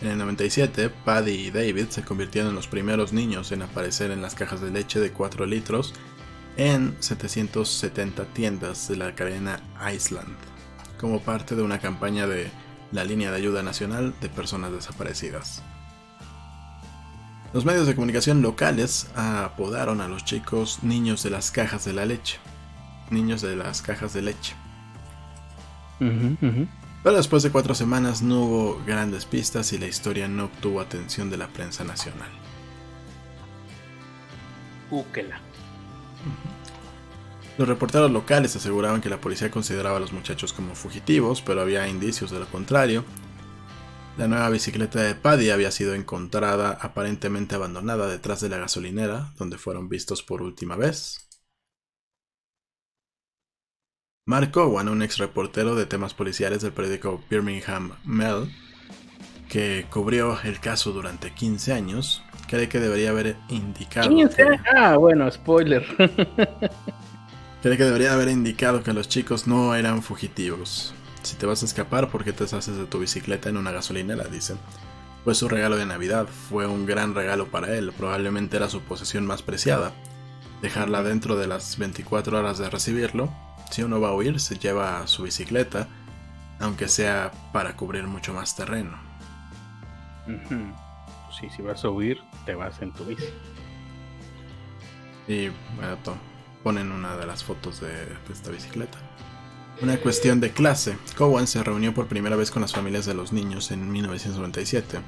En 0.03 0.09
el 0.09 0.19
97, 0.19 0.89
Paddy 1.05 1.33
y 1.33 1.51
David 1.51 1.87
se 1.89 2.05
convirtieron 2.05 2.51
en 2.51 2.57
los 2.57 2.69
primeros 2.69 3.13
niños 3.13 3.51
en 3.51 3.63
aparecer 3.63 4.13
en 4.13 4.23
las 4.23 4.35
cajas 4.35 4.61
de 4.61 4.71
leche 4.71 5.01
de 5.01 5.11
4 5.11 5.47
litros 5.47 5.95
en 6.57 6.97
770 7.01 8.25
tiendas 8.27 8.89
de 8.89 8.97
la 8.97 9.15
cadena 9.15 9.61
Iceland, 9.93 10.37
como 10.99 11.21
parte 11.21 11.57
de 11.57 11.63
una 11.63 11.79
campaña 11.79 12.27
de 12.27 12.51
la 12.93 13.05
línea 13.05 13.31
de 13.31 13.37
ayuda 13.37 13.63
nacional 13.63 14.15
de 14.21 14.29
personas 14.29 14.73
desaparecidas. 14.73 15.63
Los 17.53 17.65
medios 17.65 17.87
de 17.87 17.95
comunicación 17.95 18.43
locales 18.43 19.09
apodaron 19.15 20.01
a 20.01 20.09
los 20.09 20.25
chicos 20.25 20.83
niños 20.83 21.23
de 21.23 21.31
las 21.31 21.53
cajas 21.53 21.85
de 21.85 21.93
la 21.93 22.05
leche. 22.05 22.39
Niños 23.11 23.43
de 23.43 23.55
las 23.55 23.81
cajas 23.81 24.13
de 24.13 24.23
leche. 24.23 24.55
Pero 26.01 27.17
después 27.17 27.43
de 27.43 27.51
cuatro 27.51 27.75
semanas 27.75 28.23
no 28.23 28.41
hubo 28.41 28.83
grandes 28.85 29.25
pistas 29.25 29.73
y 29.73 29.79
la 29.79 29.87
historia 29.87 30.27
no 30.27 30.47
obtuvo 30.47 30.81
atención 30.81 31.31
de 31.31 31.37
la 31.37 31.49
prensa 31.49 31.85
nacional. 31.85 32.31
Úquela. 34.91 35.41
Los 37.57 37.69
reporteros 37.69 38.11
locales 38.11 38.57
aseguraban 38.57 39.01
que 39.01 39.09
la 39.09 39.21
policía 39.21 39.51
consideraba 39.51 39.99
a 39.99 40.01
los 40.01 40.13
muchachos 40.13 40.53
como 40.53 40.75
fugitivos, 40.75 41.41
pero 41.41 41.61
había 41.61 41.87
indicios 41.87 42.31
de 42.33 42.41
lo 42.41 42.47
contrario. 42.47 43.05
La 44.19 44.27
nueva 44.27 44.49
bicicleta 44.51 45.01
de 45.01 45.15
Paddy 45.15 45.51
había 45.51 45.71
sido 45.71 45.95
encontrada 45.95 46.79
aparentemente 46.81 47.55
abandonada 47.55 48.09
detrás 48.09 48.41
de 48.41 48.49
la 48.49 48.59
gasolinera, 48.59 49.33
donde 49.39 49.59
fueron 49.59 49.89
vistos 49.89 50.23
por 50.23 50.43
última 50.43 50.77
vez. 50.77 51.29
Mark 54.27 54.57
Owen, 54.57 54.89
un 54.89 55.03
ex 55.03 55.19
reportero 55.19 55.77
de 55.77 55.87
temas 55.87 56.15
policiales 56.15 56.63
del 56.63 56.73
periódico 56.73 57.23
Birmingham 57.31 57.93
Mail, 58.05 58.51
que 59.49 59.87
cubrió 59.91 60.41
el 60.43 60.59
caso 60.59 60.93
durante 60.93 61.33
15 61.33 61.73
años, 61.73 62.24
cree 62.47 62.69
que 62.69 62.81
debería 62.81 63.11
haber 63.11 63.37
indicado. 63.49 64.11
Ah, 64.75 64.97
bueno, 64.97 65.31
spoiler. 65.31 65.85
Cree 67.63 67.79
que 67.79 67.85
debería 67.85 68.13
haber 68.13 68.29
indicado 68.29 68.83
que 68.83 68.93
los 68.93 69.09
chicos 69.09 69.47
no 69.47 69.75
eran 69.75 70.03
fugitivos. 70.03 70.95
Si 71.23 71.37
te 71.37 71.47
vas 71.47 71.63
a 71.63 71.67
escapar, 71.67 72.11
¿por 72.11 72.23
qué 72.23 72.33
te 72.35 72.45
deshaces 72.45 72.77
de 72.77 72.85
tu 72.85 72.99
bicicleta 72.99 73.49
en 73.49 73.57
una 73.57 73.73
gasolinera? 73.73 74.25
Dicen. 74.25 74.59
Fue 75.25 75.35
su 75.35 75.49
regalo 75.49 75.79
de 75.79 75.87
Navidad, 75.87 76.27
fue 76.27 76.67
un 76.67 76.85
gran 76.85 77.15
regalo 77.15 77.47
para 77.47 77.75
él, 77.75 77.93
probablemente 77.97 78.59
era 78.59 78.69
su 78.69 78.83
posesión 78.83 79.25
más 79.25 79.41
preciada. 79.41 79.93
Dejarla 80.61 81.03
dentro 81.03 81.37
de 81.37 81.47
las 81.47 81.79
24 81.79 82.39
horas 82.39 82.59
de 82.59 82.69
recibirlo, 82.69 83.33
si 83.71 83.83
uno 83.83 84.03
va 84.03 84.11
a 84.11 84.15
huir, 84.15 84.39
se 84.39 84.59
lleva 84.59 85.07
su 85.07 85.23
bicicleta, 85.23 85.89
aunque 86.61 86.89
sea 86.89 87.33
para 87.55 87.75
cubrir 87.75 88.05
mucho 88.05 88.35
más 88.35 88.55
terreno. 88.55 88.99
Sí, 91.41 91.49
si 91.57 91.63
vas 91.63 91.85
a 91.87 91.89
huir, 91.89 92.21
te 92.45 92.55
vas 92.55 92.81
en 92.83 92.93
tu 92.93 93.05
bici. 93.05 93.25
Y 95.27 95.49
bueno, 95.77 95.97
ponen 96.63 96.93
una 96.93 97.17
de 97.17 97.27
las 97.27 97.45
fotos 97.45 97.81
de, 97.81 97.93
esta 98.33 98.51
bicicleta. 98.51 98.99
Una 99.81 99.97
cuestión 99.99 100.41
de 100.41 100.53
clase. 100.53 100.97
Cowan 101.17 101.47
se 101.47 101.63
reunió 101.63 101.93
por 101.95 102.07
primera 102.07 102.37
vez 102.37 102.51
con 102.51 102.63
las 102.63 102.73
familias 102.73 103.07
de 103.07 103.15
los 103.15 103.33
niños 103.33 103.71
en 103.71 103.91
1997. 103.91 105.01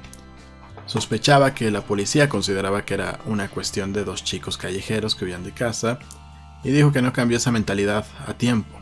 Sospechaba 0.85 1.53
que 1.53 1.71
la 1.71 1.81
policía 1.81 2.29
consideraba 2.29 2.85
que 2.85 2.93
era 2.93 3.19
una 3.25 3.49
cuestión 3.49 3.93
de 3.93 4.03
dos 4.03 4.23
chicos 4.23 4.57
callejeros 4.57 5.15
que 5.15 5.25
huían 5.25 5.43
de 5.43 5.51
casa 5.51 5.99
y 6.63 6.71
dijo 6.71 6.91
que 6.91 7.01
no 7.01 7.13
cambió 7.13 7.37
esa 7.37 7.51
mentalidad 7.51 8.05
a 8.25 8.33
tiempo. 8.33 8.79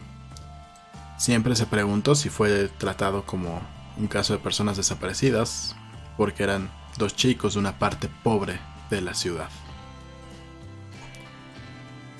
Siempre 1.18 1.56
se 1.56 1.66
preguntó 1.66 2.14
si 2.14 2.30
fue 2.30 2.68
tratado 2.78 3.26
como 3.26 3.62
un 3.98 4.08
caso 4.08 4.34
de 4.34 4.40
personas 4.40 4.78
desaparecidas, 4.78 5.76
porque 6.18 6.44
eran 6.44 6.70
dos 6.98 7.16
chicos 7.16 7.54
de 7.54 7.60
una 7.60 7.78
parte 7.78 8.10
pobre 8.24 8.60
de 8.90 9.02
la 9.02 9.14
ciudad. 9.14 9.50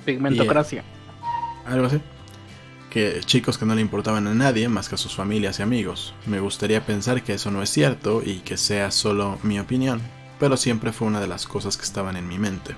Pigmentocracia. 0.04 0.84
algo 1.64 1.86
así. 1.86 2.00
Que 2.90 3.20
chicos 3.24 3.58
que 3.58 3.66
no 3.66 3.74
le 3.74 3.80
importaban 3.80 4.26
a 4.26 4.34
nadie 4.34 4.68
más 4.68 4.88
que 4.88 4.94
a 4.94 4.98
sus 4.98 5.14
familias 5.14 5.58
y 5.58 5.62
amigos. 5.62 6.14
Me 6.26 6.40
gustaría 6.40 6.86
pensar 6.86 7.22
que 7.22 7.34
eso 7.34 7.50
no 7.50 7.62
es 7.62 7.70
cierto 7.70 8.22
y 8.24 8.36
que 8.38 8.56
sea 8.56 8.90
solo 8.90 9.38
mi 9.42 9.58
opinión, 9.58 10.00
pero 10.38 10.56
siempre 10.56 10.92
fue 10.92 11.08
una 11.08 11.20
de 11.20 11.26
las 11.26 11.46
cosas 11.46 11.76
que 11.76 11.84
estaban 11.84 12.16
en 12.16 12.28
mi 12.28 12.38
mente. 12.38 12.74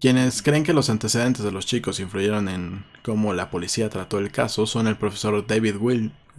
Quienes 0.00 0.40
creen 0.40 0.64
que 0.64 0.72
los 0.72 0.88
antecedentes 0.88 1.44
de 1.44 1.52
los 1.52 1.66
chicos 1.66 2.00
influyeron 2.00 2.48
en 2.48 2.86
cómo 3.02 3.34
la 3.34 3.50
policía 3.50 3.90
trató 3.90 4.18
el 4.18 4.32
caso 4.32 4.66
son 4.66 4.86
el 4.86 4.96
profesor 4.96 5.46
David 5.46 5.76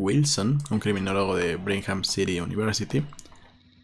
Wilson, 0.02 0.58
un 0.72 0.80
criminólogo 0.80 1.36
de 1.36 1.58
Brigham 1.58 2.04
City 2.04 2.40
University, 2.40 3.04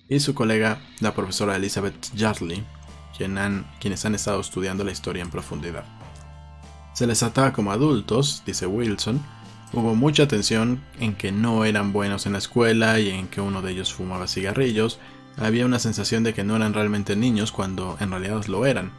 y 0.10 0.19
su 0.19 0.34
colega, 0.34 0.80
la 0.99 1.14
profesora 1.14 1.56
Elizabeth 1.56 2.11
Yardley, 2.15 2.64
quienes 3.15 4.06
han 4.06 4.15
estado 4.15 4.41
estudiando 4.41 4.84
la 4.84 4.91
historia 4.91 5.22
en 5.22 5.30
profundidad. 5.30 5.85
Se 6.94 7.06
les 7.06 7.19
trataba 7.19 7.53
como 7.53 7.72
adultos, 7.72 8.41
dice 8.45 8.65
Wilson, 8.65 9.22
hubo 9.73 9.94
mucha 9.94 10.27
tensión 10.27 10.81
en 10.99 11.14
que 11.14 11.31
no 11.31 11.65
eran 11.65 11.94
buenos 11.94 12.26
en 12.26 12.31
la 12.31 12.39
escuela 12.39 12.99
y 12.99 13.10
en 13.10 13.27
que 13.27 13.41
uno 13.41 13.61
de 13.61 13.73
ellos 13.73 13.94
fumaba 13.94 14.27
cigarrillos, 14.27 14.99
había 15.38 15.68
una 15.68 15.77
sensación 15.77 16.23
de 16.23 16.34
que 16.34 16.44
no 16.44 16.56
eran 16.56 16.73
realmente 16.73 17.15
niños 17.15 17.52
cuando 17.52 17.95
en 17.99 18.10
realidad 18.10 18.45
lo 18.45 18.65
eran. 18.65 18.91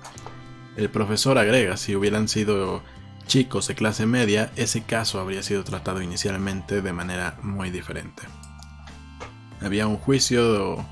El 0.77 0.89
profesor 0.89 1.37
agrega, 1.37 1.77
si 1.77 1.97
hubieran 1.97 2.29
sido 2.29 2.83
chicos 3.29 3.69
de 3.69 3.77
clase 3.77 4.07
media, 4.07 4.51
ese 4.57 4.83
caso 4.83 5.21
habría 5.21 5.43
sido 5.45 5.63
tratado 5.63 6.03
inicialmente 6.03 6.83
de 6.83 6.93
manera 6.93 7.39
muy 7.43 7.71
diferente. 7.71 8.25
Había 9.61 9.87
un 9.87 9.99
juicio 9.99 10.85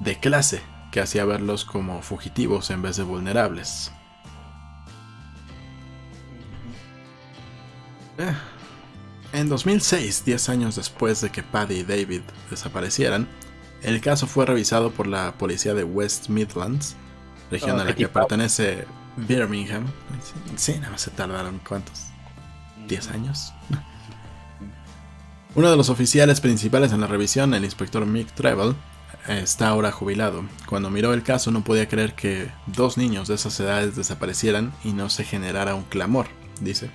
de 0.00 0.18
clase 0.18 0.60
que 0.90 1.00
hacía 1.00 1.24
verlos 1.24 1.64
como 1.64 2.02
fugitivos 2.02 2.70
en 2.70 2.82
vez 2.82 2.96
de 2.96 3.02
vulnerables. 3.04 3.92
Eh, 8.18 8.34
en 9.34 9.48
2006, 9.48 10.24
10 10.24 10.48
años 10.48 10.76
después 10.76 11.20
de 11.20 11.30
que 11.30 11.42
Paddy 11.42 11.80
y 11.80 11.82
David 11.82 12.22
desaparecieran, 12.50 13.28
el 13.82 14.00
caso 14.00 14.26
fue 14.26 14.46
revisado 14.46 14.90
por 14.90 15.06
la 15.06 15.32
policía 15.36 15.74
de 15.74 15.84
West 15.84 16.30
Midlands, 16.30 16.96
región 17.50 17.78
a 17.78 17.84
la 17.84 17.94
que 17.94 18.08
pertenece 18.08 18.86
Birmingham. 19.16 19.84
Sí, 20.56 20.74
nada 20.74 20.90
más 20.90 21.02
se 21.02 21.10
tardaron, 21.10 21.60
¿cuántos? 21.66 22.06
¿10 22.88 23.10
años? 23.12 23.52
Uno 25.54 25.70
de 25.70 25.76
los 25.76 25.88
oficiales 25.88 26.40
principales 26.40 26.92
en 26.92 27.00
la 27.00 27.06
revisión, 27.06 27.54
el 27.54 27.64
inspector 27.64 28.04
Mick 28.04 28.30
Treble, 28.32 28.74
está 29.26 29.68
ahora 29.68 29.90
jubilado. 29.90 30.44
Cuando 30.68 30.90
miró 30.90 31.14
el 31.14 31.22
caso 31.22 31.50
no 31.50 31.64
podía 31.64 31.88
creer 31.88 32.14
que 32.14 32.50
dos 32.66 32.98
niños 32.98 33.28
de 33.28 33.36
esas 33.36 33.58
edades 33.60 33.96
desaparecieran 33.96 34.72
y 34.84 34.92
no 34.92 35.08
se 35.08 35.24
generara 35.24 35.74
un 35.74 35.84
clamor, 35.84 36.26
dice. 36.60 36.90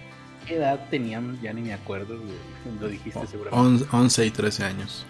¿Qué 0.45 0.57
edad 0.57 0.87
tenían? 0.89 1.39
Ya 1.41 1.53
ni 1.53 1.61
me 1.61 1.73
acuerdo, 1.73 2.15
lo 2.79 2.87
dijiste 2.87 3.25
seguramente. 3.27 3.85
11 3.91 4.25
y 4.25 4.31
13 4.31 4.63
años. 4.63 5.05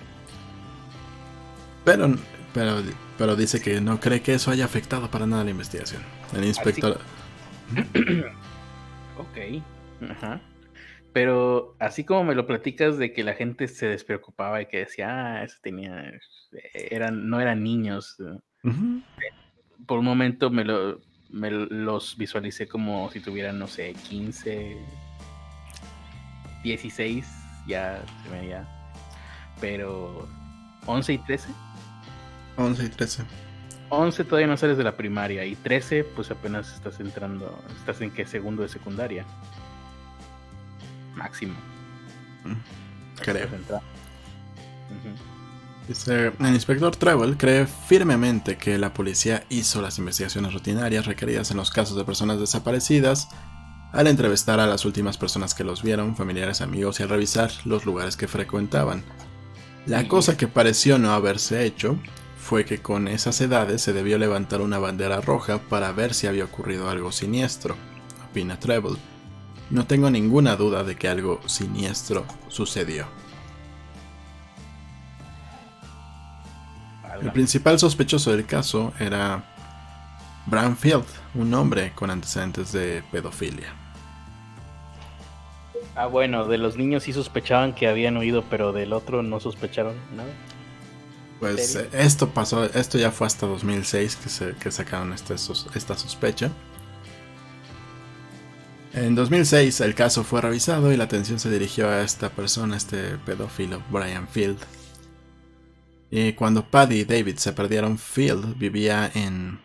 Pero, 1.84 2.16
pero, 2.54 2.82
pero 3.22 3.36
dice 3.36 3.62
que 3.62 3.80
no 3.82 4.00
cree 4.00 4.24
que 4.24 4.34
eso 4.34 4.50
haya 4.50 4.66
afectado 4.66 5.12
para 5.12 5.28
nada 5.28 5.44
la 5.44 5.52
investigación. 5.52 6.02
El 6.36 6.44
inspector... 6.44 7.00
ok. 9.16 9.62
Ajá. 10.10 10.42
Pero 11.14 11.76
así 11.78 12.04
como 12.04 12.24
me 12.24 12.34
lo 12.34 12.48
platicas 12.48 12.98
de 12.98 13.14
que 13.14 13.24
la 13.24 13.36
gente 13.36 13.68
se 13.68 13.86
despreocupaba 13.86 14.60
y 14.60 14.66
que 14.66 14.80
decía, 14.80 15.36
ah, 15.36 15.44
eso 15.44 15.56
tenía, 15.62 16.12
eran, 16.74 17.30
no 17.30 17.40
eran 17.40 17.62
niños. 17.62 18.18
Por 19.86 20.00
un 20.00 20.06
momento 20.06 20.50
me, 20.50 20.64
lo, 20.64 21.00
me 21.30 21.52
los 21.52 22.18
visualicé 22.18 22.68
como 22.68 23.12
si 23.12 23.20
tuvieran, 23.20 23.60
no 23.60 23.68
sé, 23.68 23.94
15, 24.10 24.78
16, 26.64 27.28
ya 27.68 28.04
se 28.24 28.30
veía. 28.32 28.68
Pero 29.60 30.28
11 30.88 31.14
y 31.14 31.18
13. 31.20 31.50
11 32.58 32.84
y 32.84 32.90
13. 32.90 33.24
11 33.90 34.24
todavía 34.24 34.48
no 34.48 34.56
sales 34.56 34.78
de 34.78 34.84
la 34.84 34.96
primaria 34.96 35.46
y 35.46 35.56
13 35.56 36.06
pues 36.16 36.32
apenas 36.32 36.74
estás 36.74 37.00
entrando, 37.00 37.62
estás 37.78 38.00
en 38.02 38.12
qué 38.12 38.26
segundo 38.26 38.64
de 38.64 38.70
secundaria. 38.70 39.26
Máximo. 41.14 41.56
Mm, 42.46 42.54
creo. 43.22 43.50
el 46.40 46.54
inspector 46.54 46.96
Travel 46.96 47.36
cree 47.36 47.68
firmemente 47.68 48.58
que 48.58 48.78
la 48.78 48.94
policía 48.94 49.44
hizo 49.50 49.82
las 49.82 49.98
investigaciones 50.00 50.54
rutinarias 50.54 51.06
requeridas 51.06 51.52
en 51.52 51.58
los 51.58 51.70
casos 51.70 51.98
de 51.98 52.06
personas 52.06 52.40
desaparecidas 52.40 53.28
al 53.92 54.08
entrevistar 54.08 54.62
a 54.62 54.68
las 54.68 54.86
últimas 54.86 55.18
personas 55.18 55.54
que 55.54 55.66
los 55.66 55.84
vieron, 55.84 56.16
familiares, 56.16 56.62
amigos 56.62 57.02
y 57.02 57.04
al 57.04 57.10
revisar 57.10 57.52
los 57.66 57.86
lugares 57.86 58.16
que 58.16 58.30
frecuentaban. 58.30 59.04
La 59.86 60.08
cosa 60.08 60.38
que 60.38 60.48
pareció 60.48 60.98
no 60.98 61.12
haberse 61.12 61.66
hecho 61.66 62.00
fue 62.42 62.66
que 62.66 62.82
con 62.82 63.08
esas 63.08 63.40
edades 63.40 63.82
se 63.82 63.94
debió 63.94 64.18
levantar 64.18 64.62
una 64.62 64.80
bandera 64.80 65.22
roja 65.22 65.60
para 65.60 65.92
ver 65.92 66.14
si 66.14 66.28
había 66.28 66.44
ocurrido 66.44 66.90
algo 66.90 67.12
siniestro, 67.12 67.76
opina 68.30 68.60
Treble. 68.60 68.98
No 69.70 69.86
tengo 69.86 70.10
ninguna 70.10 70.56
duda 70.56 70.84
de 70.84 70.96
que 70.96 71.08
algo 71.08 71.40
siniestro 71.48 72.26
sucedió. 72.50 73.06
El 77.22 77.32
principal 77.32 77.78
sospechoso 77.78 78.32
del 78.32 78.48
caso 78.48 78.92
era 79.00 79.44
Branfield, 80.48 81.06
un 81.36 81.54
hombre 81.54 81.94
con 81.94 82.10
antecedentes 82.10 82.72
de 82.72 83.04
pedofilia. 83.12 83.76
Ah, 85.96 86.08
bueno, 86.08 86.48
de 86.48 86.58
los 86.58 86.76
niños 86.76 87.04
sí 87.04 87.14
sospechaban 87.14 87.74
que 87.74 87.88
habían 87.88 88.18
oído, 88.18 88.44
pero 88.50 88.72
del 88.72 88.94
otro 88.94 89.22
no 89.22 89.40
sospecharon 89.40 89.96
nada. 90.16 90.32
Pues 91.42 91.76
eh, 91.76 91.90
esto 91.94 92.30
pasó, 92.30 92.66
esto 92.66 93.00
ya 93.00 93.12
fue 93.12 93.26
hasta 93.26 93.48
2006 93.48 94.16
que, 94.16 94.30
se, 94.30 94.54
que 94.54 94.70
sacaron 94.70 95.12
este, 95.12 95.34
esta 95.34 95.98
sospecha. 95.98 96.52
En 98.94 99.16
2006 99.16 99.82
el 99.82 99.96
caso 99.96 100.24
fue 100.24 100.40
revisado 100.40 100.94
y 100.94 100.98
la 100.98 101.06
atención 101.06 101.40
se 101.40 101.50
dirigió 101.50 101.90
a 101.90 102.04
esta 102.04 102.30
persona, 102.30 102.78
este 102.78 103.18
pedófilo, 103.26 103.82
Brian 103.90 104.28
Field. 104.28 104.60
Y 106.12 106.34
cuando 106.34 106.64
Paddy 106.64 107.00
y 107.00 107.06
David 107.06 107.38
se 107.38 107.54
perdieron, 107.54 107.98
Field 107.98 108.60
vivía 108.60 109.10
en 109.16 109.60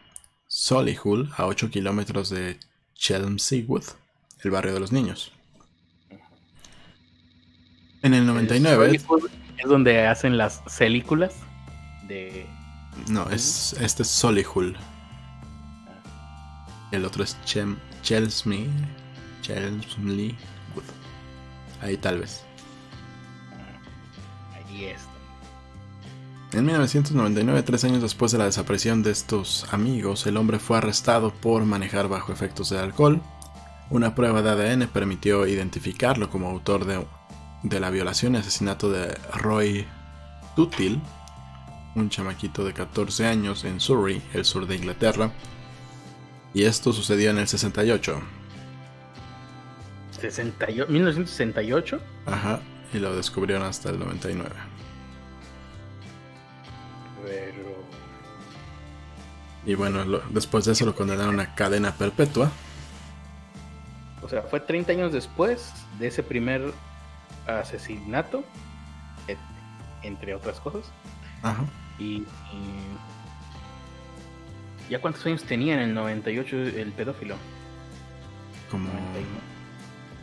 Solihull, 0.46 1.30
a 1.36 1.44
8 1.44 1.70
kilómetros 1.70 2.30
de 2.30 2.58
Chelmsford, 2.94 3.68
Wood, 3.68 3.84
el 4.44 4.50
barrio 4.50 4.72
de 4.72 4.80
los 4.80 4.92
niños. 4.92 5.30
En 8.00 8.14
el 8.14 8.24
99. 8.24 8.92
¿Es 9.58 9.68
donde 9.68 10.06
hacen 10.06 10.38
las 10.38 10.62
celículas? 10.68 11.45
De. 12.08 12.46
No, 13.08 13.28
es, 13.30 13.74
este 13.80 14.02
es 14.02 14.08
Solihull. 14.08 14.76
El 16.92 17.04
otro 17.04 17.24
es 17.24 17.36
Chem, 17.44 17.76
Chelmsford. 18.02 18.68
Wood. 20.74 20.84
Ahí 21.82 21.96
tal 21.96 22.20
vez. 22.20 22.42
Ahí 24.54 24.84
está. 24.84 25.10
En 26.52 26.64
1999, 26.64 27.62
tres 27.62 27.84
años 27.84 28.02
después 28.02 28.32
de 28.32 28.38
la 28.38 28.44
desaparición 28.44 29.02
de 29.02 29.10
estos 29.10 29.66
amigos, 29.72 30.26
el 30.26 30.36
hombre 30.36 30.58
fue 30.58 30.78
arrestado 30.78 31.34
por 31.34 31.64
manejar 31.64 32.08
bajo 32.08 32.32
efectos 32.32 32.70
de 32.70 32.78
alcohol. 32.78 33.20
Una 33.90 34.14
prueba 34.14 34.42
de 34.42 34.50
ADN 34.50 34.88
permitió 34.88 35.46
identificarlo 35.46 36.30
como 36.30 36.48
autor 36.48 36.86
de 36.86 37.04
de 37.68 37.80
la 37.80 37.90
violación 37.90 38.34
y 38.34 38.38
asesinato 38.38 38.90
de 38.90 39.14
Roy 39.34 39.86
Tutil, 40.54 41.00
un 41.96 42.10
chamaquito 42.10 42.64
de 42.64 42.72
14 42.72 43.26
años 43.26 43.64
en 43.64 43.80
Surrey, 43.80 44.22
el 44.34 44.44
sur 44.44 44.66
de 44.66 44.76
Inglaterra. 44.76 45.32
Y 46.54 46.64
esto 46.64 46.92
sucedió 46.92 47.30
en 47.30 47.38
el 47.38 47.48
68. 47.48 48.20
1968. 50.88 52.00
Ajá, 52.26 52.60
y 52.92 52.98
lo 52.98 53.16
descubrieron 53.16 53.66
hasta 53.66 53.90
el 53.90 53.98
99. 53.98 54.50
Pero... 57.24 57.76
Y 59.64 59.74
bueno, 59.74 60.04
después 60.30 60.64
de 60.64 60.72
eso 60.72 60.86
lo 60.86 60.94
condenaron 60.94 61.40
a 61.40 61.54
cadena 61.54 61.92
perpetua. 61.92 62.50
O 64.22 64.28
sea, 64.28 64.42
fue 64.42 64.60
30 64.60 64.92
años 64.92 65.12
después 65.12 65.72
de 65.98 66.08
ese 66.08 66.22
primer 66.22 66.72
asesinato, 67.46 68.44
entre 70.02 70.34
otras 70.34 70.60
cosas. 70.60 70.84
Ajá. 71.42 71.64
Y, 71.98 72.24
¿Ya 74.88 75.00
cuántos 75.00 75.26
años 75.26 75.42
tenía 75.42 75.74
en 75.74 75.80
el 75.80 75.94
98 75.94 76.56
el 76.56 76.92
pedófilo? 76.92 77.36
Como... 78.70 78.88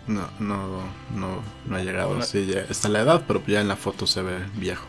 No, 0.08 0.30
no, 0.40 0.84
no, 1.16 1.42
no 1.66 1.76
ha 1.76 1.82
llegado. 1.82 2.22
Sí, 2.22 2.46
ya 2.46 2.62
está 2.62 2.90
la 2.90 3.02
edad, 3.02 3.24
pero 3.26 3.44
ya 3.46 3.62
en 3.62 3.68
la 3.70 3.76
foto 3.76 4.06
se 4.06 4.22
ve 4.22 4.38
viejo. 4.56 4.86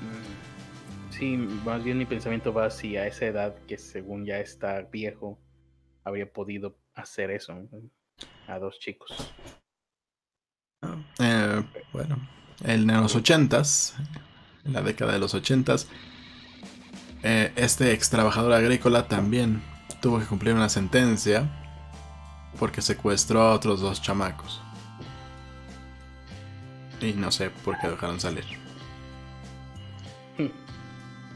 Mm, 0.00 1.12
sí, 1.12 1.36
más 1.36 1.84
bien 1.84 1.98
mi 1.98 2.06
pensamiento 2.06 2.52
va 2.52 2.66
hacia 2.66 3.06
esa 3.06 3.26
edad 3.26 3.54
que 3.68 3.78
según 3.78 4.24
ya 4.24 4.38
está 4.38 4.80
viejo, 4.82 5.38
habría 6.04 6.32
podido 6.32 6.76
hacer 6.94 7.30
eso 7.30 7.54
a 8.48 8.58
dos 8.58 8.78
chicos. 8.80 9.32
Eh, 11.20 11.62
bueno, 11.92 12.16
en 12.64 12.86
los 12.88 13.14
ochentas, 13.14 13.94
en 14.64 14.72
la 14.72 14.82
década 14.82 15.12
de 15.12 15.18
los 15.18 15.34
ochentas, 15.34 15.88
eh, 17.22 17.52
este 17.56 17.92
ex 17.92 18.10
trabajador 18.10 18.52
agrícola 18.52 19.08
también 19.08 19.62
tuvo 20.00 20.18
que 20.18 20.26
cumplir 20.26 20.54
una 20.54 20.68
sentencia 20.68 21.48
porque 22.58 22.82
secuestró 22.82 23.42
a 23.42 23.54
otros 23.54 23.80
dos 23.80 24.02
chamacos. 24.02 24.60
Y 27.00 27.12
no 27.12 27.30
sé 27.32 27.50
por 27.50 27.78
qué 27.80 27.88
dejaron 27.88 28.20
salir. 28.20 28.44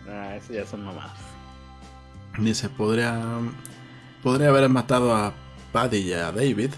Ah, 0.08 0.36
eso 0.36 0.52
ya 0.52 0.64
son 0.64 0.84
nomás. 0.84 1.10
Dice, 2.38 2.68
podría, 2.68 3.20
podría 4.22 4.48
haber 4.48 4.68
matado 4.68 5.14
a 5.14 5.32
Paddy 5.72 5.98
y 5.98 6.12
a 6.12 6.30
David, 6.30 6.70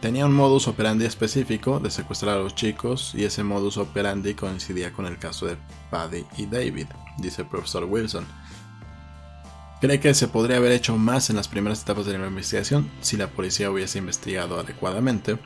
Tenía 0.00 0.26
un 0.26 0.32
modus 0.32 0.68
operandi 0.68 1.06
específico 1.06 1.80
de 1.80 1.90
secuestrar 1.90 2.36
a 2.36 2.40
los 2.40 2.54
chicos 2.54 3.14
y 3.16 3.24
ese 3.24 3.42
modus 3.42 3.78
operandi 3.78 4.34
coincidía 4.34 4.92
con 4.92 5.06
el 5.06 5.18
caso 5.18 5.46
de 5.46 5.56
Paddy 5.90 6.24
y 6.36 6.46
David, 6.46 6.86
dice 7.16 7.42
el 7.42 7.48
profesor 7.48 7.82
Wilson. 7.82 8.24
Cree 9.80 9.98
que 9.98 10.14
se 10.14 10.28
podría 10.28 10.58
haber 10.58 10.70
hecho 10.70 10.96
más 10.96 11.30
en 11.30 11.36
las 11.36 11.48
primeras 11.48 11.82
etapas 11.82 12.06
de 12.06 12.16
la 12.16 12.28
investigación 12.28 12.88
si 13.00 13.16
la 13.16 13.26
policía 13.26 13.72
hubiese 13.72 13.98
investigado 13.98 14.60
adecuadamente. 14.60 15.36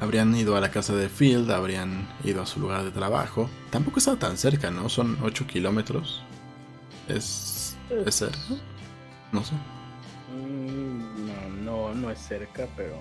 Habrían 0.00 0.34
ido 0.36 0.54
a 0.54 0.60
la 0.60 0.70
casa 0.70 0.94
de 0.94 1.08
Field, 1.08 1.50
habrían 1.50 2.08
ido 2.24 2.42
a 2.42 2.46
su 2.46 2.60
lugar 2.60 2.84
de 2.84 2.90
trabajo. 2.90 3.48
Tampoco 3.70 4.00
estaba 4.00 4.18
tan 4.18 4.36
cerca, 4.36 4.70
¿no? 4.70 4.90
Son 4.90 5.16
8 5.22 5.46
kilómetros. 5.46 6.22
¿Es, 7.08 7.76
es 8.04 8.14
cerca? 8.14 8.38
No 9.32 9.42
sé. 9.44 9.54
Mm, 10.34 11.26
no, 11.26 11.48
no, 11.62 11.94
no 11.94 12.10
es 12.10 12.18
cerca, 12.18 12.66
pero 12.76 12.96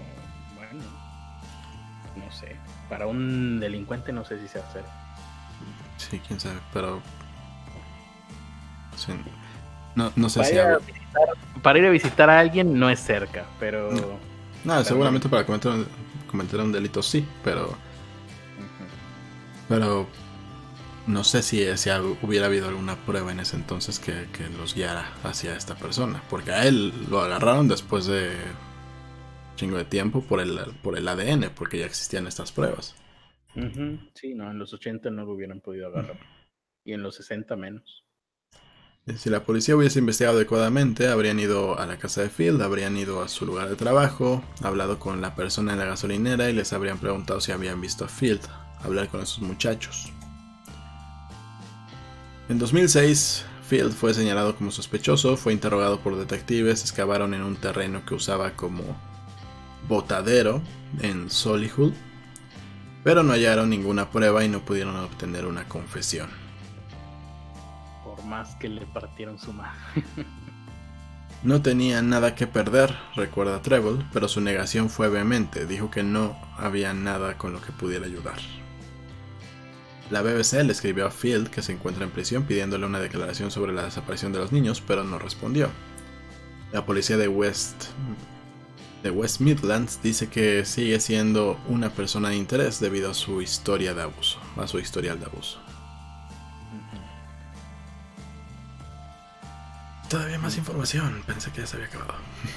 No 0.73 2.31
sé. 2.31 2.57
Para 2.89 3.07
un 3.07 3.59
delincuente 3.59 4.11
no 4.11 4.25
sé 4.25 4.39
si 4.39 4.47
sea 4.47 4.63
cerca. 4.71 4.89
Sí, 5.97 6.19
quién 6.27 6.39
sabe, 6.39 6.59
pero. 6.73 6.99
sí, 8.95 9.13
no, 9.95 10.11
no 10.15 10.29
sé 10.29 10.39
Para 10.39 10.49
si 10.49 10.55
ir, 10.55 10.61
a 10.61 10.67
hago- 10.73 10.79
visitar, 10.85 11.61
para 11.61 11.79
ir 11.79 11.85
a 11.85 11.89
visitar 11.89 12.29
a 12.29 12.39
alguien 12.39 12.79
no 12.79 12.89
es 12.89 12.99
cerca, 12.99 13.45
pero. 13.59 13.91
No. 13.91 14.31
No, 14.63 14.83
seguramente 14.83 15.27
para 15.29 15.45
cometer 15.45 15.71
un, 15.71 15.87
cometer 16.29 16.59
un 16.59 16.71
delito 16.71 17.01
sí, 17.03 17.27
pero. 17.43 17.75
Pero. 19.69 20.07
No 21.07 21.23
sé 21.23 21.41
si, 21.41 21.65
si 21.77 21.89
hubiera 22.21 22.45
habido 22.45 22.67
alguna 22.67 22.95
prueba 22.95 23.31
en 23.31 23.39
ese 23.39 23.55
entonces 23.55 23.97
que, 23.99 24.27
que 24.33 24.47
los 24.49 24.75
guiara 24.75 25.11
hacia 25.23 25.55
esta 25.55 25.73
persona. 25.75 26.21
Porque 26.29 26.51
a 26.51 26.65
él 26.65 26.93
lo 27.09 27.21
agarraron 27.21 27.67
después 27.67 28.05
de. 28.05 28.31
Chingo 29.55 29.77
de 29.77 29.85
tiempo 29.85 30.21
por 30.21 30.39
el, 30.39 30.59
por 30.81 30.97
el 30.97 31.07
ADN, 31.07 31.51
porque 31.55 31.79
ya 31.79 31.85
existían 31.85 32.27
estas 32.27 32.51
pruebas. 32.51 32.95
Sí, 34.13 34.33
no, 34.33 34.49
en 34.49 34.57
los 34.57 34.73
80 34.73 35.09
no 35.11 35.25
lo 35.25 35.33
hubieran 35.33 35.61
podido 35.61 35.87
agarrar. 35.87 36.17
Y 36.83 36.93
en 36.93 37.03
los 37.03 37.15
60 37.15 37.55
menos. 37.55 38.05
Y 39.05 39.13
Si 39.13 39.29
la 39.29 39.43
policía 39.43 39.75
hubiese 39.75 39.99
investigado 39.99 40.37
adecuadamente, 40.37 41.07
habrían 41.07 41.39
ido 41.39 41.77
a 41.77 41.85
la 41.85 41.97
casa 41.97 42.21
de 42.21 42.29
Field, 42.29 42.61
habrían 42.61 42.95
ido 42.97 43.21
a 43.21 43.27
su 43.27 43.45
lugar 43.45 43.67
de 43.69 43.75
trabajo, 43.75 44.43
hablado 44.61 44.99
con 44.99 45.21
la 45.21 45.35
persona 45.35 45.73
en 45.73 45.79
la 45.79 45.85
gasolinera 45.85 46.49
y 46.49 46.53
les 46.53 46.71
habrían 46.71 46.99
preguntado 46.99 47.41
si 47.41 47.51
habían 47.51 47.81
visto 47.81 48.05
a 48.05 48.07
Field, 48.07 48.41
hablar 48.83 49.09
con 49.09 49.21
esos 49.21 49.41
muchachos. 49.41 50.11
En 52.47 52.59
2006, 52.59 53.45
Field 53.67 53.93
fue 53.93 54.13
señalado 54.13 54.55
como 54.55 54.71
sospechoso, 54.71 55.35
fue 55.35 55.53
interrogado 55.53 55.99
por 55.99 56.17
detectives, 56.17 56.81
excavaron 56.81 57.33
en 57.33 57.41
un 57.41 57.55
terreno 57.55 58.05
que 58.05 58.13
usaba 58.15 58.51
como 58.51 58.83
botadero 59.87 60.61
en 61.01 61.29
Solihull, 61.29 61.93
pero 63.03 63.23
no 63.23 63.33
hallaron 63.33 63.69
ninguna 63.69 64.09
prueba 64.09 64.43
y 64.43 64.49
no 64.49 64.61
pudieron 64.61 64.95
obtener 64.95 65.45
una 65.45 65.67
confesión. 65.67 66.29
Por 68.03 68.23
más 68.25 68.55
que 68.55 68.69
le 68.69 68.85
partieron 68.85 69.39
su 69.39 69.53
madre. 69.53 69.79
No 71.43 71.63
tenía 71.63 72.03
nada 72.03 72.35
que 72.35 72.45
perder, 72.45 72.95
recuerda 73.15 73.63
Treble, 73.63 74.05
pero 74.13 74.27
su 74.27 74.41
negación 74.41 74.91
fue 74.91 75.09
vehemente. 75.09 75.65
Dijo 75.65 75.89
que 75.89 76.03
no 76.03 76.39
había 76.55 76.93
nada 76.93 77.35
con 77.35 77.51
lo 77.51 77.61
que 77.61 77.71
pudiera 77.71 78.05
ayudar. 78.05 78.37
La 80.11 80.21
BBC 80.21 80.63
le 80.63 80.71
escribió 80.71 81.07
a 81.07 81.09
Field 81.09 81.49
que 81.49 81.63
se 81.63 81.71
encuentra 81.71 82.03
en 82.03 82.11
prisión 82.11 82.43
pidiéndole 82.43 82.85
una 82.85 82.99
declaración 82.99 83.49
sobre 83.49 83.73
la 83.73 83.85
desaparición 83.85 84.31
de 84.33 84.37
los 84.37 84.51
niños, 84.51 84.83
pero 84.85 85.03
no 85.03 85.17
respondió. 85.17 85.69
La 86.71 86.85
policía 86.85 87.17
de 87.17 87.27
West 87.27 87.85
de 89.03 89.11
West 89.11 89.39
Midlands 89.39 90.01
dice 90.01 90.27
que 90.27 90.65
sigue 90.65 90.99
siendo 90.99 91.59
una 91.67 91.89
persona 91.89 92.29
de 92.29 92.35
interés 92.35 92.79
debido 92.79 93.11
a 93.11 93.13
su 93.13 93.41
historia 93.41 93.93
de 93.93 94.03
abuso, 94.03 94.39
a 94.57 94.67
su 94.67 94.79
historial 94.79 95.19
de 95.19 95.25
abuso. 95.25 95.59
Todavía 100.09 100.37
más 100.39 100.57
información, 100.57 101.23
pensé 101.25 101.51
que 101.51 101.61
ya 101.61 101.67
se 101.67 101.77
había 101.77 101.87
acabado. 101.87 102.15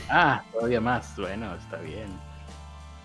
Ah, 0.08 0.42
todavía 0.52 0.80
más. 0.80 1.14
Bueno, 1.16 1.54
está 1.54 1.76
bien. 1.76 2.08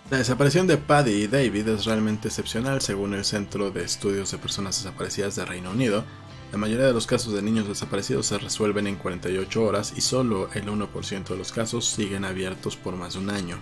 La 0.10 0.18
desaparición 0.18 0.66
de 0.66 0.78
Paddy 0.78 1.12
y 1.12 1.28
David 1.28 1.68
es 1.68 1.86
realmente 1.86 2.30
excepcional 2.30 2.82
según 2.82 3.14
el 3.14 3.26
Centro 3.26 3.70
de 3.70 3.84
Estudios 3.84 4.32
de 4.32 4.40
Personas 4.40 4.84
Desaparecidas 4.84 5.36
de 5.36 5.46
Reino 5.46 5.70
Unido. 5.70 6.04
La 6.52 6.58
mayoría 6.58 6.88
de 6.88 6.94
los 6.94 7.06
casos 7.06 7.34
de 7.34 7.42
niños 7.44 7.68
desaparecidos 7.68 8.26
se 8.26 8.38
resuelven 8.40 8.88
en 8.88 8.96
48 8.96 9.64
horas 9.64 9.94
y 9.96 10.02
solo 10.02 10.50
el 10.54 10.66
1% 10.68 11.28
de 11.28 11.38
los 11.38 11.52
casos 11.52 11.86
siguen 11.86 12.26
abiertos 12.26 12.76
por 12.76 12.96
más 12.96 13.14
de 13.14 13.20
un 13.20 13.30
año. 13.30 13.60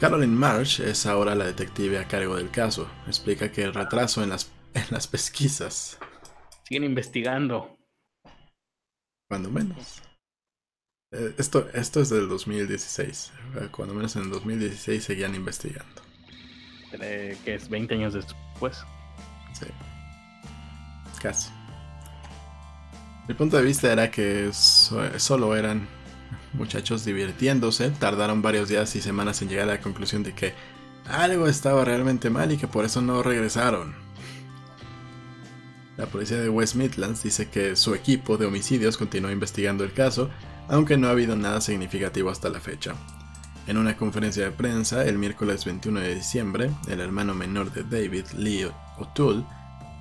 Caroline 0.00 0.34
Marsh 0.34 0.80
es 0.80 1.06
ahora 1.06 1.34
la 1.36 1.46
detective 1.46 1.98
a 1.98 2.08
cargo 2.08 2.36
del 2.36 2.50
caso. 2.50 2.88
Explica 3.06 3.52
que 3.52 3.62
el 3.62 3.72
retraso 3.72 4.22
en 4.22 4.30
las, 4.30 4.50
en 4.74 4.84
las 4.90 5.06
pesquisas, 5.06 5.98
Siguen 6.64 6.84
investigando. 6.84 7.78
cuando 9.28 9.50
menos. 9.50 10.02
Eh, 11.12 11.34
Esto, 11.38 11.68
esto 11.74 12.00
es 12.00 12.08
del 12.10 12.28
2016. 12.28 13.32
eh, 13.60 13.68
Cuando 13.70 13.94
menos 13.94 14.16
en 14.16 14.22
el 14.22 14.30
2016 14.30 15.04
seguían 15.04 15.34
investigando. 15.36 16.02
que 16.90 17.54
es 17.54 17.68
20 17.68 17.94
años 17.94 18.14
después. 18.14 18.78
Sí. 19.52 19.66
Casi. 21.24 21.48
Mi 23.26 23.32
punto 23.32 23.56
de 23.56 23.62
vista 23.62 23.90
era 23.90 24.10
que 24.10 24.50
so- 24.52 25.18
solo 25.18 25.56
eran 25.56 25.88
muchachos 26.52 27.02
divirtiéndose. 27.06 27.88
Tardaron 27.90 28.42
varios 28.42 28.68
días 28.68 28.94
y 28.94 29.00
semanas 29.00 29.40
en 29.40 29.48
llegar 29.48 29.70
a 29.70 29.72
la 29.76 29.80
conclusión 29.80 30.22
de 30.22 30.34
que 30.34 30.52
algo 31.08 31.46
estaba 31.48 31.82
realmente 31.82 32.28
mal 32.28 32.52
y 32.52 32.58
que 32.58 32.68
por 32.68 32.84
eso 32.84 33.00
no 33.00 33.22
regresaron. 33.22 33.94
La 35.96 36.04
policía 36.06 36.36
de 36.38 36.50
West 36.50 36.74
Midlands 36.74 37.22
dice 37.22 37.48
que 37.48 37.74
su 37.74 37.94
equipo 37.94 38.36
de 38.36 38.44
homicidios 38.44 38.98
continúa 38.98 39.32
investigando 39.32 39.82
el 39.82 39.94
caso, 39.94 40.28
aunque 40.68 40.98
no 40.98 41.06
ha 41.06 41.12
habido 41.12 41.36
nada 41.36 41.62
significativo 41.62 42.28
hasta 42.28 42.50
la 42.50 42.60
fecha. 42.60 42.94
En 43.66 43.78
una 43.78 43.96
conferencia 43.96 44.44
de 44.44 44.50
prensa 44.50 45.06
el 45.06 45.16
miércoles 45.16 45.64
21 45.64 46.00
de 46.00 46.16
diciembre, 46.16 46.70
el 46.86 47.00
hermano 47.00 47.32
menor 47.32 47.72
de 47.72 47.84
David, 47.84 48.26
Lee 48.36 48.68
O'Toole, 48.98 49.46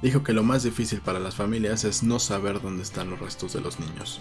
dijo 0.03 0.21
que 0.21 0.33
lo 0.33 0.43
más 0.43 0.63
difícil 0.63 0.99
para 0.99 1.17
las 1.17 1.35
familias 1.35 1.85
es 1.85 2.03
no 2.03 2.19
saber 2.19 2.61
dónde 2.61 2.83
están 2.83 3.09
los 3.09 3.19
restos 3.19 3.53
de 3.53 3.61
los 3.61 3.79
niños. 3.79 4.19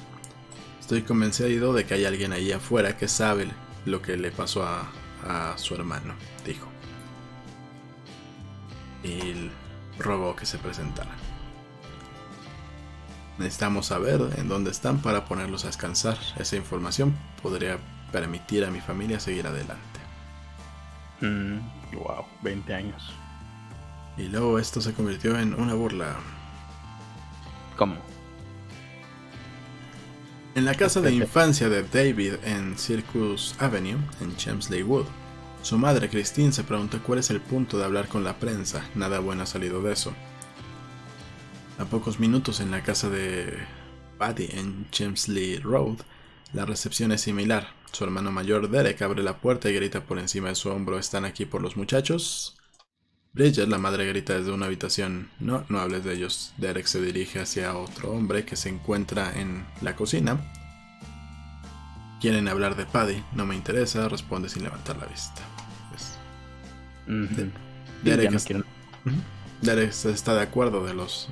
Estoy 0.80 1.02
convencido 1.02 1.74
de 1.74 1.84
que 1.84 1.94
hay 1.94 2.04
alguien 2.04 2.32
ahí 2.32 2.52
afuera 2.52 2.96
que 2.96 3.08
sabe 3.08 3.48
lo 3.84 4.00
que 4.00 4.16
le 4.16 4.30
pasó 4.30 4.64
a, 4.64 4.88
su 5.56 5.74
hermano, 5.74 6.14
dijo. 6.46 6.66
Y 9.02 9.50
rogó 9.98 10.36
que 10.36 10.46
se 10.46 10.58
presentara. 10.58 11.10
Necesitamos 13.38 13.86
saber 13.86 14.20
en 14.36 14.48
dónde 14.48 14.70
están 14.70 15.00
para 15.00 15.24
ponerlos 15.24 15.64
a 15.64 15.68
descansar. 15.68 16.18
Esa 16.38 16.56
información 16.56 17.16
podría 17.42 17.78
permitir 18.12 18.64
a 18.64 18.70
mi 18.70 18.80
familia 18.80 19.18
seguir 19.18 19.46
adelante. 19.48 20.00
Mm, 21.20 21.58
wow, 21.92 22.24
20 22.42 22.74
años. 22.74 23.21
Y 24.16 24.24
luego 24.24 24.58
esto 24.58 24.80
se 24.80 24.92
convirtió 24.92 25.38
en 25.38 25.54
una 25.54 25.74
burla. 25.74 26.16
¿Cómo? 27.76 27.96
En 30.54 30.66
la 30.66 30.74
casa 30.74 31.00
de 31.00 31.12
infancia 31.12 31.70
de 31.70 31.82
David 31.82 32.34
en 32.44 32.76
Circus 32.76 33.54
Avenue, 33.58 33.98
en 34.20 34.36
Chelmsley 34.36 34.82
Wood, 34.82 35.06
su 35.62 35.78
madre 35.78 36.10
Christine 36.10 36.52
se 36.52 36.64
preguntó 36.64 37.02
cuál 37.02 37.20
es 37.20 37.30
el 37.30 37.40
punto 37.40 37.78
de 37.78 37.84
hablar 37.84 38.08
con 38.08 38.22
la 38.22 38.38
prensa. 38.38 38.84
Nada 38.94 39.20
bueno 39.20 39.44
ha 39.44 39.46
salido 39.46 39.80
de 39.80 39.92
eso. 39.92 40.12
A 41.78 41.84
pocos 41.86 42.20
minutos 42.20 42.60
en 42.60 42.70
la 42.70 42.82
casa 42.82 43.08
de 43.08 43.56
Paddy 44.18 44.50
en 44.52 44.90
Chelmsley 44.90 45.58
Road, 45.58 46.00
la 46.52 46.66
recepción 46.66 47.12
es 47.12 47.22
similar. 47.22 47.68
Su 47.92 48.04
hermano 48.04 48.30
mayor 48.30 48.68
Derek 48.68 49.00
abre 49.02 49.22
la 49.22 49.38
puerta 49.38 49.70
y 49.70 49.74
grita 49.74 50.04
por 50.04 50.18
encima 50.18 50.48
de 50.48 50.54
su 50.54 50.68
hombro: 50.68 50.98
¿Están 50.98 51.24
aquí 51.24 51.46
por 51.46 51.62
los 51.62 51.76
muchachos? 51.76 52.58
Bridget, 53.34 53.66
la 53.66 53.78
madre, 53.78 54.06
grita 54.06 54.34
desde 54.34 54.52
una 54.52 54.66
habitación: 54.66 55.30
No, 55.40 55.64
no 55.70 55.80
hables 55.80 56.04
de 56.04 56.12
ellos. 56.12 56.52
Derek 56.58 56.84
se 56.84 57.00
dirige 57.00 57.40
hacia 57.40 57.74
otro 57.76 58.10
hombre 58.12 58.44
que 58.44 58.56
se 58.56 58.68
encuentra 58.68 59.32
en 59.40 59.64
la 59.80 59.96
cocina. 59.96 60.38
Quieren 62.20 62.46
hablar 62.46 62.76
de 62.76 62.84
Paddy, 62.84 63.24
no 63.32 63.46
me 63.46 63.56
interesa, 63.56 64.06
responde 64.08 64.50
sin 64.50 64.64
levantar 64.64 64.98
la 64.98 65.06
vista. 65.06 65.40
Derek 68.04 68.30
no 68.30 68.38
quiero-. 68.38 68.64
Derek 69.62 69.92
está 70.04 70.34
de 70.34 70.42
acuerdo 70.42 70.84
de 70.84 70.92
los 70.92 71.28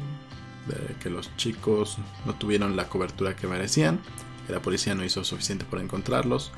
de 0.69 0.95
que 1.03 1.11
los 1.11 1.37
chicos 1.37 1.99
no 2.25 2.35
tuvieron 2.35 2.77
la 2.77 2.89
cobertura 2.89 3.37
que 3.37 3.47
merecían, 3.47 4.01
que 4.47 4.53
la 4.55 4.63
policía 4.63 4.95
no 4.95 5.05
hizo 5.05 5.23
suficiente 5.23 5.65
por 5.67 5.81
encontrarlos 5.81 6.51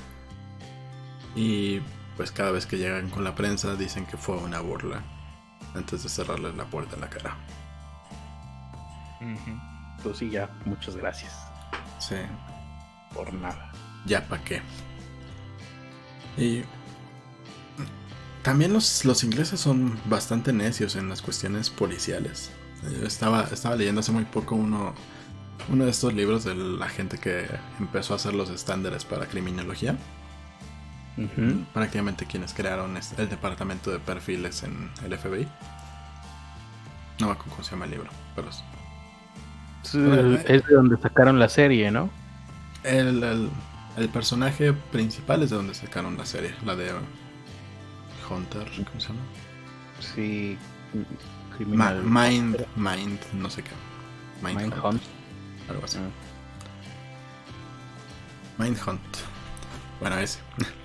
y 1.34 1.80
pues 2.16 2.30
cada 2.30 2.50
vez 2.50 2.66
que 2.66 2.78
llegan 2.78 3.10
con 3.10 3.24
la 3.24 3.34
prensa 3.34 3.74
dicen 3.76 4.06
que 4.06 4.16
fue 4.16 4.36
una 4.36 4.60
burla 4.60 5.02
antes 5.74 6.02
de 6.02 6.08
cerrarles 6.08 6.54
la 6.54 6.64
puerta 6.64 6.94
en 6.94 7.00
la 7.02 7.08
cara. 7.10 7.36
Ujú. 9.20 9.58
Pues 10.02 10.18
sí, 10.18 10.30
ya, 10.30 10.48
muchas 10.64 10.96
gracias. 10.96 11.32
Sí, 11.98 12.16
Por 13.14 13.32
nada. 13.32 13.70
ya 14.06 14.26
pa' 14.26 14.38
qué. 14.42 14.60
Y 16.36 16.64
también 18.42 18.72
los, 18.72 19.04
los 19.04 19.22
ingleses 19.22 19.60
son 19.60 19.98
bastante 20.06 20.52
necios 20.52 20.96
en 20.96 21.08
las 21.08 21.22
cuestiones 21.22 21.70
policiales. 21.70 22.50
Yo 22.82 23.06
estaba, 23.06 23.44
estaba 23.44 23.76
leyendo 23.76 24.00
hace 24.00 24.10
muy 24.10 24.24
poco 24.24 24.56
uno, 24.56 24.94
uno 25.68 25.84
de 25.84 25.90
estos 25.92 26.12
libros 26.14 26.42
de 26.42 26.56
la 26.56 26.88
gente 26.88 27.18
que 27.18 27.46
empezó 27.78 28.14
a 28.14 28.16
hacer 28.16 28.34
los 28.34 28.50
estándares 28.50 29.04
para 29.04 29.26
criminología. 29.26 29.96
Prácticamente 31.72 32.26
quienes 32.26 32.54
crearon 32.54 32.96
el 33.18 33.28
departamento 33.28 33.90
de 33.90 33.98
perfiles 33.98 34.62
en 34.62 34.90
el 35.04 35.12
FBI. 35.18 35.46
No 37.20 37.26
me 37.26 37.32
acuerdo 37.32 37.52
cómo 37.52 37.64
se 37.64 37.70
llama 37.72 37.84
el 37.84 37.90
libro, 37.92 38.10
pero 38.34 38.48
es- 38.48 38.64
Es 39.84 40.66
de 40.66 40.74
donde 40.74 40.96
sacaron 40.96 41.38
la 41.38 41.48
serie, 41.48 41.90
¿no? 41.90 42.10
El, 42.84 43.50
el, 43.96 44.08
personaje 44.08 44.72
principal 44.72 45.42
es 45.42 45.50
de 45.50 45.56
donde 45.56 45.74
sacaron 45.74 46.16
la 46.16 46.24
serie, 46.24 46.54
la 46.64 46.74
de 46.74 46.90
Hunter, 48.28 48.66
¿cómo 48.88 49.00
se 49.00 49.08
llama? 49.08 49.20
Sí, 50.00 50.58
mind, 51.58 52.66
Mind, 52.76 53.20
no 53.34 53.50
sé 53.50 53.62
qué. 53.62 53.70
Mind, 54.42 54.74
Hunt. 54.82 55.02
Algo 55.68 55.84
así. 55.84 55.98
Ah. 55.98 56.08
Mind 58.62 58.78
Hunt. 58.86 59.00
Bueno, 60.00 60.18
ese. 60.18 60.40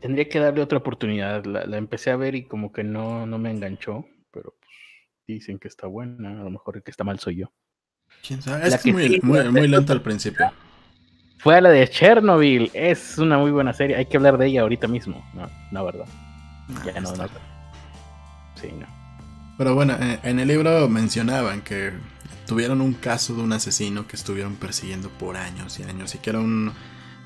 Tendría 0.00 0.28
que 0.28 0.38
darle 0.38 0.62
otra 0.62 0.78
oportunidad. 0.78 1.44
La, 1.44 1.76
empecé 1.76 2.10
a 2.10 2.16
ver 2.16 2.34
y 2.34 2.44
como 2.44 2.72
que 2.72 2.84
no, 2.84 3.26
no 3.26 3.38
me 3.38 3.50
enganchó, 3.50 4.06
pero 4.30 4.54
pues, 4.58 4.72
dicen 5.26 5.58
que 5.58 5.68
está 5.68 5.86
buena. 5.86 6.40
A 6.40 6.44
lo 6.44 6.50
mejor 6.50 6.76
el 6.76 6.82
que 6.82 6.90
está 6.90 7.04
mal 7.04 7.18
soy 7.18 7.36
yo. 7.36 7.52
¿Quién 8.26 8.42
sabe? 8.42 8.66
Es 8.66 8.84
muy, 8.86 9.20
muy, 9.22 9.68
lento 9.68 9.92
al 9.92 10.02
principio. 10.02 10.50
Fue 11.38 11.56
a 11.56 11.60
la 11.60 11.70
de 11.70 11.88
Chernobyl. 11.88 12.70
Es 12.74 13.18
una 13.18 13.38
muy 13.38 13.50
buena 13.50 13.72
serie. 13.72 13.96
Hay 13.96 14.06
que 14.06 14.16
hablar 14.16 14.36
de 14.38 14.46
ella 14.46 14.62
ahorita 14.62 14.88
mismo. 14.88 15.24
No, 15.34 15.48
no 15.70 15.84
verdad. 15.84 16.06
Ah, 16.68 16.82
ya 16.86 17.00
no, 17.00 17.14
no. 17.14 17.26
Sí, 18.54 18.68
no. 18.78 18.86
Pero 19.56 19.74
bueno, 19.74 19.94
eh, 20.00 20.18
en 20.22 20.38
el 20.38 20.48
libro 20.48 20.88
mencionaban 20.88 21.60
que 21.62 21.92
tuvieron 22.46 22.80
un 22.80 22.94
caso 22.94 23.34
de 23.34 23.42
un 23.42 23.52
asesino 23.52 24.06
que 24.06 24.16
estuvieron 24.16 24.56
persiguiendo 24.56 25.08
por 25.08 25.36
años 25.36 25.78
y 25.78 25.82
años 25.84 26.14
y 26.14 26.18
que 26.18 26.30
era 26.30 26.40
un, 26.40 26.72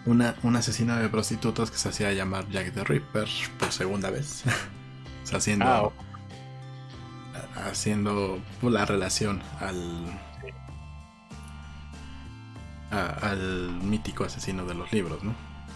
un 0.06 0.56
asesino 0.56 0.97
de 0.97 1.09
prostitutas 1.09 1.70
que 1.70 1.78
se 1.78 1.89
hacía 1.89 2.12
llamar 2.12 2.48
Jack 2.51 2.72
the 2.74 2.85
Ripper 2.85 3.28
por 3.59 3.72
segunda 3.72 4.10
vez. 4.10 4.44
o 5.24 5.26
sea, 5.26 5.39
haciendo, 5.39 5.64
ah, 5.64 5.93
haciendo 7.70 8.39
la 8.62 8.85
relación 8.85 9.43
al, 9.60 10.20
al 12.90 13.70
mítico 13.82 14.24
asesino 14.24 14.66
de 14.66 14.74
los 14.74 14.93
libros, 14.93 15.22
¿no? 15.24 15.35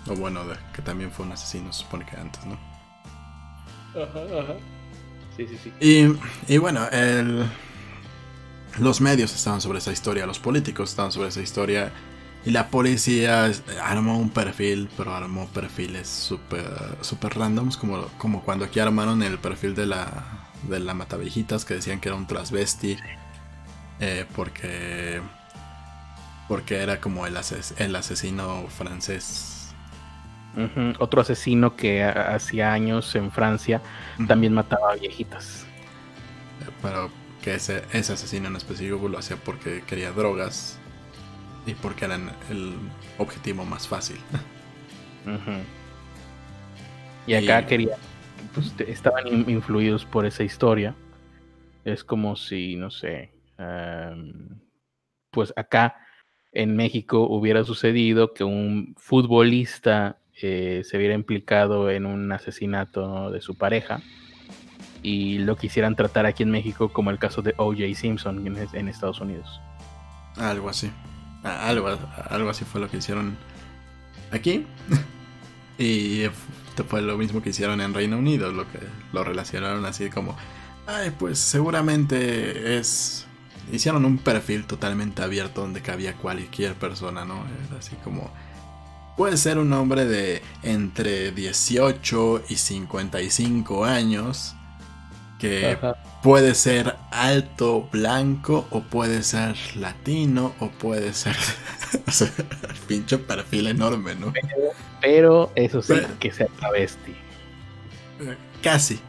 O 0.08 0.14
bueno, 0.14 0.42
que 0.74 0.82
también 0.82 1.10
fue 1.10 1.26
un 1.26 1.32
asesino, 1.32 1.72
supone 1.72 2.04
que 2.06 2.16
antes, 2.16 2.44
¿no? 2.44 2.58
Ajá, 3.94 4.20
ajá. 4.42 4.54
Sí, 5.36 5.46
sí, 5.48 5.58
sí. 5.64 5.72
Y, 5.80 6.52
y 6.52 6.58
bueno, 6.58 6.86
el, 6.90 7.46
los 8.78 9.00
medios 9.00 9.34
estaban 9.34 9.60
sobre 9.60 9.78
esa 9.78 9.92
historia, 9.92 10.26
los 10.26 10.38
políticos 10.38 10.90
estaban 10.90 11.12
sobre 11.12 11.28
esa 11.28 11.40
historia. 11.40 11.92
Y 12.48 12.50
la 12.50 12.68
policía 12.68 13.50
armó 13.82 14.18
un 14.18 14.30
perfil, 14.30 14.88
pero 14.96 15.14
armó 15.14 15.46
perfiles 15.48 16.08
súper 16.08 16.64
super 17.02 17.36
randoms, 17.36 17.76
como, 17.76 18.06
como 18.16 18.42
cuando 18.42 18.64
aquí 18.64 18.80
armaron 18.80 19.22
el 19.22 19.36
perfil 19.38 19.74
de 19.74 19.84
la, 19.84 20.48
de 20.62 20.80
la 20.80 20.94
que 20.96 21.74
decían 21.74 22.00
que 22.00 22.08
era 22.08 22.16
un 22.16 22.26
transvesti, 22.26 22.96
eh, 24.00 24.24
porque 24.34 25.20
porque 26.48 26.78
era 26.78 27.02
como 27.02 27.26
el, 27.26 27.36
el 27.76 27.96
asesino 27.96 28.66
francés. 28.68 29.74
Otro 30.98 31.20
asesino 31.20 31.76
que 31.76 32.02
hacía 32.02 32.72
años 32.72 33.14
en 33.14 33.30
Francia 33.30 33.82
también 34.26 34.54
mataba 34.54 34.92
a 34.92 34.94
viejitas. 34.94 35.66
Pero 36.80 37.10
que 37.42 37.56
ese, 37.56 37.84
ese 37.92 38.14
asesino 38.14 38.48
en 38.48 38.56
específico 38.56 39.06
lo 39.06 39.18
hacía 39.18 39.36
porque 39.36 39.82
quería 39.86 40.12
drogas 40.12 40.77
y 41.68 41.74
porque 41.74 42.06
eran 42.06 42.30
el 42.50 42.74
objetivo 43.18 43.64
más 43.64 43.86
fácil. 43.86 44.16
Y 47.26 47.34
acá 47.34 47.66
quería, 47.66 47.96
pues, 48.54 48.74
estaban 48.88 49.26
influidos 49.48 50.04
por 50.06 50.24
esa 50.24 50.42
historia. 50.42 50.94
Es 51.84 52.02
como 52.02 52.36
si, 52.36 52.76
no 52.76 52.90
sé, 52.90 53.32
em, 53.58 54.48
pues 55.30 55.52
acá 55.56 55.96
en 56.52 56.74
México 56.74 57.26
hubiera 57.28 57.64
sucedido 57.64 58.32
que 58.32 58.44
un 58.44 58.94
futbolista 58.96 60.18
eh, 60.40 60.82
se 60.84 60.96
hubiera 60.96 61.14
implicado 61.14 61.90
en 61.90 62.06
un 62.06 62.32
asesinato 62.32 63.30
de 63.30 63.40
su 63.40 63.56
pareja 63.56 64.00
y 65.02 65.38
lo 65.38 65.56
quisieran 65.56 65.96
tratar 65.96 66.26
aquí 66.26 66.42
en 66.42 66.50
México 66.50 66.92
como 66.92 67.10
el 67.10 67.18
caso 67.18 67.42
de 67.42 67.54
O.J. 67.56 67.94
Simpson 67.94 68.46
en, 68.72 68.88
Estados 68.88 69.20
Unidos. 69.20 69.60
Algo 70.36 70.68
así. 70.68 70.90
Algo, 71.42 71.88
algo 72.30 72.50
así 72.50 72.64
fue 72.64 72.80
lo 72.80 72.90
que 72.90 72.98
hicieron 72.98 73.36
aquí. 74.30 74.66
y 75.78 76.24
fue 76.88 77.02
lo 77.02 77.18
mismo 77.18 77.42
que 77.42 77.50
hicieron 77.50 77.80
en 77.80 77.94
Reino 77.94 78.18
Unido, 78.18 78.52
lo 78.52 78.70
que 78.70 78.78
lo 79.12 79.24
relacionaron 79.24 79.84
así 79.84 80.10
como, 80.10 80.36
ay, 80.86 81.12
pues 81.18 81.38
seguramente 81.38 82.78
es 82.78 83.26
hicieron 83.72 84.04
un 84.04 84.18
perfil 84.18 84.64
totalmente 84.64 85.22
abierto 85.22 85.60
donde 85.60 85.82
cabía 85.82 86.14
cualquier 86.14 86.74
persona, 86.74 87.24
¿no? 87.24 87.42
Así 87.78 87.96
como... 88.04 88.30
Puede 89.16 89.36
ser 89.36 89.58
un 89.58 89.72
hombre 89.72 90.04
de 90.04 90.42
entre 90.62 91.32
18 91.32 92.44
y 92.48 92.54
55 92.54 93.84
años, 93.84 94.54
que 95.38 95.78
puede 96.22 96.54
ser 96.54 96.96
alto, 97.10 97.88
blanco, 97.92 98.66
o 98.70 98.82
puede 98.82 99.22
ser 99.22 99.56
latino, 99.76 100.54
o 100.60 100.68
puede 100.68 101.12
ser... 101.14 101.36
o 102.06 102.10
sea, 102.10 102.30
pinche 102.86 103.18
perfil 103.18 103.68
enorme, 103.68 104.14
¿no? 104.14 104.32
Pero, 105.00 105.52
eso 105.54 105.80
sí, 105.80 105.94
que 106.18 106.32
sea 106.32 106.48
travesti. 106.58 107.14
Casi, 108.62 109.00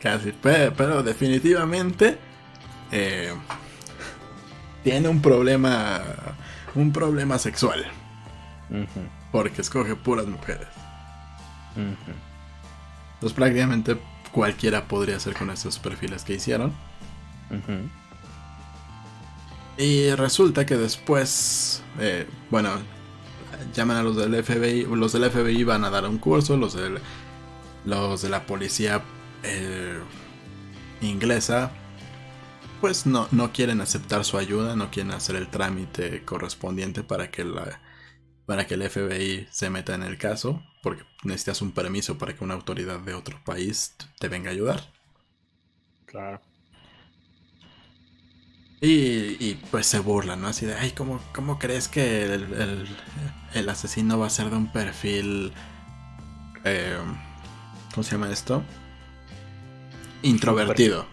casi, 0.00 0.32
pero, 0.42 1.02
definitivamente... 1.02 2.18
Eh, 2.90 3.32
tiene 4.84 5.08
un 5.08 5.22
problema, 5.22 6.00
un 6.74 6.92
problema 6.92 7.38
sexual. 7.38 7.86
Porque 9.30 9.62
escoge 9.62 9.94
puras 9.96 10.26
mujeres. 10.26 10.68
Entonces 11.76 13.36
prácticamente 13.36 13.96
cualquiera 14.32 14.88
podría 14.88 15.16
hacer 15.16 15.34
con 15.34 15.50
estos 15.50 15.78
perfiles 15.78 16.24
que 16.24 16.34
hicieron. 16.34 16.72
Y 19.76 20.10
resulta 20.12 20.66
que 20.66 20.76
después, 20.76 21.82
eh, 21.98 22.26
bueno, 22.50 22.70
llaman 23.74 23.98
a 23.98 24.02
los 24.02 24.16
del 24.16 24.42
FBI, 24.42 24.86
los 24.86 25.12
del 25.12 25.30
FBI 25.30 25.64
van 25.64 25.84
a 25.84 25.90
dar 25.90 26.08
un 26.08 26.18
curso, 26.18 26.56
los, 26.56 26.74
del, 26.74 26.98
los 27.84 28.22
de 28.22 28.28
la 28.28 28.46
policía 28.46 29.02
eh, 29.42 29.98
inglesa 31.00 31.72
pues 32.82 33.06
no, 33.06 33.28
no 33.30 33.52
quieren 33.52 33.80
aceptar 33.80 34.24
su 34.24 34.36
ayuda, 34.38 34.74
no 34.74 34.90
quieren 34.90 35.12
hacer 35.12 35.36
el 35.36 35.46
trámite 35.46 36.24
correspondiente 36.24 37.04
para 37.04 37.30
que, 37.30 37.44
la, 37.44 37.80
para 38.44 38.66
que 38.66 38.74
el 38.74 38.90
FBI 38.90 39.46
se 39.52 39.70
meta 39.70 39.94
en 39.94 40.02
el 40.02 40.18
caso, 40.18 40.60
porque 40.82 41.04
necesitas 41.24 41.62
un 41.62 41.72
permiso 41.72 42.18
para 42.18 42.34
que 42.34 42.44
una 42.44 42.54
autoridad 42.54 43.00
de 43.00 43.14
otro 43.14 43.42
país 43.44 43.94
te 44.18 44.28
venga 44.28 44.50
a 44.50 44.52
ayudar. 44.52 44.92
Claro. 46.06 46.40
Y, 48.84 49.54
pues 49.70 49.86
se 49.86 50.00
burlan, 50.00 50.42
¿no? 50.42 50.48
Así 50.48 50.66
de, 50.66 50.74
ay, 50.74 50.90
¿cómo, 50.90 51.20
cómo 51.32 51.60
crees 51.60 51.86
que 51.86 52.24
el, 53.54 53.68
asesino 53.68 54.18
va 54.18 54.26
a 54.26 54.30
ser 54.30 54.50
de 54.50 54.56
un 54.56 54.72
perfil... 54.72 55.52
Eh, 56.64 56.98
¿Cómo 57.94 58.02
se 58.02 58.12
llama 58.12 58.32
esto? 58.32 58.64
Introvertido 60.22 61.06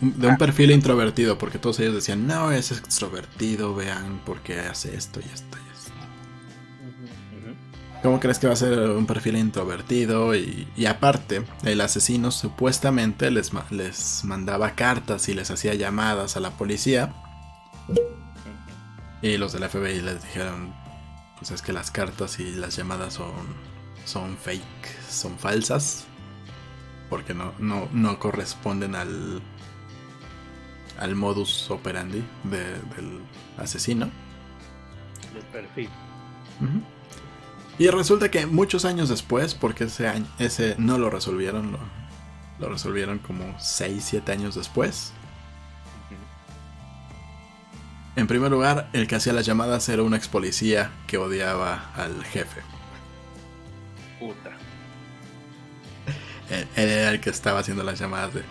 de 0.00 0.28
un 0.28 0.36
perfil 0.36 0.70
introvertido, 0.70 1.38
porque 1.38 1.58
todos 1.58 1.80
ellos 1.80 1.94
decían, 1.94 2.26
no, 2.26 2.52
es 2.52 2.70
extrovertido, 2.72 3.74
vean 3.74 4.20
por 4.24 4.40
qué 4.40 4.60
hace 4.60 4.94
esto 4.96 5.20
y 5.20 5.32
esto 5.32 5.56
y 5.58 5.72
esto. 5.72 5.73
¿Cómo 8.04 8.20
crees 8.20 8.38
que 8.38 8.46
va 8.46 8.52
a 8.52 8.56
ser 8.56 8.78
un 8.90 9.06
perfil 9.06 9.38
introvertido? 9.38 10.34
Y, 10.34 10.84
aparte, 10.86 11.42
el 11.62 11.80
asesino 11.80 12.30
supuestamente 12.30 13.30
les, 13.30 13.50
les 13.70 14.24
mandaba 14.24 14.72
cartas 14.72 15.26
y 15.30 15.34
les 15.34 15.50
hacía 15.50 15.72
llamadas 15.72 16.36
a 16.36 16.40
la 16.40 16.50
policía. 16.50 17.14
Y 19.22 19.38
los 19.38 19.54
del 19.54 19.66
FBI 19.70 20.02
les 20.02 20.22
dijeron, 20.22 20.74
pues 21.38 21.50
es 21.52 21.62
que 21.62 21.72
las 21.72 21.90
cartas 21.90 22.38
y 22.40 22.50
las 22.50 22.76
llamadas 22.76 23.14
son, 23.14 23.32
son 24.04 24.36
fake, 24.36 25.08
son 25.08 25.38
falsas 25.38 26.04
porque 27.08 27.32
no, 27.32 27.54
no, 27.58 27.88
no, 27.90 28.18
corresponden 28.18 28.96
al, 28.96 29.40
al 30.98 31.14
modus 31.16 31.70
operandi 31.70 32.22
del 32.42 33.22
asesino. 33.56 34.10
Del 35.32 35.44
perfil. 35.44 35.88
Y 37.78 37.88
resulta 37.88 38.30
que 38.30 38.46
muchos 38.46 38.84
años 38.84 39.08
después, 39.08 39.54
porque 39.54 39.84
ese, 39.84 40.06
año, 40.06 40.26
ese 40.38 40.76
no 40.78 40.98
lo 40.98 41.10
resolvieron, 41.10 41.72
lo, 41.72 41.78
lo 42.60 42.68
resolvieron 42.68 43.18
como 43.18 43.58
6, 43.58 44.04
7 44.04 44.32
años 44.32 44.54
después. 44.54 45.12
En 48.16 48.28
primer 48.28 48.50
lugar, 48.50 48.88
el 48.92 49.08
que 49.08 49.16
hacía 49.16 49.32
las 49.32 49.44
llamadas 49.44 49.88
era 49.88 50.02
un 50.04 50.14
ex 50.14 50.28
policía 50.28 50.92
que 51.08 51.18
odiaba 51.18 51.90
al 51.96 52.24
jefe. 52.24 52.60
Puta. 54.20 54.52
Él 56.76 56.88
era 56.88 57.10
el 57.10 57.20
que 57.20 57.30
estaba 57.30 57.58
haciendo 57.58 57.82
las 57.82 57.98
llamadas 57.98 58.34
de 58.34 58.42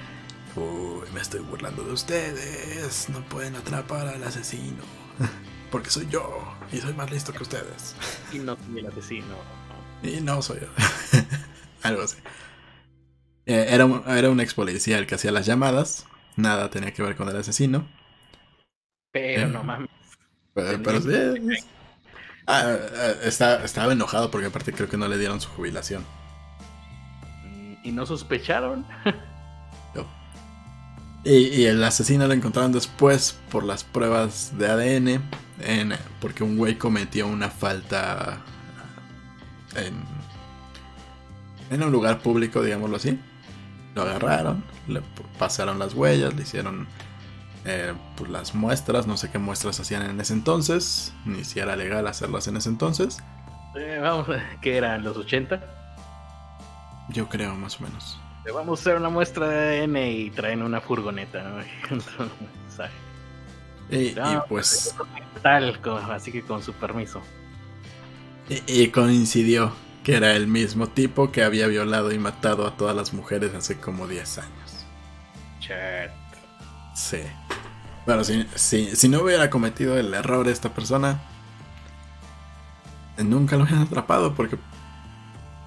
Uy, 0.56 1.08
me 1.14 1.22
estoy 1.22 1.40
burlando 1.40 1.84
de 1.84 1.94
ustedes. 1.94 3.10
No 3.10 3.22
pueden 3.22 3.56
atrapar 3.56 4.08
al 4.08 4.24
asesino. 4.24 4.84
porque 5.74 5.90
soy 5.90 6.08
yo 6.08 6.56
y 6.72 6.78
soy 6.78 6.94
más 6.94 7.10
listo 7.10 7.34
que 7.34 7.42
ustedes. 7.42 7.96
Y 8.32 8.38
no 8.38 8.56
soy 8.56 8.78
el 8.80 8.86
asesino. 8.86 9.36
Y 10.04 10.22
no 10.22 10.40
soy 10.44 10.60
yo. 10.62 10.68
Algo 11.84 12.04
así. 12.04 12.18
Eh, 13.48 13.66
era, 13.70 13.86
un, 13.86 14.04
era 14.08 14.30
un 14.30 14.40
ex 14.40 14.54
policía 14.54 15.00
el 15.00 15.08
que 15.08 15.16
hacía 15.16 15.32
las 15.32 15.48
llamadas. 15.48 16.06
Nada 16.36 16.70
tenía 16.70 16.94
que 16.94 17.02
ver 17.02 17.16
con 17.16 17.28
el 17.28 17.36
asesino. 17.38 17.88
Pero 19.12 19.48
Eh, 19.48 19.48
no 19.48 19.64
mames. 19.64 19.90
Pero, 20.54 20.84
pero 20.84 21.02
sí, 21.02 21.10
Ah, 22.46 22.66
eh, 22.78 23.16
está- 23.24 23.64
estaba 23.64 23.94
enojado 23.94 24.30
porque 24.30 24.48
aparte 24.48 24.74
creo 24.74 24.88
que 24.88 24.98
no 24.98 25.08
le 25.08 25.18
dieron 25.18 25.42
su 25.42 25.50
jubilación. 25.50 26.06
Y 27.84 27.92
no 27.92 28.06
sospecharon. 28.06 28.86
Y, 31.26 31.62
y 31.62 31.66
el 31.68 31.82
asesino 31.84 32.28
lo 32.28 32.34
encontraron 32.34 32.74
después 32.74 33.40
por 33.50 33.64
las 33.64 33.84
pruebas 33.84 34.52
de 34.58 34.68
ADN. 34.68 35.22
En, 35.60 35.94
porque 36.20 36.44
un 36.44 36.58
güey 36.58 36.78
cometió 36.78 37.28
una 37.28 37.50
falta 37.50 38.42
en, 39.76 39.94
en 41.70 41.84
un 41.84 41.92
lugar 41.92 42.20
público, 42.20 42.62
digámoslo 42.62 42.98
así. 42.98 43.20
Lo 43.96 44.02
agarraron, 44.02 44.64
le 44.88 45.02
pasaron 45.38 45.78
las 45.78 45.94
huellas, 45.94 46.34
le 46.34 46.42
hicieron 46.42 46.88
eh, 47.66 47.94
pues, 48.16 48.30
las 48.30 48.56
muestras. 48.56 49.08
No 49.08 49.18
sé 49.18 49.30
qué 49.30 49.38
muestras 49.38 49.80
hacían 49.80 50.04
en 50.04 50.20
ese 50.20 50.34
entonces, 50.34 51.14
ni 51.26 51.44
si 51.44 51.60
era 51.60 51.76
legal 51.76 52.08
hacerlas 52.08 52.48
en 52.48 52.58
ese 52.58 52.70
entonces. 52.70 53.20
Eh, 53.76 54.00
vamos, 54.02 54.28
¿qué 54.62 54.78
eran? 54.78 55.04
¿Los 55.04 55.18
80? 55.18 55.62
Yo 57.10 57.30
creo, 57.30 57.56
más 57.56 57.80
o 57.80 57.84
menos. 57.84 58.20
Le 58.46 58.52
vamos 58.52 58.80
a 58.80 58.82
hacer 58.82 58.98
una 58.98 59.10
muestra 59.10 59.48
de 59.48 59.82
ADN 59.82 59.98
y 59.98 60.30
traen 60.32 60.64
una 60.64 60.82
furgoneta. 60.82 61.44
¿no? 61.44 61.60
Mensaje. 63.90 64.32
Y, 64.32 64.36
No, 64.36 64.46
pues. 64.48 64.96
Tal, 65.42 65.80
así 66.12 66.32
que 66.32 66.42
con 66.42 66.64
su 66.64 66.74
permiso. 66.74 67.22
Y, 68.50 68.84
y 68.84 68.88
coincidió 68.90 69.74
que 70.04 70.16
era 70.16 70.36
el 70.36 70.48
mismo 70.48 70.88
tipo 70.88 71.32
que 71.32 71.44
había 71.44 71.68
violado 71.68 72.12
y 72.12 72.20
matado 72.20 72.68
a 72.68 72.76
todas 72.76 72.96
las 72.96 73.14
mujeres 73.14 73.54
hace 73.56 73.80
como 73.80 74.08
10 74.08 74.38
años. 74.40 74.86
Chat. 75.60 76.12
Sí. 76.94 77.20
Bueno, 78.06 78.24
si, 78.24 78.46
si, 78.56 78.96
si 78.96 79.08
no 79.08 79.22
hubiera 79.22 79.50
cometido 79.50 79.98
el 79.98 80.14
error 80.14 80.48
esta 80.50 80.74
persona, 80.74 81.22
nunca 83.18 83.56
lo 83.56 83.64
hubieran 83.64 83.84
atrapado 83.84 84.36
porque... 84.36 84.58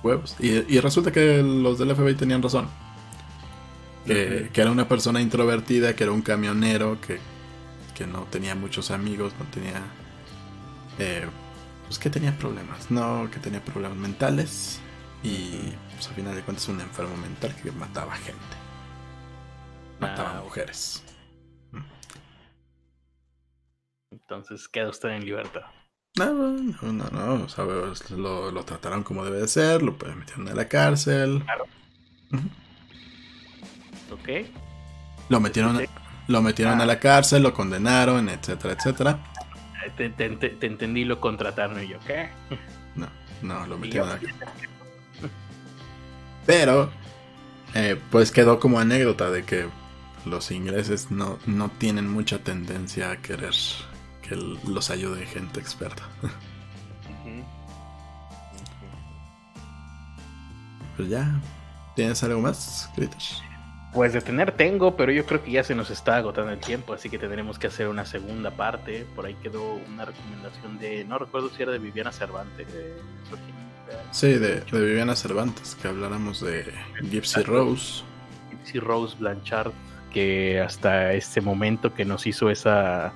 Huevos. 0.02 0.36
Y, 0.38 0.50
y 0.72 0.80
resulta 0.80 1.10
que 1.10 1.42
los 1.42 1.78
del 1.78 1.96
FBI 1.96 2.14
tenían 2.14 2.42
razón. 2.42 2.68
Que, 4.06 4.50
que 4.52 4.60
era 4.60 4.70
una 4.70 4.86
persona 4.86 5.20
introvertida, 5.20 5.96
que 5.96 6.04
era 6.04 6.12
un 6.12 6.22
camionero, 6.22 7.00
que, 7.00 7.18
que 7.96 8.06
no 8.06 8.24
tenía 8.24 8.54
muchos 8.54 8.90
amigos, 8.90 9.32
no 9.38 9.46
tenía... 9.46 9.82
eh, 10.98 11.26
pues 11.86 11.98
que 11.98 12.10
tenía 12.10 12.36
problemas, 12.36 12.90
no, 12.90 13.28
que 13.30 13.38
tenía 13.40 13.64
problemas 13.64 13.96
mentales. 13.98 14.80
Y 15.22 15.72
pues 15.94 16.08
al 16.08 16.14
final 16.14 16.34
de 16.34 16.42
cuentas 16.42 16.68
un 16.68 16.80
enfermo 16.80 17.16
mental 17.16 17.54
que 17.62 17.72
mataba 17.72 18.14
gente. 18.16 18.56
Mataba 19.98 20.38
Ah, 20.38 20.42
mujeres. 20.44 21.02
Entonces 24.10 24.68
queda 24.68 24.90
usted 24.90 25.08
en 25.10 25.24
libertad. 25.24 25.62
No, 26.18 26.32
no, 26.32 26.92
no, 26.92 27.10
no, 27.10 27.44
o 27.44 27.48
sea, 27.48 27.64
lo, 27.64 28.50
lo 28.50 28.64
trataron 28.64 29.02
como 29.02 29.24
debe 29.24 29.40
de 29.40 29.48
ser, 29.48 29.82
lo 29.82 29.92
metieron 29.92 30.48
a 30.48 30.54
la 30.54 30.68
cárcel. 30.68 31.44
Ujú. 32.32 32.48
¿Ok? 34.14 34.28
Lo 35.28 35.40
metieron, 35.40 35.80
lo 36.28 36.42
metieron 36.42 36.80
a 36.80 36.86
la 36.86 36.98
cárcel, 36.98 37.42
lo 37.42 37.52
condenaron, 37.54 38.28
etcétera, 38.28 38.74
etcétera. 38.74 39.18
Eh, 39.86 39.92
Te, 39.96 40.10
te- 40.10 40.30
te- 40.36 40.48
te 40.50 40.66
entendí, 40.66 41.04
lo 41.04 41.20
contrataron 41.20 41.82
y 41.82 41.88
yo, 41.88 41.98
¿qué? 42.06 42.28
No, 42.94 43.08
no, 43.42 43.66
lo 43.66 43.78
metieron 43.78 44.08
a 44.10 44.12
la 44.14 44.20
Pero, 46.46 46.90
eh, 47.74 48.00
pues 48.10 48.30
quedó 48.32 48.58
como 48.60 48.78
anécdota 48.80 49.30
de 49.30 49.44
que 49.44 49.66
los 50.24 50.50
ingleses 50.50 51.10
no, 51.10 51.38
no 51.46 51.68
tienen 51.68 52.08
mucha 52.10 52.38
tendencia 52.38 53.10
a 53.12 53.16
querer 53.18 53.54
que 54.22 54.34
los 54.36 54.90
ayude 54.90 55.26
gente 55.26 55.60
experta. 55.60 56.02
Pues 60.96 61.10
ya, 61.10 61.40
¿tienes 61.94 62.22
algo 62.24 62.40
más, 62.40 62.90
Critters? 62.94 63.42
Pues 63.96 64.12
de 64.12 64.20
tener 64.20 64.52
tengo, 64.52 64.94
pero 64.94 65.10
yo 65.10 65.24
creo 65.24 65.42
que 65.42 65.50
ya 65.50 65.64
se 65.64 65.74
nos 65.74 65.88
está 65.88 66.16
agotando 66.16 66.52
el 66.52 66.58
tiempo, 66.58 66.92
así 66.92 67.08
que 67.08 67.18
tendremos 67.18 67.58
que 67.58 67.68
hacer 67.68 67.88
una 67.88 68.04
segunda 68.04 68.50
parte. 68.50 69.06
Por 69.16 69.24
ahí 69.24 69.32
quedó 69.42 69.76
una 69.90 70.04
recomendación 70.04 70.78
de, 70.78 71.02
no 71.06 71.16
recuerdo 71.16 71.48
si 71.48 71.62
era 71.62 71.72
de 71.72 71.78
Viviana 71.78 72.12
Cervantes. 72.12 72.68
eh, 72.74 73.00
Sí, 74.10 74.34
de, 74.34 74.60
de 74.60 74.84
Viviana 74.84 75.16
Cervantes, 75.16 75.74
que 75.80 75.88
habláramos 75.88 76.42
de 76.42 76.70
Gypsy 77.10 77.40
Rose. 77.44 78.02
Gypsy 78.50 78.80
Rose 78.80 79.16
Blanchard, 79.18 79.72
que 80.12 80.60
hasta 80.60 81.14
este 81.14 81.40
momento 81.40 81.94
que 81.94 82.04
nos 82.04 82.26
hizo 82.26 82.50
esa 82.50 83.14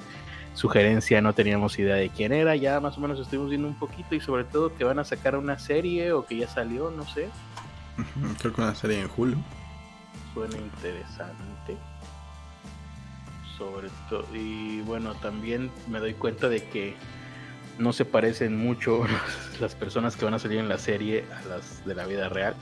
sugerencia 0.55 1.21
no 1.21 1.35
teníamos 1.35 1.79
idea 1.79 1.97
de 1.97 2.09
quién 2.09 2.33
era, 2.33 2.57
ya 2.57 2.81
más 2.81 2.97
o 2.97 3.03
menos 3.03 3.21
estuvimos 3.21 3.51
viendo 3.51 3.69
un 3.69 3.79
poquito 3.79 4.15
y 4.15 4.21
sobre 4.21 4.45
todo 4.45 4.75
que 4.75 4.85
van 4.85 4.99
a 4.99 5.05
sacar 5.05 5.37
una 5.37 5.59
serie 5.59 6.13
o 6.13 6.25
que 6.25 6.39
ya 6.39 6.49
salió, 6.49 6.91
no 6.91 7.07
sé, 7.07 7.29
Creo 8.39 8.55
que 8.55 8.61
una 8.63 8.75
serie 8.75 9.01
en 9.01 9.11
Hulu. 9.15 9.37
Suena 10.35 10.57
interesante. 10.57 11.77
Sobre 13.59 13.89
todo, 14.09 14.25
y 14.35 14.81
bueno, 14.83 15.15
también 15.17 15.71
me 15.89 15.99
doy 15.99 16.15
cuenta 16.15 16.49
de 16.49 16.65
que 16.65 16.95
no 17.79 17.93
se 17.93 18.05
parecen 18.05 18.57
mucho 18.57 19.05
las 19.61 19.75
personas 19.75 20.17
que 20.17 20.25
van 20.25 20.35
a 20.35 20.39
salir 20.39 20.59
en 20.59 20.69
la 20.69 20.79
serie 20.79 21.25
a 21.33 21.49
las 21.49 21.85
de 21.85 21.95
la 21.95 22.07
vida 22.07 22.29
real. 22.29 22.55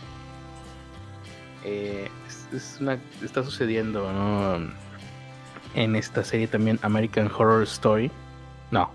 Eh, 1.64 2.08
es, 2.26 2.48
es 2.52 2.80
una, 2.80 2.98
está 3.22 3.42
sucediendo, 3.42 4.12
¿no? 4.12 4.72
En 5.74 5.96
esta 5.96 6.24
serie 6.24 6.46
también 6.46 6.78
American 6.82 7.30
Horror 7.30 7.62
Story. 7.64 8.10
No, 8.70 8.90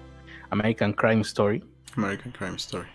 American 0.50 0.94
Crime 0.94 1.22
Story. 1.22 1.64
American 1.95 2.32
Crime 2.32 2.56
Story. 2.56 2.88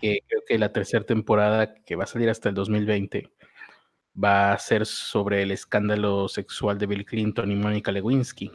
Que 0.00 0.20
creo 0.28 0.42
que 0.46 0.58
la 0.58 0.72
tercera 0.72 1.04
temporada, 1.04 1.74
que 1.74 1.96
va 1.96 2.04
a 2.04 2.06
salir 2.06 2.28
hasta 2.28 2.48
el 2.48 2.54
2020, 2.54 3.30
va 4.22 4.52
a 4.52 4.58
ser 4.58 4.86
sobre 4.86 5.42
el 5.42 5.50
escándalo 5.50 6.28
sexual 6.28 6.78
de 6.78 6.86
Bill 6.86 7.04
Clinton 7.04 7.50
y 7.50 7.56
Mónica 7.56 7.92
Lewinsky. 7.92 8.50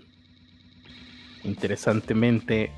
Interesantemente, 1.43 2.71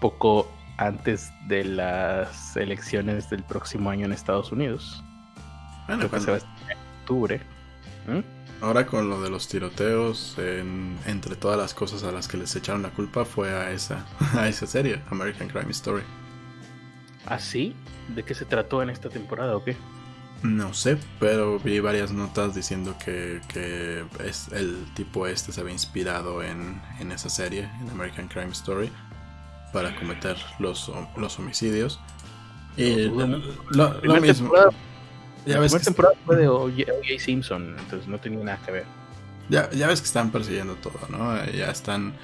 poco 0.00 0.50
antes 0.78 1.30
de 1.46 1.64
las 1.64 2.56
elecciones 2.56 3.30
del 3.30 3.42
próximo 3.44 3.90
año 3.90 4.06
en 4.06 4.12
Estados 4.12 4.50
Unidos. 4.52 5.02
Bueno, 5.86 6.08
Creo 6.08 6.10
que 6.10 6.20
se 6.20 6.30
va 6.30 6.34
a 6.34 6.38
estrenar 6.38 6.72
en 6.72 6.78
octubre. 7.00 7.40
¿Mm? 8.08 8.20
ahora 8.64 8.86
con 8.86 9.08
lo 9.10 9.20
de 9.20 9.28
los 9.30 9.48
tiroteos, 9.48 10.36
en- 10.38 10.96
entre 11.06 11.34
todas 11.34 11.58
las 11.58 11.74
cosas 11.74 12.04
a 12.04 12.12
las 12.12 12.28
que 12.28 12.36
les 12.36 12.54
echaron 12.54 12.82
la 12.82 12.90
culpa 12.90 13.24
fue 13.24 13.52
a 13.52 13.72
esa, 13.72 14.04
a 14.38 14.46
esa 14.48 14.66
serie, 14.68 15.00
American 15.10 15.48
Crime 15.48 15.70
Story. 15.72 16.02
¿Ah, 17.26 17.40
sí? 17.40 17.74
¿De 18.14 18.22
qué 18.24 18.34
se 18.34 18.44
trató 18.44 18.80
en 18.82 18.90
esta 18.90 19.08
temporada 19.08 19.56
o 19.56 19.64
qué? 19.64 19.76
No 20.42 20.74
sé, 20.74 20.98
pero 21.20 21.60
vi 21.60 21.78
varias 21.78 22.10
notas 22.10 22.54
diciendo 22.54 22.96
que, 23.04 23.40
que 23.46 24.04
es, 24.24 24.48
el 24.48 24.86
tipo 24.94 25.26
este 25.28 25.52
se 25.52 25.60
había 25.60 25.72
inspirado 25.72 26.42
en, 26.42 26.82
en 26.98 27.12
esa 27.12 27.30
serie, 27.30 27.70
en 27.80 27.90
American 27.90 28.26
Crime 28.26 28.50
Story, 28.50 28.90
para 29.72 29.94
cometer 29.94 30.36
los, 30.58 30.90
los 31.16 31.38
homicidios. 31.38 32.00
Y 32.76 33.04
Lo 33.04 33.26
lo, 33.70 34.20
mismo. 34.20 34.34
temporada- 34.34 34.70
Ya 35.46 35.54
la 35.54 35.60
ves, 35.60 35.72
primera 35.72 35.78
que, 35.78 35.84
temporada 35.84 36.14
fue 36.26 36.36
de 36.36 36.48
O.J. 36.48 36.92
Simpson, 37.18 37.76
entonces 37.78 38.08
no 38.08 38.18
tenía 38.18 38.42
nada 38.44 38.58
que 38.64 38.72
ver. 38.72 38.86
ya, 39.48 39.70
ya 39.70 39.86
ves 39.86 40.00
que 40.00 40.06
están 40.06 40.30
persiguiendo 40.32 40.74
todo, 40.76 40.98
¿no? 41.08 41.44
Ya 41.52 41.70
están 41.70 42.14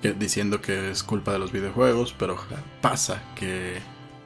que- 0.00 0.12
diciendo 0.12 0.60
que 0.60 0.90
es 0.92 1.02
culpa 1.02 1.32
de 1.32 1.40
los 1.40 1.50
videojuegos, 1.50 2.14
pero 2.16 2.36
pasa 2.80 3.20
que 3.34 3.80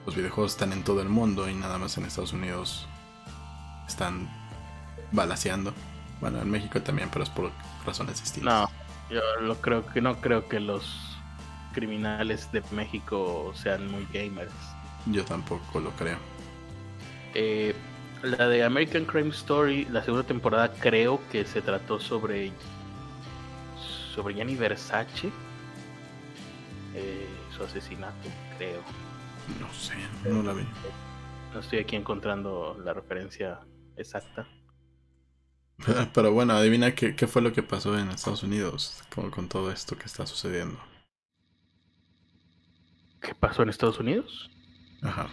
los 0.05 0.15
videojuegos 0.17 0.53
están 0.53 0.73
en 0.73 0.83
todo 0.85 1.01
el 1.01 1.09
mundo 1.09 1.49
y 1.49 1.55
nada 1.55 1.79
más 1.79 1.97
en 1.97 2.05
Estados 2.05 2.33
Unidos 2.35 2.87
están 3.87 4.29
balaseando. 5.13 5.73
Bueno, 6.21 6.41
en 6.41 6.51
México 6.51 6.81
también, 6.81 7.09
pero 7.11 7.25
es 7.25 7.31
por 7.31 7.51
razones 7.85 8.21
distintas. 8.21 8.71
No, 8.71 8.71
yo 9.11 9.21
lo 9.41 9.57
creo 9.61 9.85
que 9.87 10.01
no 10.01 10.21
creo 10.21 10.49
que 10.49 10.61
los 10.61 11.19
criminales 11.73 12.51
de 12.53 12.63
México 12.71 13.53
sean 13.55 13.91
muy 13.91 14.07
gamers. 14.13 14.53
Yo 15.07 15.25
tampoco 15.25 15.81
lo 15.81 15.91
creo. 15.93 16.19
Eh, 17.35 17.75
la 18.23 18.47
de 18.47 18.63
American 18.63 19.05
Crime 19.05 19.31
Story, 19.31 19.87
la 19.87 20.05
segunda 20.05 20.27
temporada 20.27 20.73
creo 20.75 21.21
que 21.31 21.45
se 21.45 21.61
trató 21.61 21.99
sobre 21.99 22.53
sobre 24.15 24.35
Gianni 24.35 24.55
Versace, 24.55 25.31
eh, 26.95 27.27
su 27.57 27.65
asesinato, 27.65 28.29
creo. 28.59 28.83
No 29.59 29.73
sé, 29.73 29.95
no 30.29 30.43
la 30.43 30.53
vi. 30.53 30.65
No 31.53 31.61
estoy 31.61 31.81
aquí 31.81 31.97
encontrando 31.97 32.79
la 32.85 32.93
referencia 32.93 33.61
exacta. 33.97 34.47
Pero 36.15 36.33
bueno, 36.33 36.55
adivina 36.55 36.95
qué, 36.95 37.17
qué 37.17 37.27
fue 37.27 37.43
lo 37.43 37.53
que 37.53 37.63
pasó 37.63 37.99
en 37.99 38.11
Estados 38.11 38.43
Unidos 38.43 39.03
con, 39.15 39.31
con 39.31 39.49
todo 39.49 39.71
esto 39.73 39.97
que 39.97 40.05
está 40.05 40.27
sucediendo. 40.27 40.79
¿Qué 43.21 43.35
pasó 43.35 43.63
en 43.63 43.69
Estados 43.69 43.99
Unidos? 43.99 44.51
Ajá. 45.03 45.29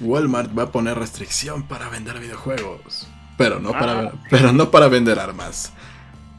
Walmart 0.00 0.56
va 0.56 0.64
a 0.64 0.72
poner 0.72 0.98
restricción 0.98 1.66
para 1.68 1.88
vender 1.88 2.18
videojuegos. 2.18 3.06
Pero 3.38 3.58
no, 3.60 3.72
para, 3.72 4.00
Ah. 4.00 4.12
pero 4.30 4.52
no 4.52 4.70
para 4.70 4.88
vender 4.88 5.18
armas. 5.18 5.72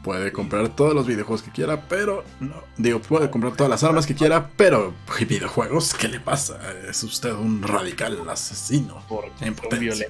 Puede 0.02 0.30
comprar 0.32 0.68
todos 0.68 0.94
los 0.94 1.06
videojuegos 1.06 1.42
que 1.42 1.50
quiera, 1.50 1.88
pero 1.88 2.24
no. 2.38 2.54
Digo, 2.76 3.00
puede 3.00 3.28
comprar 3.28 3.56
todas 3.56 3.70
las 3.70 3.82
armas 3.82 4.06
que 4.06 4.14
quiera, 4.14 4.50
pero 4.56 4.94
videojuegos, 5.28 5.94
¿qué 5.94 6.06
le 6.08 6.20
pasa? 6.20 6.60
Es 6.88 7.02
usted 7.02 7.32
un 7.32 7.62
radical 7.62 8.28
asesino. 8.28 9.02
Por 9.08 9.24
En 9.40 9.54
potencia. 9.54 10.06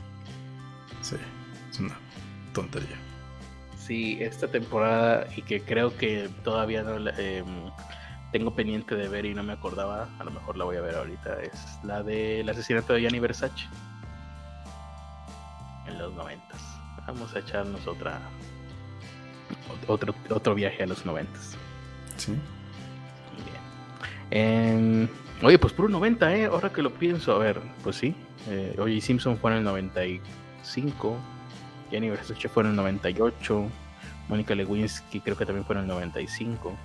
Tontería. 2.57 2.97
Sí, 3.79 4.19
esta 4.21 4.49
temporada 4.49 5.27
y 5.37 5.43
que 5.43 5.61
creo 5.61 5.97
que 5.97 6.29
todavía 6.43 6.83
no 6.83 6.99
la- 6.99 7.11
em, 7.21 7.47
tengo 8.33 8.55
pendiente 8.55 8.95
de 8.97 9.09
ver 9.09 9.25
y 9.27 9.35
no 9.35 9.43
me 9.43 9.53
acordaba, 9.53 10.09
a 10.19 10.25
lo 10.25 10.31
mejor 10.31 10.57
la 10.57 10.65
voy 10.65 10.77
a 10.77 10.81
ver 10.81 10.97
ahorita, 10.97 11.41
es 11.43 11.79
la 11.85 12.03
del 12.03 12.49
asesinato 12.49 12.95
de 12.95 13.03
Gianni 13.03 13.21
Versace 13.21 13.67
en 15.87 15.99
los 15.99 16.13
noventas. 16.15 16.61
Vamos 17.07 17.35
a 17.37 17.39
echarnos 17.39 17.87
otra 17.87 18.19
otro, 19.87 20.15
otro 20.31 20.55
viaje 20.55 20.83
a 20.83 20.87
los 20.87 21.07
noventas. 21.07 21.57
Sí. 22.17 22.33
Bien. 24.33 24.43
Em, 24.43 25.09
oye, 25.43 25.59
pues 25.59 25.73
puro 25.73 25.89
90, 25.89 26.35
¿eh? 26.35 26.47
Ahora 26.47 26.73
que 26.73 26.83
lo 26.83 26.93
pienso, 26.93 27.35
a 27.35 27.39
ver, 27.39 27.61
pues 27.85 27.97
sí. 27.97 28.17
Eh, 28.49 28.75
oye, 28.81 29.01
Simpson 29.01 29.37
fue 29.39 29.53
en 29.53 29.59
el 29.59 29.65
95. 29.65 31.17
Jenny 31.91 32.11
Versace 32.11 32.49
fue 32.49 32.63
en 32.65 32.71
el 32.71 32.77
98. 32.77 33.69
Mónica 34.29 34.55
Lewinsky 34.55 35.21
creo 35.21 35.37
que 35.37 35.47
también 35.47 35.65
fue 35.65 35.77
en 35.77 35.83
el 35.83 35.87
95. 35.89 36.77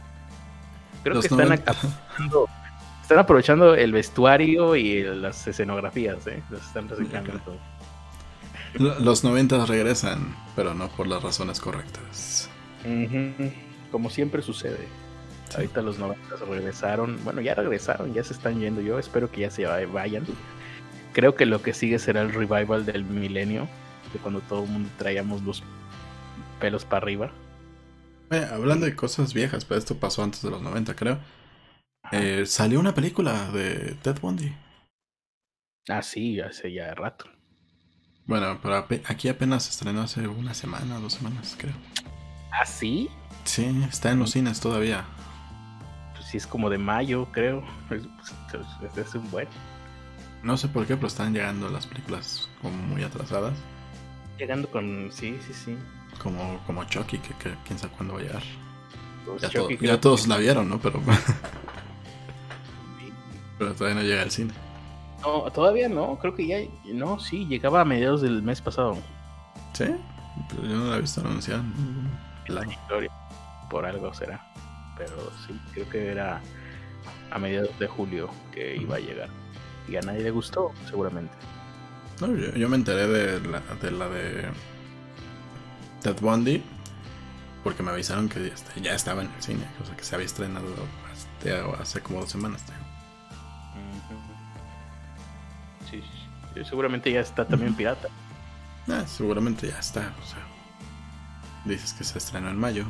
Creo 1.04 1.16
Los 1.16 1.24
que 1.24 1.28
están 1.34 1.48
90. 1.48 1.72
aprovechando, 1.72 2.48
están 3.02 3.20
aprovechando 3.20 3.76
el 3.76 3.92
vestuario 3.92 4.76
y 4.76 5.04
las 5.04 5.48
escenografías, 5.48 6.26
¿eh? 6.28 6.44
Los 6.50 6.62
están 6.66 6.88
reciclando 6.88 7.34
todo. 7.40 7.58
Los 9.00 9.24
90 9.24 9.66
regresan, 9.66 10.36
pero 10.56 10.74
no 10.74 10.88
por 10.90 11.08
las 11.08 11.22
razones 11.24 11.60
correctas. 11.60 12.50
Como 13.92 14.10
siempre 14.10 14.42
sucede. 14.42 14.88
Sí. 15.50 15.56
Ahorita 15.58 15.82
los 15.82 16.00
90 16.00 16.36
regresaron. 16.50 17.20
Bueno, 17.26 17.42
ya 17.42 17.54
regresaron, 17.56 18.14
ya 18.14 18.24
se 18.24 18.32
están 18.34 18.60
yendo. 18.60 18.80
Yo 18.82 18.98
espero 19.00 19.30
que 19.30 19.42
ya 19.42 19.52
se 19.52 19.66
va- 19.66 19.86
vayan. 19.92 20.24
Creo 21.12 21.36
que 21.36 21.46
lo 21.46 21.62
que 21.62 21.74
sigue 21.74 22.00
será 22.00 22.22
el 22.22 22.32
revival 22.32 22.86
del 22.86 23.04
milenio. 23.04 23.68
De 24.14 24.20
cuando 24.20 24.42
todo 24.42 24.64
el 24.64 24.70
mundo 24.70 24.90
traíamos 24.98 25.42
los 25.44 25.64
pelos 26.60 26.86
para 26.86 27.04
arriba. 27.04 27.32
Eh, 28.30 28.48
hablando 28.52 28.86
de 28.86 28.96
cosas 28.96 29.34
viejas, 29.34 29.66
pero 29.66 29.78
esto 29.80 29.98
pasó 29.98 30.24
antes 30.24 30.42
de 30.42 30.50
los 30.52 30.62
90, 30.62 30.96
creo. 30.96 31.20
Eh, 32.12 32.46
salió 32.46 32.80
una 32.80 32.94
película 32.94 33.52
de 33.52 33.96
Ted 34.02 34.20
Bundy. 34.22 34.54
Ah, 35.90 36.02
sí, 36.02 36.40
hace 36.40 36.72
ya 36.72 36.94
rato. 36.94 37.26
Bueno, 38.26 38.60
pero 38.62 38.86
aquí 39.08 39.28
apenas 39.28 39.64
se 39.64 39.72
estrenó 39.72 40.02
hace 40.02 40.28
una 40.28 40.54
semana, 40.54 41.00
dos 41.00 41.14
semanas, 41.14 41.56
creo. 41.58 41.74
Ah, 42.52 42.66
sí. 42.66 43.10
Sí, 43.44 43.66
está 43.90 44.12
en 44.12 44.20
los 44.20 44.32
cines 44.32 44.60
todavía. 44.60 45.06
Pues 46.14 46.26
sí, 46.28 46.38
es 46.38 46.48
como 46.48 46.70
de 46.70 46.78
mayo, 46.78 47.28
creo. 47.32 47.64
Es, 47.90 48.04
pues, 48.52 48.66
es- 48.94 48.98
es 49.08 49.16
un 49.16 49.30
buen. 49.32 49.48
No 50.44 50.58
sé 50.58 50.68
por 50.68 50.86
qué, 50.86 50.96
pero 50.96 51.08
están 51.08 51.34
llegando 51.34 51.70
las 51.70 51.88
películas 51.88 52.50
como 52.62 52.76
muy 52.78 53.04
atrasadas. 53.04 53.54
Llegando 54.42 54.68
con. 54.72 55.12
Sí, 55.12 55.38
sí, 55.46 55.54
sí. 55.54 55.78
Como, 56.18 56.60
como 56.66 56.84
Chucky, 56.86 57.20
que, 57.20 57.32
que 57.36 57.54
quién 57.64 57.78
sabe 57.78 57.94
cuándo 57.96 58.16
va 58.16 58.22
a 58.22 58.24
llegar. 58.24 58.42
Pues 59.24 59.44
Ya, 59.44 59.50
Chucky 59.50 59.78
ya 59.78 60.02
todos 60.02 60.28
la 60.28 60.38
vieron, 60.38 60.68
¿no? 60.68 60.80
Pero, 60.80 61.00
pero 63.60 63.76
todavía 63.76 64.02
no 64.02 64.08
llega 64.08 64.24
al 64.24 64.32
cine. 64.32 64.52
No, 65.22 65.44
todavía 65.52 65.88
no. 65.90 66.18
Creo 66.18 66.34
que 66.34 66.48
ya. 66.48 66.58
No, 66.92 67.20
sí, 67.20 67.46
llegaba 67.46 67.82
a 67.82 67.86
mediados 67.86 68.24
del 68.24 68.42
mes 68.42 68.60
pasado. 68.64 68.98
¿Sí? 69.74 69.86
Pero 70.50 70.64
yo 70.64 70.76
no 70.76 70.86
la 70.86 70.98
he 70.98 71.02
visto 71.02 71.22
anunciar. 71.22 71.60
en 71.60 71.76
ningún 71.76 72.10
lado. 72.48 72.72
historia. 72.72 73.12
Por 73.70 73.86
algo 73.86 74.12
será. 74.12 74.44
Pero 74.98 75.32
sí, 75.46 75.54
creo 75.72 75.88
que 75.88 76.08
era 76.08 76.42
a 77.30 77.38
mediados 77.38 77.78
de 77.78 77.86
julio 77.86 78.28
que 78.52 78.76
iba 78.76 78.96
a 78.96 79.00
llegar. 79.00 79.30
Y 79.88 79.98
a 79.98 80.02
nadie 80.02 80.24
le 80.24 80.32
gustó, 80.32 80.72
seguramente. 80.90 81.36
No, 82.22 82.28
yo, 82.36 82.54
yo 82.54 82.70
me 82.70 82.78
enteré 82.78 83.08
de 83.08 83.42
la, 83.48 83.60
de 83.60 83.92
la 83.92 84.08
de 84.08 84.50
Ted 86.02 86.22
Bundy 86.22 86.64
porque 87.64 87.84
me 87.84 87.92
avisaron 87.92 88.30
que 88.30 88.54
ya, 88.82 88.94
estaba 88.94 89.22
en 89.22 89.32
el 89.32 89.44
cine, 89.44 89.66
o 89.82 89.86
sea 89.86 89.96
que 89.96 90.04
se 90.04 90.16
había 90.16 90.26
estrenado 90.26 90.68
hace, 91.12 91.62
hace 91.80 92.02
como 92.02 92.22
dos 92.22 92.32
semanas. 92.32 92.64
tío. 92.64 92.76
Sí, 95.90 96.02
sí, 96.02 96.28
sí. 96.56 96.66
Seguramente 96.66 97.12
ya 97.12 97.22
está 97.22 97.46
también 97.46 97.74
pirata. 97.76 98.08
Ah, 98.88 99.04
seguramente 99.06 99.68
ya 99.68 99.80
está, 99.80 100.14
o 100.24 100.28
sea. 100.28 100.40
Dices 101.66 101.94
que 101.94 102.04
se 102.04 102.18
estrenó 102.18 102.50
en 102.50 102.58
mayo. 102.58 102.86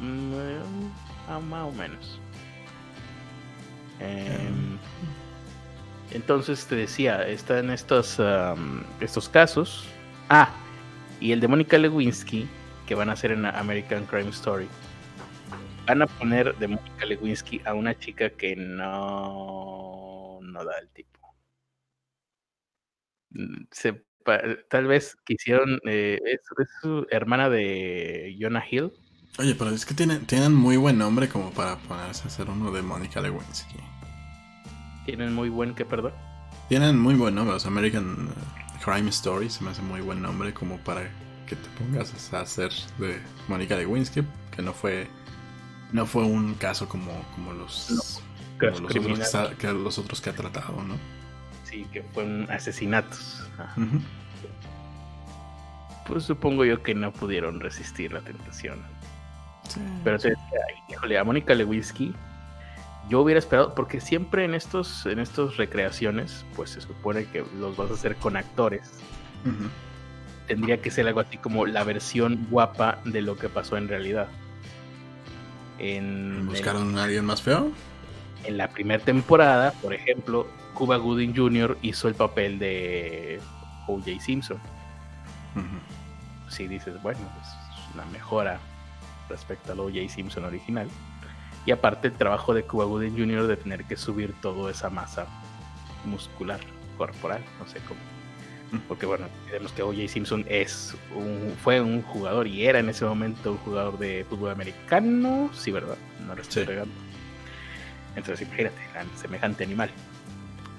Mm, 0.00 0.32
eh, 0.34 0.60
ah, 1.28 1.38
más 1.38 1.68
o 1.68 1.72
menos. 1.72 2.20
Em, 4.00 4.78
entonces 6.12 6.66
te 6.66 6.76
decía, 6.76 7.26
están 7.26 7.70
estos, 7.70 8.18
am, 8.20 8.84
estos 9.00 9.28
casos. 9.28 9.86
Ah, 10.28 10.50
y 11.20 11.32
el 11.32 11.40
de 11.40 11.48
Mónica 11.48 11.78
Lewinsky, 11.78 12.48
que 12.86 12.94
van 12.94 13.10
a 13.10 13.12
hacer 13.12 13.32
en 13.32 13.44
American 13.46 14.06
Crime 14.06 14.30
Story. 14.30 14.66
Van 15.86 16.02
a 16.02 16.06
poner 16.06 16.56
de 16.56 16.68
Mónica 16.68 17.06
Lewinsky 17.06 17.60
a 17.64 17.74
una 17.74 17.98
chica 17.98 18.30
que 18.30 18.56
no, 18.56 20.38
no 20.42 20.64
da 20.64 20.78
el 20.78 20.88
tipo. 20.88 21.34
Se, 23.70 24.04
tal 24.68 24.86
vez 24.86 25.16
quisieron, 25.24 25.78
eh, 25.86 26.18
es, 26.24 26.40
es 26.58 26.68
su 26.80 27.06
hermana 27.10 27.48
de 27.48 28.36
Jonah 28.40 28.64
Hill. 28.68 28.92
Oye, 29.38 29.54
pero 29.54 29.70
es 29.70 29.86
que 29.86 29.94
tienen, 29.94 30.26
tienen 30.26 30.52
muy 30.52 30.76
buen 30.76 30.98
nombre 30.98 31.28
como 31.28 31.52
para 31.52 31.76
ponerse 31.76 32.24
a 32.24 32.26
hacer 32.26 32.50
uno 32.50 32.72
de 32.72 32.82
Mónica 32.82 33.20
Lewinsky. 33.20 33.89
Tienen 35.16 35.34
muy 35.34 35.48
buen 35.48 35.74
que 35.74 35.84
perdón. 35.84 36.12
Tienen 36.68 36.98
muy 36.98 37.14
buen 37.14 37.34
nombre, 37.34 37.56
o 37.56 37.58
sea, 37.60 37.70
American 37.70 38.28
eh, 38.28 38.80
Crime 38.84 39.10
Story 39.10 39.50
se 39.50 39.64
me 39.64 39.70
hace 39.70 39.82
muy 39.82 40.00
buen 40.00 40.22
nombre 40.22 40.54
como 40.54 40.76
para 40.78 41.02
que 41.46 41.56
te 41.56 41.68
pongas 41.78 42.32
a 42.32 42.40
hacer 42.40 42.70
de 42.98 43.20
Mónica 43.48 43.76
Lewinsky, 43.76 44.22
que 44.54 44.62
no 44.62 44.72
fue 44.72 45.08
no 45.92 46.06
fue 46.06 46.22
un 46.24 46.54
caso 46.54 46.88
como, 46.88 47.10
como 47.34 47.52
los 47.52 48.22
como 48.60 48.70
los, 48.70 48.80
otros 48.80 48.92
que, 48.92 49.00
criminal. 49.00 49.26
sa- 49.26 49.50
que 49.58 49.72
los 49.72 49.98
otros 49.98 50.20
que 50.20 50.30
ha 50.30 50.34
tratado, 50.34 50.80
¿no? 50.84 50.94
Sí, 51.64 51.84
que 51.92 52.02
fueron 52.02 52.48
asesinatos. 52.50 53.42
Pues 56.06 56.24
supongo 56.24 56.64
yo 56.64 56.82
que 56.82 56.94
no 56.94 57.12
pudieron 57.12 57.60
resistir 57.60 58.12
la 58.12 58.20
tentación. 58.20 58.80
Sí. 59.68 59.80
Pero 60.02 60.18
te 60.18 60.30
decía, 60.30 60.58
ay, 60.68 60.74
híjole, 60.94 61.18
a 61.18 61.24
Mónica 61.24 61.54
Lewinsky, 61.54 62.14
yo 63.10 63.20
hubiera 63.20 63.38
esperado, 63.38 63.74
porque 63.74 64.00
siempre 64.00 64.44
en 64.44 64.54
estos, 64.54 65.04
en 65.04 65.18
estos 65.18 65.58
recreaciones, 65.58 66.46
pues 66.56 66.70
se 66.70 66.80
supone 66.80 67.26
que 67.26 67.44
los 67.58 67.76
vas 67.76 67.90
a 67.90 67.94
hacer 67.94 68.16
con 68.16 68.36
actores. 68.36 68.90
Tendría 70.46 70.80
que 70.80 70.90
ser 70.90 71.06
algo 71.06 71.20
así 71.20 71.36
como 71.36 71.66
la 71.66 71.84
versión 71.84 72.46
guapa 72.50 73.00
de 73.04 73.20
lo 73.20 73.36
que 73.36 73.48
pasó 73.48 73.76
en 73.76 73.88
realidad. 73.88 74.28
En, 75.78 76.46
¿Buscaron 76.46 76.96
a 76.98 77.04
alguien 77.04 77.24
más 77.24 77.42
feo? 77.42 77.72
en 78.44 78.56
la 78.56 78.68
primera 78.68 79.02
temporada, 79.02 79.72
por 79.82 79.92
ejemplo, 79.92 80.46
Cuba 80.74 80.96
Gooding 80.96 81.34
Jr. 81.36 81.76
hizo 81.82 82.08
el 82.08 82.14
papel 82.14 82.58
de 82.58 83.40
O.J. 83.86 84.20
Simpson. 84.20 84.58
Si 86.48 86.66
dices, 86.66 87.00
bueno, 87.02 87.20
es 87.40 87.94
una 87.94 88.04
mejora 88.06 88.58
respecto 89.28 89.72
al 89.72 89.80
O.J. 89.80 90.08
Simpson 90.08 90.44
original. 90.44 90.88
Y 91.66 91.72
aparte 91.72 92.08
el 92.08 92.14
trabajo 92.14 92.54
de 92.54 92.64
Cuba 92.64 92.84
Gooding 92.86 93.16
Jr. 93.16 93.46
de 93.46 93.56
tener 93.56 93.84
que 93.84 93.96
subir 93.96 94.32
toda 94.40 94.70
esa 94.70 94.88
masa 94.90 95.26
muscular, 96.04 96.60
corporal, 96.96 97.42
no 97.58 97.66
sé 97.66 97.78
cómo. 97.86 98.00
Porque 98.86 99.04
bueno, 99.04 99.26
vemos 99.50 99.72
que 99.72 99.82
O.J. 99.82 100.06
Simpson 100.08 100.44
es 100.48 100.96
un, 101.14 101.54
fue 101.62 101.80
un 101.80 102.02
jugador 102.02 102.46
y 102.46 102.66
era 102.66 102.78
en 102.78 102.88
ese 102.88 103.04
momento 103.04 103.52
un 103.52 103.58
jugador 103.58 103.98
de 103.98 104.24
fútbol 104.28 104.50
americano, 104.52 105.50
sí, 105.52 105.72
¿verdad? 105.72 105.96
No 106.26 106.34
lo 106.36 106.42
estoy 106.42 106.62
Sí. 106.62 106.68
regando. 106.68 106.94
Entonces 108.14 108.46
imagínate, 108.46 108.76
semejante 109.16 109.64
animal. 109.64 109.90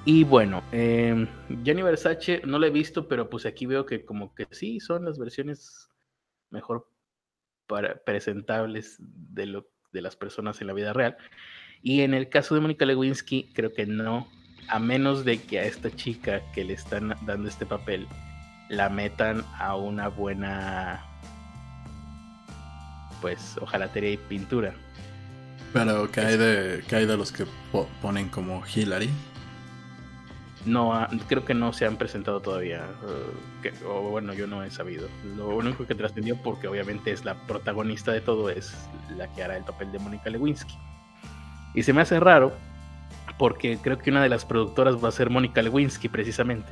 Y 0.06 0.24
bueno, 0.24 0.64
eh, 0.72 1.28
Jenny 1.64 1.82
Versace 1.82 2.42
no 2.46 2.60
la 2.60 2.68
he 2.68 2.72
visto, 2.72 3.08
pero 3.08 3.30
pues 3.30 3.46
aquí 3.46 3.66
veo 3.66 3.86
que 3.86 4.04
como 4.06 4.34
que 4.34 4.48
sí 4.52 4.80
son 4.80 5.06
las 5.06 5.20
versiones 5.20 5.90
mejor 6.50 6.90
para, 7.68 8.02
presentables 8.04 8.96
de, 9.00 9.46
lo, 9.46 9.68
de 9.92 10.02
las 10.02 10.16
personas 10.16 10.62
en 10.62 10.68
la 10.68 10.74
vida 10.74 10.94
real. 10.94 11.18
Y 11.84 12.02
en 12.02 12.14
el 12.14 12.30
caso 12.30 12.56
de 12.56 12.62
Mónica 12.62 12.86
Lewinsky, 12.86 13.50
creo 13.54 13.74
que 13.74 13.86
no, 13.86 14.28
a 14.68 14.80
menos 14.80 15.26
de 15.26 15.42
que 15.42 15.60
a 15.60 15.64
esta 15.64 15.90
chica 15.96 16.42
que 16.54 16.64
le 16.64 16.74
están 16.74 17.16
dando 17.26 17.48
este 17.48 17.66
papel 17.66 18.08
la 18.70 18.90
metan 18.90 19.44
a 19.60 19.76
una 19.76 20.08
buena, 20.08 21.04
pues, 23.20 23.58
ojalatería 23.60 24.12
y 24.12 24.18
pintura. 24.18 24.74
Pero 25.74 26.10
¿qué 26.12 26.22
hay 26.22 26.38
de, 26.38 26.84
hay 26.92 27.06
de 27.06 27.18
los 27.18 27.32
que 27.32 27.46
ponen 28.02 28.30
como 28.30 28.64
Hillary? 28.66 29.10
No, 30.66 31.08
creo 31.28 31.44
que 31.44 31.54
no 31.54 31.74
se 31.74 31.86
han 31.86 31.98
presentado 31.98 32.40
todavía. 32.40 32.86
Eh, 33.64 33.74
o 33.88 34.02
bueno, 34.10 34.34
yo 34.34 34.46
no 34.48 34.64
he 34.64 34.70
sabido. 34.70 35.08
Lo 35.36 35.50
único 35.50 35.88
que 35.88 35.96
trascendió, 35.96 36.38
porque 36.42 36.68
obviamente 36.68 37.12
es 37.12 37.26
la 37.26 37.36
protagonista 37.48 38.12
de 38.12 38.22
todo, 38.22 38.50
es 38.50 38.74
la 39.18 39.28
que 39.34 39.44
hará 39.44 39.58
el 39.58 39.64
papel 39.64 39.92
de 39.92 40.00
Mónica 40.00 40.30
Lewinsky. 40.30 40.78
Y 41.74 41.84
se 41.84 41.94
me 41.94 42.02
hace 42.02 42.20
raro, 42.20 42.54
porque 43.40 43.80
creo 43.82 43.98
que 43.98 44.12
una 44.12 44.22
de 44.22 44.30
las 44.30 44.46
productoras 44.46 45.04
va 45.04 45.10
a 45.10 45.12
ser 45.12 45.30
Mónica 45.30 45.62
Lewinsky, 45.62 46.10
precisamente. 46.10 46.72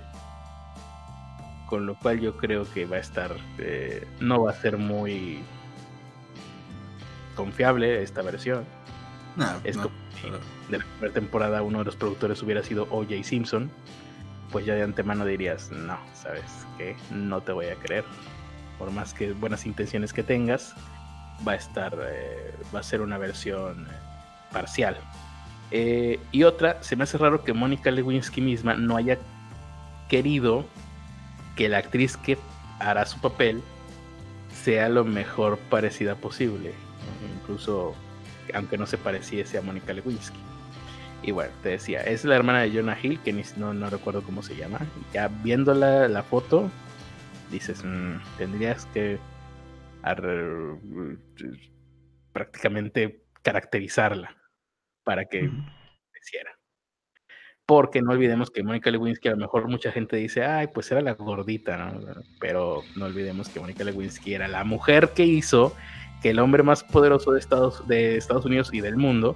Con 1.68 1.86
lo 1.86 1.96
cual 1.96 2.20
yo 2.20 2.38
creo 2.38 2.72
que 2.72 2.86
va 2.86 2.98
a 2.98 3.00
estar. 3.00 3.36
Eh, 3.58 4.08
no 4.20 4.44
va 4.44 4.52
a 4.52 4.56
ser 4.56 4.78
muy 4.78 5.40
confiable 7.36 8.04
esta 8.04 8.22
versión. 8.22 8.66
es 9.64 9.78
como 9.78 10.09
de 10.70 10.78
la 10.78 10.86
primera 10.86 11.14
temporada 11.14 11.62
uno 11.62 11.80
de 11.80 11.86
los 11.86 11.96
productores 11.96 12.42
hubiera 12.44 12.64
sido 12.64 12.88
O.J. 12.90 13.24
Simpson, 13.24 13.72
pues 14.52 14.66
ya 14.66 14.76
de 14.76 14.84
antemano 14.84 15.26
dirías, 15.26 15.72
no, 15.72 15.98
sabes 16.14 16.44
que 16.78 16.96
no 17.12 17.42
te 17.42 17.52
voy 17.52 17.68
a 17.68 17.76
creer. 17.76 18.04
Por 18.78 18.92
más 18.92 19.14
que 19.14 19.34
buenas 19.34 19.66
intenciones 19.66 20.14
que 20.14 20.24
tengas, 20.24 20.74
va 21.48 21.54
a 21.54 21.56
estar, 21.56 21.98
eh, 22.02 22.54
va 22.74 22.80
a 22.80 22.84
ser 22.84 23.02
una 23.02 23.18
versión 23.18 23.86
eh, 23.86 23.94
parcial. 24.52 24.98
Eh, 25.72 26.20
y 26.32 26.44
otra, 26.44 26.82
se 26.82 26.96
me 26.96 27.04
hace 27.04 27.18
raro 27.18 27.44
que 27.44 27.54
Mónica 27.54 27.92
Lewinsky 27.92 28.42
misma 28.42 28.74
no 28.74 28.96
haya 28.96 29.20
querido 30.08 30.66
que 31.56 31.70
la 31.70 31.78
actriz 31.78 32.18
que 32.18 32.38
hará 32.80 33.06
su 33.06 33.20
papel 33.20 33.62
sea 34.64 34.90
lo 34.90 35.04
mejor 35.04 35.60
parecida 35.70 36.16
posible. 36.16 36.74
Incluso 37.36 37.96
aunque 38.54 38.78
no 38.78 38.86
se 38.86 38.98
pareciese 38.98 39.58
a 39.58 39.62
Mónica 39.62 39.94
Lewinsky. 39.94 40.40
Y 41.22 41.32
bueno, 41.32 41.52
te 41.62 41.70
decía, 41.70 42.02
es 42.02 42.24
la 42.24 42.36
hermana 42.36 42.62
de 42.62 42.72
Jonah 42.72 42.98
Hill, 43.02 43.20
que 43.20 43.34
no, 43.58 43.74
no 43.74 43.90
recuerdo 43.90 44.22
cómo 44.24 44.42
se 44.42 44.56
llama. 44.56 44.80
Ya 45.14 45.28
viéndola 45.28 46.08
la 46.08 46.24
foto, 46.24 46.70
dices, 47.52 47.84
mm, 47.84 48.16
tendrías 48.38 48.86
que 48.94 49.20
prácticamente 52.32 53.24
caracterizarla 53.42 54.36
para 55.04 55.26
que 55.26 55.50
hiciera. 56.22 56.52
Porque 57.66 58.02
no 58.02 58.12
olvidemos 58.12 58.50
que 58.50 58.64
Mónica 58.64 58.90
Lewinsky, 58.90 59.28
a 59.28 59.32
lo 59.32 59.38
mejor 59.38 59.68
mucha 59.68 59.92
gente 59.92 60.16
dice, 60.16 60.44
ay, 60.44 60.68
pues 60.74 60.92
era 60.92 61.02
la 61.02 61.14
gordita, 61.14 61.78
¿no? 61.78 62.02
Pero 62.40 62.82
no 62.96 63.06
olvidemos 63.06 63.50
que 63.50 63.60
Mónica 63.60 63.84
Lewinsky 63.84 64.34
era 64.34 64.48
la 64.48 64.64
mujer 64.64 65.10
que 65.14 65.26
hizo 65.26 65.76
que 66.22 66.32
el 66.32 66.40
hombre 66.40 66.64
más 66.64 66.84
poderoso 66.84 67.32
de 67.32 67.40
Estados, 67.40 67.88
de 67.88 68.18
Estados 68.18 68.46
Unidos 68.46 68.70
y 68.74 68.82
del 68.82 68.98
mundo 68.98 69.36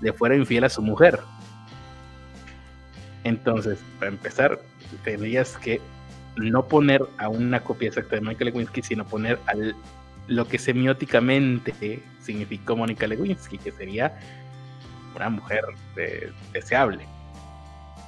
le 0.00 0.12
fuera 0.12 0.36
infiel 0.36 0.64
a 0.64 0.68
su 0.68 0.82
mujer. 0.82 1.20
Entonces, 3.24 3.78
para 3.98 4.10
empezar, 4.10 4.58
tendrías 5.04 5.56
que 5.56 5.80
no 6.36 6.66
poner 6.66 7.02
a 7.18 7.28
una 7.28 7.60
copia 7.60 7.88
exacta 7.88 8.16
de 8.16 8.22
Monica 8.22 8.44
Lewinsky, 8.44 8.82
sino 8.82 9.04
poner 9.04 9.38
al, 9.46 9.76
lo 10.26 10.46
que 10.46 10.58
semióticamente 10.58 12.02
significó 12.20 12.76
Mónica 12.76 13.06
Lewinsky, 13.06 13.58
que 13.58 13.70
sería 13.70 14.18
una 15.14 15.30
mujer 15.30 15.62
deseable. 16.52 17.06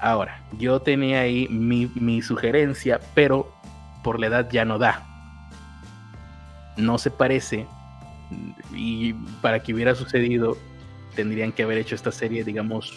Ahora, 0.01 0.43
yo 0.59 0.81
tenía 0.81 1.21
ahí 1.21 1.47
mi, 1.49 1.91
mi 1.95 2.23
sugerencia, 2.23 3.01
pero 3.15 3.55
por 4.03 4.19
la 4.19 4.27
edad 4.27 4.51
ya 4.51 4.65
no 4.65 4.79
da. 4.79 5.07
No 6.77 6.99
se 6.99 7.11
parece 7.11 7.66
y 8.73 9.13
para 9.43 9.63
que 9.63 9.75
hubiera 9.75 9.95
sucedido, 9.95 10.57
tendrían 11.15 11.53
que 11.53 11.63
haber 11.63 11.79
hecho 11.79 11.95
esta 11.95 12.13
serie, 12.13 12.45
digamos, 12.45 12.93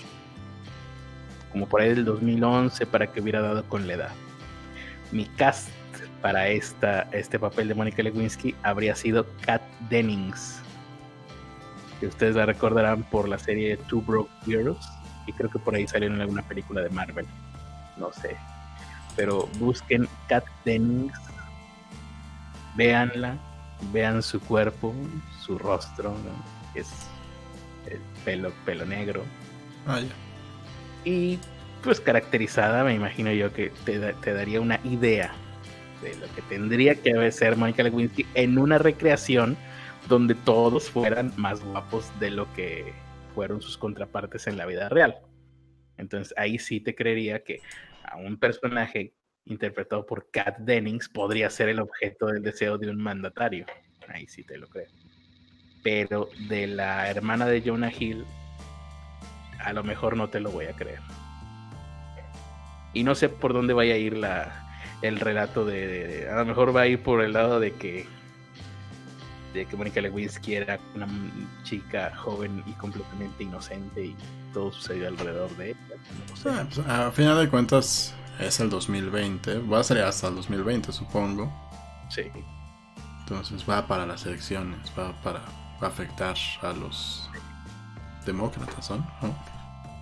como 1.52 1.68
por 1.68 1.82
ahí 1.82 1.90
del 1.90 2.06
2011, 2.06 2.86
para 2.88 3.08
que 3.08 3.22
hubiera 3.22 3.42
dado 3.42 3.64
con 3.66 3.88
la 3.88 3.94
edad. 3.94 4.12
Mi 5.12 5.26
cast 5.26 5.70
para 6.22 6.48
esta, 6.50 7.04
este 7.12 7.40
papel 7.40 7.68
de 7.68 7.76
Mónica 7.76 8.04
Lewinsky 8.04 8.56
habría 8.64 8.96
sido 8.96 9.26
Kat 9.42 9.62
Dennings, 9.90 10.62
que 12.00 12.08
ustedes 12.08 12.36
la 12.36 12.46
recordarán 12.46 13.04
por 13.04 13.28
la 13.30 13.40
serie 13.40 13.78
Two 13.88 14.02
Broke 14.02 14.32
Girls, 14.46 14.86
y 15.26 15.34
creo 15.34 15.50
que 15.50 15.60
por 15.60 15.76
ahí 15.76 15.88
salió 15.88 16.08
en 16.08 16.22
alguna 16.22 16.42
película 16.44 16.82
de 16.82 16.90
Marvel, 16.90 17.26
no 17.98 18.12
sé. 18.12 18.36
Pero 19.16 19.48
busquen 19.60 20.08
Kat 20.28 20.46
Dennings, 20.66 21.18
véanla, 22.76 23.38
vean 23.92 24.22
su 24.22 24.40
cuerpo, 24.40 24.94
su 25.46 25.58
rostro, 25.58 26.16
es 26.76 26.88
el 27.90 28.00
pelo, 28.26 28.52
pelo 28.66 28.86
negro. 28.86 29.24
Ah, 29.86 30.02
y 31.06 31.40
pues 31.84 32.02
caracterizada, 32.02 32.84
me 32.84 32.94
imagino 32.94 33.32
yo 33.32 33.54
que 33.54 33.72
te, 33.86 34.00
daría 34.00 34.60
una 34.60 34.80
idea 34.84 35.34
de 36.02 36.16
lo 36.16 36.28
que 36.36 36.42
tendría 36.44 36.96
que 36.96 37.32
ser 37.32 37.56
Monica 37.56 37.84
Lewinsky 37.84 38.26
en 38.34 38.58
una 38.58 38.78
recreación 38.78 39.58
donde 40.08 40.36
todos 40.36 40.90
fueran 40.90 41.34
más 41.38 41.64
guapos 41.64 42.12
de 42.20 42.32
lo 42.32 42.52
que 42.54 42.94
fueron 43.34 43.62
sus 43.62 43.78
contrapartes 43.78 44.48
en 44.48 44.58
la 44.58 44.66
vida 44.66 44.90
real. 44.90 45.18
Entonces 45.98 46.34
ahí 46.38 46.60
sí 46.60 46.80
te 46.80 46.96
creería 46.96 47.44
que 47.44 47.62
a 48.04 48.18
un 48.18 48.38
personaje 48.38 49.14
interpretado 49.48 50.06
por 50.06 50.30
Kat 50.32 50.58
Dennings, 50.60 51.10
podría 51.10 51.50
ser 51.50 51.70
el 51.70 51.80
objeto 51.80 52.28
del 52.28 52.44
deseo 52.44 52.78
de 52.78 52.90
un 52.90 52.98
mandatario. 52.98 53.66
Ahí 54.08 54.28
sí 54.28 54.44
te 54.44 54.58
lo 54.58 54.68
creo. 54.68 54.88
Pero 55.84 56.30
de 56.50 56.68
la 56.68 57.10
hermana 57.10 57.46
de 57.46 57.62
Jonah 57.62 57.92
Hill, 57.92 58.26
a 59.60 59.74
lo 59.74 59.84
mejor 59.84 60.16
no 60.18 60.30
te 60.30 60.40
lo 60.40 60.52
voy 60.52 60.66
a 60.66 60.74
creer. 60.74 61.00
Y 62.94 63.04
no 63.04 63.16
sé 63.16 63.30
por 63.30 63.54
dónde 63.54 63.74
vaya 63.74 63.94
a 63.94 63.98
ir 63.98 64.18
la, 64.18 64.68
el 65.02 65.20
relato 65.20 65.66
de, 65.66 66.28
A 66.32 66.38
lo 66.38 66.46
mejor 66.46 66.76
va 66.76 66.82
a 66.82 66.88
ir 66.88 67.02
por 67.02 67.22
el 67.22 67.34
lado 67.34 67.60
de 67.60 67.74
que. 67.74 68.08
De 69.54 69.66
que 69.66 69.76
Mónica 69.76 70.02
Lewinsky 70.02 70.56
era 70.56 70.80
una 70.94 71.08
chica 71.64 72.14
joven 72.16 72.64
y 72.68 72.72
completamente 72.74 73.44
inocente 73.44 74.06
y 74.06 74.16
todo 74.54 74.72
sucedió 74.72 75.08
alrededor 75.08 75.50
de 75.58 75.70
ella. 75.70 75.80
Ah, 76.46 76.66
pues, 76.66 76.86
a 76.86 77.12
final 77.12 77.40
de 77.40 77.50
cuentas, 77.50 78.14
es 78.40 78.60
el 78.60 78.70
2020, 78.70 79.60
va 79.60 79.80
a 79.80 79.84
ser 79.84 80.00
hasta 80.00 80.28
el 80.28 80.36
2020 80.36 80.92
supongo. 80.92 81.52
Sí. 82.10 82.24
Entonces 83.22 83.66
va 83.70 83.86
para 83.88 84.06
las 84.06 84.26
elecciones, 84.26 84.92
va 84.98 85.12
para 85.22 85.42
afectar 85.82 86.36
a 86.62 86.74
los 86.74 87.30
demócratas, 88.26 88.92
¿no? 88.92 89.06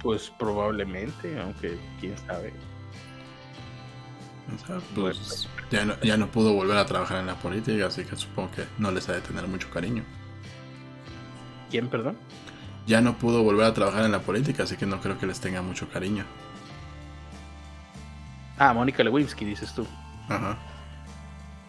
Pues 0.01 0.31
probablemente, 0.37 1.39
aunque 1.39 1.79
quién 1.99 2.17
sabe. 2.17 2.53
Pues, 4.93 5.49
ya, 5.71 5.85
no, 5.85 5.99
ya 6.01 6.17
no 6.17 6.27
pudo 6.27 6.53
volver 6.53 6.77
a 6.77 6.85
trabajar 6.85 7.17
en 7.17 7.25
la 7.25 7.35
política, 7.35 7.87
así 7.87 8.05
que 8.05 8.15
supongo 8.15 8.51
que 8.51 8.65
no 8.77 8.91
les 8.91 9.09
ha 9.09 9.13
de 9.13 9.21
tener 9.21 9.47
mucho 9.47 9.71
cariño. 9.71 10.03
¿Quién, 11.71 11.89
perdón? 11.89 12.15
Ya 12.85 13.01
no 13.01 13.17
pudo 13.17 13.41
volver 13.41 13.65
a 13.65 13.73
trabajar 13.73 14.05
en 14.05 14.11
la 14.11 14.21
política, 14.21 14.63
así 14.63 14.77
que 14.77 14.85
no 14.85 15.01
creo 15.01 15.17
que 15.17 15.25
les 15.25 15.39
tenga 15.39 15.63
mucho 15.63 15.89
cariño. 15.89 16.25
Ah, 18.57 18.73
Mónica 18.73 19.03
Lewinsky, 19.03 19.45
dices 19.45 19.73
tú. 19.73 19.85
Ajá. 20.29 20.57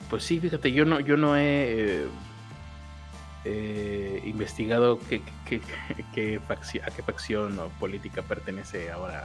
Pues 0.08 0.22
sí, 0.22 0.38
fíjate, 0.38 0.72
yo 0.72 0.84
no, 0.84 1.00
yo 1.00 1.16
no 1.16 1.36
he 1.36 2.02
eh, 2.02 2.06
eh, 3.44 4.22
investigado 4.24 5.00
qué, 5.08 5.22
qué, 5.44 5.60
qué, 6.14 6.40
a 6.48 6.90
qué 6.90 7.02
facción 7.02 7.58
o 7.58 7.68
política 7.80 8.22
pertenece 8.22 8.90
ahora 8.90 9.24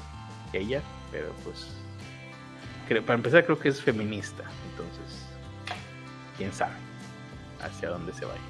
ella, 0.53 0.81
pero 1.11 1.33
pues 1.43 1.77
para 3.01 3.13
empezar 3.13 3.45
creo 3.45 3.57
que 3.57 3.69
es 3.69 3.81
feminista, 3.81 4.43
entonces 4.69 5.25
quién 6.38 6.51
sabe 6.51 6.75
hacia 7.61 7.89
dónde 7.89 8.13
se 8.13 8.25
vaya. 8.25 8.41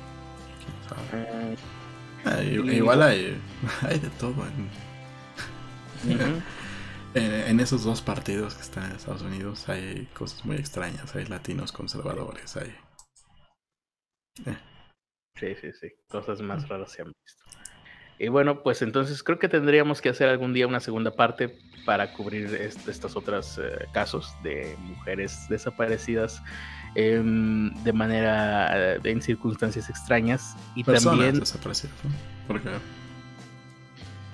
Ah, 2.25 2.41
igual 2.43 3.03
hay, 3.03 3.39
hay 3.81 3.99
de 3.99 4.09
todo 4.11 4.35
en... 6.07 6.41
en, 7.13 7.59
esos 7.59 7.83
dos 7.83 8.01
partidos 8.01 8.55
que 8.55 8.61
están 8.61 8.85
en 8.85 8.95
Estados 8.95 9.21
Unidos 9.21 9.67
hay 9.69 10.07
cosas 10.13 10.45
muy 10.45 10.55
extrañas, 10.57 11.15
hay 11.15 11.25
latinos 11.25 11.71
conservadores, 11.71 12.55
hay... 12.57 12.75
Eh. 14.45 14.57
Sí, 15.35 15.55
sí, 15.59 15.71
sí, 15.73 15.91
cosas 16.07 16.41
más 16.41 16.67
raras 16.67 16.91
se 16.91 17.01
han 17.01 17.07
visto. 17.07 17.43
Y 18.19 18.27
bueno, 18.27 18.61
pues 18.61 18.81
entonces 18.83 19.23
creo 19.23 19.39
que 19.39 19.49
tendríamos 19.49 19.99
que 19.99 20.09
hacer 20.09 20.29
algún 20.29 20.53
día 20.53 20.67
una 20.67 20.79
segunda 20.79 21.11
parte 21.11 21.57
para 21.85 22.13
cubrir 22.13 22.53
estos 22.53 23.15
otros 23.15 23.57
eh, 23.57 23.87
casos 23.93 24.31
de 24.43 24.75
mujeres 24.79 25.47
desaparecidas 25.49 26.41
em, 26.93 27.73
de 27.83 27.93
manera, 27.93 28.93
eh, 28.93 28.99
en 29.03 29.21
circunstancias 29.23 29.89
extrañas 29.89 30.55
y 30.75 30.83
también... 30.83 31.39
desaparecidas, 31.39 31.95
¿no? 32.03 32.11
Porque 32.47 32.69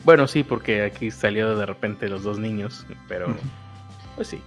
bueno, 0.04 0.28
sí, 0.28 0.44
porque 0.44 0.84
aquí 0.84 1.12
salió 1.12 1.58
de 1.58 1.66
repente 1.66 2.08
los 2.08 2.24
dos 2.24 2.40
niños, 2.40 2.86
pero 3.08 3.36
pues 4.16 4.28
sí, 4.30 4.42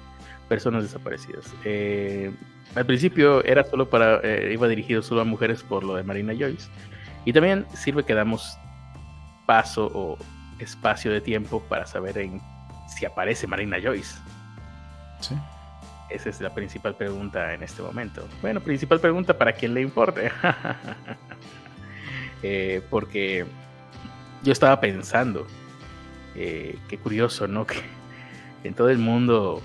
personas 0.48 0.82
desaparecidas. 0.82 1.52
Eh, 1.64 2.32
al 2.74 2.86
principio 2.86 3.44
era 3.44 3.64
solo 3.64 3.88
para, 3.88 4.20
eh, 4.22 4.50
iba 4.52 4.68
dirigido 4.68 5.02
solo 5.02 5.20
a 5.20 5.24
mujeres 5.24 5.62
por 5.62 5.84
lo 5.84 5.94
de 5.94 6.02
Marina 6.02 6.32
Joyce. 6.38 6.68
Y 7.24 7.32
también 7.32 7.66
sirve 7.74 8.04
que 8.04 8.14
damos 8.14 8.56
paso 9.46 9.90
o 9.92 10.18
espacio 10.58 11.12
de 11.12 11.20
tiempo 11.20 11.60
para 11.68 11.86
saber 11.86 12.18
en 12.18 12.40
si 12.88 13.04
aparece 13.04 13.46
Marina 13.46 13.78
Joyce. 13.82 14.16
Sí. 15.20 15.34
Esa 16.10 16.28
es 16.28 16.40
la 16.40 16.52
principal 16.52 16.96
pregunta 16.96 17.54
en 17.54 17.62
este 17.62 17.82
momento. 17.82 18.26
Bueno, 18.42 18.60
principal 18.60 19.00
pregunta 19.00 19.38
para 19.38 19.52
quien 19.52 19.74
le 19.74 19.80
importe. 19.82 20.30
Eh, 22.42 22.80
porque 22.88 23.44
yo 24.42 24.52
estaba 24.52 24.80
pensando, 24.80 25.46
eh, 26.34 26.78
qué 26.88 26.98
curioso, 26.98 27.46
¿no? 27.46 27.66
Que 28.62 28.68
en 28.68 28.74
todo 28.74 28.90
el 28.90 28.98
mundo 28.98 29.62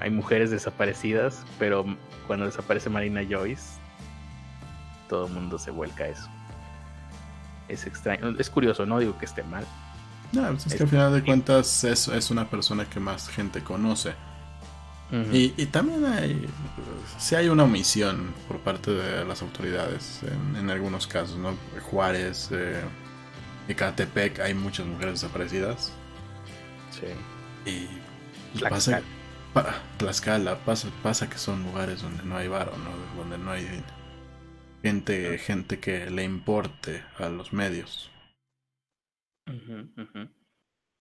hay 0.00 0.10
mujeres 0.10 0.50
desaparecidas, 0.50 1.44
pero 1.58 1.84
cuando 2.26 2.46
desaparece 2.46 2.90
Marina 2.90 3.22
Joyce, 3.28 3.78
todo 5.08 5.28
el 5.28 5.32
mundo 5.32 5.56
se 5.56 5.70
vuelca 5.70 6.04
a 6.04 6.08
eso. 6.08 6.28
Es 7.68 7.86
extraño, 7.86 8.34
es 8.38 8.50
curioso, 8.50 8.86
no 8.86 8.98
digo 8.98 9.16
que 9.18 9.24
esté 9.24 9.44
mal. 9.44 9.64
No, 10.32 10.48
pues 10.48 10.66
es, 10.66 10.74
que 10.74 10.82
al 10.82 10.88
final 10.88 11.12
de 11.12 11.22
cuentas 11.22 11.84
es, 11.84 12.08
es 12.08 12.30
una 12.32 12.50
persona 12.50 12.86
que 12.86 12.98
más 12.98 13.28
gente 13.28 13.62
conoce 13.62 14.14
y, 15.30 15.66
también 15.66 16.06
hay, 16.06 16.48
si 17.18 17.34
hay 17.34 17.50
una 17.50 17.64
omisión 17.64 18.32
por 18.48 18.58
parte 18.60 18.92
de 18.92 19.26
las 19.26 19.42
autoridades 19.42 20.20
en, 20.58 20.70
algunos 20.70 21.06
casos, 21.06 21.36
¿no? 21.36 21.54
Juárez, 21.90 22.48
eh, 22.50 22.80
Ecatepec, 23.68 24.40
hay 24.40 24.54
muchas 24.54 24.86
mujeres 24.86 25.20
desaparecidas. 25.20 25.92
Sí. 26.90 27.06
Y 27.70 28.60
pasa, 28.60 29.02
Tlaxcala, 29.98 30.56
pasa, 30.64 30.88
pasa 31.02 31.28
que 31.28 31.38
son 31.38 31.62
lugares 31.62 32.02
donde 32.02 32.22
no 32.24 32.36
hay 32.36 32.48
varo, 32.48 32.72
¿no? 32.78 33.22
Donde 33.22 33.38
no 33.38 33.50
hay 33.50 33.66
gente, 34.82 35.38
gente 35.38 35.78
que 35.78 36.10
le 36.10 36.24
importe 36.24 37.02
a 37.18 37.28
los 37.28 37.52
medios. 37.52 38.10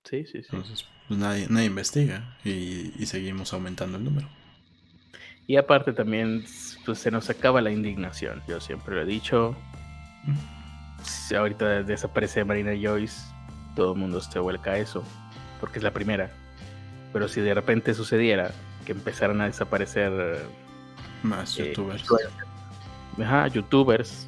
Sí, 0.03 0.25
sí, 0.25 0.43
sí. 0.43 0.49
Entonces, 0.51 0.85
pues 1.07 1.19
nadie, 1.19 1.47
nadie 1.49 1.67
investiga 1.67 2.37
y, 2.43 3.05
seguimos 3.05 3.53
aumentando 3.53 3.97
el 3.97 4.03
número. 4.03 4.27
Y 5.47 5.57
aparte 5.57 5.93
también 5.93 6.43
pues, 6.85 6.99
se 6.99 7.11
nos 7.11 7.29
acaba 7.29 7.61
la 7.61 7.71
indignación, 7.71 8.41
yo 8.47 8.59
siempre 8.59 8.95
lo 8.95 9.01
he 9.01 9.05
dicho. 9.05 9.55
Si 10.25 10.60
ahorita 11.35 11.83
desaparece 11.83 12.43
Marina 12.43 12.71
Joyce, 12.79 13.21
todo 13.75 13.93
el 13.93 13.99
mundo 13.99 14.21
se 14.21 14.39
vuelca 14.39 14.71
a 14.71 14.77
eso, 14.77 15.03
porque 15.59 15.79
es 15.79 15.83
la 15.83 15.91
primera. 15.91 16.31
Pero 17.13 17.27
si 17.27 17.41
de 17.41 17.53
repente 17.53 17.93
sucediera 17.93 18.51
que 18.85 18.93
empezaran 18.93 19.41
a 19.41 19.45
desaparecer 19.45 20.45
más 21.23 21.57
eh, 21.59 21.67
youtubers, 21.67 22.05
ajá, 23.21 23.47
youtubers, 23.47 24.27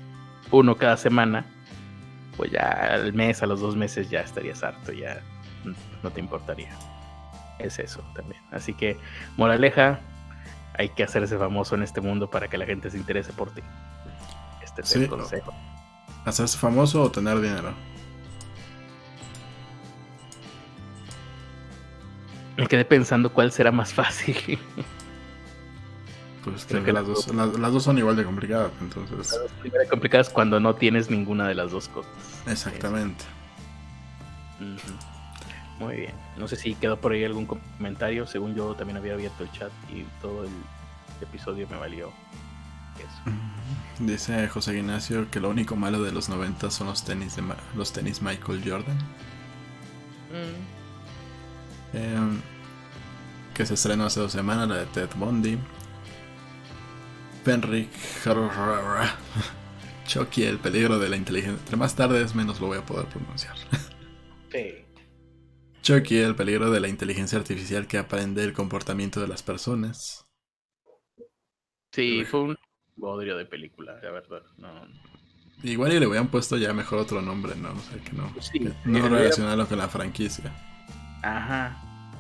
uno 0.52 0.76
cada 0.76 0.98
semana, 0.98 1.46
pues 2.38 2.52
ya 2.52 2.70
al 2.94 3.14
mes, 3.14 3.42
a 3.44 3.48
los 3.48 3.62
dos 3.62 3.76
meses 3.76 4.10
ya 4.10 4.22
estarías 4.22 4.64
harto, 4.64 4.92
ya 4.92 5.22
no 6.02 6.10
te 6.10 6.20
importaría. 6.20 6.72
Es 7.60 7.80
eso 7.80 8.04
también. 8.16 8.42
Así 8.52 8.74
que, 8.74 8.98
moraleja, 9.38 10.00
hay 10.78 10.90
que 10.90 11.04
hacerse 11.04 11.38
famoso 11.38 11.76
en 11.76 11.84
este 11.84 12.02
mundo 12.02 12.30
para 12.30 12.48
que 12.48 12.58
la 12.58 12.66
gente 12.66 12.90
se 12.90 12.98
interese 12.98 13.32
por 13.32 13.52
ti. 13.52 13.62
Este 14.62 14.82
es 14.82 14.96
el 14.96 15.08
consejo. 15.08 15.54
¿Hacerse 16.26 16.58
famoso 16.58 17.04
o 17.04 17.12
tener 17.12 17.40
dinero? 17.42 17.74
Me 22.58 22.68
quedé 22.68 22.86
pensando 22.86 23.32
cuál 23.32 23.52
será 23.52 23.72
más 23.72 23.94
fácil. 23.94 24.60
Pues 26.44 26.66
creo 26.66 26.84
que 26.84 26.92
las 26.92 27.08
dos, 27.08 27.34
las, 27.34 27.72
dos, 27.72 27.84
son 27.84 27.98
igual 27.98 28.18
de 28.18 28.26
complicadas, 28.26 28.72
entonces. 28.82 29.18
Las 29.18 29.32
dos 29.32 29.52
complicadas 29.90 30.30
cuando 30.30 30.60
no 30.60 30.76
tienes 30.76 31.10
ninguna 31.10 31.48
de 31.48 31.56
las 31.56 31.72
dos 31.72 31.88
cosas. 31.88 32.12
Exactamente. 32.48 33.24
Muy 35.80 35.96
bien. 35.96 36.14
No 36.38 36.48
sé 36.48 36.56
si 36.58 36.76
quedó 36.76 37.00
por 37.00 37.14
ahí 37.14 37.24
algún 37.24 37.46
comentario. 37.46 38.28
Según 38.28 38.56
yo 38.56 38.76
también 38.76 38.98
había 38.98 39.14
abierto 39.14 39.44
el 39.44 39.52
chat 39.52 39.72
y 39.90 40.04
todo 40.22 40.44
el 40.44 40.52
episodio 41.22 41.68
me 41.70 41.78
valió 41.78 42.12
eso. 43.02 43.22
Dice 44.00 44.48
José 44.48 44.78
Ignacio 44.78 45.30
que 45.32 45.40
lo 45.40 45.50
único 45.50 45.76
malo 45.76 46.02
de 46.02 46.12
los 46.12 46.30
90 46.30 46.72
son 46.72 46.88
los 46.88 47.04
tenis 47.04 47.36
de 47.36 47.44
los 47.76 47.94
tenis 47.94 48.22
Michael 48.22 48.62
Jordan. 48.66 48.98
Mm. 50.32 50.84
Em, 51.98 52.42
que 53.54 53.66
se 53.66 53.76
estrenó 53.76 54.06
hace 54.06 54.20
dos 54.20 54.32
semanas, 54.32 54.68
la 54.68 54.78
de 54.78 54.86
Ted 54.88 55.10
Bundy. 55.16 55.58
Penrick 57.44 57.90
Chucky, 60.08 60.44
el 60.44 60.60
peligro 60.60 60.98
de 60.98 61.10
la 61.10 61.18
inteligencia. 61.18 61.60
Entre 61.60 61.78
más 61.78 61.96
tarde 61.96 62.26
menos 62.34 62.60
lo 62.60 62.68
voy 62.68 62.78
a 62.78 62.86
poder 62.86 63.08
pronunciar. 63.08 63.56
Sí. 64.52 64.86
Chucky, 65.82 66.18
el 66.18 66.36
peligro 66.36 66.70
de 66.70 66.80
la 66.80 66.88
inteligencia 66.88 67.40
artificial 67.40 67.88
que 67.88 67.98
aprende 67.98 68.44
el 68.44 68.54
comportamiento 68.54 69.20
de 69.20 69.28
las 69.28 69.42
personas. 69.42 70.28
Sí, 71.92 72.24
fue 72.24 72.42
un 72.42 72.58
bodrio 72.96 73.38
de 73.38 73.46
película, 73.46 73.98
la 74.02 74.12
verdad. 74.12 74.42
Igual 75.64 75.94
y 75.94 76.00
le 76.00 76.08
hubieran 76.08 76.28
puesto 76.28 76.58
ya 76.58 76.74
mejor 76.74 77.00
otro 77.00 77.22
nombre, 77.22 77.56
¿no? 77.56 77.72
O 77.72 77.80
sea, 77.80 77.98
que 78.04 78.12
no, 78.14 78.34
no 78.86 79.10
relacionarlo 79.10 79.68
con 79.68 79.78
la 79.78 79.88
franquicia. 79.88 80.52
Ajá. 81.22 81.78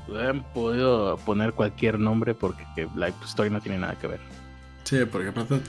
Hubieran 0.07 0.43
podido 0.53 1.17
poner 1.25 1.53
cualquier 1.53 1.99
nombre 1.99 2.33
porque 2.33 2.65
la 2.95 3.09
historia 3.09 3.51
no 3.51 3.61
tiene 3.61 3.79
nada 3.79 3.97
que 3.99 4.07
ver. 4.07 4.19
Sí, 4.83 4.97
porque 5.09 5.29
aparte 5.29 5.61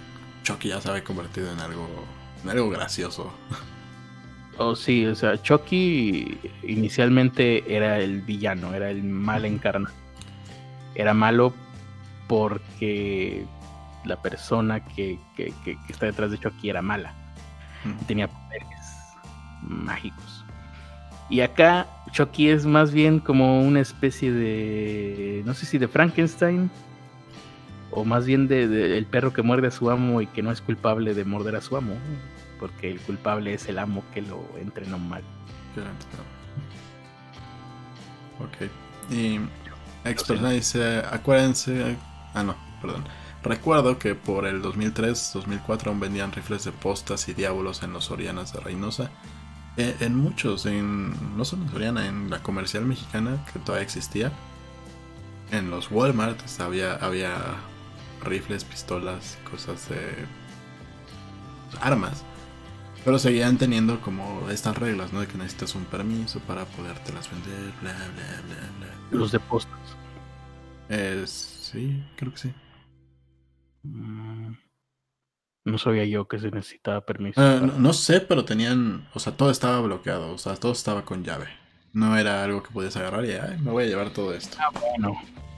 Chucky 0.42 0.68
ya 0.68 0.80
se 0.80 0.90
había 0.90 1.04
convertido 1.04 1.52
en 1.52 1.60
algo, 1.60 1.88
en 2.42 2.50
algo 2.50 2.70
gracioso. 2.70 3.32
Oh, 4.56 4.76
sí, 4.76 5.04
o 5.04 5.16
sea, 5.16 5.40
Chucky 5.42 6.38
inicialmente 6.62 7.74
era 7.74 7.98
el 7.98 8.22
villano, 8.22 8.72
era 8.72 8.88
el 8.88 9.02
mal 9.02 9.44
encarnado. 9.44 9.92
Era 10.94 11.12
malo 11.12 11.52
porque 12.28 13.44
la 14.04 14.20
persona 14.20 14.84
que, 14.84 15.18
está 15.88 16.06
detrás 16.06 16.30
de 16.30 16.38
Chucky 16.38 16.70
era 16.70 16.82
mala. 16.82 17.14
Tenía 18.06 18.28
poderes 18.28 18.68
mágicos. 19.62 20.44
Y 21.30 21.40
acá 21.40 21.86
Chucky 22.12 22.48
es 22.48 22.66
más 22.66 22.92
bien 22.92 23.18
como 23.18 23.60
una 23.62 23.80
especie 23.80 24.30
de, 24.30 25.42
no 25.44 25.54
sé 25.54 25.66
si 25.66 25.78
de 25.78 25.88
Frankenstein, 25.88 26.70
o 27.90 28.04
más 28.04 28.26
bien 28.26 28.48
de, 28.48 28.98
el 28.98 29.06
perro 29.06 29.32
que 29.32 29.42
muerde 29.42 29.68
a 29.68 29.70
su 29.70 29.90
amo 29.90 30.20
y 30.20 30.26
que 30.26 30.42
no 30.42 30.50
es 30.50 30.60
culpable 30.60 31.14
de 31.14 31.24
morder 31.24 31.56
a 31.56 31.60
su 31.60 31.76
amo 31.76 31.94
porque 32.64 32.90
el 32.90 32.98
culpable 33.00 33.52
es 33.52 33.68
el 33.68 33.78
amo 33.78 34.02
que 34.12 34.22
lo 34.22 34.42
entrenó 34.58 34.98
mal. 34.98 35.22
Ok. 38.40 38.70
Y 39.10 39.38
Experta 40.04 40.48
dice, 40.48 41.02
acuérdense, 41.10 41.96
ah 42.32 42.42
no, 42.42 42.56
perdón. 42.80 43.04
Recuerdo 43.44 43.98
que 43.98 44.14
por 44.14 44.46
el 44.46 44.62
2003-2004 44.62 45.88
aún 45.88 46.00
vendían 46.00 46.32
rifles 46.32 46.64
de 46.64 46.72
postas 46.72 47.28
y 47.28 47.34
diablos 47.34 47.82
en 47.82 47.92
los 47.92 48.06
Sorianas 48.06 48.52
de 48.52 48.60
Reynosa. 48.60 49.10
Eh, 49.76 49.94
en, 50.00 50.16
muchos, 50.16 50.66
en, 50.66 51.36
no 51.36 51.44
solo 51.44 51.64
en 51.64 51.70
Soriana, 51.70 52.06
en 52.06 52.30
la 52.30 52.42
comercial 52.42 52.86
mexicana 52.86 53.44
que 53.52 53.58
todavía 53.58 53.84
existía. 53.84 54.32
En 55.50 55.70
los 55.70 55.90
Walmart 55.90 56.40
había, 56.58 56.94
había 56.94 57.36
rifles, 58.24 58.64
pistolas, 58.64 59.38
cosas 59.50 59.88
de 59.88 60.00
armas 61.80 62.24
pero 63.04 63.18
seguían 63.18 63.58
teniendo 63.58 64.00
como 64.00 64.48
estas 64.50 64.78
reglas, 64.78 65.12
¿no? 65.12 65.20
De 65.20 65.26
que 65.26 65.36
necesitas 65.36 65.74
un 65.74 65.84
permiso 65.84 66.40
para 66.40 66.64
podértelas 66.64 67.30
vender, 67.30 67.72
bla, 67.82 67.92
bla, 67.92 68.40
bla, 68.46 68.70
bla. 68.78 69.18
Los 69.18 69.30
de 69.30 69.40
postas. 69.40 69.78
Eh, 70.88 71.22
sí, 71.26 72.02
creo 72.16 72.32
que 72.32 72.38
sí. 72.38 72.54
Mm, 73.84 74.54
no 75.64 75.78
sabía 75.78 76.04
yo 76.04 76.26
que 76.26 76.38
se 76.38 76.50
necesitaba 76.50 77.00
permiso. 77.02 77.40
Ah, 77.40 77.60
no, 77.60 77.92
sé, 77.92 78.20
pero 78.20 78.44
tenían, 78.44 79.06
o 79.14 79.18
sea, 79.20 79.36
todo 79.36 79.50
estaba 79.50 79.80
bloqueado, 79.80 80.32
o 80.32 80.38
sea, 80.38 80.56
todo 80.56 80.72
estaba 80.72 81.04
con 81.04 81.24
llave. 81.24 81.46
No 81.92 82.16
era 82.18 82.42
algo 82.42 82.62
que 82.62 82.70
podías 82.70 82.96
agarrar 82.96 83.24
y, 83.24 83.32
ay, 83.32 83.58
me 83.60 83.70
voy 83.70 83.84
a 83.84 83.86
llevar 83.86 84.10
todo 84.10 84.34
esto. 84.34 84.56
Ah, 84.60 84.70
bueno. 84.72 85.14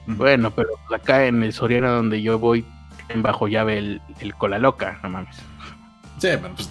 Bueno, 0.07 0.55
pero 0.55 0.69
acá 0.95 1.27
en 1.27 1.43
el 1.43 1.53
Soriana 1.53 1.91
donde 1.91 2.23
yo 2.23 2.39
voy, 2.39 2.65
en 3.09 3.23
bajo 3.23 3.49
llave 3.49 3.79
el, 3.79 4.01
el 4.21 4.35
cola 4.35 4.59
loca, 4.59 5.01
no 5.03 5.11
mames. 5.11 5.37
Sí, 6.19 6.29
bueno, 6.41 6.55
pues 6.55 6.71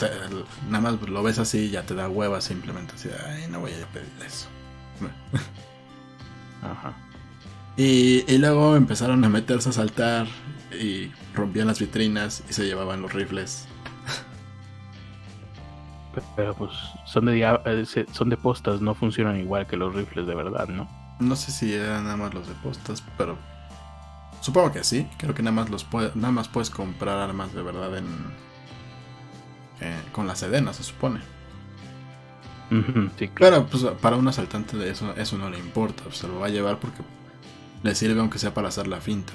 nada 0.69 0.81
más 0.81 1.01
lo 1.01 1.21
ves 1.21 1.37
así 1.37 1.65
y 1.65 1.69
ya 1.69 1.83
te 1.83 1.93
da 1.93 2.09
hueva 2.09 2.41
simplemente 2.41 2.93
así, 2.95 3.09
ay, 3.27 3.45
no 3.49 3.59
voy 3.59 3.73
a 3.73 3.85
pedir 3.87 4.07
eso. 4.25 4.47
Ajá. 6.63 6.93
Y, 7.77 8.23
y, 8.31 8.37
luego 8.37 8.75
empezaron 8.77 9.23
a 9.25 9.29
meterse 9.29 9.69
a 9.69 9.73
saltar 9.73 10.27
y 10.71 11.11
rompían 11.35 11.67
las 11.67 11.79
vitrinas 11.79 12.43
y 12.49 12.53
se 12.53 12.65
llevaban 12.65 13.01
los 13.01 13.13
rifles. 13.13 13.67
Pero 16.35 16.53
pues 16.55 16.71
son 17.05 17.25
de, 17.25 17.41
eh, 17.65 18.05
son 18.11 18.29
de 18.29 18.37
postas, 18.37 18.81
no 18.81 18.95
funcionan 18.95 19.37
igual 19.37 19.67
que 19.67 19.75
los 19.75 19.93
rifles 19.93 20.25
de 20.25 20.35
verdad, 20.35 20.67
¿no? 20.69 20.87
No 21.19 21.35
sé 21.35 21.51
si 21.51 21.73
eran 21.73 22.05
nada 22.05 22.17
más 22.17 22.33
los 22.33 22.47
de 22.47 22.53
postas, 22.55 23.03
pero 23.17 23.37
supongo 24.41 24.71
que 24.71 24.83
sí. 24.83 25.07
Creo 25.17 25.33
que 25.33 25.43
nada 25.43 25.55
más 25.55 25.69
los 25.69 25.85
nada 26.15 26.31
más 26.31 26.47
puedes 26.47 26.69
comprar 26.69 27.17
armas 27.17 27.53
de 27.53 27.61
verdad 27.61 27.97
en, 27.97 28.07
con 30.13 30.27
la 30.27 30.35
Sedena, 30.35 30.73
se 30.73 30.83
supone. 30.83 31.19
Ujú, 32.71 33.09
sí, 33.17 33.27
claro. 33.29 33.67
Pero 33.69 33.83
pues 33.83 33.83
para 34.01 34.15
un 34.15 34.27
asaltante 34.27 34.77
de 34.77 34.89
eso, 34.89 35.13
eso 35.15 35.37
no 35.37 35.49
le 35.49 35.59
importa, 35.59 36.03
se 36.11 36.27
lo 36.27 36.39
va 36.39 36.47
a 36.47 36.49
llevar 36.49 36.79
porque 36.79 37.03
le 37.83 37.93
sirve 37.93 38.19
aunque 38.19 38.39
sea 38.39 38.53
para 38.53 38.69
hacer 38.69 38.87
la 38.87 39.01
finta. 39.01 39.33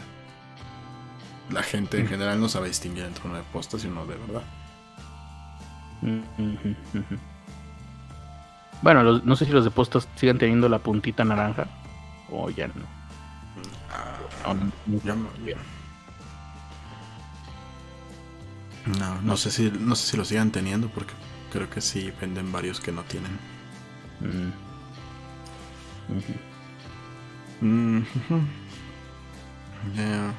La 1.51 1.63
gente 1.63 1.99
en 1.99 2.07
general 2.09 2.41
no 2.41 2.49
sabe 2.49 2.69
distinguir 2.69 3.05
entre 3.05 3.27
uno 3.27 3.37
de 3.37 3.43
postas 3.45 3.85
y 3.85 3.89
uno 3.89 4.07
de 4.07 4.17
verdad. 4.17 4.43
Bueno, 8.83 9.03
los- 9.03 9.25
no 9.25 9.37
sé 9.37 9.45
si 9.47 9.53
los 9.53 9.65
de 9.65 9.71
postas 9.71 10.09
sigan 10.17 10.39
teniendo 10.39 10.69
la 10.69 10.79
puntita 10.79 11.25
naranja 11.25 11.67
o 12.31 12.49
ya 12.51 12.69
no. 12.69 12.75
Ah, 14.45 14.55
no- 14.55 14.73
yo 15.05 15.15
no, 15.17 15.29
no, 18.99 19.21
no 19.23 19.37
sé 19.37 19.51
si 19.51 19.71
no 19.71 19.95
sé 19.95 20.11
si 20.13 20.17
lo 20.17 20.25
sigan 20.25 20.51
teniendo 20.51 20.89
porque 20.89 21.13
creo 21.53 21.69
que 21.69 21.81
sí 21.81 22.13
venden 22.21 22.51
varios 22.53 22.81
que 22.81 22.93
no 22.93 23.03
tienen. 23.03 23.39
Mm. 24.21 24.53
Mm, 27.65 27.99
ujú. 27.99 28.41
Ya. 29.95 30.33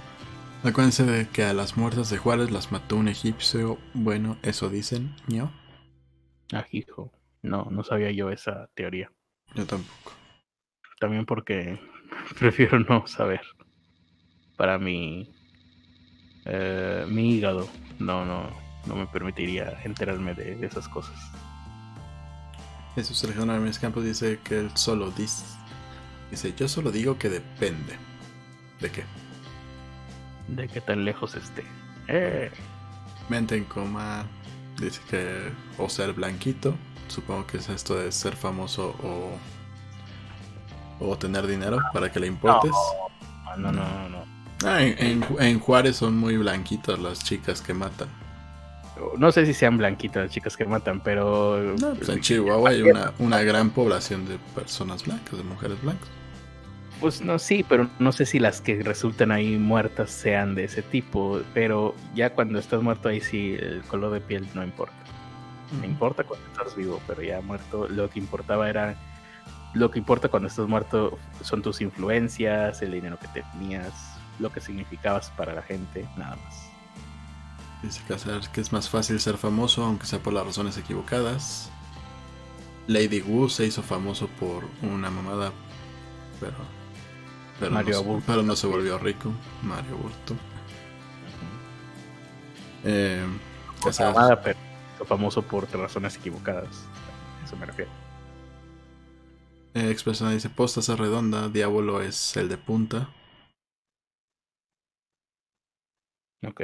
Acuérdense 0.63 1.05
de 1.05 1.27
que 1.27 1.43
a 1.43 1.53
las 1.53 1.75
muertas 1.75 2.11
de 2.11 2.19
Juárez 2.19 2.51
las 2.51 2.71
mató 2.71 2.95
un 2.95 3.07
egipcio. 3.07 3.79
Bueno, 3.95 4.37
eso 4.43 4.69
dicen, 4.69 5.15
¿no? 5.27 5.51
Ah, 6.53 6.67
hijo. 6.71 7.11
No, 7.41 7.65
no 7.71 7.83
sabía 7.83 8.11
yo 8.11 8.29
esa 8.29 8.69
teoría. 8.75 9.11
Yo 9.55 9.65
tampoco. 9.65 10.11
También 10.99 11.25
porque 11.25 11.79
prefiero 12.39 12.79
no 12.79 13.07
saber. 13.07 13.41
Para 14.55 14.77
mi 14.77 15.33
eh, 16.45 17.05
mi 17.07 17.33
hígado 17.35 17.67
no 17.97 18.23
no 18.25 18.49
no 18.85 18.95
me 18.95 19.07
permitiría 19.07 19.79
enterarme 19.83 20.35
de, 20.35 20.55
de 20.55 20.67
esas 20.67 20.87
cosas. 20.87 21.19
Jesús 22.93 23.23
Alejandro 23.23 23.55
Ramírez 23.55 23.79
Campos 23.79 24.03
dice 24.03 24.39
que 24.43 24.59
él 24.59 24.71
solo 24.75 25.09
dice. 25.09 25.43
Dice, 26.29 26.53
yo 26.55 26.67
solo 26.67 26.91
digo 26.91 27.17
que 27.17 27.29
depende. 27.29 27.95
¿De 28.79 28.91
qué? 28.91 29.03
De 30.51 30.67
qué 30.67 30.81
tan 30.81 31.03
lejos 31.05 31.35
esté. 31.35 31.63
Eh, 32.07 32.51
Mente 33.29 33.55
en 33.55 33.63
coma. 33.65 34.25
Dice 34.79 35.01
que 35.09 35.49
o 35.77 35.89
ser 35.89 36.13
blanquito. 36.13 36.75
Supongo 37.07 37.45
que 37.47 37.57
es 37.57 37.69
esto 37.69 37.95
de 37.95 38.11
ser 38.11 38.35
famoso 38.35 38.95
o. 39.03 39.31
O 41.03 41.17
tener 41.17 41.47
dinero 41.47 41.79
para 41.93 42.11
que 42.11 42.19
le 42.19 42.27
importes. 42.27 42.71
no, 43.57 43.71
no, 43.71 43.83
no, 43.83 44.09
no. 44.09 44.25
Ah, 44.63 44.83
en, 44.83 44.95
en 45.03 45.21
Ju- 45.23 45.41
en 45.41 45.59
Juárez 45.59 45.95
son 45.95 46.15
muy 46.17 46.37
blanquitas 46.37 46.99
las 46.99 47.23
chicas 47.23 47.61
que 47.61 47.73
matan. 47.73 48.07
No 49.17 49.31
sé 49.31 49.47
si 49.47 49.53
sean 49.55 49.77
blanquitas 49.79 50.23
las 50.25 50.31
chicas 50.31 50.55
que 50.55 50.65
matan, 50.65 50.99
pero 51.01 51.73
No, 51.79 51.95
pues 51.95 52.09
en 52.09 52.19
Chihuahua 52.21 52.69
hay 52.69 52.83
una, 52.83 53.13
una 53.17 53.41
gran 53.41 53.71
población 53.71 54.27
de 54.27 54.37
personas 54.53 55.03
blancas, 55.05 55.37
de 55.37 55.43
mujeres 55.43 55.81
blancas. 55.81 56.07
Pues 57.01 57.19
no, 57.19 57.39
sí, 57.39 57.65
pero 57.67 57.89
no 57.97 58.11
sé 58.11 58.27
si 58.27 58.37
las 58.37 58.61
que 58.61 58.83
resultan 58.83 59.31
ahí 59.31 59.57
muertas 59.57 60.11
sean 60.11 60.53
de 60.53 60.65
ese 60.65 60.83
tipo. 60.83 61.41
Pero 61.51 61.95
ya 62.13 62.35
cuando 62.35 62.59
estás 62.59 62.83
muerto 62.83 63.09
ahí 63.09 63.19
sí 63.19 63.57
el 63.59 63.81
color 63.81 64.13
de 64.13 64.21
piel 64.21 64.47
no 64.53 64.63
importa. 64.63 64.93
Me 65.79 65.87
importa 65.87 66.23
cuando 66.23 66.45
estás 66.45 66.75
vivo, 66.75 67.01
pero 67.07 67.23
ya 67.23 67.41
muerto 67.41 67.87
lo 67.89 68.07
que 68.09 68.19
importaba 68.19 68.69
era... 68.69 68.95
Lo 69.73 69.89
que 69.89 69.97
importa 69.97 70.29
cuando 70.29 70.47
estás 70.47 70.67
muerto 70.67 71.17
son 71.41 71.63
tus 71.63 71.81
influencias, 71.81 72.81
el 72.81 72.91
dinero 72.91 73.17
que 73.17 73.27
tenías, 73.29 73.93
lo 74.37 74.51
que 74.51 74.59
significabas 74.61 75.31
para 75.31 75.55
la 75.55 75.61
gente, 75.63 76.07
nada 76.17 76.35
más. 76.35 76.69
Dice 77.81 78.01
Casar 78.07 78.41
que 78.51 78.61
es 78.61 78.71
más 78.71 78.89
fácil 78.89 79.19
ser 79.19 79.37
famoso, 79.37 79.83
aunque 79.83 80.05
sea 80.05 80.19
por 80.19 80.33
las 80.33 80.45
razones 80.45 80.77
equivocadas. 80.77 81.71
Lady 82.85 83.21
Wu 83.21 83.49
se 83.49 83.65
hizo 83.65 83.81
famoso 83.81 84.27
por 84.39 84.65
una 84.83 85.09
mamada, 85.09 85.51
pero. 86.39 86.80
Pero, 87.61 87.71
Mario 87.71 87.93
no, 87.93 87.99
se- 87.99 88.05
Aburto. 88.05 88.23
pero 88.27 88.43
no 88.43 88.55
se 88.55 88.67
volvió 88.67 88.97
rico. 88.97 89.31
Mario 89.63 89.95
Burto. 89.97 90.35
Eh, 92.83 93.25
nada, 93.99 94.41
pero 94.41 94.59
hizo 94.95 95.05
famoso 95.05 95.41
por 95.43 95.71
razones 95.71 96.15
equivocadas. 96.17 96.83
Eso 97.45 97.55
me 97.57 97.65
refiero. 97.67 97.91
eh, 99.75 99.89
Expersona 99.91 100.31
dice: 100.31 100.49
Postas 100.49 100.89
es 100.89 100.97
redonda, 100.99 101.47
Diablo 101.49 102.01
es 102.01 102.35
el 102.37 102.49
de 102.49 102.57
punta. 102.57 103.09
Ok. 106.45 106.61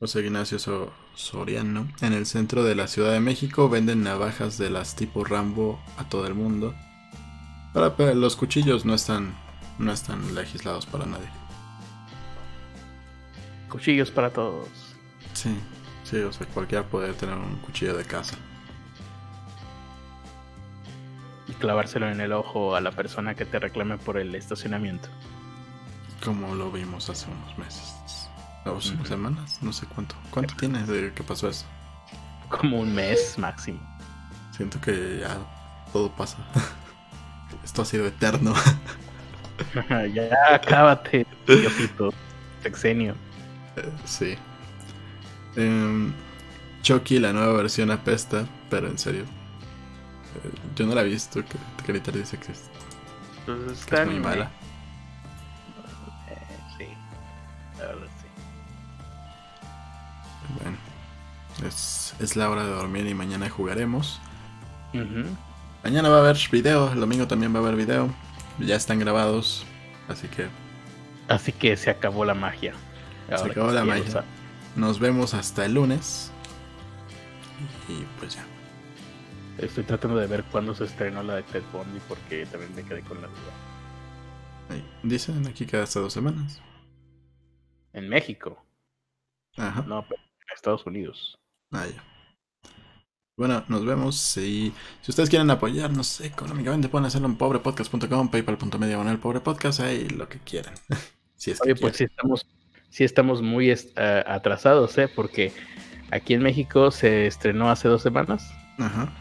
José 0.00 0.20
Ignacio 0.26 0.58
So- 0.58 0.92
Soriano. 1.14 1.86
En 2.00 2.12
el 2.12 2.26
centro 2.26 2.64
de 2.64 2.74
la 2.74 2.88
Ciudad 2.88 3.12
de 3.12 3.20
México 3.20 3.68
venden 3.68 4.02
navajas 4.02 4.58
de 4.58 4.70
las 4.70 4.96
tipo 4.96 5.22
Rambo 5.24 5.80
a 5.96 6.08
todo 6.08 6.26
el 6.26 6.34
mundo. 6.34 6.74
Ahora, 7.74 7.96
pero 7.96 8.14
los 8.14 8.36
cuchillos 8.36 8.84
no 8.84 8.94
están, 8.94 9.34
no 9.78 9.92
están 9.92 10.34
legislados 10.34 10.84
para 10.86 11.06
nadie. 11.06 11.28
Cuchillos 13.70 14.10
para 14.10 14.30
todos. 14.30 14.68
Sí, 15.32 15.56
sí, 16.04 16.18
o 16.18 16.32
sea, 16.32 16.46
cualquiera 16.48 16.84
puede 16.84 17.14
tener 17.14 17.36
un 17.36 17.56
cuchillo 17.56 17.96
de 17.96 18.04
casa. 18.04 18.36
Y 21.48 21.52
clavárselo 21.54 22.08
en 22.10 22.20
el 22.20 22.32
ojo 22.32 22.76
a 22.76 22.80
la 22.82 22.92
persona 22.92 23.34
que 23.34 23.46
te 23.46 23.58
reclame 23.58 23.96
por 23.96 24.18
el 24.18 24.34
estacionamiento. 24.34 25.08
Como 26.22 26.54
lo 26.54 26.70
vimos 26.70 27.08
hace 27.08 27.26
unos 27.30 27.56
meses. 27.56 27.94
O 28.66 28.80
semanas, 28.80 29.58
no 29.62 29.72
sé 29.72 29.86
cuánto. 29.86 30.14
¿Cuánto 30.30 30.54
tiene 30.56 30.84
de 30.84 31.12
que 31.12 31.22
pasó 31.24 31.48
eso? 31.48 31.64
Como 32.48 32.78
un 32.80 32.94
mes 32.94 33.36
máximo. 33.38 33.80
Siento 34.54 34.80
que 34.80 35.20
ya 35.20 35.36
todo 35.92 36.14
pasa. 36.14 36.36
Esto 37.64 37.82
ha 37.82 37.84
sido 37.84 38.06
eterno. 38.06 38.54
ya, 40.14 40.60
cábate, 40.60 41.26
Diosito. 41.46 42.12
Sexenio. 42.62 43.14
Eh, 43.76 43.90
sí. 44.04 44.36
Em, 45.56 46.12
Chucky, 46.82 47.18
la 47.18 47.32
nueva 47.32 47.52
versión 47.54 47.90
apesta, 47.90 48.46
pero 48.70 48.88
en 48.88 48.98
serio. 48.98 49.22
Eh, 49.22 50.50
yo 50.76 50.86
no 50.86 50.94
la 50.94 51.02
he 51.02 51.04
visto. 51.04 51.44
Que, 51.44 51.58
que 51.84 51.92
Ritter 51.92 52.16
dice 52.16 52.38
que 52.38 52.52
es, 52.52 52.70
Pues 53.46 53.84
que 53.86 53.94
es 53.96 54.06
muy 54.06 54.20
mala. 54.20 54.50
Eh, 56.28 56.58
sí, 56.78 56.86
la 57.78 57.86
verdad 57.86 58.08
sí. 58.20 58.26
Bueno, 60.62 60.76
es, 61.66 62.14
es 62.18 62.36
la 62.36 62.50
hora 62.50 62.64
de 62.64 62.70
dormir 62.70 63.06
y 63.06 63.14
mañana 63.14 63.48
jugaremos. 63.48 64.20
Ujú. 64.94 65.24
Mañana 65.84 66.08
va 66.08 66.18
a 66.18 66.20
haber 66.20 66.36
video, 66.50 66.92
el 66.92 67.00
domingo 67.00 67.26
también 67.26 67.52
va 67.54 67.58
a 67.58 67.62
haber 67.62 67.76
video. 67.76 68.08
Ya 68.58 68.76
están 68.76 68.98
grabados, 68.98 69.64
así 70.08 70.28
que 70.28 70.46
Así 71.28 71.52
que 71.52 71.76
se 71.76 71.90
acabó 71.90 72.24
la 72.24 72.34
magia. 72.34 72.74
Ahora 73.30 73.50
acabó 73.50 73.70
la 73.70 73.84
magia. 73.84 74.24
nos 74.76 74.98
vemos 74.98 75.34
hasta 75.34 75.64
el 75.64 75.74
lunes. 75.74 76.30
Y 77.88 78.04
pues 78.18 78.36
ya. 78.36 78.44
Estoy 79.58 79.84
tratando 79.84 80.16
de 80.18 80.26
ver 80.26 80.44
cuándo 80.44 80.74
se 80.74 80.84
estrenó 80.84 81.22
la 81.22 81.36
de 81.36 81.42
Ted 81.44 81.62
Bundy 81.72 82.00
porque 82.08 82.46
también 82.46 82.74
me 82.74 82.82
quedé 82.84 83.02
con 83.02 83.20
la 83.20 83.28
duda. 83.28 84.82
Dicen 85.02 85.46
aquí 85.46 85.66
que 85.66 85.76
hasta 85.76 86.00
dos 86.00 86.12
semanas. 86.12 86.60
En 87.92 88.08
México, 88.08 88.64
Ajá. 89.56 89.82
no, 89.82 90.02
pero 90.08 90.22
en 90.22 90.54
Estados 90.54 90.86
Unidos. 90.86 91.38
Ah, 91.70 91.86
ya. 91.86 92.02
Bueno, 93.36 93.64
nos 93.68 93.84
vemos. 93.84 94.36
Y 94.36 94.72
si 95.00 95.10
ustedes 95.10 95.30
quieren 95.30 95.50
apoyarnos 95.50 96.20
económicamente, 96.20 96.88
pueden 96.88 97.06
hacerlo 97.06 97.28
en 97.28 97.36
pobrepodcast.com, 97.36 98.30
paypal.me 98.30 99.18
pobrepodcast, 99.18 99.80
ahí 99.80 100.08
lo 100.08 100.28
que 100.28 100.38
quieran. 100.40 100.74
si 101.36 101.50
es 101.50 101.60
que 101.60 101.72
Oye, 101.72 101.76
pues 101.76 101.96
sí 101.96 102.04
estamos, 102.04 102.46
sí 102.90 103.04
estamos 103.04 103.42
muy 103.42 103.70
eh, 103.70 104.24
atrasados, 104.26 104.96
¿eh? 104.98 105.08
Porque 105.08 105.52
aquí 106.10 106.34
en 106.34 106.42
México 106.42 106.90
se 106.90 107.26
estrenó 107.26 107.70
hace 107.70 107.88
dos 107.88 108.02
semanas 108.02 108.44
Ajá. 108.78 109.12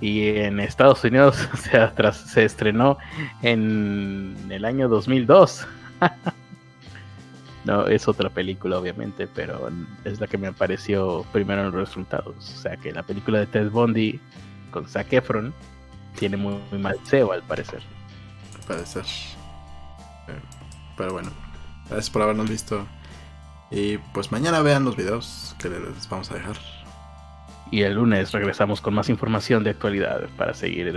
y 0.00 0.28
en 0.28 0.60
Estados 0.60 1.04
Unidos 1.04 1.36
se, 1.62 1.78
atras- 1.78 2.26
se 2.26 2.44
estrenó 2.44 2.98
en 3.42 4.36
el 4.50 4.64
año 4.64 4.88
2002. 4.88 5.66
no, 7.66 7.88
es 7.88 8.06
otra 8.06 8.30
película, 8.30 8.78
obviamente, 8.78 9.26
pero 9.26 9.68
es 10.04 10.20
la 10.20 10.28
que 10.28 10.38
me 10.38 10.46
apareció 10.46 11.26
primero 11.32 11.62
en 11.62 11.72
los 11.72 11.74
resultados. 11.74 12.36
O 12.36 12.62
sea 12.62 12.76
que 12.76 12.92
la 12.92 13.02
película 13.02 13.40
de 13.40 13.46
Ted 13.46 13.70
Bundy 13.70 14.20
con 14.70 14.88
Zac 14.88 15.12
Efron 15.12 15.52
tiene 16.16 16.36
muy, 16.36 16.60
muy 16.70 16.80
mal 16.80 16.96
SEO, 17.02 17.32
al 17.32 17.42
parecer. 17.42 17.82
Puede 18.68 18.86
ser. 18.86 19.04
Eh, 20.28 20.40
Pero 20.96 21.12
bueno, 21.12 21.30
gracias 21.88 22.08
por 22.08 22.22
habernos 22.22 22.48
visto. 22.48 22.86
Y 23.72 23.98
pues 24.14 24.30
mañana 24.30 24.60
vean 24.60 24.84
los 24.84 24.96
videos 24.96 25.56
que 25.58 25.68
les 25.68 26.08
vamos 26.08 26.30
a 26.30 26.34
dejar. 26.34 26.56
Y 27.72 27.82
el 27.82 27.94
lunes 27.94 28.30
regresamos 28.30 28.80
con 28.80 28.94
más 28.94 29.08
información 29.08 29.64
de 29.64 29.70
actualidad 29.70 30.28
para 30.36 30.54
seguir 30.54 30.92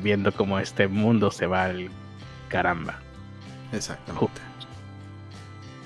viendo 0.00 0.30
cómo 0.30 0.60
este 0.60 0.86
mundo 0.86 1.32
se 1.32 1.46
va 1.46 1.64
al 1.64 1.90
caramba. 2.48 3.00
Exactamente. 3.72 4.53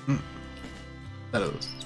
Mm. 0.09 0.19
Saludos. 1.31 1.78